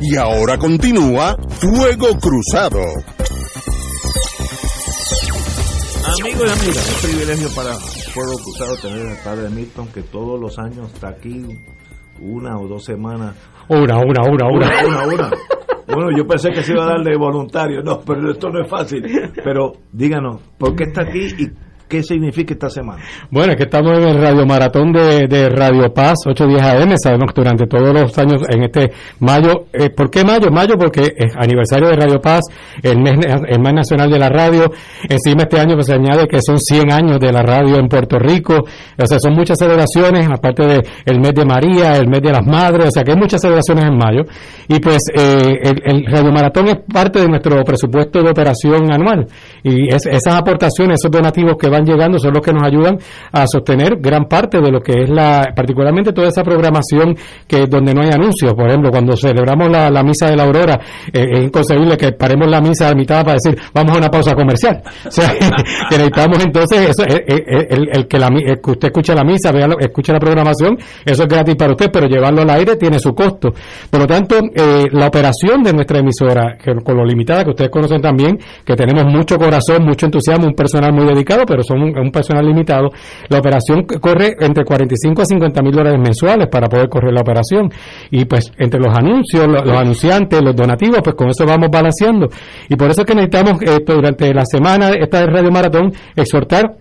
Y 0.00 0.16
ahora 0.16 0.56
continúa 0.56 1.36
Fuego 1.48 2.16
Cruzado. 2.18 2.80
Amigos 6.20 6.48
y 6.48 6.50
amigas, 6.50 6.76
es 6.76 6.94
un 6.94 7.00
privilegio 7.10 7.48
para 7.54 7.76
Pueblo 8.14 8.36
Cruzado 8.42 8.76
tener 8.82 9.06
al 9.06 9.18
padre 9.22 9.48
Milton 9.50 9.88
que 9.88 10.02
todos 10.02 10.40
los 10.40 10.58
años 10.58 10.92
está 10.92 11.10
aquí 11.10 11.46
una 12.20 12.58
o 12.58 12.66
dos 12.66 12.84
semanas. 12.84 13.36
Una, 13.68 13.98
una, 13.98 14.22
una, 14.28 14.46
una. 14.48 14.86
Una, 14.86 15.14
una. 15.14 15.30
Bueno, 15.86 16.16
yo 16.16 16.26
pensé 16.26 16.50
que 16.50 16.62
se 16.62 16.72
iba 16.72 16.84
a 16.84 16.88
dar 16.88 17.02
de 17.02 17.16
voluntario, 17.16 17.82
no, 17.82 18.00
pero 18.00 18.30
esto 18.30 18.48
no 18.48 18.62
es 18.62 18.68
fácil. 18.68 19.02
Pero 19.42 19.72
díganos, 19.92 20.40
¿por 20.58 20.76
qué 20.76 20.84
está 20.84 21.02
aquí 21.02 21.26
y 21.38 21.50
qué 21.90 22.02
significa 22.02 22.54
esta 22.54 22.70
semana? 22.70 23.02
Bueno, 23.30 23.52
es 23.52 23.56
que 23.58 23.64
estamos 23.64 23.98
en 23.98 24.04
el 24.08 24.16
Radio 24.18 24.46
Maratón 24.46 24.92
de, 24.92 25.26
de 25.26 25.48
Radio 25.50 25.92
Paz 25.92 26.14
810 26.26 26.62
AM. 26.62 26.96
Sabemos 26.96 27.32
que 27.34 27.40
durante 27.42 27.66
todos 27.66 27.92
los 27.92 28.16
años, 28.16 28.42
en 28.48 28.62
este 28.62 28.92
mayo, 29.18 29.66
eh, 29.72 29.90
¿por 29.90 30.08
qué 30.10 30.24
mayo? 30.24 30.50
Mayo 30.50 30.74
porque 30.78 31.12
es 31.16 31.34
aniversario 31.36 31.88
de 31.88 31.96
Radio 31.96 32.20
Paz, 32.20 32.42
el 32.82 32.98
mes, 33.00 33.14
el 33.48 33.60
mes 33.60 33.74
nacional 33.74 34.10
de 34.10 34.18
la 34.18 34.28
radio. 34.28 34.70
Encima 35.08 35.42
este 35.42 35.58
año 35.60 35.74
pues, 35.74 35.86
se 35.88 35.94
añade 35.94 36.26
que 36.28 36.40
son 36.40 36.58
100 36.58 36.92
años 36.92 37.18
de 37.18 37.32
la 37.32 37.42
radio 37.42 37.76
en 37.76 37.88
Puerto 37.88 38.18
Rico. 38.18 38.54
O 38.96 39.06
sea, 39.06 39.18
son 39.18 39.34
muchas 39.34 39.58
celebraciones, 39.58 40.28
aparte 40.30 40.66
de 40.66 40.80
el 41.04 41.20
mes 41.20 41.34
de 41.34 41.44
María, 41.44 41.96
el 41.96 42.08
mes 42.08 42.22
de 42.22 42.30
las 42.32 42.46
Madres. 42.46 42.86
O 42.86 42.90
sea, 42.92 43.02
que 43.02 43.10
hay 43.12 43.18
muchas 43.18 43.40
celebraciones 43.40 43.84
en 43.84 43.96
mayo. 43.98 44.22
Y 44.68 44.78
pues 44.78 44.98
eh, 45.14 45.54
el, 45.62 45.82
el 45.84 46.06
Radio 46.06 46.30
Maratón 46.32 46.68
es 46.68 46.76
parte 46.92 47.20
de 47.20 47.28
nuestro 47.28 47.62
presupuesto 47.64 48.22
de 48.22 48.30
operación 48.30 48.92
anual. 48.92 49.26
Y 49.64 49.92
es- 49.92 50.06
esas 50.06 50.34
aportaciones, 50.36 50.98
esos 51.00 51.10
donativos 51.10 51.56
que 51.58 51.68
van 51.68 51.79
llegando 51.84 52.18
son 52.18 52.34
los 52.34 52.44
que 52.44 52.52
nos 52.52 52.62
ayudan 52.62 52.98
a 53.32 53.46
sostener 53.46 53.96
gran 54.00 54.24
parte 54.24 54.60
de 54.60 54.70
lo 54.70 54.80
que 54.80 55.02
es 55.02 55.10
la, 55.10 55.52
particularmente 55.54 56.12
toda 56.12 56.28
esa 56.28 56.42
programación 56.42 57.16
que 57.46 57.66
donde 57.66 57.94
no 57.94 58.02
hay 58.02 58.10
anuncios. 58.10 58.52
Por 58.54 58.68
ejemplo, 58.68 58.90
cuando 58.90 59.16
celebramos 59.16 59.70
la, 59.70 59.90
la 59.90 60.02
misa 60.02 60.28
de 60.28 60.36
la 60.36 60.44
aurora, 60.44 60.80
eh, 61.12 61.26
es 61.32 61.44
inconcebible 61.44 61.96
que 61.96 62.12
paremos 62.12 62.48
la 62.48 62.60
misa 62.60 62.88
a 62.88 62.94
mitad 62.94 63.24
para 63.24 63.38
decir, 63.42 63.58
vamos 63.74 63.94
a 63.94 63.98
una 63.98 64.10
pausa 64.10 64.34
comercial. 64.34 64.82
O 65.10 65.12
sea, 65.12 65.32
que 65.90 65.96
necesitamos 65.96 66.44
entonces, 66.44 66.90
eso, 66.90 67.02
eh, 67.02 67.24
eh, 67.26 67.66
el, 67.70 67.88
el 67.92 68.06
el 68.46 68.60
que 68.60 68.70
usted 68.70 68.88
escuche 68.88 69.14
la 69.14 69.24
misa, 69.24 69.52
vea, 69.52 69.68
escuche 69.80 70.12
la 70.12 70.18
programación, 70.18 70.78
eso 71.04 71.22
es 71.22 71.28
gratis 71.28 71.56
para 71.56 71.72
usted, 71.72 71.90
pero 71.92 72.06
llevarlo 72.06 72.42
al 72.42 72.50
aire 72.50 72.76
tiene 72.76 72.98
su 72.98 73.14
costo. 73.14 73.52
Por 73.90 74.00
lo 74.00 74.06
tanto, 74.06 74.36
eh, 74.54 74.86
la 74.92 75.08
operación 75.08 75.62
de 75.62 75.72
nuestra 75.72 75.98
emisora, 75.98 76.56
que 76.62 76.72
con 76.82 76.96
lo 76.96 77.04
limitada 77.04 77.44
que 77.44 77.50
ustedes 77.50 77.70
conocen 77.70 78.00
también, 78.00 78.38
que 78.64 78.74
tenemos 78.74 79.04
mucho 79.04 79.36
corazón, 79.38 79.84
mucho 79.84 80.06
entusiasmo, 80.06 80.46
un 80.46 80.54
personal 80.54 80.92
muy 80.92 81.06
dedicado, 81.06 81.44
pero 81.46 81.62
son 81.70 81.82
un, 81.82 82.10
personal 82.10 82.44
limitado, 82.46 82.90
la 83.28 83.38
operación 83.38 83.84
corre 84.00 84.34
entre 84.40 84.64
45 84.64 85.22
a 85.22 85.24
50 85.24 85.62
mil 85.62 85.72
dólares 85.72 86.00
mensuales 86.00 86.48
para 86.50 86.68
poder 86.68 86.88
correr 86.88 87.12
la 87.12 87.20
operación. 87.20 87.70
Y 88.10 88.24
pues 88.24 88.52
entre 88.58 88.80
los 88.80 88.96
anuncios, 88.96 89.46
lo- 89.46 89.64
los, 89.64 89.76
anunciantes, 89.76 90.42
los 90.42 90.54
donativos, 90.56 91.00
pues 91.02 91.14
con 91.14 91.28
eso 91.28 91.44
vamos 91.46 91.68
balanceando. 91.70 92.26
Y 92.68 92.76
por 92.76 92.90
eso 92.90 93.02
es 93.02 93.06
que 93.06 93.14
necesitamos 93.14 93.62
eh, 93.62 93.78
durante 93.86 94.32
la 94.34 94.44
semana, 94.44 94.90
esta 94.90 95.20
de 95.20 95.26
Radio 95.26 95.50
Maratón, 95.50 95.92
exhortar 96.16 96.76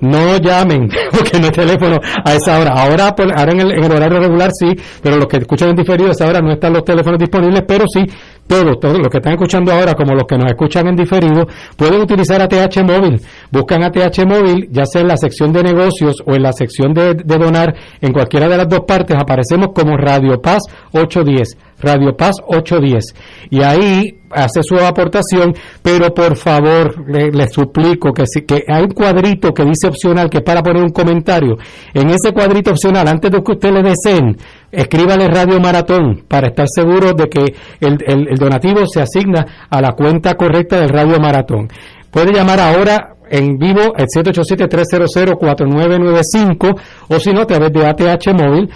no 0.00 0.36
llamen, 0.38 0.88
porque 1.10 1.38
no 1.38 1.46
hay 1.46 1.52
teléfono 1.52 1.98
a 2.24 2.34
esa 2.34 2.58
hora. 2.58 2.72
Ahora, 2.76 3.14
por- 3.14 3.38
ahora 3.38 3.52
en, 3.52 3.60
el, 3.60 3.92
horario 3.92 4.20
regular 4.20 4.50
sí, 4.52 4.74
pero 5.02 5.16
los 5.16 5.26
que 5.26 5.38
escuchan 5.38 5.70
en 5.70 5.76
diferido 5.76 6.08
a 6.08 6.12
esa 6.12 6.26
hora 6.26 6.40
no 6.40 6.52
están 6.52 6.72
los 6.72 6.84
teléfonos 6.84 7.18
disponibles, 7.18 7.62
pero 7.66 7.84
sí 7.92 8.00
todos, 8.46 8.80
todos 8.80 8.98
los 8.98 9.08
que 9.08 9.18
están 9.18 9.34
escuchando 9.34 9.72
ahora, 9.72 9.92
como 9.94 10.14
los 10.14 10.24
que 10.26 10.38
nos 10.38 10.46
escuchan 10.50 10.86
en 10.88 10.96
diferido, 10.96 11.46
pueden 11.76 12.00
utilizar 12.00 12.40
ATH 12.40 12.82
Móvil. 12.82 13.20
Buscan 13.50 13.82
ATH 13.82 14.24
Móvil, 14.26 14.68
ya 14.70 14.86
sea 14.86 15.02
en 15.02 15.08
la 15.08 15.16
sección 15.18 15.52
de 15.52 15.62
negocios 15.62 16.16
o 16.24 16.34
en 16.34 16.42
la 16.42 16.52
sección 16.52 16.94
de 16.94 17.14
donar, 17.14 17.74
en 18.00 18.12
cualquiera 18.12 18.48
de 18.48 18.56
las 18.56 18.68
dos 18.68 18.80
partes, 18.88 19.16
aparecemos 19.20 19.68
como 19.74 19.96
Radio 19.98 20.40
Paz 20.40 20.62
810. 20.92 21.67
Radio 21.80 22.16
Paz 22.16 22.36
810. 22.46 23.14
Y 23.50 23.62
ahí 23.62 24.18
hace 24.30 24.62
su 24.62 24.76
aportación, 24.76 25.54
pero 25.82 26.12
por 26.12 26.36
favor 26.36 27.04
le, 27.08 27.48
suplico 27.48 28.12
que, 28.12 28.24
si, 28.26 28.42
que 28.42 28.64
hay 28.68 28.82
un 28.82 28.90
cuadrito 28.90 29.52
que 29.52 29.64
dice 29.64 29.88
opcional 29.88 30.28
que 30.28 30.38
es 30.38 30.44
para 30.44 30.62
poner 30.62 30.82
un 30.82 30.90
comentario. 30.90 31.56
En 31.94 32.10
ese 32.10 32.32
cuadrito 32.32 32.72
opcional, 32.72 33.08
antes 33.08 33.30
de 33.30 33.42
que 33.42 33.52
usted 33.52 33.72
le 33.72 33.82
deseen, 33.82 34.36
escríbale 34.70 35.28
Radio 35.28 35.60
Maratón 35.60 36.24
para 36.28 36.48
estar 36.48 36.66
seguro 36.68 37.12
de 37.12 37.28
que 37.28 37.54
el, 37.80 37.98
el 38.06 38.36
donativo 38.36 38.86
se 38.86 39.00
asigna 39.00 39.66
a 39.70 39.80
la 39.80 39.92
cuenta 39.92 40.34
correcta 40.34 40.80
del 40.80 40.90
Radio 40.90 41.18
Maratón. 41.18 41.68
Puede 42.10 42.32
llamar 42.32 42.60
ahora 42.60 43.17
en 43.30 43.58
vivo 43.58 43.94
el 43.96 44.06
787-300-4995 44.06 46.80
o 47.08 47.18
si 47.18 47.32
no 47.32 47.40
a 47.42 47.46
través 47.46 47.72
de 47.72 47.86
ATH 47.86 48.32
móvil 48.32 48.70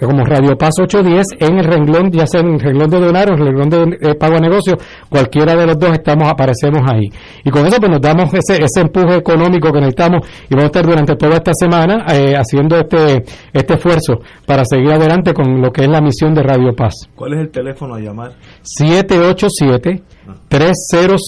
como 0.00 0.24
Radio 0.24 0.56
Paz 0.56 0.74
810 0.80 1.26
en 1.40 1.58
el 1.58 1.64
renglón, 1.64 2.10
ya 2.10 2.26
sea 2.26 2.40
en 2.40 2.54
el 2.54 2.60
renglón 2.60 2.88
de 2.90 3.00
donar 3.00 3.30
o 3.30 3.34
en 3.34 3.40
el 3.40 3.46
renglón 3.46 3.90
de 3.90 4.14
pago 4.14 4.36
a 4.36 4.40
negocio, 4.40 4.76
cualquiera 5.08 5.56
de 5.56 5.66
los 5.66 5.78
dos 5.78 5.92
estamos, 5.92 6.28
aparecemos 6.28 6.82
ahí. 6.92 7.10
Y 7.44 7.50
con 7.50 7.66
eso 7.66 7.78
pues 7.78 7.90
nos 7.90 8.00
damos 8.00 8.32
ese, 8.34 8.62
ese 8.62 8.80
empuje 8.80 9.16
económico 9.16 9.72
que 9.72 9.80
necesitamos 9.80 10.26
y 10.48 10.54
vamos 10.54 10.64
a 10.64 10.66
estar 10.66 10.86
durante 10.86 11.16
toda 11.16 11.36
esta 11.36 11.52
semana 11.54 12.04
eh, 12.08 12.34
haciendo 12.36 12.76
este, 12.76 13.24
este 13.52 13.74
esfuerzo 13.74 14.20
para 14.46 14.64
seguir 14.64 14.92
adelante 14.92 15.32
con 15.32 15.60
lo 15.60 15.70
que 15.70 15.82
es 15.82 15.88
la 15.88 16.00
misión 16.00 16.34
de 16.34 16.42
Radio 16.42 16.74
Paz. 16.74 16.94
¿Cuál 17.14 17.34
es 17.34 17.40
el 17.40 17.50
teléfono 17.50 17.94
a 17.94 18.00
llamar? 18.00 18.32
787 18.62 20.02
300 20.48 21.22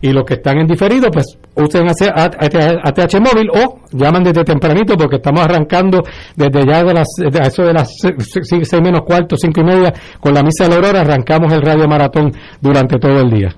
y 0.01 0.11
los 0.11 0.23
que 0.23 0.35
están 0.35 0.59
en 0.59 0.67
diferido 0.67 1.11
pues 1.11 1.37
usen 1.55 1.89
ATH 1.89 3.19
móvil 3.19 3.49
o 3.53 3.79
llaman 3.91 4.23
desde 4.23 4.43
tempranito 4.43 4.95
porque 4.97 5.17
estamos 5.17 5.41
arrancando 5.41 6.01
desde 6.35 6.65
ya 6.65 6.83
de 6.83 6.93
las 6.93 7.07
de 7.17 7.39
eso 7.39 7.63
de 7.63 7.73
las 7.73 7.91
6 7.99 8.81
menos 8.81 9.01
cuarto, 9.01 9.35
5 9.37 9.61
y 9.61 9.63
media 9.63 9.93
con 10.19 10.33
la 10.33 10.41
misa 10.41 10.63
de 10.63 10.69
la 10.69 10.77
aurora 10.77 11.01
arrancamos 11.01 11.53
el 11.53 11.61
radio 11.61 11.87
maratón 11.87 12.31
durante 12.59 12.97
todo 12.97 13.19
el 13.19 13.29
día 13.29 13.55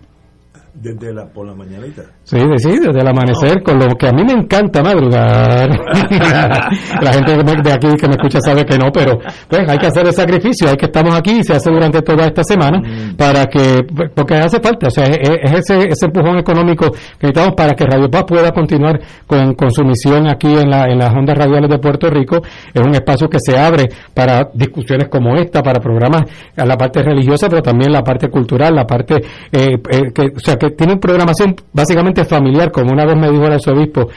desde 0.82 1.14
la, 1.14 1.28
por 1.28 1.46
la 1.46 1.54
mañanita. 1.54 2.02
Sí, 2.24 2.40
sí, 2.58 2.72
desde 2.72 3.00
el 3.00 3.08
amanecer, 3.08 3.62
con 3.62 3.78
lo 3.78 3.96
que 3.96 4.08
a 4.08 4.12
mí 4.12 4.24
me 4.24 4.34
encanta 4.34 4.82
madrugar. 4.82 5.70
la 7.02 7.14
gente 7.14 7.38
de 7.38 7.72
aquí 7.72 7.88
que 7.96 8.08
me 8.08 8.16
escucha 8.16 8.40
sabe 8.42 8.66
que 8.66 8.78
no, 8.78 8.92
pero 8.92 9.20
pues 9.48 9.70
hay 9.70 9.78
que 9.78 9.88
hacer 9.88 10.08
el 10.08 10.14
sacrificio, 10.14 10.70
hay 10.70 10.78
que 10.78 10.86
estamos 10.86 11.16
aquí 11.16 11.40
y 11.40 11.44
se 11.44 11.54
hace 11.54 11.70
durante 11.70 12.02
toda 12.02 12.26
esta 12.26 12.44
semana 12.44 12.80
mm. 12.80 13.16
para 13.16 13.46
que, 13.46 13.86
porque 14.16 14.36
hace 14.36 14.60
falta, 14.60 14.88
o 14.88 14.90
sea, 14.90 15.06
es, 15.06 15.54
ese, 15.54 15.90
ese 15.90 16.06
empujón 16.08 16.40
económico 16.40 16.90
que 16.92 17.28
necesitamos 17.28 17.54
para 17.56 17.74
que 17.74 17.86
Radio 17.86 18.10
Paz 18.10 18.24
pueda 18.28 18.52
continuar 18.52 19.00
con, 19.28 19.54
con 19.54 19.70
su 19.72 19.84
misión 19.84 20.28
aquí 20.28 20.48
en, 20.48 20.70
la, 20.70 20.86
en 20.86 20.98
las 20.98 21.14
ondas 21.14 21.38
radiales 21.38 21.70
de 21.70 21.78
Puerto 21.78 22.10
Rico. 22.10 22.42
Es 22.74 22.82
un 22.82 22.96
espacio 22.96 23.30
que 23.30 23.38
se 23.40 23.58
abre 23.58 23.88
para 24.14 24.50
discusiones 24.54 25.10
como 25.10 25.36
esta, 25.36 25.62
para 25.62 25.80
programas 25.80 26.24
a 26.58 26.66
la 26.66 26.76
parte 26.76 27.04
religiosa, 27.04 27.48
pero 27.50 27.62
también 27.62 27.92
la 27.92 28.04
parte 28.04 28.30
cultural, 28.30 28.74
la 28.74 28.86
parte, 28.86 29.16
eh, 29.52 29.78
eh 29.90 30.12
que, 30.14 30.24
o 30.36 30.40
sea, 30.40 30.56
que 30.56 30.71
tienen 30.72 31.00
programación 31.00 31.56
básicamente 31.74 32.26
familiar, 32.26 32.72
como 32.72 32.92
una 32.92 33.06
vez 33.06 33.16
me 33.16 33.32
dijo 33.32 33.46
el 33.46 33.54
arzobispo, 33.54 34.08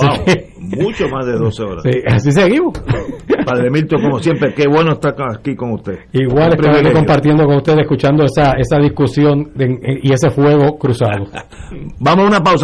Mucho 0.58 1.08
más 1.08 1.26
de 1.26 1.32
12 1.32 1.62
horas. 1.62 1.84
Sí, 1.94 2.00
así 2.06 2.32
seguimos. 2.32 2.72
Padre 3.44 3.70
Milton, 3.70 4.00
como 4.00 4.18
siempre, 4.18 4.54
qué 4.54 4.66
bueno 4.66 4.92
estar 4.92 5.14
aquí 5.30 5.54
con 5.54 5.72
usted. 5.72 5.98
Igual 6.12 6.54
estar 6.54 6.92
compartiendo 6.92 7.44
con 7.44 7.56
ustedes, 7.56 7.80
escuchando 7.80 8.24
esa, 8.24 8.52
esa 8.52 8.78
discusión 8.78 9.52
y 10.02 10.12
ese 10.12 10.30
fuego 10.30 10.78
cruzado. 10.78 11.26
Vamos 12.00 12.24
a 12.24 12.28
una 12.28 12.40
pausa, 12.40 12.63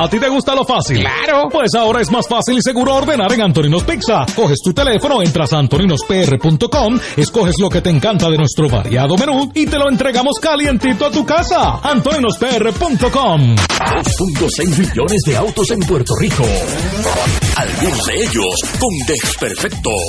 ¿A 0.00 0.08
ti 0.08 0.20
te 0.20 0.28
gusta 0.28 0.54
lo 0.54 0.64
fácil? 0.64 1.00
Claro. 1.00 1.48
Pues 1.50 1.74
ahora 1.74 2.00
es 2.00 2.08
más 2.10 2.28
fácil 2.28 2.56
y 2.56 2.62
seguro 2.62 2.94
ordenar 2.94 3.32
en 3.32 3.42
Antoninos 3.42 3.82
Pizza. 3.82 4.26
Coges 4.36 4.58
tu 4.62 4.72
teléfono, 4.72 5.20
entras 5.22 5.52
a 5.52 5.58
antoninospr.com, 5.58 7.00
escoges 7.16 7.56
lo 7.58 7.68
que 7.68 7.80
te 7.80 7.90
encanta 7.90 8.30
de 8.30 8.36
nuestro 8.36 8.68
variado 8.68 9.16
menú 9.16 9.50
y 9.54 9.66
te 9.66 9.76
lo 9.76 9.88
entregamos 9.90 10.38
calientito 10.40 11.06
a 11.06 11.10
tu 11.10 11.26
casa. 11.26 11.80
antoninospr.com. 11.82 13.56
2.6 13.56 14.78
millones 14.78 15.20
de 15.26 15.36
autos 15.36 15.68
en 15.72 15.80
Puerto 15.80 16.14
Rico. 16.20 16.44
Algunos 17.56 18.06
de 18.06 18.22
ellos 18.22 18.60
con 18.78 18.90
desperfectos. 19.06 20.00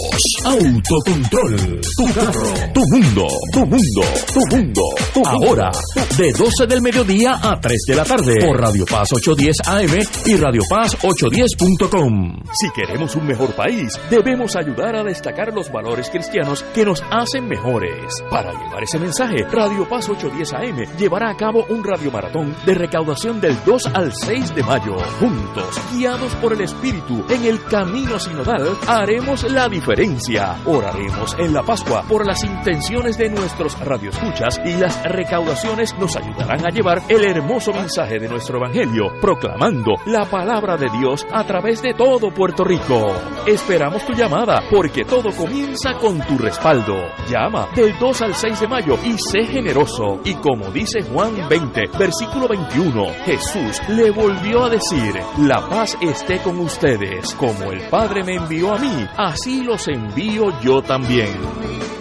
Autocontrol. 0.46 1.82
Tu 1.98 2.14
carro. 2.14 2.54
Tu 2.74 2.82
mundo. 2.92 3.28
Tu 3.52 3.60
mundo. 3.66 4.02
Tu 4.34 4.56
mundo. 4.56 4.82
Ahora, 5.26 5.72
de 6.16 6.32
12 6.32 6.68
del 6.68 6.82
mediodía 6.82 7.40
a 7.42 7.60
3 7.60 7.82
de 7.88 7.96
la 7.96 8.06
tarde. 8.06 8.36
Por 8.40 8.60
Radio 8.60 8.86
Paz 8.86 9.12
810 9.14 9.68
A 9.68 9.79
y 9.82 10.36
Radio 10.36 10.62
Paz 10.70 10.98
810.com. 11.02 12.44
Si 12.52 12.70
queremos 12.72 13.16
un 13.16 13.26
mejor 13.26 13.54
país, 13.54 13.98
debemos 14.10 14.58
ayudar 14.58 14.98
a 14.98 15.06
destacar 15.06 15.54
los 15.54 15.72
valores 15.72 16.10
cristianos 16.10 16.64
que 16.74 16.84
nos 16.84 17.02
hacen 17.10 17.48
mejores. 17.48 18.22
Para 18.30 18.52
llevar 18.52 18.84
ese 18.84 19.00
mensaje, 19.00 19.46
Radio 19.50 19.88
Paz 19.88 20.10
810 20.10 20.54
AM 20.54 20.98
llevará 20.98 21.30
a 21.30 21.38
cabo 21.38 21.66
un 21.70 21.82
radiomaratón 21.82 22.54
de 22.66 22.74
recaudación 22.74 23.40
del 23.40 23.56
2 23.64 23.86
al 23.94 24.12
6 24.14 24.54
de 24.56 24.64
mayo. 24.64 24.98
Juntos, 25.18 25.80
guiados 25.94 26.36
por 26.36 26.52
el 26.52 26.60
Espíritu 26.60 27.24
en 27.30 27.46
el 27.46 27.64
camino 27.64 28.20
sinodal, 28.20 28.68
haremos 28.86 29.50
la 29.50 29.70
diferencia. 29.70 30.58
Oraremos 30.66 31.38
en 31.40 31.54
la 31.54 31.64
Pascua 31.64 32.04
por 32.04 32.28
las 32.28 32.44
intenciones 32.44 33.18
de 33.18 33.30
nuestros 33.30 33.80
radioescuchas 33.80 34.60
y 34.66 34.74
las 34.74 35.02
recaudaciones 35.06 35.98
nos 35.98 36.18
ayudarán 36.18 36.66
a 36.66 36.70
llevar 36.70 37.02
el 37.08 37.24
hermoso 37.24 37.72
mensaje 37.72 38.20
de 38.20 38.28
nuestro 38.28 38.58
Evangelio, 38.58 39.14
proclamando 39.22 39.69
la 40.06 40.26
palabra 40.26 40.78
de 40.78 40.90
Dios 40.90 41.28
a 41.32 41.44
través 41.44 41.84
de 41.84 41.94
todo 41.94 42.32
Puerto 42.34 42.64
Rico. 42.64 43.06
Esperamos 43.46 44.04
tu 44.04 44.14
llamada 44.14 44.64
porque 44.72 45.06
todo 45.06 45.30
comienza 45.32 45.94
con 45.94 46.20
tu 46.22 46.40
respaldo. 46.40 46.96
Llama 47.30 47.68
del 47.76 47.96
2 48.00 48.22
al 48.24 48.34
6 48.34 48.62
de 48.62 48.68
mayo 48.68 48.98
y 49.04 49.16
sé 49.20 49.46
generoso. 49.46 50.22
Y 50.24 50.34
como 50.36 50.72
dice 50.72 51.04
Juan 51.04 51.48
20, 51.48 51.82
versículo 52.00 52.48
21, 52.48 53.06
Jesús 53.26 53.80
le 53.90 54.10
volvió 54.10 54.66
a 54.66 54.70
decir, 54.70 55.14
la 55.38 55.62
paz 55.70 55.96
esté 56.02 56.40
con 56.40 56.58
ustedes. 56.60 57.36
Como 57.36 57.72
el 57.72 57.82
Padre 57.90 58.24
me 58.24 58.38
envió 58.38 58.74
a 58.74 58.80
mí, 58.80 59.08
así 59.18 59.64
los 59.64 59.88
envío 59.88 60.46
yo 60.62 60.82
también. 60.82 61.99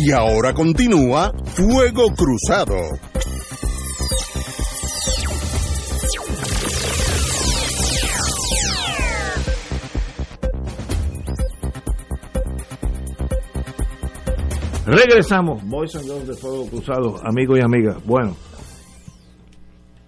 Y 0.00 0.12
ahora 0.12 0.54
continúa 0.54 1.32
Fuego 1.44 2.04
Cruzado. 2.14 2.76
Regresamos, 14.86 15.64
Boys 15.68 15.96
and 15.96 16.04
Girls 16.04 16.28
de 16.28 16.34
Fuego 16.34 16.66
Cruzado, 16.66 17.16
amigos 17.24 17.58
y 17.58 17.64
amigas. 17.64 17.96
Bueno, 18.06 18.36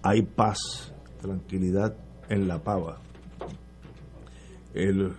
hay 0.03 0.21
paz, 0.21 0.93
tranquilidad 1.21 1.93
en 2.29 2.47
la 2.47 2.59
pava. 2.59 3.01
El, 4.73 5.11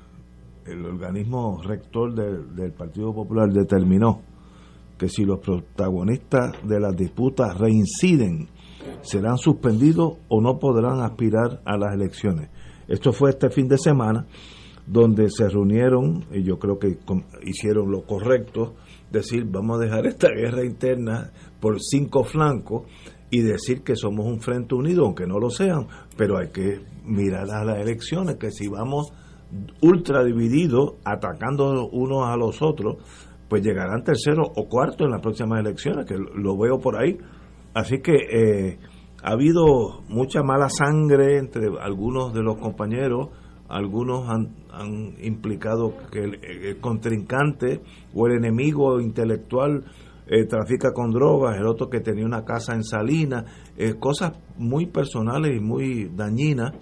el 0.64 0.86
organismo 0.86 1.60
rector 1.62 2.14
del, 2.14 2.56
del 2.56 2.72
Partido 2.72 3.12
Popular 3.12 3.50
determinó 3.52 4.31
que 5.02 5.08
si 5.08 5.24
los 5.24 5.40
protagonistas 5.40 6.52
de 6.62 6.78
las 6.78 6.96
disputas 6.96 7.58
reinciden, 7.58 8.46
serán 9.00 9.36
suspendidos 9.36 10.18
o 10.28 10.40
no 10.40 10.60
podrán 10.60 11.00
aspirar 11.00 11.60
a 11.64 11.76
las 11.76 11.92
elecciones. 11.94 12.50
Esto 12.86 13.12
fue 13.12 13.30
este 13.30 13.50
fin 13.50 13.66
de 13.66 13.78
semana, 13.78 14.28
donde 14.86 15.28
se 15.28 15.48
reunieron, 15.48 16.24
y 16.30 16.44
yo 16.44 16.60
creo 16.60 16.78
que 16.78 16.98
hicieron 17.44 17.90
lo 17.90 18.02
correcto, 18.02 18.76
decir, 19.10 19.44
vamos 19.44 19.80
a 19.80 19.84
dejar 19.86 20.06
esta 20.06 20.28
guerra 20.28 20.64
interna 20.64 21.32
por 21.58 21.80
cinco 21.80 22.22
flancos 22.22 22.84
y 23.28 23.40
decir 23.40 23.82
que 23.82 23.96
somos 23.96 24.24
un 24.24 24.38
frente 24.38 24.76
unido, 24.76 25.04
aunque 25.04 25.26
no 25.26 25.40
lo 25.40 25.50
sean, 25.50 25.88
pero 26.16 26.38
hay 26.38 26.50
que 26.50 26.78
mirar 27.04 27.50
a 27.50 27.64
las 27.64 27.80
elecciones, 27.80 28.36
que 28.36 28.52
si 28.52 28.68
vamos 28.68 29.12
ultra 29.80 30.22
divididos, 30.22 30.94
atacando 31.04 31.88
unos 31.88 32.28
a 32.28 32.36
los 32.36 32.62
otros, 32.62 32.98
pues 33.52 33.62
llegarán 33.62 34.02
tercero 34.02 34.44
o 34.56 34.66
cuarto 34.66 35.04
en 35.04 35.10
las 35.10 35.20
próximas 35.20 35.60
elecciones, 35.60 36.06
que 36.06 36.16
lo 36.16 36.56
veo 36.56 36.78
por 36.78 36.96
ahí. 36.96 37.18
Así 37.74 37.98
que 37.98 38.14
eh, 38.14 38.78
ha 39.22 39.32
habido 39.32 40.00
mucha 40.08 40.42
mala 40.42 40.70
sangre 40.70 41.36
entre 41.36 41.68
algunos 41.78 42.32
de 42.32 42.42
los 42.42 42.56
compañeros, 42.56 43.28
algunos 43.68 44.26
han, 44.30 44.62
implicado 45.20 45.92
que 46.10 46.20
el, 46.20 46.42
el 46.42 46.80
contrincante 46.80 47.82
o 48.14 48.26
el 48.26 48.38
enemigo 48.38 49.02
intelectual 49.02 49.84
eh, 50.26 50.46
trafica 50.46 50.92
con 50.94 51.10
drogas, 51.10 51.58
el 51.58 51.66
otro 51.66 51.90
que 51.90 52.00
tenía 52.00 52.24
una 52.24 52.46
casa 52.46 52.72
en 52.72 52.84
Salinas, 52.84 53.44
eh, 53.76 53.96
cosas 53.98 54.32
muy 54.56 54.86
personales 54.86 55.54
y 55.54 55.60
muy 55.60 56.10
dañinas, 56.16 56.72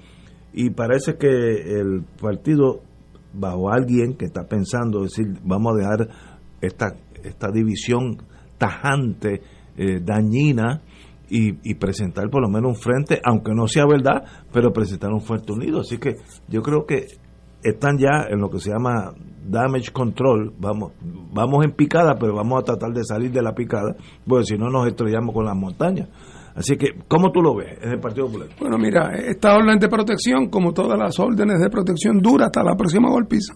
y 0.52 0.70
parece 0.70 1.16
que 1.16 1.80
el 1.80 2.05
partido, 2.20 2.82
bajo 3.32 3.72
alguien 3.72 4.14
que 4.14 4.26
está 4.26 4.47
pensando, 4.47 5.02
decir, 5.02 5.36
vamos 5.42 5.72
a 5.72 5.78
dejar 5.78 6.30
esta, 6.60 6.94
esta 7.22 7.50
división 7.50 8.18
tajante, 8.58 9.42
eh, 9.76 10.00
dañina, 10.02 10.82
y, 11.30 11.54
y 11.62 11.74
presentar 11.74 12.28
por 12.28 12.42
lo 12.42 12.48
menos 12.48 12.70
un 12.70 12.76
frente, 12.76 13.20
aunque 13.24 13.54
no 13.54 13.68
sea 13.68 13.86
verdad, 13.86 14.24
pero 14.52 14.72
presentar 14.72 15.12
un 15.12 15.20
frente 15.20 15.52
unido. 15.52 15.80
Así 15.80 15.96
que 15.98 16.16
yo 16.48 16.60
creo 16.60 16.84
que 16.84 17.06
están 17.62 17.98
ya 17.98 18.26
en 18.28 18.40
lo 18.40 18.50
que 18.50 18.58
se 18.58 18.70
llama 18.70 19.12
damage 19.46 19.92
control, 19.92 20.52
vamos, 20.58 20.92
vamos 21.32 21.64
en 21.64 21.72
picada, 21.72 22.16
pero 22.18 22.34
vamos 22.34 22.60
a 22.60 22.64
tratar 22.64 22.92
de 22.92 23.04
salir 23.04 23.30
de 23.30 23.42
la 23.42 23.54
picada, 23.54 23.94
porque 24.26 24.44
si 24.44 24.58
no 24.58 24.70
nos 24.70 24.86
estrellamos 24.86 25.34
con 25.34 25.44
las 25.44 25.56
montañas. 25.56 26.08
Así 26.54 26.76
que, 26.76 26.88
¿cómo 27.06 27.30
tú 27.30 27.40
lo 27.40 27.54
ves 27.54 27.78
en 27.80 27.92
el 27.92 28.00
Partido 28.00 28.26
Popular? 28.26 28.48
Bueno, 28.58 28.76
mira, 28.76 29.14
esta 29.14 29.54
orden 29.54 29.78
de 29.78 29.88
protección, 29.88 30.48
como 30.48 30.72
todas 30.72 30.98
las 30.98 31.18
órdenes 31.18 31.60
de 31.60 31.70
protección, 31.70 32.20
dura 32.20 32.46
hasta 32.46 32.62
la 32.62 32.74
próxima 32.74 33.08
golpiza. 33.08 33.54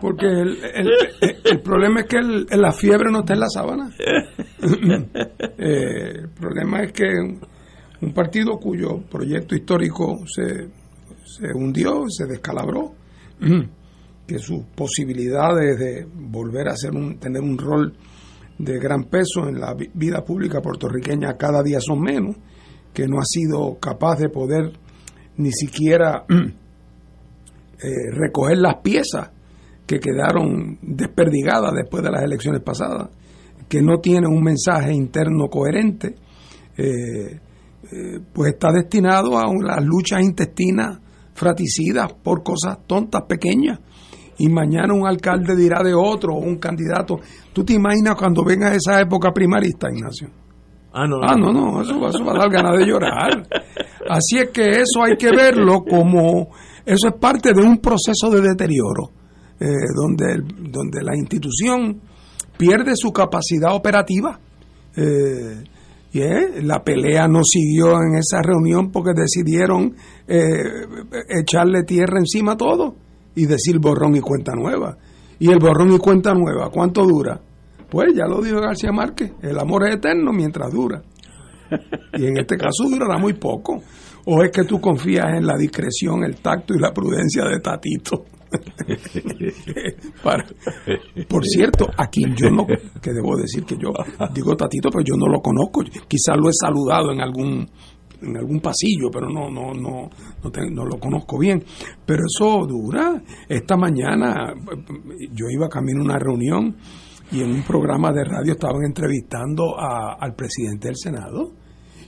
Porque 0.00 0.26
el, 0.26 0.58
el- 1.44 1.60
problema 1.62 2.00
es 2.00 2.06
que 2.06 2.16
el- 2.18 2.46
la 2.50 2.72
fiebre 2.72 3.10
no 3.10 3.20
está 3.20 3.34
en 3.34 3.40
la 3.40 3.48
sábana. 3.48 3.90
Eh, 5.60 6.12
el 6.20 6.28
problema 6.30 6.82
es 6.82 6.92
que 6.92 7.04
un 8.00 8.12
partido 8.14 8.58
cuyo 8.58 9.00
proyecto 9.10 9.54
histórico 9.56 10.18
se, 10.26 10.68
se 11.24 11.46
hundió, 11.54 12.04
se 12.08 12.26
descalabró, 12.26 12.92
que 14.26 14.38
sus 14.38 14.64
posibilidades 14.74 15.78
de 15.78 16.06
volver 16.14 16.68
a 16.68 16.76
ser 16.76 16.92
un, 16.94 17.18
tener 17.18 17.42
un 17.42 17.56
rol 17.58 17.94
de 18.58 18.78
gran 18.78 19.04
peso 19.04 19.48
en 19.48 19.58
la 19.60 19.74
vi- 19.74 19.90
vida 19.94 20.24
pública 20.24 20.60
puertorriqueña 20.60 21.36
cada 21.36 21.62
día 21.62 21.80
son 21.80 22.00
menos, 22.02 22.36
que 22.92 23.06
no 23.08 23.18
ha 23.20 23.24
sido 23.24 23.78
capaz 23.80 24.16
de 24.18 24.28
poder 24.28 24.72
ni 25.36 25.50
siquiera 25.52 26.24
eh, 26.28 28.10
recoger 28.12 28.58
las 28.58 28.76
piezas 28.82 29.30
que 29.88 29.98
quedaron 29.98 30.78
desperdigadas 30.82 31.72
después 31.72 32.02
de 32.02 32.10
las 32.10 32.22
elecciones 32.22 32.60
pasadas, 32.60 33.08
que 33.68 33.80
no 33.80 34.00
tiene 34.00 34.28
un 34.28 34.42
mensaje 34.42 34.92
interno 34.92 35.48
coherente, 35.48 36.14
eh, 36.76 37.40
eh, 37.90 38.20
pues 38.34 38.52
está 38.52 38.70
destinado 38.70 39.38
a 39.38 39.48
unas 39.48 39.82
luchas 39.82 40.20
intestinas 40.22 40.98
fraticidas 41.32 42.12
por 42.12 42.42
cosas 42.42 42.78
tontas, 42.86 43.22
pequeñas. 43.22 43.80
Y 44.36 44.48
mañana 44.48 44.92
un 44.92 45.06
alcalde 45.06 45.56
dirá 45.56 45.82
de 45.82 45.94
otro 45.94 46.34
o 46.34 46.38
un 46.38 46.58
candidato. 46.58 47.18
¿Tú 47.52 47.64
te 47.64 47.72
imaginas 47.72 48.14
cuando 48.14 48.44
venga 48.44 48.74
esa 48.74 49.00
época 49.00 49.32
primarista, 49.32 49.88
Ignacio? 49.90 50.28
Ah, 50.92 51.06
no, 51.06 51.16
Ah, 51.22 51.34
no, 51.34 51.50
no, 51.50 51.80
eso, 51.80 51.94
eso 52.06 52.24
va 52.24 52.32
a 52.32 52.38
dar 52.38 52.50
ganas 52.50 52.78
de 52.78 52.86
llorar. 52.86 53.48
Así 54.08 54.36
es 54.38 54.50
que 54.50 54.68
eso 54.68 55.02
hay 55.02 55.16
que 55.16 55.30
verlo 55.30 55.82
como, 55.82 56.50
eso 56.84 57.08
es 57.08 57.14
parte 57.18 57.52
de 57.54 57.62
un 57.62 57.78
proceso 57.78 58.30
de 58.30 58.42
deterioro, 58.42 59.17
eh, 59.60 59.66
donde, 59.94 60.32
el- 60.34 60.72
donde 60.72 61.02
la 61.02 61.16
institución 61.16 62.00
pierde 62.56 62.92
su 62.96 63.12
capacidad 63.12 63.74
operativa. 63.74 64.38
Eh, 64.96 65.64
y 66.12 66.20
eh, 66.20 66.62
la 66.62 66.82
pelea 66.82 67.28
no 67.28 67.44
siguió 67.44 67.92
en 68.00 68.16
esa 68.18 68.40
reunión 68.42 68.90
porque 68.90 69.10
decidieron 69.14 69.94
eh, 70.26 70.62
echarle 71.40 71.82
tierra 71.84 72.18
encima 72.18 72.52
a 72.52 72.56
todo 72.56 72.94
y 73.34 73.46
decir 73.46 73.78
borrón 73.78 74.16
y 74.16 74.20
cuenta 74.20 74.52
nueva. 74.56 74.96
Y 75.38 75.50
el 75.50 75.58
borrón 75.58 75.92
y 75.92 75.98
cuenta 75.98 76.32
nueva, 76.34 76.70
¿cuánto 76.70 77.04
dura? 77.04 77.40
Pues 77.90 78.08
ya 78.14 78.26
lo 78.26 78.42
dijo 78.42 78.60
García 78.60 78.90
Márquez, 78.90 79.32
el 79.42 79.58
amor 79.58 79.86
es 79.86 79.96
eterno 79.96 80.32
mientras 80.32 80.72
dura. 80.72 81.02
Y 82.14 82.24
en 82.26 82.38
este 82.38 82.56
caso 82.56 82.84
durará 82.88 83.18
muy 83.18 83.34
poco. 83.34 83.82
¿O 84.24 84.42
es 84.42 84.50
que 84.50 84.64
tú 84.64 84.80
confías 84.80 85.26
en 85.36 85.46
la 85.46 85.56
discreción, 85.56 86.24
el 86.24 86.36
tacto 86.36 86.74
y 86.74 86.78
la 86.80 86.92
prudencia 86.92 87.44
de 87.44 87.60
Tatito? 87.60 88.24
Por 91.28 91.44
cierto, 91.44 91.86
a 91.96 92.06
quien 92.08 92.34
yo 92.34 92.50
no, 92.50 92.66
que 92.66 93.12
debo 93.12 93.36
decir 93.36 93.64
que 93.64 93.76
yo 93.76 93.92
digo 94.34 94.56
Tatito, 94.56 94.90
pero 94.90 95.04
yo 95.04 95.14
no 95.16 95.26
lo 95.26 95.40
conozco. 95.40 95.82
Quizás 96.06 96.36
lo 96.36 96.48
he 96.48 96.52
saludado 96.52 97.12
en 97.12 97.20
algún 97.20 97.68
en 98.20 98.36
algún 98.36 98.60
pasillo, 98.60 99.10
pero 99.12 99.28
no 99.28 99.48
no 99.50 99.72
no 99.72 100.10
no, 100.42 100.50
te- 100.50 100.70
no 100.70 100.84
lo 100.84 100.98
conozco 100.98 101.38
bien. 101.38 101.62
Pero 102.04 102.24
eso 102.26 102.66
dura. 102.66 103.22
Esta 103.48 103.76
mañana 103.76 104.54
yo 105.32 105.46
iba 105.50 105.68
camino 105.68 106.00
a 106.00 106.04
una 106.04 106.18
reunión 106.18 106.76
y 107.30 107.42
en 107.42 107.52
un 107.52 107.62
programa 107.62 108.12
de 108.12 108.24
radio 108.24 108.52
estaban 108.52 108.84
entrevistando 108.84 109.78
al 109.78 110.34
presidente 110.34 110.88
del 110.88 110.96
Senado 110.96 111.52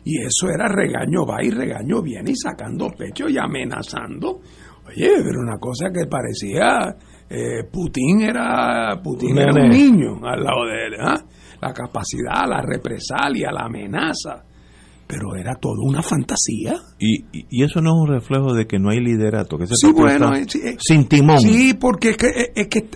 y 0.02 0.18
eso 0.22 0.48
era 0.48 0.66
regaño 0.66 1.26
va 1.26 1.44
y 1.44 1.50
regaño 1.50 2.00
viene 2.02 2.30
y 2.30 2.36
sacando 2.36 2.88
pecho 2.96 3.28
y 3.28 3.36
amenazando. 3.38 4.40
Oye, 4.90 5.10
pero 5.24 5.40
una 5.40 5.58
cosa 5.58 5.86
que 5.92 6.06
parecía 6.06 6.96
eh, 7.28 7.64
Putin 7.70 8.22
era 8.22 9.00
Putin 9.02 9.38
era 9.38 9.52
un 9.52 9.68
niño 9.70 10.20
al 10.24 10.42
lado 10.42 10.66
de 10.66 10.86
él, 10.86 10.94
¿ah? 11.00 11.22
La 11.60 11.72
capacidad, 11.72 12.48
la 12.48 12.60
represalia, 12.62 13.50
la 13.52 13.66
amenaza, 13.66 14.42
pero 15.06 15.36
era 15.36 15.54
todo 15.60 15.82
una 15.86 16.02
fantasía. 16.02 16.74
Y, 16.98 17.20
y- 17.32 17.46
y 17.50 17.62
eso 17.64 17.80
no 17.80 17.90
es 17.90 18.00
un 18.08 18.08
reflejo 18.14 18.52
de 18.54 18.66
que 18.66 18.78
no 18.78 18.90
hay 18.90 19.00
liderato, 19.00 19.58
que 19.58 19.64
ese 19.64 19.74
Sí, 19.76 19.92
bueno, 19.92 20.32
está 20.34 20.58
eh, 20.58 20.70
eh, 20.72 20.76
sin 20.80 21.06
timón. 21.06 21.38
Sí, 21.40 21.74
porque 21.74 22.10
es 22.10 22.16
que, 22.16 22.26
es- 22.54 22.68
que 22.68 22.88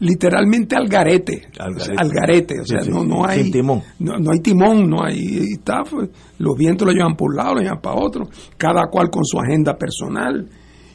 literalmente 0.00 0.76
al 0.76 0.88
garete. 0.88 1.48
Al 1.58 1.74
garete. 1.74 1.94
al 1.96 2.08
garete, 2.10 2.60
o 2.60 2.64
sea, 2.64 2.82
sí, 2.82 2.90
no, 2.90 3.04
no 3.04 3.22
sin 3.22 3.44
hay 3.44 3.50
timón. 3.50 3.82
No, 3.98 4.18
no 4.18 4.30
hay 4.32 4.40
timón, 4.40 4.88
no 4.88 5.04
hay 5.04 5.38
está, 5.54 5.82
pues, 5.82 6.10
los 6.38 6.56
vientos 6.56 6.86
lo 6.86 6.92
llevan 6.92 7.16
por 7.16 7.30
un 7.30 7.36
lado, 7.36 7.54
lo 7.54 7.60
llevan 7.60 7.80
para 7.80 7.96
otro, 7.96 8.28
cada 8.56 8.86
cual 8.90 9.10
con 9.10 9.24
su 9.24 9.38
agenda 9.38 9.76
personal. 9.76 10.48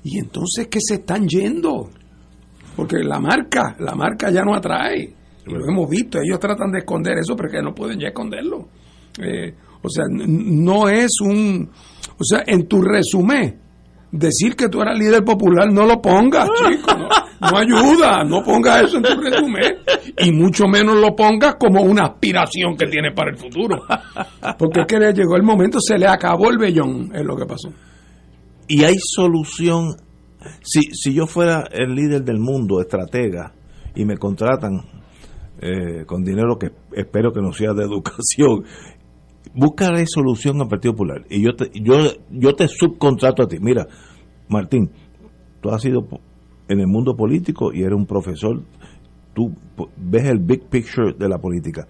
Y 0.06 0.20
entonces 0.20 0.68
que 0.68 0.78
se 0.80 0.96
están 0.96 1.28
yendo. 1.28 1.90
Porque 2.76 2.98
la 2.98 3.20
marca, 3.20 3.76
la 3.80 3.96
marca 3.96 4.30
ya 4.30 4.44
no 4.44 4.54
atrae. 4.54 5.12
Lo 5.46 5.66
hemos 5.68 5.90
visto, 5.90 6.20
ellos 6.20 6.40
tratan 6.40 6.72
de 6.72 6.80
esconder 6.80 7.18
eso, 7.18 7.36
pero 7.36 7.50
que 7.50 7.62
no 7.62 7.74
pueden 7.74 8.00
ya 8.00 8.10
esconderlo. 8.10 8.68
Eh, 9.20 9.52
o 9.82 9.90
sea, 9.90 10.06
no 10.08 10.90
es 10.90 11.20
un... 11.22 11.72
O 12.20 12.24
sea, 12.24 12.44
en 12.46 12.68
tu 12.68 12.84
resumen, 12.84 13.60
decir 14.12 14.56
que 14.56 14.70
tú 14.70 14.80
eras 14.80 14.98
líder 14.98 15.24
popular, 15.24 15.72
no 15.72 15.88
lo 15.88 16.00
pongas, 16.00 16.50
chico. 16.70 16.94
No, 16.96 17.10
no 17.52 17.58
ayuda, 17.58 18.24
no 18.24 18.44
pongas 18.44 18.84
eso 18.84 18.98
en 18.98 19.04
tu 19.04 19.20
resumen. 19.20 19.78
Y 20.20 20.32
mucho 20.32 20.68
menos 20.68 20.98
lo 20.98 21.16
pongas 21.16 21.56
como 21.56 21.82
una 21.82 22.04
aspiración 22.06 22.78
que 22.78 22.86
tiene 22.86 23.12
para 23.12 23.32
el 23.32 23.38
futuro. 23.38 23.84
Porque 24.60 24.82
es 24.82 24.86
que 24.86 25.00
le 25.00 25.14
llegó 25.14 25.36
el 25.36 25.44
momento, 25.44 25.80
se 25.80 25.98
le 25.98 26.08
acabó 26.08 26.52
el 26.52 26.60
vellón, 26.60 27.10
es 27.12 27.24
lo 27.24 27.36
que 27.36 27.46
pasó. 27.48 27.70
Y 28.68 28.84
hay 28.84 28.96
solución. 28.98 29.96
Si, 30.62 30.82
si 30.94 31.14
yo 31.14 31.26
fuera 31.26 31.68
el 31.72 31.96
líder 31.96 32.24
del 32.24 32.40
mundo, 32.40 32.80
estratega, 32.80 33.54
y 33.96 34.06
me 34.06 34.18
contratan 34.18 34.82
eh, 35.62 36.06
con 36.06 36.24
dinero 36.24 36.58
que 36.60 36.72
espero 36.94 37.32
que 37.32 37.42
no 37.42 37.54
sea 37.54 37.74
de 37.74 37.84
educación, 37.84 38.66
búscale 39.54 40.06
solución 40.06 40.62
al 40.62 40.68
Partido 40.68 40.94
Popular. 40.94 41.26
Y 41.30 41.44
yo 41.44 41.56
te, 41.56 41.72
yo, 41.74 41.96
yo 42.30 42.54
te 42.54 42.68
subcontrato 42.68 43.44
a 43.44 43.48
ti. 43.48 43.58
Mira, 43.60 43.88
Martín, 44.50 44.92
tú 45.62 45.70
has 45.70 45.82
sido 45.82 46.08
en 46.68 46.80
el 46.80 46.88
mundo 46.88 47.16
político 47.16 47.74
y 47.74 47.82
eres 47.82 47.96
un 47.96 48.06
profesor. 48.06 48.62
Tú 49.34 49.54
ves 49.98 50.26
el 50.26 50.40
big 50.40 50.70
picture 50.70 51.14
de 51.14 51.28
la 51.30 51.38
política. 51.40 51.88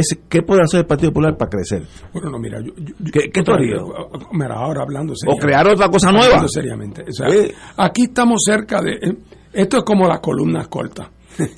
¿Qué, 0.00 0.16
¿Qué 0.28 0.42
puede 0.42 0.62
hacer 0.62 0.80
el 0.80 0.86
Partido 0.86 1.10
Popular 1.10 1.36
para 1.36 1.48
crecer? 1.50 1.82
Bueno, 2.12 2.30
no, 2.30 2.38
mira, 2.38 2.60
yo, 2.60 2.72
yo- 2.76 2.94
¿Qué- 3.12 3.30
qué 3.30 3.42
tú 3.42 3.52
harías? 3.52 3.80
Mira, 4.32 4.54
ahora 4.56 4.82
hablando 4.82 5.12
¿O 5.12 5.16
seriamente. 5.16 5.46
crear 5.46 5.68
otra 5.68 5.88
cosa 5.88 6.12
nueva? 6.12 6.46
Seriamente. 6.48 7.02
O 7.08 7.12
sea. 7.12 7.26
Aquí 7.76 8.02
estamos 8.04 8.42
cerca 8.44 8.80
de... 8.82 8.92
eh, 8.92 9.16
Esto 9.52 9.78
es 9.78 9.84
como 9.84 10.06
las 10.08 10.20
columnas 10.20 10.68
cortas. 10.68 11.08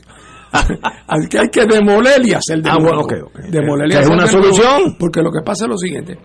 Al 1.08 1.28
que 1.28 1.38
hay 1.38 1.48
que 1.48 1.66
demoler 1.66 2.24
y 2.26 2.32
hacer 2.32 2.62
de 2.62 2.70
Ah, 2.70 2.76
nuevo. 2.78 3.02
bueno, 3.04 3.24
ok, 3.26 3.34
ok. 3.34 3.38
Demoler 3.50 3.86
y 3.86 3.90
Que 3.90 3.96
es 3.98 4.00
hacer 4.06 4.12
una 4.14 4.24
de 4.26 4.32
nuevo, 4.32 4.44
solución. 4.54 4.96
Porque 4.98 5.20
lo 5.22 5.30
que 5.30 5.42
pasa 5.44 5.64
es 5.64 5.70
lo 5.70 5.76
siguiente. 5.78 6.16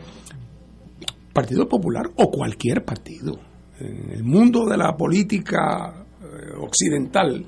Partido 1.34 1.68
Popular 1.68 2.06
o 2.15 2.30
cualquier 2.30 2.85
partido. 2.85 3.34
En 3.80 4.11
el 4.11 4.23
mundo 4.23 4.65
de 4.65 4.77
la 4.77 4.95
política 4.95 6.06
eh, 6.22 6.53
occidental, 6.61 7.45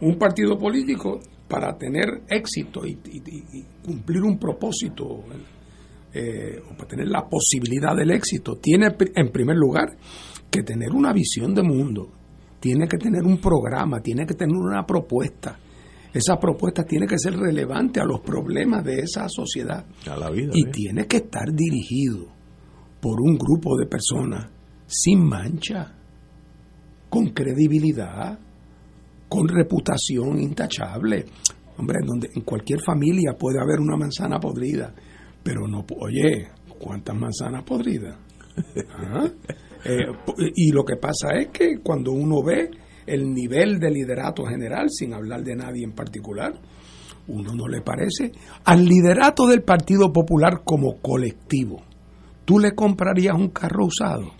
un 0.00 0.16
partido 0.18 0.56
político 0.56 1.20
para 1.50 1.76
tener 1.76 2.22
éxito 2.28 2.86
y, 2.86 2.92
y- 2.92 3.18
y- 3.26 3.58
y 3.58 3.64
cumplir 3.84 4.22
un 4.22 4.38
propósito 4.38 5.24
eh, 6.14 6.62
o 6.70 6.76
para 6.76 6.88
tener 6.88 7.08
la 7.08 7.28
posibilidad 7.28 7.94
del 7.96 8.10
éxito, 8.12 8.56
tiene 8.56 8.88
en 9.16 9.30
primer 9.30 9.56
lugar 9.56 9.96
que 10.50 10.62
tener 10.62 10.90
una 10.92 11.12
visión 11.12 11.54
de 11.54 11.62
mundo, 11.62 12.08
tiene 12.60 12.86
que 12.88 12.96
tener 12.98 13.22
un 13.24 13.38
programa, 13.38 14.00
tiene 14.00 14.24
que 14.26 14.34
tener 14.34 14.54
una 14.56 14.84
propuesta. 14.86 15.58
Esa 16.12 16.36
propuesta 16.40 16.84
tiene 16.84 17.06
que 17.06 17.18
ser 17.18 17.36
relevante 17.36 18.00
a 18.00 18.04
los 18.04 18.20
problemas 18.20 18.82
de 18.84 19.00
esa 19.00 19.28
sociedad 19.28 19.84
A 20.10 20.16
la 20.16 20.30
vida. 20.30 20.50
y 20.54 20.66
¿eh? 20.66 20.70
tiene 20.72 21.06
que 21.06 21.18
estar 21.18 21.52
dirigido 21.52 22.26
por 23.00 23.20
un 23.20 23.36
grupo 23.36 23.76
de 23.76 23.86
personas 23.86 24.50
sin 24.86 25.22
mancha, 25.24 25.94
con 27.08 27.28
credibilidad, 27.30 28.38
con 29.30 29.48
reputación 29.48 30.40
intachable. 30.40 31.24
Hombre, 31.78 31.98
en 32.02 32.06
donde 32.06 32.28
en 32.34 32.42
cualquier 32.42 32.80
familia 32.82 33.32
puede 33.38 33.60
haber 33.60 33.80
una 33.80 33.96
manzana 33.96 34.38
podrida, 34.38 34.92
pero 35.42 35.66
no, 35.66 35.86
oye, 36.00 36.48
¿cuántas 36.78 37.16
manzanas 37.16 37.62
podridas? 37.62 38.18
¿Ah? 38.98 39.26
Eh, 39.82 40.52
y 40.56 40.72
lo 40.72 40.84
que 40.84 40.96
pasa 40.96 41.30
es 41.38 41.48
que 41.48 41.78
cuando 41.82 42.12
uno 42.12 42.42
ve 42.44 42.70
el 43.06 43.32
nivel 43.32 43.78
de 43.78 43.90
liderato 43.90 44.44
general, 44.44 44.88
sin 44.90 45.14
hablar 45.14 45.42
de 45.42 45.56
nadie 45.56 45.84
en 45.84 45.92
particular, 45.92 46.52
uno 47.28 47.54
no 47.54 47.66
le 47.66 47.80
parece. 47.80 48.32
Al 48.64 48.84
liderato 48.84 49.46
del 49.46 49.62
Partido 49.62 50.12
Popular 50.12 50.62
como 50.64 51.00
colectivo, 51.00 51.82
¿tú 52.44 52.58
le 52.58 52.74
comprarías 52.74 53.36
un 53.36 53.48
carro 53.48 53.86
usado? 53.86 54.32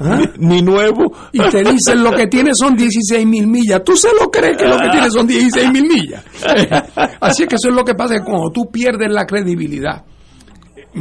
¿Ah? 0.00 0.20
Ni 0.38 0.62
nuevo. 0.62 1.12
Y 1.32 1.40
te 1.50 1.62
dicen 1.64 2.02
lo 2.02 2.12
que 2.12 2.26
tiene 2.26 2.54
son 2.54 2.76
16 2.76 3.26
mil 3.26 3.46
millas. 3.46 3.82
¿Tú 3.84 3.96
se 3.96 4.08
lo 4.20 4.30
crees 4.30 4.56
que 4.56 4.66
lo 4.66 4.76
que 4.78 4.88
tiene 4.90 5.10
son 5.10 5.26
16 5.26 5.70
mil 5.72 5.84
millas? 5.84 6.24
Así 7.20 7.42
es 7.44 7.48
que 7.48 7.56
eso 7.56 7.68
es 7.68 7.74
lo 7.74 7.84
que 7.84 7.94
pasa 7.94 8.14
que 8.16 8.24
cuando 8.24 8.50
tú 8.50 8.70
pierdes 8.70 9.10
la 9.12 9.24
credibilidad, 9.26 10.04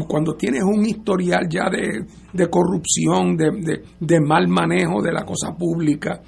cuando 0.08 0.34
tienes 0.36 0.64
un 0.64 0.86
historial 0.86 1.48
ya 1.50 1.70
de, 1.70 2.06
de 2.34 2.50
corrupción, 2.50 3.36
de, 3.36 3.52
de- 3.52 3.84
de 4.00 4.20
mal 4.22 4.48
manejo 4.48 5.02
de 5.02 5.12
la 5.12 5.24
cosa 5.26 5.56
pública, 5.58 6.22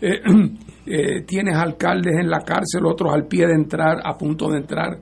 eh, 0.00 0.20
eh, 0.86 1.22
tienes 1.26 1.56
alcaldes 1.56 2.14
en 2.20 2.30
la 2.30 2.40
cárcel, 2.40 2.86
otros 2.86 3.12
al 3.12 3.26
pie 3.26 3.46
de 3.46 3.54
entrar, 3.54 3.98
a 4.04 4.16
punto 4.16 4.48
de 4.50 4.58
entrar, 4.58 4.98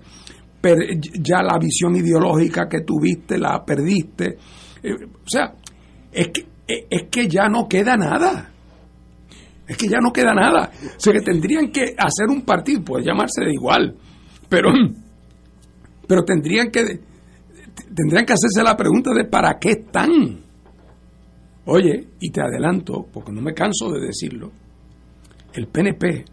ya 1.21 1.43
la 1.43 1.59
visión 1.59 1.95
ideológica 1.95 2.67
que 2.69 2.81
tuviste 2.81 3.39
la 3.39 3.63
perdiste. 3.65 4.37
Eh, 4.83 4.95
o 5.05 5.29
sea, 5.29 5.53
es 6.11 6.29
que, 6.29 6.45
es 6.67 6.85
es 6.91 7.03
que 7.11 7.29
ya 7.29 7.49
no 7.49 7.69
queda 7.69 7.97
nada. 7.97 8.51
Es 9.67 9.77
que 9.77 9.89
ya 9.89 9.99
no 10.01 10.13
queda 10.13 10.33
nada. 10.33 10.71
O 10.97 11.01
sea, 11.01 11.13
que 11.13 11.23
tendrían 11.23 11.71
que 11.71 11.95
hacer 11.99 12.29
un 12.29 12.43
partido, 12.43 12.85
puede 12.85 13.05
llamarse 13.05 13.45
de 13.45 13.53
igual, 13.53 13.97
pero, 14.49 14.71
pero 16.07 16.25
tendrían 16.25 16.71
que 16.71 17.01
tendrían 17.95 18.25
que 18.25 18.33
hacerse 18.33 18.63
la 18.63 18.77
pregunta 18.77 19.13
de 19.13 19.25
para 19.25 19.59
qué 19.59 19.71
están. 19.71 20.41
Oye, 21.67 22.09
y 22.21 22.31
te 22.31 22.41
adelanto, 22.41 23.07
porque 23.13 23.33
no 23.33 23.43
me 23.43 23.53
canso 23.53 23.91
de 23.91 24.07
decirlo, 24.07 24.53
el 25.53 25.67
PNP, 25.67 26.25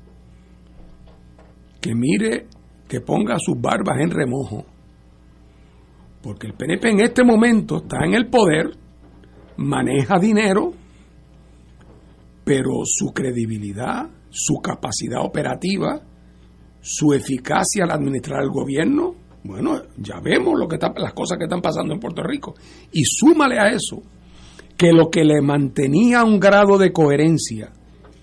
que 1.81 1.95
mire, 1.95 2.45
que 2.88 3.01
ponga 3.01 3.38
sus 3.39 3.60
barbas 3.60 3.99
en 3.99 4.11
remojo, 4.11 4.65
porque 6.22 6.47
el 6.47 6.53
PNP 6.53 6.89
en 6.89 6.99
este 7.01 7.23
momento 7.23 7.77
está 7.77 8.05
en 8.05 8.14
el 8.14 8.27
poder, 8.27 8.77
maneja 9.57 10.19
dinero, 10.19 10.73
pero 12.43 12.81
su 12.85 13.13
credibilidad, 13.13 14.09
su 14.30 14.55
capacidad 14.55 15.21
operativa, 15.23 16.01
su 16.81 17.13
eficacia 17.13 17.85
al 17.85 17.91
administrar 17.91 18.43
el 18.43 18.49
gobierno, 18.49 19.15
bueno, 19.43 19.81
ya 19.97 20.19
vemos 20.21 20.59
lo 20.59 20.67
que 20.67 20.75
está- 20.75 20.93
las 20.97 21.13
cosas 21.13 21.38
que 21.38 21.45
están 21.45 21.61
pasando 21.61 21.93
en 21.93 21.99
Puerto 21.99 22.23
Rico. 22.23 22.55
Y 22.91 23.03
súmale 23.05 23.59
a 23.59 23.67
eso 23.69 24.01
que 24.77 24.91
lo 24.91 25.09
que 25.09 25.23
le 25.23 25.41
mantenía 25.41 26.23
un 26.23 26.39
grado 26.39 26.77
de 26.77 26.91
coherencia, 26.91 27.71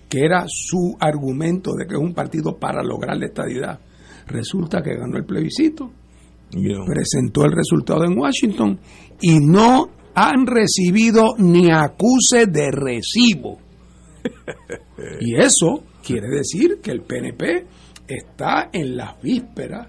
que 0.09 0.19
era 0.25 0.43
su 0.47 0.95
argumento 0.99 1.73
de 1.73 1.87
que 1.87 1.95
es 1.95 1.99
un 2.01 2.13
partido 2.13 2.57
para 2.59 2.83
lograr 2.83 3.17
la 3.17 3.27
estadidad, 3.27 3.79
resulta 4.27 4.81
que 4.81 4.95
ganó 4.95 5.17
el 5.17 5.25
plebiscito, 5.25 5.91
presentó 6.85 7.45
el 7.45 7.53
resultado 7.53 8.03
en 8.03 8.17
Washington 8.19 8.79
y 9.21 9.39
no 9.39 9.89
han 10.15 10.45
recibido 10.45 11.35
ni 11.37 11.71
acuse 11.71 12.45
de 12.47 12.71
recibo. 12.71 13.59
Y 15.19 15.35
eso 15.35 15.83
quiere 16.03 16.27
decir 16.29 16.79
que 16.81 16.91
el 16.91 17.01
PNP 17.01 17.65
está 18.07 18.69
en 18.71 18.97
las 18.97 19.21
vísperas 19.21 19.87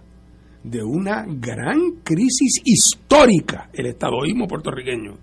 de 0.63 0.83
una 0.83 1.25
gran 1.27 2.03
crisis 2.05 2.63
histórica, 2.65 3.69
el 3.73 3.87
estadoísmo 3.87 4.47
puertorriqueño. 4.47 5.15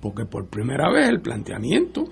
Porque 0.00 0.24
por 0.24 0.48
primera 0.48 0.90
vez 0.90 1.08
el 1.08 1.20
planteamiento 1.20 2.04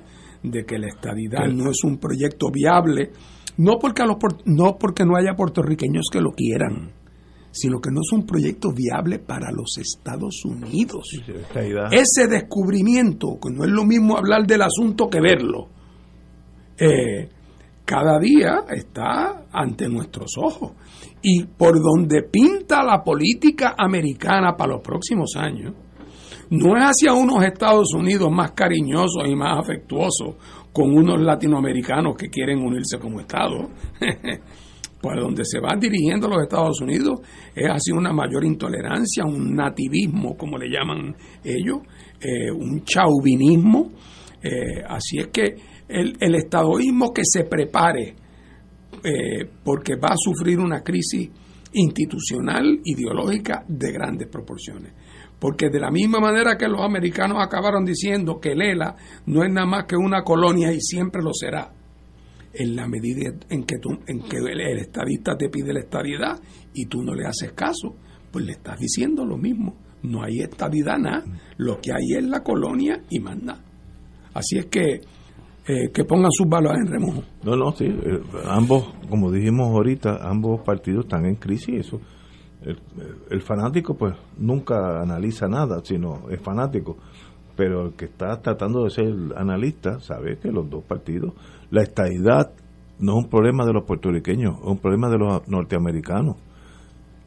de 0.43 0.65
que 0.65 0.78
la 0.78 0.89
estadidad 0.89 1.47
no 1.48 1.70
es 1.70 1.85
un 1.85 1.98
proyecto 1.98 2.48
viable, 2.52 3.11
no 3.56 3.78
porque, 3.81 4.02
a 4.02 4.06
los, 4.06 4.16
no 4.44 4.77
porque 4.78 5.05
no 5.05 5.16
haya 5.16 5.35
puertorriqueños 5.36 6.06
que 6.12 6.20
lo 6.20 6.32
quieran, 6.32 6.93
sino 7.55 7.81
que 7.81 7.90
no 7.93 8.01
es 8.01 8.12
un 8.12 8.26
proyecto 8.26 8.72
viable 8.72 9.20
para 9.20 9.52
los 9.52 9.78
Estados 9.78 10.44
Unidos. 10.44 11.09
Ese 11.93 12.26
descubrimiento, 12.26 13.39
que 13.40 13.51
no 13.55 13.64
es 13.64 13.70
lo 13.70 13.85
mismo 13.85 14.18
hablar 14.18 14.44
del 14.44 14.62
asunto 14.62 15.09
que 15.09 15.20
verlo, 15.20 15.68
eh, 16.76 17.28
cada 17.85 18.18
día 18.18 18.64
está 18.68 19.44
ante 19.52 19.89
nuestros 19.89 20.32
ojos. 20.36 20.72
Y 21.22 21.44
por 21.44 21.81
donde 21.81 22.24
pinta 22.24 22.82
la 22.82 23.05
política 23.05 23.76
americana 23.78 24.56
para 24.56 24.72
los 24.72 24.82
próximos 24.82 25.36
años, 25.36 25.74
no 26.51 26.76
es 26.76 26.82
hacia 26.82 27.12
unos 27.12 27.44
Estados 27.44 27.94
Unidos 27.94 28.32
más 28.32 28.51
cariñosos 28.51 29.28
y 29.28 29.36
más 29.36 29.60
afectuosos 29.60 30.35
con 30.72 30.90
unos 30.93 31.20
latinoamericanos 31.20 32.16
que 32.16 32.28
quieren 32.28 32.59
unirse 32.59 32.98
como 32.98 33.20
Estado. 33.20 33.70
Por 35.05 35.20
donde 35.20 35.44
se 35.44 35.60
van 35.60 35.78
dirigiendo 35.78 36.28
los 36.28 36.44
Estados 36.44 36.81
Unidos 36.81 37.20
es 37.55 37.68
hacia 37.68 37.94
una 37.94 38.10
mayor 38.10 38.43
intolerancia, 38.43 39.22
un 39.26 39.55
nativismo, 39.55 40.35
como 40.35 40.56
le 40.56 40.70
llaman 40.70 41.14
ellos, 41.44 41.81
eh, 42.18 42.51
un 42.51 42.82
chauvinismo. 42.85 43.93
Eh, 44.43 44.82
así 44.89 45.18
es 45.18 45.26
que 45.26 45.56
el, 45.86 46.16
el 46.18 46.35
estadoísmo 46.36 47.12
que 47.12 47.20
se 47.22 47.44
prepare, 47.44 48.14
eh, 49.05 49.47
porque 49.62 49.97
va 49.97 50.14
a 50.14 50.16
sufrir 50.16 50.59
una 50.59 50.81
crisis 50.81 51.28
institucional, 51.74 52.81
ideológica 52.82 53.62
de 53.68 53.93
grandes 53.93 54.28
proporciones. 54.28 54.94
Porque 55.39 55.68
de 55.68 55.81
la 55.81 55.90
misma 55.90 56.18
manera 56.18 56.56
que 56.56 56.66
los 56.66 56.81
americanos 56.81 57.44
acabaron 57.44 57.85
diciendo 57.85 58.40
que 58.40 58.55
Lela 58.55 58.97
no 59.26 59.44
es 59.44 59.52
nada 59.52 59.66
más 59.66 59.85
que 59.85 59.97
una 59.97 60.22
colonia 60.22 60.72
y 60.72 60.81
siempre 60.81 61.20
lo 61.22 61.35
será, 61.35 61.70
en 62.55 62.76
la 62.76 62.86
medida 62.86 63.32
en 63.51 63.64
que, 63.64 63.78
tú, 63.78 63.90
en 64.06 64.22
que 64.22 64.39
el, 64.39 64.78
estadista 64.78 65.36
te 65.36 65.48
pide 65.48 65.72
la 65.72 65.81
estadidad 65.81 66.40
y 66.72 66.86
tú 66.86 67.02
no 67.02 67.14
le 67.14 67.26
haces 67.26 67.52
caso, 67.52 67.97
pues 68.31 68.44
le 68.44 68.52
estás 68.52 68.78
diciendo 68.78 69.24
lo 69.24 69.36
mismo. 69.36 69.76
No 70.02 70.22
hay 70.22 70.40
estadidad 70.40 70.98
nada, 70.98 71.24
lo 71.56 71.81
que 71.81 71.93
hay 71.93 72.18
es 72.18 72.24
la 72.24 72.43
colonia 72.43 73.02
y 73.09 73.20
más 73.20 73.43
nada. 73.43 73.64
Así 74.35 74.59
es 74.59 74.66
que 74.66 75.01
eh, 75.66 75.90
que 75.94 76.05
pongan 76.05 76.31
sus 76.31 76.47
balas 76.47 76.76
en 76.76 76.86
remojo. 76.86 77.22
No, 77.43 77.56
no, 77.56 77.72
sí. 77.72 77.86
eh, 77.86 78.20
ambos, 78.44 78.85
como 79.09 79.32
dijimos 79.32 79.68
ahorita, 79.68 80.18
ambos 80.20 80.60
partidos 80.60 81.06
están 81.06 81.24
en 81.24 81.36
crisis. 81.36 81.86
Eso. 81.86 82.01
El, 82.60 82.78
el 83.31 83.40
fanático, 83.40 83.94
pues, 83.94 84.14
nunca 84.36 85.01
analiza 85.01 85.48
nada, 85.48 85.81
sino 85.82 86.28
es 86.28 86.39
fanático. 86.43 86.98
Pero 87.56 87.86
el 87.86 87.93
que 87.94 88.06
está 88.06 88.43
tratando 88.43 88.85
de 88.85 88.90
ser 88.90 89.06
analista 89.36 90.01
sabe 90.01 90.36
que 90.39 90.51
los 90.51 90.68
dos 90.68 90.85
partidos, 90.85 91.32
la 91.75 91.83
estadidad 91.83 92.53
no 93.01 93.19
es 93.19 93.25
un 93.25 93.29
problema 93.29 93.67
de 93.67 93.73
los 93.73 93.85
puertorriqueños, 93.85 94.59
es 94.61 94.65
un 94.65 94.79
problema 94.79 95.11
de 95.11 95.19
los 95.19 95.49
norteamericanos. 95.49 96.37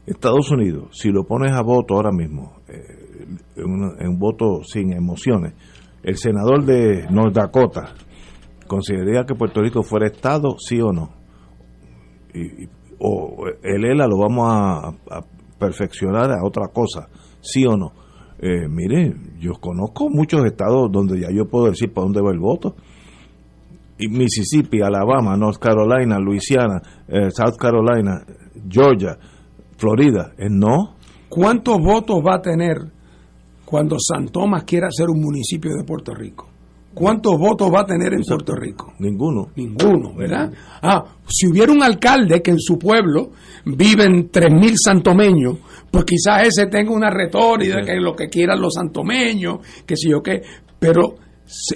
Estados 0.06 0.50
Unidos, 0.50 0.88
si 0.92 1.10
lo 1.10 1.24
pones 1.24 1.52
a 1.52 1.60
voto 1.60 1.94
ahora 1.94 2.10
mismo, 2.10 2.62
eh, 2.66 3.26
en, 3.56 4.08
un 4.08 4.18
voto 4.18 4.62
sin 4.64 4.94
emociones, 4.94 5.52
el 6.02 6.16
senador 6.16 6.64
de 6.64 7.06
North 7.10 7.34
Dakota 7.34 7.92
consideraría 8.66 9.24
que 9.26 9.34
Puerto 9.34 9.60
Rico 9.60 9.82
fuera 9.82 10.06
Estado, 10.06 10.56
sí 10.58 10.80
o 10.80 10.92
no. 10.92 11.10
Y, 12.32 12.66
o 13.00 13.44
el 13.62 13.84
ELA 13.84 14.06
lo 14.06 14.16
vamos 14.16 14.48
a, 14.50 14.88
a 14.88 15.24
perfeccionar 15.58 16.32
a 16.32 16.42
otra 16.42 16.68
cosa, 16.68 17.08
sí 17.42 17.66
o 17.66 17.76
no. 17.76 17.92
Eh, 18.40 18.66
mire, 18.66 19.14
yo 19.38 19.52
conozco 19.60 20.08
muchos 20.08 20.46
estados 20.46 20.90
donde 20.90 21.20
ya 21.20 21.28
yo 21.30 21.46
puedo 21.50 21.66
decir 21.66 21.92
para 21.92 22.06
dónde 22.06 22.22
va 22.22 22.30
el 22.30 22.38
voto. 22.38 22.76
Mississippi, 24.06 24.80
Alabama, 24.80 25.36
North 25.36 25.58
Carolina, 25.58 26.18
Louisiana, 26.18 26.80
eh, 27.08 27.30
South 27.30 27.56
Carolina, 27.58 28.24
Georgia, 28.68 29.18
Florida, 29.76 30.32
eh, 30.38 30.48
no. 30.48 30.96
¿Cuántos 31.28 31.78
votos 31.78 32.18
va 32.24 32.36
a 32.36 32.42
tener 32.42 32.76
cuando 33.64 33.96
San 33.98 34.28
Tomás 34.28 34.64
quiera 34.64 34.88
ser 34.90 35.08
un 35.08 35.20
municipio 35.20 35.74
de 35.76 35.84
Puerto 35.84 36.14
Rico? 36.14 36.48
¿Cuántos 36.94 37.38
votos 37.38 37.72
va 37.72 37.82
a 37.82 37.86
tener 37.86 38.12
en 38.12 38.22
Puerto 38.22 38.54
Rico? 38.56 38.94
Ninguno. 38.98 39.50
Ninguno, 39.54 40.14
¿verdad? 40.16 40.50
Ah, 40.82 41.04
si 41.28 41.46
hubiera 41.46 41.70
un 41.70 41.82
alcalde 41.82 42.42
que 42.42 42.50
en 42.50 42.58
su 42.58 42.76
pueblo 42.76 43.30
viven 43.64 44.30
3.000 44.32 44.74
santomeños, 44.76 45.58
pues 45.90 46.04
quizás 46.04 46.48
ese 46.48 46.66
tenga 46.66 46.92
una 46.92 47.10
retórica, 47.10 47.82
que 47.82 48.00
lo 48.00 48.16
que 48.16 48.28
quieran 48.28 48.60
los 48.60 48.74
santomeños, 48.74 49.58
que 49.86 49.96
si 49.96 50.10
yo 50.10 50.20
qué, 50.20 50.42
pero 50.78 51.14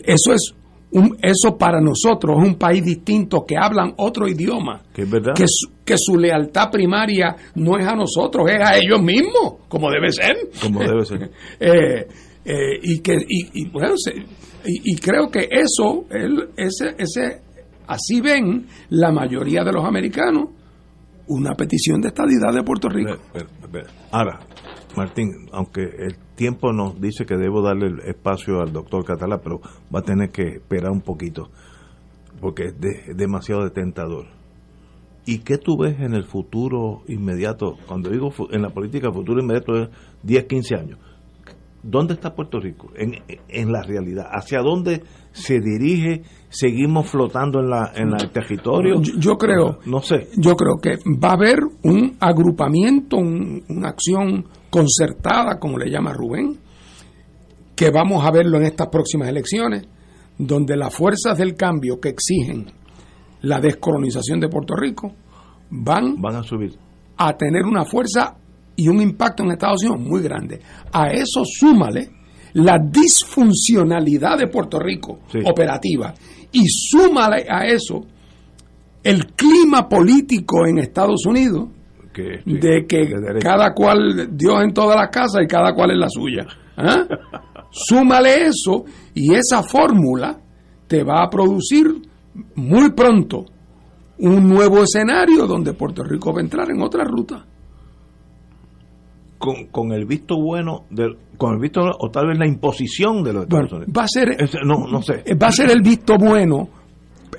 eso 0.04 0.32
es 0.32 0.54
un, 0.92 1.16
eso 1.22 1.56
para 1.56 1.80
nosotros 1.80 2.36
es 2.38 2.48
un 2.48 2.56
país 2.56 2.84
distinto 2.84 3.44
que 3.46 3.56
hablan 3.56 3.94
otro 3.96 4.28
idioma. 4.28 4.82
Que. 4.92 5.04
Que 5.04 5.44
su, 5.46 5.70
que 5.84 5.94
su 5.96 6.16
lealtad 6.16 6.70
primaria 6.70 7.34
no 7.54 7.78
es 7.78 7.86
a 7.86 7.94
nosotros, 7.94 8.48
es 8.50 8.60
a 8.60 8.76
ellos 8.76 9.02
mismos, 9.02 9.54
como 9.68 9.90
debe 9.90 10.12
ser. 10.12 10.36
Como 10.60 10.80
debe 10.80 11.04
ser. 11.04 11.30
eh, 11.60 12.06
eh, 12.44 12.78
y 12.82 13.00
que 13.00 13.14
y, 13.14 13.62
y 13.62 13.68
bueno, 13.70 13.94
se, 13.96 14.12
y, 14.12 14.92
y, 14.92 14.96
creo 14.96 15.30
que 15.30 15.48
eso 15.50 16.06
el, 16.10 16.50
ese 16.56 16.94
ese 16.98 17.40
así 17.86 18.20
ven 18.20 18.66
la 18.90 19.12
mayoría 19.12 19.62
de 19.64 19.72
los 19.72 19.84
americanos 19.84 20.48
una 21.28 21.54
petición 21.54 22.00
de 22.00 22.08
estadidad 22.08 22.52
de 22.52 22.62
Puerto 22.62 22.88
Rico. 22.88 23.16
Ahora, 24.10 24.40
Martín, 24.96 25.48
aunque 25.52 25.82
el 25.82 26.16
tiempo 26.34 26.72
nos 26.72 27.00
dice 27.00 27.24
que 27.24 27.36
debo 27.36 27.62
darle 27.62 27.86
el 27.86 28.00
espacio 28.00 28.60
al 28.60 28.72
doctor 28.72 29.04
Catalá, 29.04 29.40
pero 29.42 29.60
va 29.94 30.00
a 30.00 30.02
tener 30.02 30.30
que 30.30 30.56
esperar 30.56 30.90
un 30.90 31.00
poquito, 31.00 31.50
porque 32.40 32.66
es, 32.66 32.80
de, 32.80 32.90
es 33.08 33.16
demasiado 33.16 33.70
tentador. 33.70 34.26
¿Y 35.24 35.38
qué 35.38 35.58
tú 35.58 35.76
ves 35.78 36.00
en 36.00 36.14
el 36.14 36.24
futuro 36.24 37.02
inmediato? 37.06 37.76
Cuando 37.86 38.10
digo 38.10 38.30
en 38.50 38.62
la 38.62 38.70
política, 38.70 39.12
futuro 39.12 39.40
inmediato 39.40 39.74
es 39.76 39.88
10, 40.24 40.44
15 40.44 40.74
años. 40.74 40.98
¿Dónde 41.82 42.14
está 42.14 42.34
Puerto 42.34 42.60
Rico 42.60 42.90
en, 42.96 43.14
en 43.48 43.72
la 43.72 43.82
realidad? 43.82 44.26
¿Hacia 44.30 44.60
dónde 44.60 45.02
se 45.32 45.60
dirige? 45.60 46.22
¿Seguimos 46.48 47.08
flotando 47.08 47.58
en, 47.60 47.70
la, 47.70 47.92
en 47.94 48.08
el 48.08 48.30
territorio? 48.30 49.00
Yo, 49.00 49.14
yo 49.18 49.36
creo, 49.36 49.78
no 49.86 50.00
sé. 50.00 50.28
Yo 50.36 50.54
creo 50.54 50.76
que 50.80 50.96
va 51.12 51.30
a 51.30 51.34
haber 51.34 51.58
un 51.82 52.16
agrupamiento, 52.20 53.16
un, 53.16 53.64
una 53.68 53.88
acción 53.88 54.44
concertada, 54.72 55.58
como 55.60 55.76
le 55.76 55.90
llama 55.90 56.14
Rubén, 56.14 56.58
que 57.76 57.90
vamos 57.90 58.24
a 58.24 58.30
verlo 58.30 58.56
en 58.56 58.64
estas 58.64 58.88
próximas 58.88 59.28
elecciones, 59.28 59.86
donde 60.38 60.78
las 60.78 60.94
fuerzas 60.94 61.36
del 61.36 61.56
cambio 61.56 62.00
que 62.00 62.08
exigen 62.08 62.72
la 63.42 63.60
descolonización 63.60 64.40
de 64.40 64.48
Puerto 64.48 64.74
Rico 64.74 65.12
van, 65.68 66.18
van 66.22 66.36
a 66.36 66.42
subir 66.42 66.78
a 67.18 67.36
tener 67.36 67.64
una 67.64 67.84
fuerza 67.84 68.34
y 68.74 68.88
un 68.88 69.02
impacto 69.02 69.42
en 69.42 69.50
Estados 69.50 69.82
Unidos 69.82 70.00
muy 70.00 70.22
grande. 70.22 70.58
A 70.90 71.10
eso 71.10 71.42
súmale 71.44 72.08
la 72.54 72.78
disfuncionalidad 72.78 74.38
de 74.38 74.46
Puerto 74.46 74.78
Rico 74.78 75.20
sí. 75.30 75.38
operativa 75.44 76.14
y 76.50 76.66
súmale 76.66 77.44
a 77.46 77.66
eso 77.66 78.06
el 79.02 79.26
clima 79.34 79.86
político 79.86 80.66
en 80.66 80.78
Estados 80.78 81.26
Unidos 81.26 81.68
que, 82.12 82.42
sí, 82.44 82.58
de 82.58 82.86
que 82.86 83.06
de 83.06 83.40
cada 83.40 83.72
cual 83.72 84.36
Dios 84.36 84.62
en 84.62 84.72
todas 84.72 84.96
las 84.96 85.08
casas 85.10 85.42
y 85.42 85.46
cada 85.46 85.74
cual 85.74 85.90
en 85.92 86.00
la 86.00 86.08
suya. 86.08 86.46
¿Ah? 86.76 87.04
súmale 87.70 88.46
eso 88.46 88.84
y 89.14 89.34
esa 89.34 89.62
fórmula 89.62 90.38
te 90.86 91.02
va 91.02 91.24
a 91.24 91.30
producir 91.30 91.86
muy 92.54 92.92
pronto 92.92 93.46
un 94.18 94.48
nuevo 94.48 94.82
escenario 94.82 95.46
donde 95.46 95.72
Puerto 95.74 96.04
Rico 96.04 96.32
va 96.32 96.40
a 96.40 96.44
entrar 96.44 96.70
en 96.70 96.82
otra 96.82 97.04
ruta 97.04 97.44
con, 99.42 99.66
con 99.66 99.92
el 99.92 100.06
visto 100.06 100.36
bueno, 100.40 100.84
de, 100.90 101.16
con 101.36 101.54
el 101.54 101.60
visto 101.60 101.80
o 101.98 102.10
tal 102.10 102.28
vez 102.28 102.38
la 102.38 102.46
imposición 102.46 103.24
de 103.24 103.32
los 103.32 103.42
Estados 103.44 103.70
bueno. 103.70 103.86
Va 103.92 104.04
a 104.04 104.08
ser, 104.08 104.40
es, 104.40 104.54
no, 104.64 104.86
no 104.86 105.02
sé. 105.02 105.24
Va 105.34 105.48
a 105.48 105.52
ser 105.52 105.70
el 105.70 105.82
visto 105.82 106.16
bueno. 106.16 106.68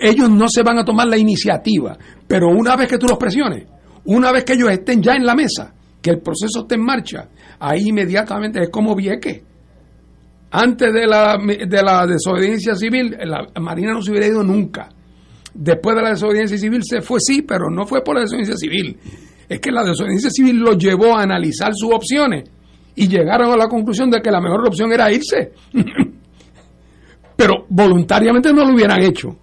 Ellos 0.02 0.30
no 0.30 0.50
se 0.50 0.64
van 0.64 0.80
a 0.80 0.84
tomar 0.84 1.08
la 1.08 1.18
iniciativa, 1.18 1.98
pero 2.28 2.50
una 2.50 2.76
vez 2.76 2.90
que 2.90 2.98
tú 2.98 3.06
los 3.08 3.18
presiones, 3.18 3.68
una 4.06 4.32
vez 4.32 4.44
que 4.44 4.54
ellos 4.54 4.70
estén 4.70 5.02
ya 5.02 5.14
en 5.14 5.26
la 5.26 5.36
mesa, 5.36 5.74
que 6.02 6.12
el 6.12 6.20
proceso 6.20 6.62
esté 6.62 6.76
en 6.76 6.84
marcha, 6.84 7.30
ahí 7.60 7.90
inmediatamente 7.90 8.62
es 8.64 8.70
como 8.70 8.96
Vieque. 8.96 9.44
Antes 10.52 10.94
de 10.94 11.08
la, 11.08 11.38
de 11.38 11.84
la 11.84 12.06
desobediencia 12.06 12.76
civil, 12.76 13.18
la 13.24 13.48
Marina 13.60 13.94
no 13.94 14.02
se 14.02 14.12
hubiera 14.12 14.28
ido 14.28 14.44
nunca. 14.44 14.90
Después 15.54 15.96
de 15.96 16.02
la 16.02 16.10
desobediencia 16.10 16.58
civil 16.58 16.82
se 16.84 17.02
fue 17.02 17.20
sí, 17.20 17.42
pero 17.42 17.70
no 17.70 17.86
fue 17.86 18.04
por 18.04 18.16
la 18.16 18.22
desobediencia 18.22 18.58
civil 18.58 18.98
es 19.54 19.60
que 19.60 19.72
la 19.72 19.84
desobediencia 19.84 20.30
civil 20.30 20.58
los 20.58 20.78
llevó 20.78 21.16
a 21.16 21.24
analizar 21.24 21.74
sus 21.74 21.94
opciones 21.94 22.50
y 22.96 23.08
llegaron 23.08 23.52
a 23.52 23.58
la 23.58 23.68
conclusión 23.68 24.10
de 24.10 24.22
que 24.22 24.32
la 24.32 24.42
mejor 24.42 24.68
opción 24.68 24.92
era 24.92 25.12
irse. 25.12 25.52
Pero 27.36 27.66
voluntariamente 27.70 28.54
no 28.54 28.66
lo 28.66 28.74
hubieran 28.74 29.02
hecho. 29.02 29.38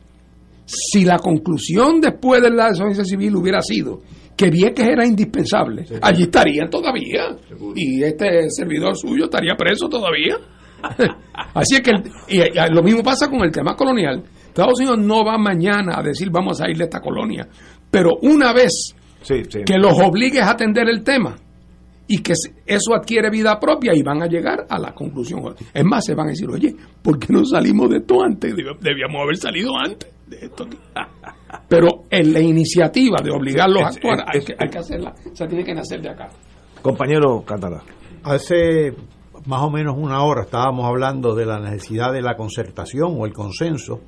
Si 0.65 1.05
la 1.05 1.19
conclusión 1.19 2.01
después 2.01 2.41
de 2.43 2.51
la 2.51 2.69
desobediencia 2.69 3.05
civil 3.05 3.37
hubiera 3.37 3.61
sido 3.61 4.03
que 4.41 4.51
Vieques 4.51 4.87
era 4.87 5.05
indispensable, 5.07 5.85
sí. 5.85 5.95
allí 6.01 6.23
estarían 6.23 6.71
todavía. 6.71 7.37
Seguro. 7.47 7.75
Y 7.77 8.03
este 8.03 8.49
servidor 8.51 8.97
suyo 8.97 9.25
estaría 9.25 9.55
preso 9.55 9.87
todavía. 9.87 10.37
Así 11.55 11.75
es 11.75 11.81
que 11.83 11.91
el, 11.91 12.03
y, 12.27 12.41
y 12.41 12.75
lo 12.75 12.83
mismo 12.83 13.03
pasa 13.03 13.29
con 13.29 13.41
el 13.43 13.53
tema 13.53 13.77
colonial. 13.77 14.23
Estados 14.49 14.79
Unidos 14.81 14.99
no 14.99 15.25
va 15.25 15.37
mañana 15.37 15.99
a 15.99 16.03
decir 16.03 16.31
vamos 16.31 16.59
a 16.63 16.71
ir 16.71 16.79
de 16.79 16.85
esta 16.85 17.01
colonia. 17.01 17.47
Pero 17.91 18.13
una 18.23 18.55
vez 18.55 18.95
Sí, 19.21 19.43
sí. 19.47 19.61
que 19.67 19.77
los 19.77 19.93
obligues 20.01 20.41
a 20.41 20.53
atender 20.53 20.89
el 20.89 21.05
tema 21.05 21.37
y 22.09 22.23
que 22.23 22.33
eso 22.67 22.95
adquiere 22.95 23.29
vida 23.31 23.61
propia 23.61 23.93
y 23.95 24.03
van 24.03 24.23
a 24.23 24.27
llegar 24.27 24.67
a 24.71 24.79
la 24.79 24.95
conclusión. 24.95 25.55
Es 25.75 25.85
más, 25.85 26.03
se 26.05 26.15
van 26.15 26.29
a 26.29 26.31
decir, 26.31 26.49
oye, 26.49 26.75
¿por 27.03 27.19
qué 27.19 27.31
no 27.33 27.45
salimos 27.45 27.91
de 27.91 27.99
esto 27.99 28.23
antes? 28.23 28.55
Debíamos 28.81 29.23
haber 29.23 29.37
salido 29.37 29.73
antes 29.79 30.11
de 30.27 30.37
esto. 30.47 30.67
Pero 31.71 32.03
en 32.11 32.33
la 32.33 32.41
iniciativa 32.41 33.19
de 33.23 33.31
obligarlos 33.31 33.85
a 33.85 33.87
actuar, 33.87 34.25
hay 34.27 34.41
que, 34.41 34.57
hay 34.59 34.69
que 34.69 34.79
hacerla, 34.79 35.15
o 35.33 35.37
sea, 35.37 35.47
tiene 35.47 35.63
que 35.63 35.73
nacer 35.73 36.03
de 36.03 36.11
acá. 36.11 36.29
Compañero 36.83 37.45
Catalá. 37.47 37.81
Hace 38.25 38.93
más 39.47 39.63
o 39.63 39.71
menos 39.71 39.95
una 39.97 40.25
hora 40.25 40.43
estábamos 40.43 40.85
hablando 40.85 41.37
de 41.37 41.47
la 41.47 41.61
necesidad 41.61 42.13
de 42.13 42.23
la 42.23 42.35
concertación 42.35 43.15
o 43.17 43.25
el 43.25 43.33
consenso 43.33 44.01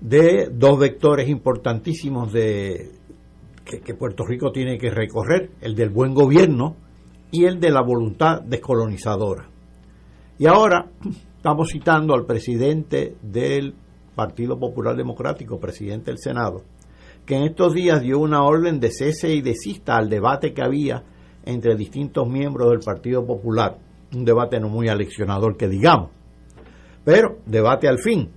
de 0.00 0.48
dos 0.50 0.78
vectores 0.78 1.28
importantísimos 1.28 2.32
de 2.32 2.92
que, 3.62 3.80
que, 3.80 3.94
Puerto 3.94 4.24
Rico 4.24 4.50
tiene 4.50 4.78
que 4.78 4.88
recorrer, 4.88 5.50
el 5.60 5.74
del 5.74 5.90
buen 5.90 6.14
gobierno 6.14 6.76
y 7.30 7.44
el 7.44 7.60
de 7.60 7.72
la 7.72 7.82
voluntad 7.82 8.40
descolonizadora. 8.40 9.50
Y 10.38 10.46
ahora 10.46 10.86
estamos 11.36 11.68
citando 11.70 12.14
al 12.14 12.24
presidente 12.24 13.16
del 13.20 13.74
Partido 14.14 14.58
Popular 14.58 14.96
Democrático, 14.96 15.58
presidente 15.58 16.10
del 16.10 16.18
Senado, 16.18 16.62
que 17.26 17.36
en 17.36 17.44
estos 17.44 17.74
días 17.74 18.00
dio 18.00 18.18
una 18.18 18.42
orden 18.42 18.80
de 18.80 18.90
cese 18.90 19.34
y 19.34 19.40
desista 19.40 19.96
al 19.96 20.08
debate 20.08 20.52
que 20.52 20.62
había 20.62 21.04
entre 21.44 21.76
distintos 21.76 22.28
miembros 22.28 22.70
del 22.70 22.80
Partido 22.80 23.24
Popular, 23.26 23.78
un 24.14 24.24
debate 24.24 24.60
no 24.60 24.68
muy 24.68 24.88
aleccionador 24.88 25.56
que 25.56 25.68
digamos, 25.68 26.10
pero 27.04 27.38
debate 27.46 27.88
al 27.88 27.98
fin 27.98 28.30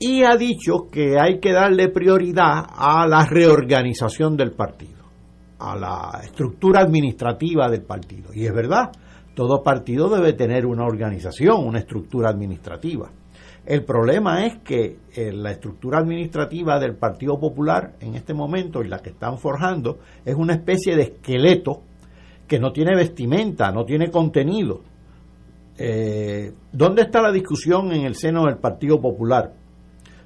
y 0.00 0.22
ha 0.22 0.34
dicho 0.36 0.88
que 0.90 1.20
hay 1.20 1.40
que 1.40 1.52
darle 1.52 1.90
prioridad 1.90 2.64
a 2.74 3.06
la 3.06 3.26
reorganización 3.26 4.34
del 4.34 4.52
partido, 4.52 5.04
a 5.58 5.76
la 5.76 6.20
estructura 6.24 6.80
administrativa 6.80 7.68
del 7.68 7.82
partido. 7.82 8.30
Y 8.32 8.46
es 8.46 8.54
verdad, 8.54 8.92
todo 9.34 9.62
partido 9.62 10.08
debe 10.08 10.32
tener 10.32 10.64
una 10.64 10.86
organización, 10.86 11.66
una 11.66 11.80
estructura 11.80 12.30
administrativa. 12.30 13.10
El 13.66 13.84
problema 13.84 14.46
es 14.46 14.58
que 14.58 14.98
eh, 15.14 15.32
la 15.32 15.50
estructura 15.50 15.98
administrativa 15.98 16.78
del 16.78 16.96
Partido 16.96 17.38
Popular 17.38 17.94
en 18.00 18.14
este 18.14 18.34
momento, 18.34 18.82
y 18.82 18.88
la 18.88 18.98
que 18.98 19.10
están 19.10 19.38
forjando, 19.38 19.98
es 20.24 20.34
una 20.34 20.54
especie 20.54 20.96
de 20.96 21.02
esqueleto 21.02 21.82
que 22.48 22.58
no 22.58 22.72
tiene 22.72 22.96
vestimenta, 22.96 23.70
no 23.70 23.84
tiene 23.84 24.10
contenido. 24.10 24.80
Eh, 25.78 26.52
¿Dónde 26.72 27.02
está 27.02 27.22
la 27.22 27.30
discusión 27.32 27.92
en 27.92 28.04
el 28.06 28.14
seno 28.14 28.46
del 28.46 28.58
Partido 28.58 29.00
Popular? 29.00 29.54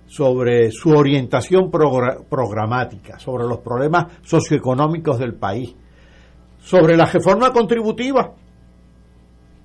sobre 0.06 0.70
su 0.70 0.90
orientación 0.90 1.70
programática, 1.70 3.18
sobre 3.18 3.44
los 3.44 3.58
problemas 3.60 4.18
socioeconómicos 4.22 5.18
del 5.18 5.34
país, 5.34 5.74
sobre 6.58 6.96
la 6.96 7.06
reforma 7.06 7.50
contributiva, 7.52 8.34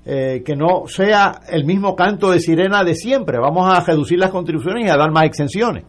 eh, 0.06 0.42
que 0.46 0.56
no 0.56 0.88
sea 0.88 1.42
el 1.50 1.66
mismo 1.66 1.96
canto 1.96 2.32
de 2.32 2.40
sirena 2.40 2.84
de 2.84 2.96
siempre, 2.96 3.38
vamos 3.38 3.68
a 3.70 3.82
reducir 3.82 4.18
las 4.18 4.32
contribuciones 4.32 4.86
y 4.86 4.90
a 4.90 4.96
dar 4.96 5.12
más 5.12 5.26
exenciones, 5.26 5.84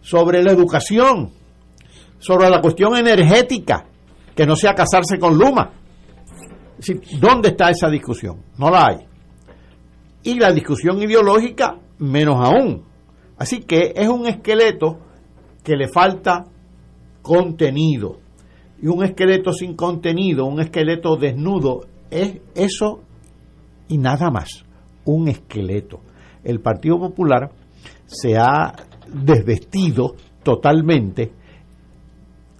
sobre 0.00 0.42
la 0.42 0.52
educación, 0.52 1.32
sobre 2.18 2.48
la 2.48 2.60
cuestión 2.60 2.96
energética, 2.96 3.84
que 4.34 4.46
no 4.46 4.54
sea 4.54 4.74
casarse 4.74 5.18
con 5.18 5.36
Luma. 5.36 5.72
¿Dónde 7.18 7.48
está 7.48 7.70
esa 7.70 7.88
discusión? 7.88 8.42
No 8.58 8.70
la 8.70 8.86
hay. 8.86 9.06
Y 10.22 10.38
la 10.38 10.52
discusión 10.52 11.02
ideológica, 11.02 11.78
menos 11.98 12.36
aún. 12.36 12.84
Así 13.38 13.60
que 13.60 13.92
es 13.96 14.08
un 14.08 14.26
esqueleto 14.26 14.98
que 15.64 15.74
le 15.76 15.88
falta 15.88 16.44
contenido. 17.22 18.18
Y 18.80 18.88
un 18.88 19.02
esqueleto 19.02 19.52
sin 19.52 19.74
contenido, 19.74 20.44
un 20.44 20.60
esqueleto 20.60 21.16
desnudo, 21.16 21.86
es 22.10 22.40
eso 22.54 23.02
y 23.88 23.98
nada 23.98 24.30
más. 24.30 24.64
Un 25.04 25.28
esqueleto. 25.28 26.00
El 26.42 26.60
Partido 26.60 26.98
Popular 26.98 27.50
se 28.06 28.36
ha 28.36 28.72
desvestido 29.12 30.14
totalmente, 30.42 31.32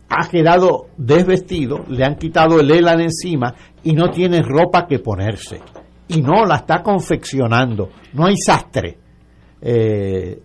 ha 0.08 0.28
quedado 0.28 0.88
desvestido, 0.96 1.84
le 1.88 2.04
han 2.04 2.16
quitado 2.16 2.60
el 2.60 2.70
ELAN 2.70 3.00
encima 3.00 3.54
y 3.82 3.92
no 3.92 4.10
tiene 4.10 4.42
ropa 4.42 4.86
que 4.86 4.98
ponerse. 4.98 5.60
Y 6.08 6.22
no 6.22 6.44
la 6.44 6.56
está 6.56 6.82
confeccionando, 6.82 7.90
no 8.12 8.26
hay 8.26 8.36
sastre. 8.36 8.98
Eh, 9.60 10.40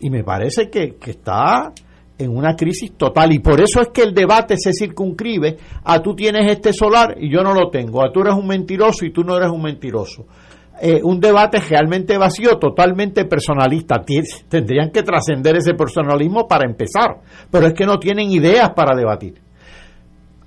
y 0.00 0.10
me 0.10 0.24
parece 0.24 0.70
que, 0.70 0.96
que 0.96 1.12
está 1.12 1.72
en 2.18 2.36
una 2.36 2.54
crisis 2.54 2.92
total 2.96 3.32
y 3.32 3.40
por 3.40 3.60
eso 3.60 3.80
es 3.80 3.88
que 3.88 4.02
el 4.02 4.14
debate 4.14 4.56
se 4.56 4.72
circunscribe 4.72 5.56
a 5.84 6.00
tú 6.00 6.14
tienes 6.14 6.50
este 6.50 6.72
solar 6.72 7.16
y 7.18 7.32
yo 7.32 7.42
no 7.42 7.52
lo 7.52 7.70
tengo, 7.70 8.04
a 8.04 8.12
tú 8.12 8.20
eres 8.20 8.34
un 8.34 8.46
mentiroso 8.46 9.04
y 9.04 9.12
tú 9.12 9.22
no 9.22 9.36
eres 9.36 9.50
un 9.50 9.62
mentiroso. 9.62 10.26
Eh, 10.80 11.00
un 11.04 11.20
debate 11.20 11.60
realmente 11.60 12.18
vacío, 12.18 12.58
totalmente 12.58 13.24
personalista. 13.26 14.02
Tendrían 14.48 14.90
que 14.90 15.04
trascender 15.04 15.56
ese 15.56 15.74
personalismo 15.74 16.48
para 16.48 16.68
empezar, 16.68 17.20
pero 17.48 17.68
es 17.68 17.74
que 17.74 17.86
no 17.86 17.98
tienen 17.98 18.30
ideas 18.32 18.70
para 18.70 18.96
debatir. 18.96 19.40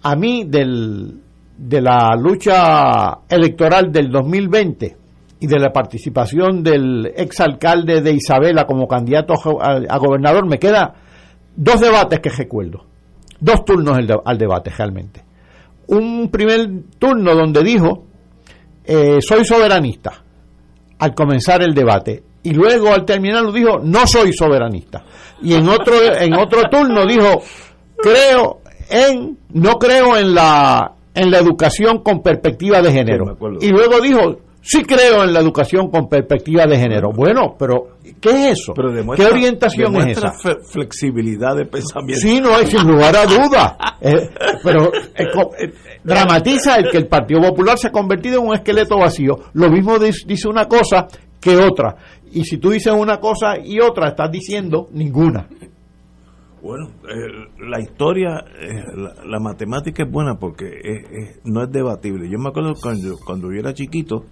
A 0.04 0.16
mí 0.16 0.44
del, 0.46 1.22
de 1.58 1.82
la 1.82 2.16
lucha 2.16 3.20
electoral 3.30 3.92
del 3.92 4.12
2020 4.12 4.96
y 5.40 5.48
de 5.48 5.60
la 5.60 5.72
participación 5.72 6.64
del 6.64 7.14
exalcalde 7.16 8.02
de 8.02 8.14
Isabela 8.14 8.66
como 8.66 8.88
candidato 8.88 9.34
a, 9.62 9.98
gobernador 9.98 10.48
me 10.48 10.60
queda 10.60 10.94
dos 11.58 11.82
debates 11.82 12.22
que 12.22 12.30
recuerdo, 12.30 12.86
dos 13.40 13.66
turnos 13.66 13.98
al 14.24 14.38
debate 14.38 14.70
realmente. 14.70 15.24
Un 15.88 16.30
primer 16.30 16.70
turno 16.98 17.36
donde 17.36 17.64
dijo 17.64 18.06
eh, 18.86 19.18
soy 19.20 19.44
soberanista 19.44 20.14
al 21.00 21.14
comenzar 21.14 21.62
el 21.62 21.74
debate. 21.74 22.24
Y 22.44 22.54
luego 22.54 22.94
al 22.94 23.04
terminarlo 23.04 23.52
dijo 23.52 23.80
no 23.80 24.08
soy 24.08 24.32
soberanista 24.32 25.04
y 25.42 25.54
en 25.54 25.68
otro 25.68 25.96
en 26.20 26.34
otro 26.34 26.64
turno 26.70 27.06
dijo 27.06 27.42
creo 27.98 28.62
en 28.90 29.38
no 29.54 29.74
creo 29.78 30.18
en 30.18 30.34
la 30.34 30.94
en 31.14 31.32
la 31.32 31.40
educación 31.40 32.04
con 32.04 32.22
perspectiva 32.22 32.82
de 32.82 32.92
género 32.92 33.38
y 33.60 33.70
luego 33.70 34.00
dijo 34.00 34.40
sí 34.68 34.84
creo 34.84 35.24
en 35.24 35.34
la 35.34 35.40
educación 35.40 35.90
con 35.90 36.10
perspectiva 36.10 36.66
de 36.66 36.78
género 36.78 37.12
bueno 37.16 37.56
pero 37.58 37.98
qué 38.20 38.52
es 38.52 38.60
eso 38.60 38.74
qué 39.16 39.26
orientación 39.26 39.96
es 39.96 40.18
esa 40.18 40.34
flexibilidad 40.70 41.56
de 41.56 41.66
pensamiento 41.66 42.22
sí 42.22 42.42
no 42.42 42.54
hay 42.54 42.68
sin 42.68 42.86
lugar 42.86 43.16
a 43.16 43.26
duda 43.26 43.78
eh, 44.02 44.30
pero 44.64 44.92
eh, 44.94 45.74
dramatiza 46.04 46.76
el 46.76 46.90
que 46.90 46.98
el 46.98 47.08
Partido 47.08 47.42
Popular 47.42 47.78
se 47.78 47.88
ha 47.88 47.92
convertido 47.92 48.42
en 48.42 48.48
un 48.48 48.54
esqueleto 48.54 48.98
vacío. 48.98 49.36
Lo 49.54 49.70
mismo 49.70 49.98
dice 50.00 50.48
una 50.48 50.66
cosa 50.66 51.08
que 51.40 51.56
otra. 51.58 51.96
Y 52.32 52.44
si 52.44 52.58
tú 52.58 52.72
dices 52.72 52.94
una 52.94 53.20
cosa 53.20 53.58
y 53.64 53.80
otra, 53.80 54.10
estás 54.10 54.32
diciendo 54.32 54.88
ninguna. 54.92 55.48
Bueno, 56.62 56.88
eh, 57.08 57.66
la 57.70 57.80
historia, 57.80 58.44
eh, 58.60 58.84
la, 59.26 59.40
matemática 59.40 60.04
es 60.04 60.12
buena 60.12 60.36
porque 60.36 60.66
no 61.46 61.64
es 61.64 61.72
debatible. 61.72 62.30
Yo 62.30 62.40
me 62.40 62.50
acuerdo 62.50 62.74
cuando, 62.82 63.16
cuando 63.26 63.52
yo 63.54 63.60
era 63.60 63.74
chiquito 63.74 64.26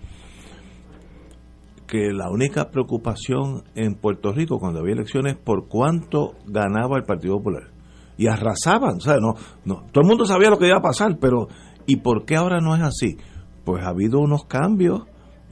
que 1.88 2.12
la 2.12 2.30
única 2.30 2.72
preocupación 2.72 3.64
en 3.76 3.96
Puerto 3.96 4.32
Rico 4.32 4.58
cuando 4.60 4.80
había 4.80 4.94
elecciones 4.94 5.36
por 5.38 5.68
cuánto 5.68 6.34
ganaba 6.46 6.98
el 6.98 7.04
Partido 7.04 7.38
Popular 7.38 7.76
y 8.18 8.28
arrasaban, 8.28 8.98
o 8.98 9.00
sea, 9.00 9.18
no, 9.18 9.34
no, 9.66 9.84
todo 9.92 10.02
el 10.04 10.08
mundo 10.08 10.26
sabía 10.26 10.50
lo 10.50 10.58
que 10.58 10.68
iba 10.68 10.78
a 10.78 10.82
pasar, 10.82 11.18
pero 11.20 11.48
¿y 11.86 11.98
por 11.98 12.26
qué 12.26 12.36
ahora 12.36 12.62
no 12.62 12.76
es 12.76 12.82
así? 12.82 13.18
Pues 13.64 13.84
ha 13.84 13.90
habido 13.90 14.20
unos 14.20 14.46
cambios 14.46 15.04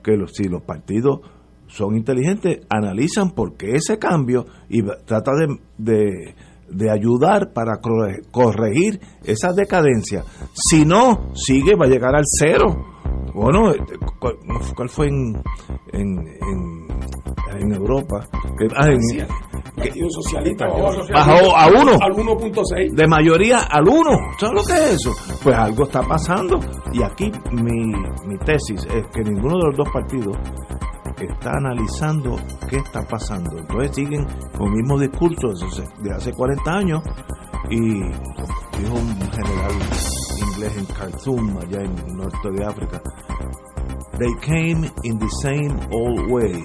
que 0.04 0.16
los, 0.16 0.32
si 0.34 0.46
los 0.46 0.62
partidos 0.62 1.22
son 1.68 1.96
inteligentes, 1.96 2.60
analizan 2.70 3.32
por 3.32 3.56
qué 3.56 3.72
ese 3.76 3.98
cambio 3.98 4.46
y 4.70 4.84
trata 5.06 5.32
de, 5.78 6.36
de, 6.70 6.92
ayudar 6.92 7.52
para 7.52 7.80
corregir 8.32 9.00
esa 9.24 9.54
decadencia. 9.54 10.24
Si 10.54 10.86
no, 10.86 11.32
sigue, 11.34 11.76
va 11.76 11.86
a 11.86 11.90
llegar 11.90 12.16
al 12.16 12.26
cero. 12.26 12.93
Bueno, 13.34 13.72
este, 13.72 13.98
¿cuál, 14.20 14.90
fue 14.90 15.08
en, 15.08 15.42
en, 15.92 16.88
en, 17.60 17.74
Europa? 17.74 18.28
Que, 18.58 18.68
ah, 18.76 18.90
Partido 19.76 20.08
Socialista 20.12 20.68
bajó 20.68 21.58
a 21.58 21.68
uno. 21.68 21.92
Al 22.00 22.14
1.6. 22.14 22.94
De 22.94 23.08
mayoría 23.08 23.60
al 23.70 23.88
1. 23.88 24.04
¿Sabes 24.40 24.62
lo 24.62 24.64
que 24.68 24.74
es 24.74 24.92
eso? 24.94 25.12
Pues 25.44 25.56
algo 25.56 25.84
está 25.84 26.02
pasando. 26.04 26.60
Y 26.92 27.02
aquí 27.02 27.32
mi, 27.52 27.92
mi 28.28 28.38
tesis 28.46 28.86
es 28.86 29.08
que 29.08 29.24
ninguno 29.24 29.58
de 29.58 29.66
los 29.68 29.78
dos 29.78 29.90
partidos 29.92 30.38
está 31.20 31.52
analizando 31.58 32.36
qué 32.70 32.78
está 32.78 33.02
pasando. 33.08 33.58
Entonces 33.58 33.96
siguen 33.96 34.26
con 34.58 34.68
el 34.68 34.74
mismo 34.74 35.00
discurso 35.00 35.50
de 36.02 36.14
hace 36.14 36.32
40 36.32 36.72
años 36.72 37.02
y 37.70 38.04
dijo 38.80 38.94
un 38.94 39.32
general 39.32 39.74
inglés 40.38 40.78
en 40.78 40.86
Khartoum, 40.86 41.58
allá 41.58 41.80
en 41.82 41.98
el 41.98 42.18
norte 42.18 42.52
de 42.52 42.66
África, 42.66 43.02
they 44.18 44.34
came 44.42 44.90
in 45.04 45.20
the 45.20 45.30
same 45.42 45.76
old 45.92 46.32
way 46.32 46.64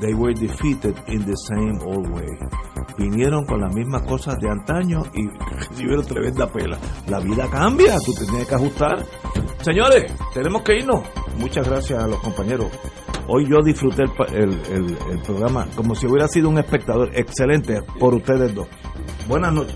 they 0.00 0.14
were 0.14 0.34
defeated 0.34 0.96
in 1.08 1.24
the 1.24 1.36
same 1.48 1.78
old 1.82 2.08
way. 2.10 2.28
Vinieron 2.98 3.44
con 3.46 3.60
las 3.60 3.74
mismas 3.74 4.02
cosas 4.02 4.38
de 4.38 4.48
antaño 4.48 5.02
y 5.14 5.26
recibieron 5.56 6.04
tremenda 6.04 6.46
pela. 6.46 6.78
La 7.08 7.20
vida 7.20 7.48
cambia, 7.50 7.98
tú 8.00 8.12
tienes 8.12 8.46
que 8.46 8.54
ajustar. 8.54 9.04
Señores, 9.62 10.12
tenemos 10.32 10.62
que 10.62 10.76
irnos. 10.76 11.00
Muchas 11.38 11.66
gracias 11.68 12.02
a 12.02 12.06
los 12.06 12.20
compañeros. 12.20 12.68
Hoy 13.26 13.48
yo 13.48 13.62
disfruté 13.64 14.02
el 14.34 15.20
programa 15.24 15.66
como 15.74 15.94
si 15.94 16.06
hubiera 16.06 16.28
sido 16.28 16.50
un 16.50 16.58
espectador. 16.58 17.10
Excelente 17.14 17.82
por 17.98 18.14
ustedes 18.14 18.54
dos. 18.54 18.68
Buenas 19.26 19.52
noches. 19.52 19.74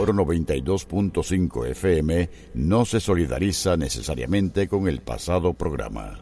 Oro 0.00 0.14
92.5 0.14 1.66
FM 1.68 2.30
no 2.54 2.86
se 2.86 3.00
solidariza 3.00 3.76
necesariamente 3.76 4.66
con 4.66 4.88
el 4.88 5.00
pasado 5.02 5.52
programa. 5.52 6.18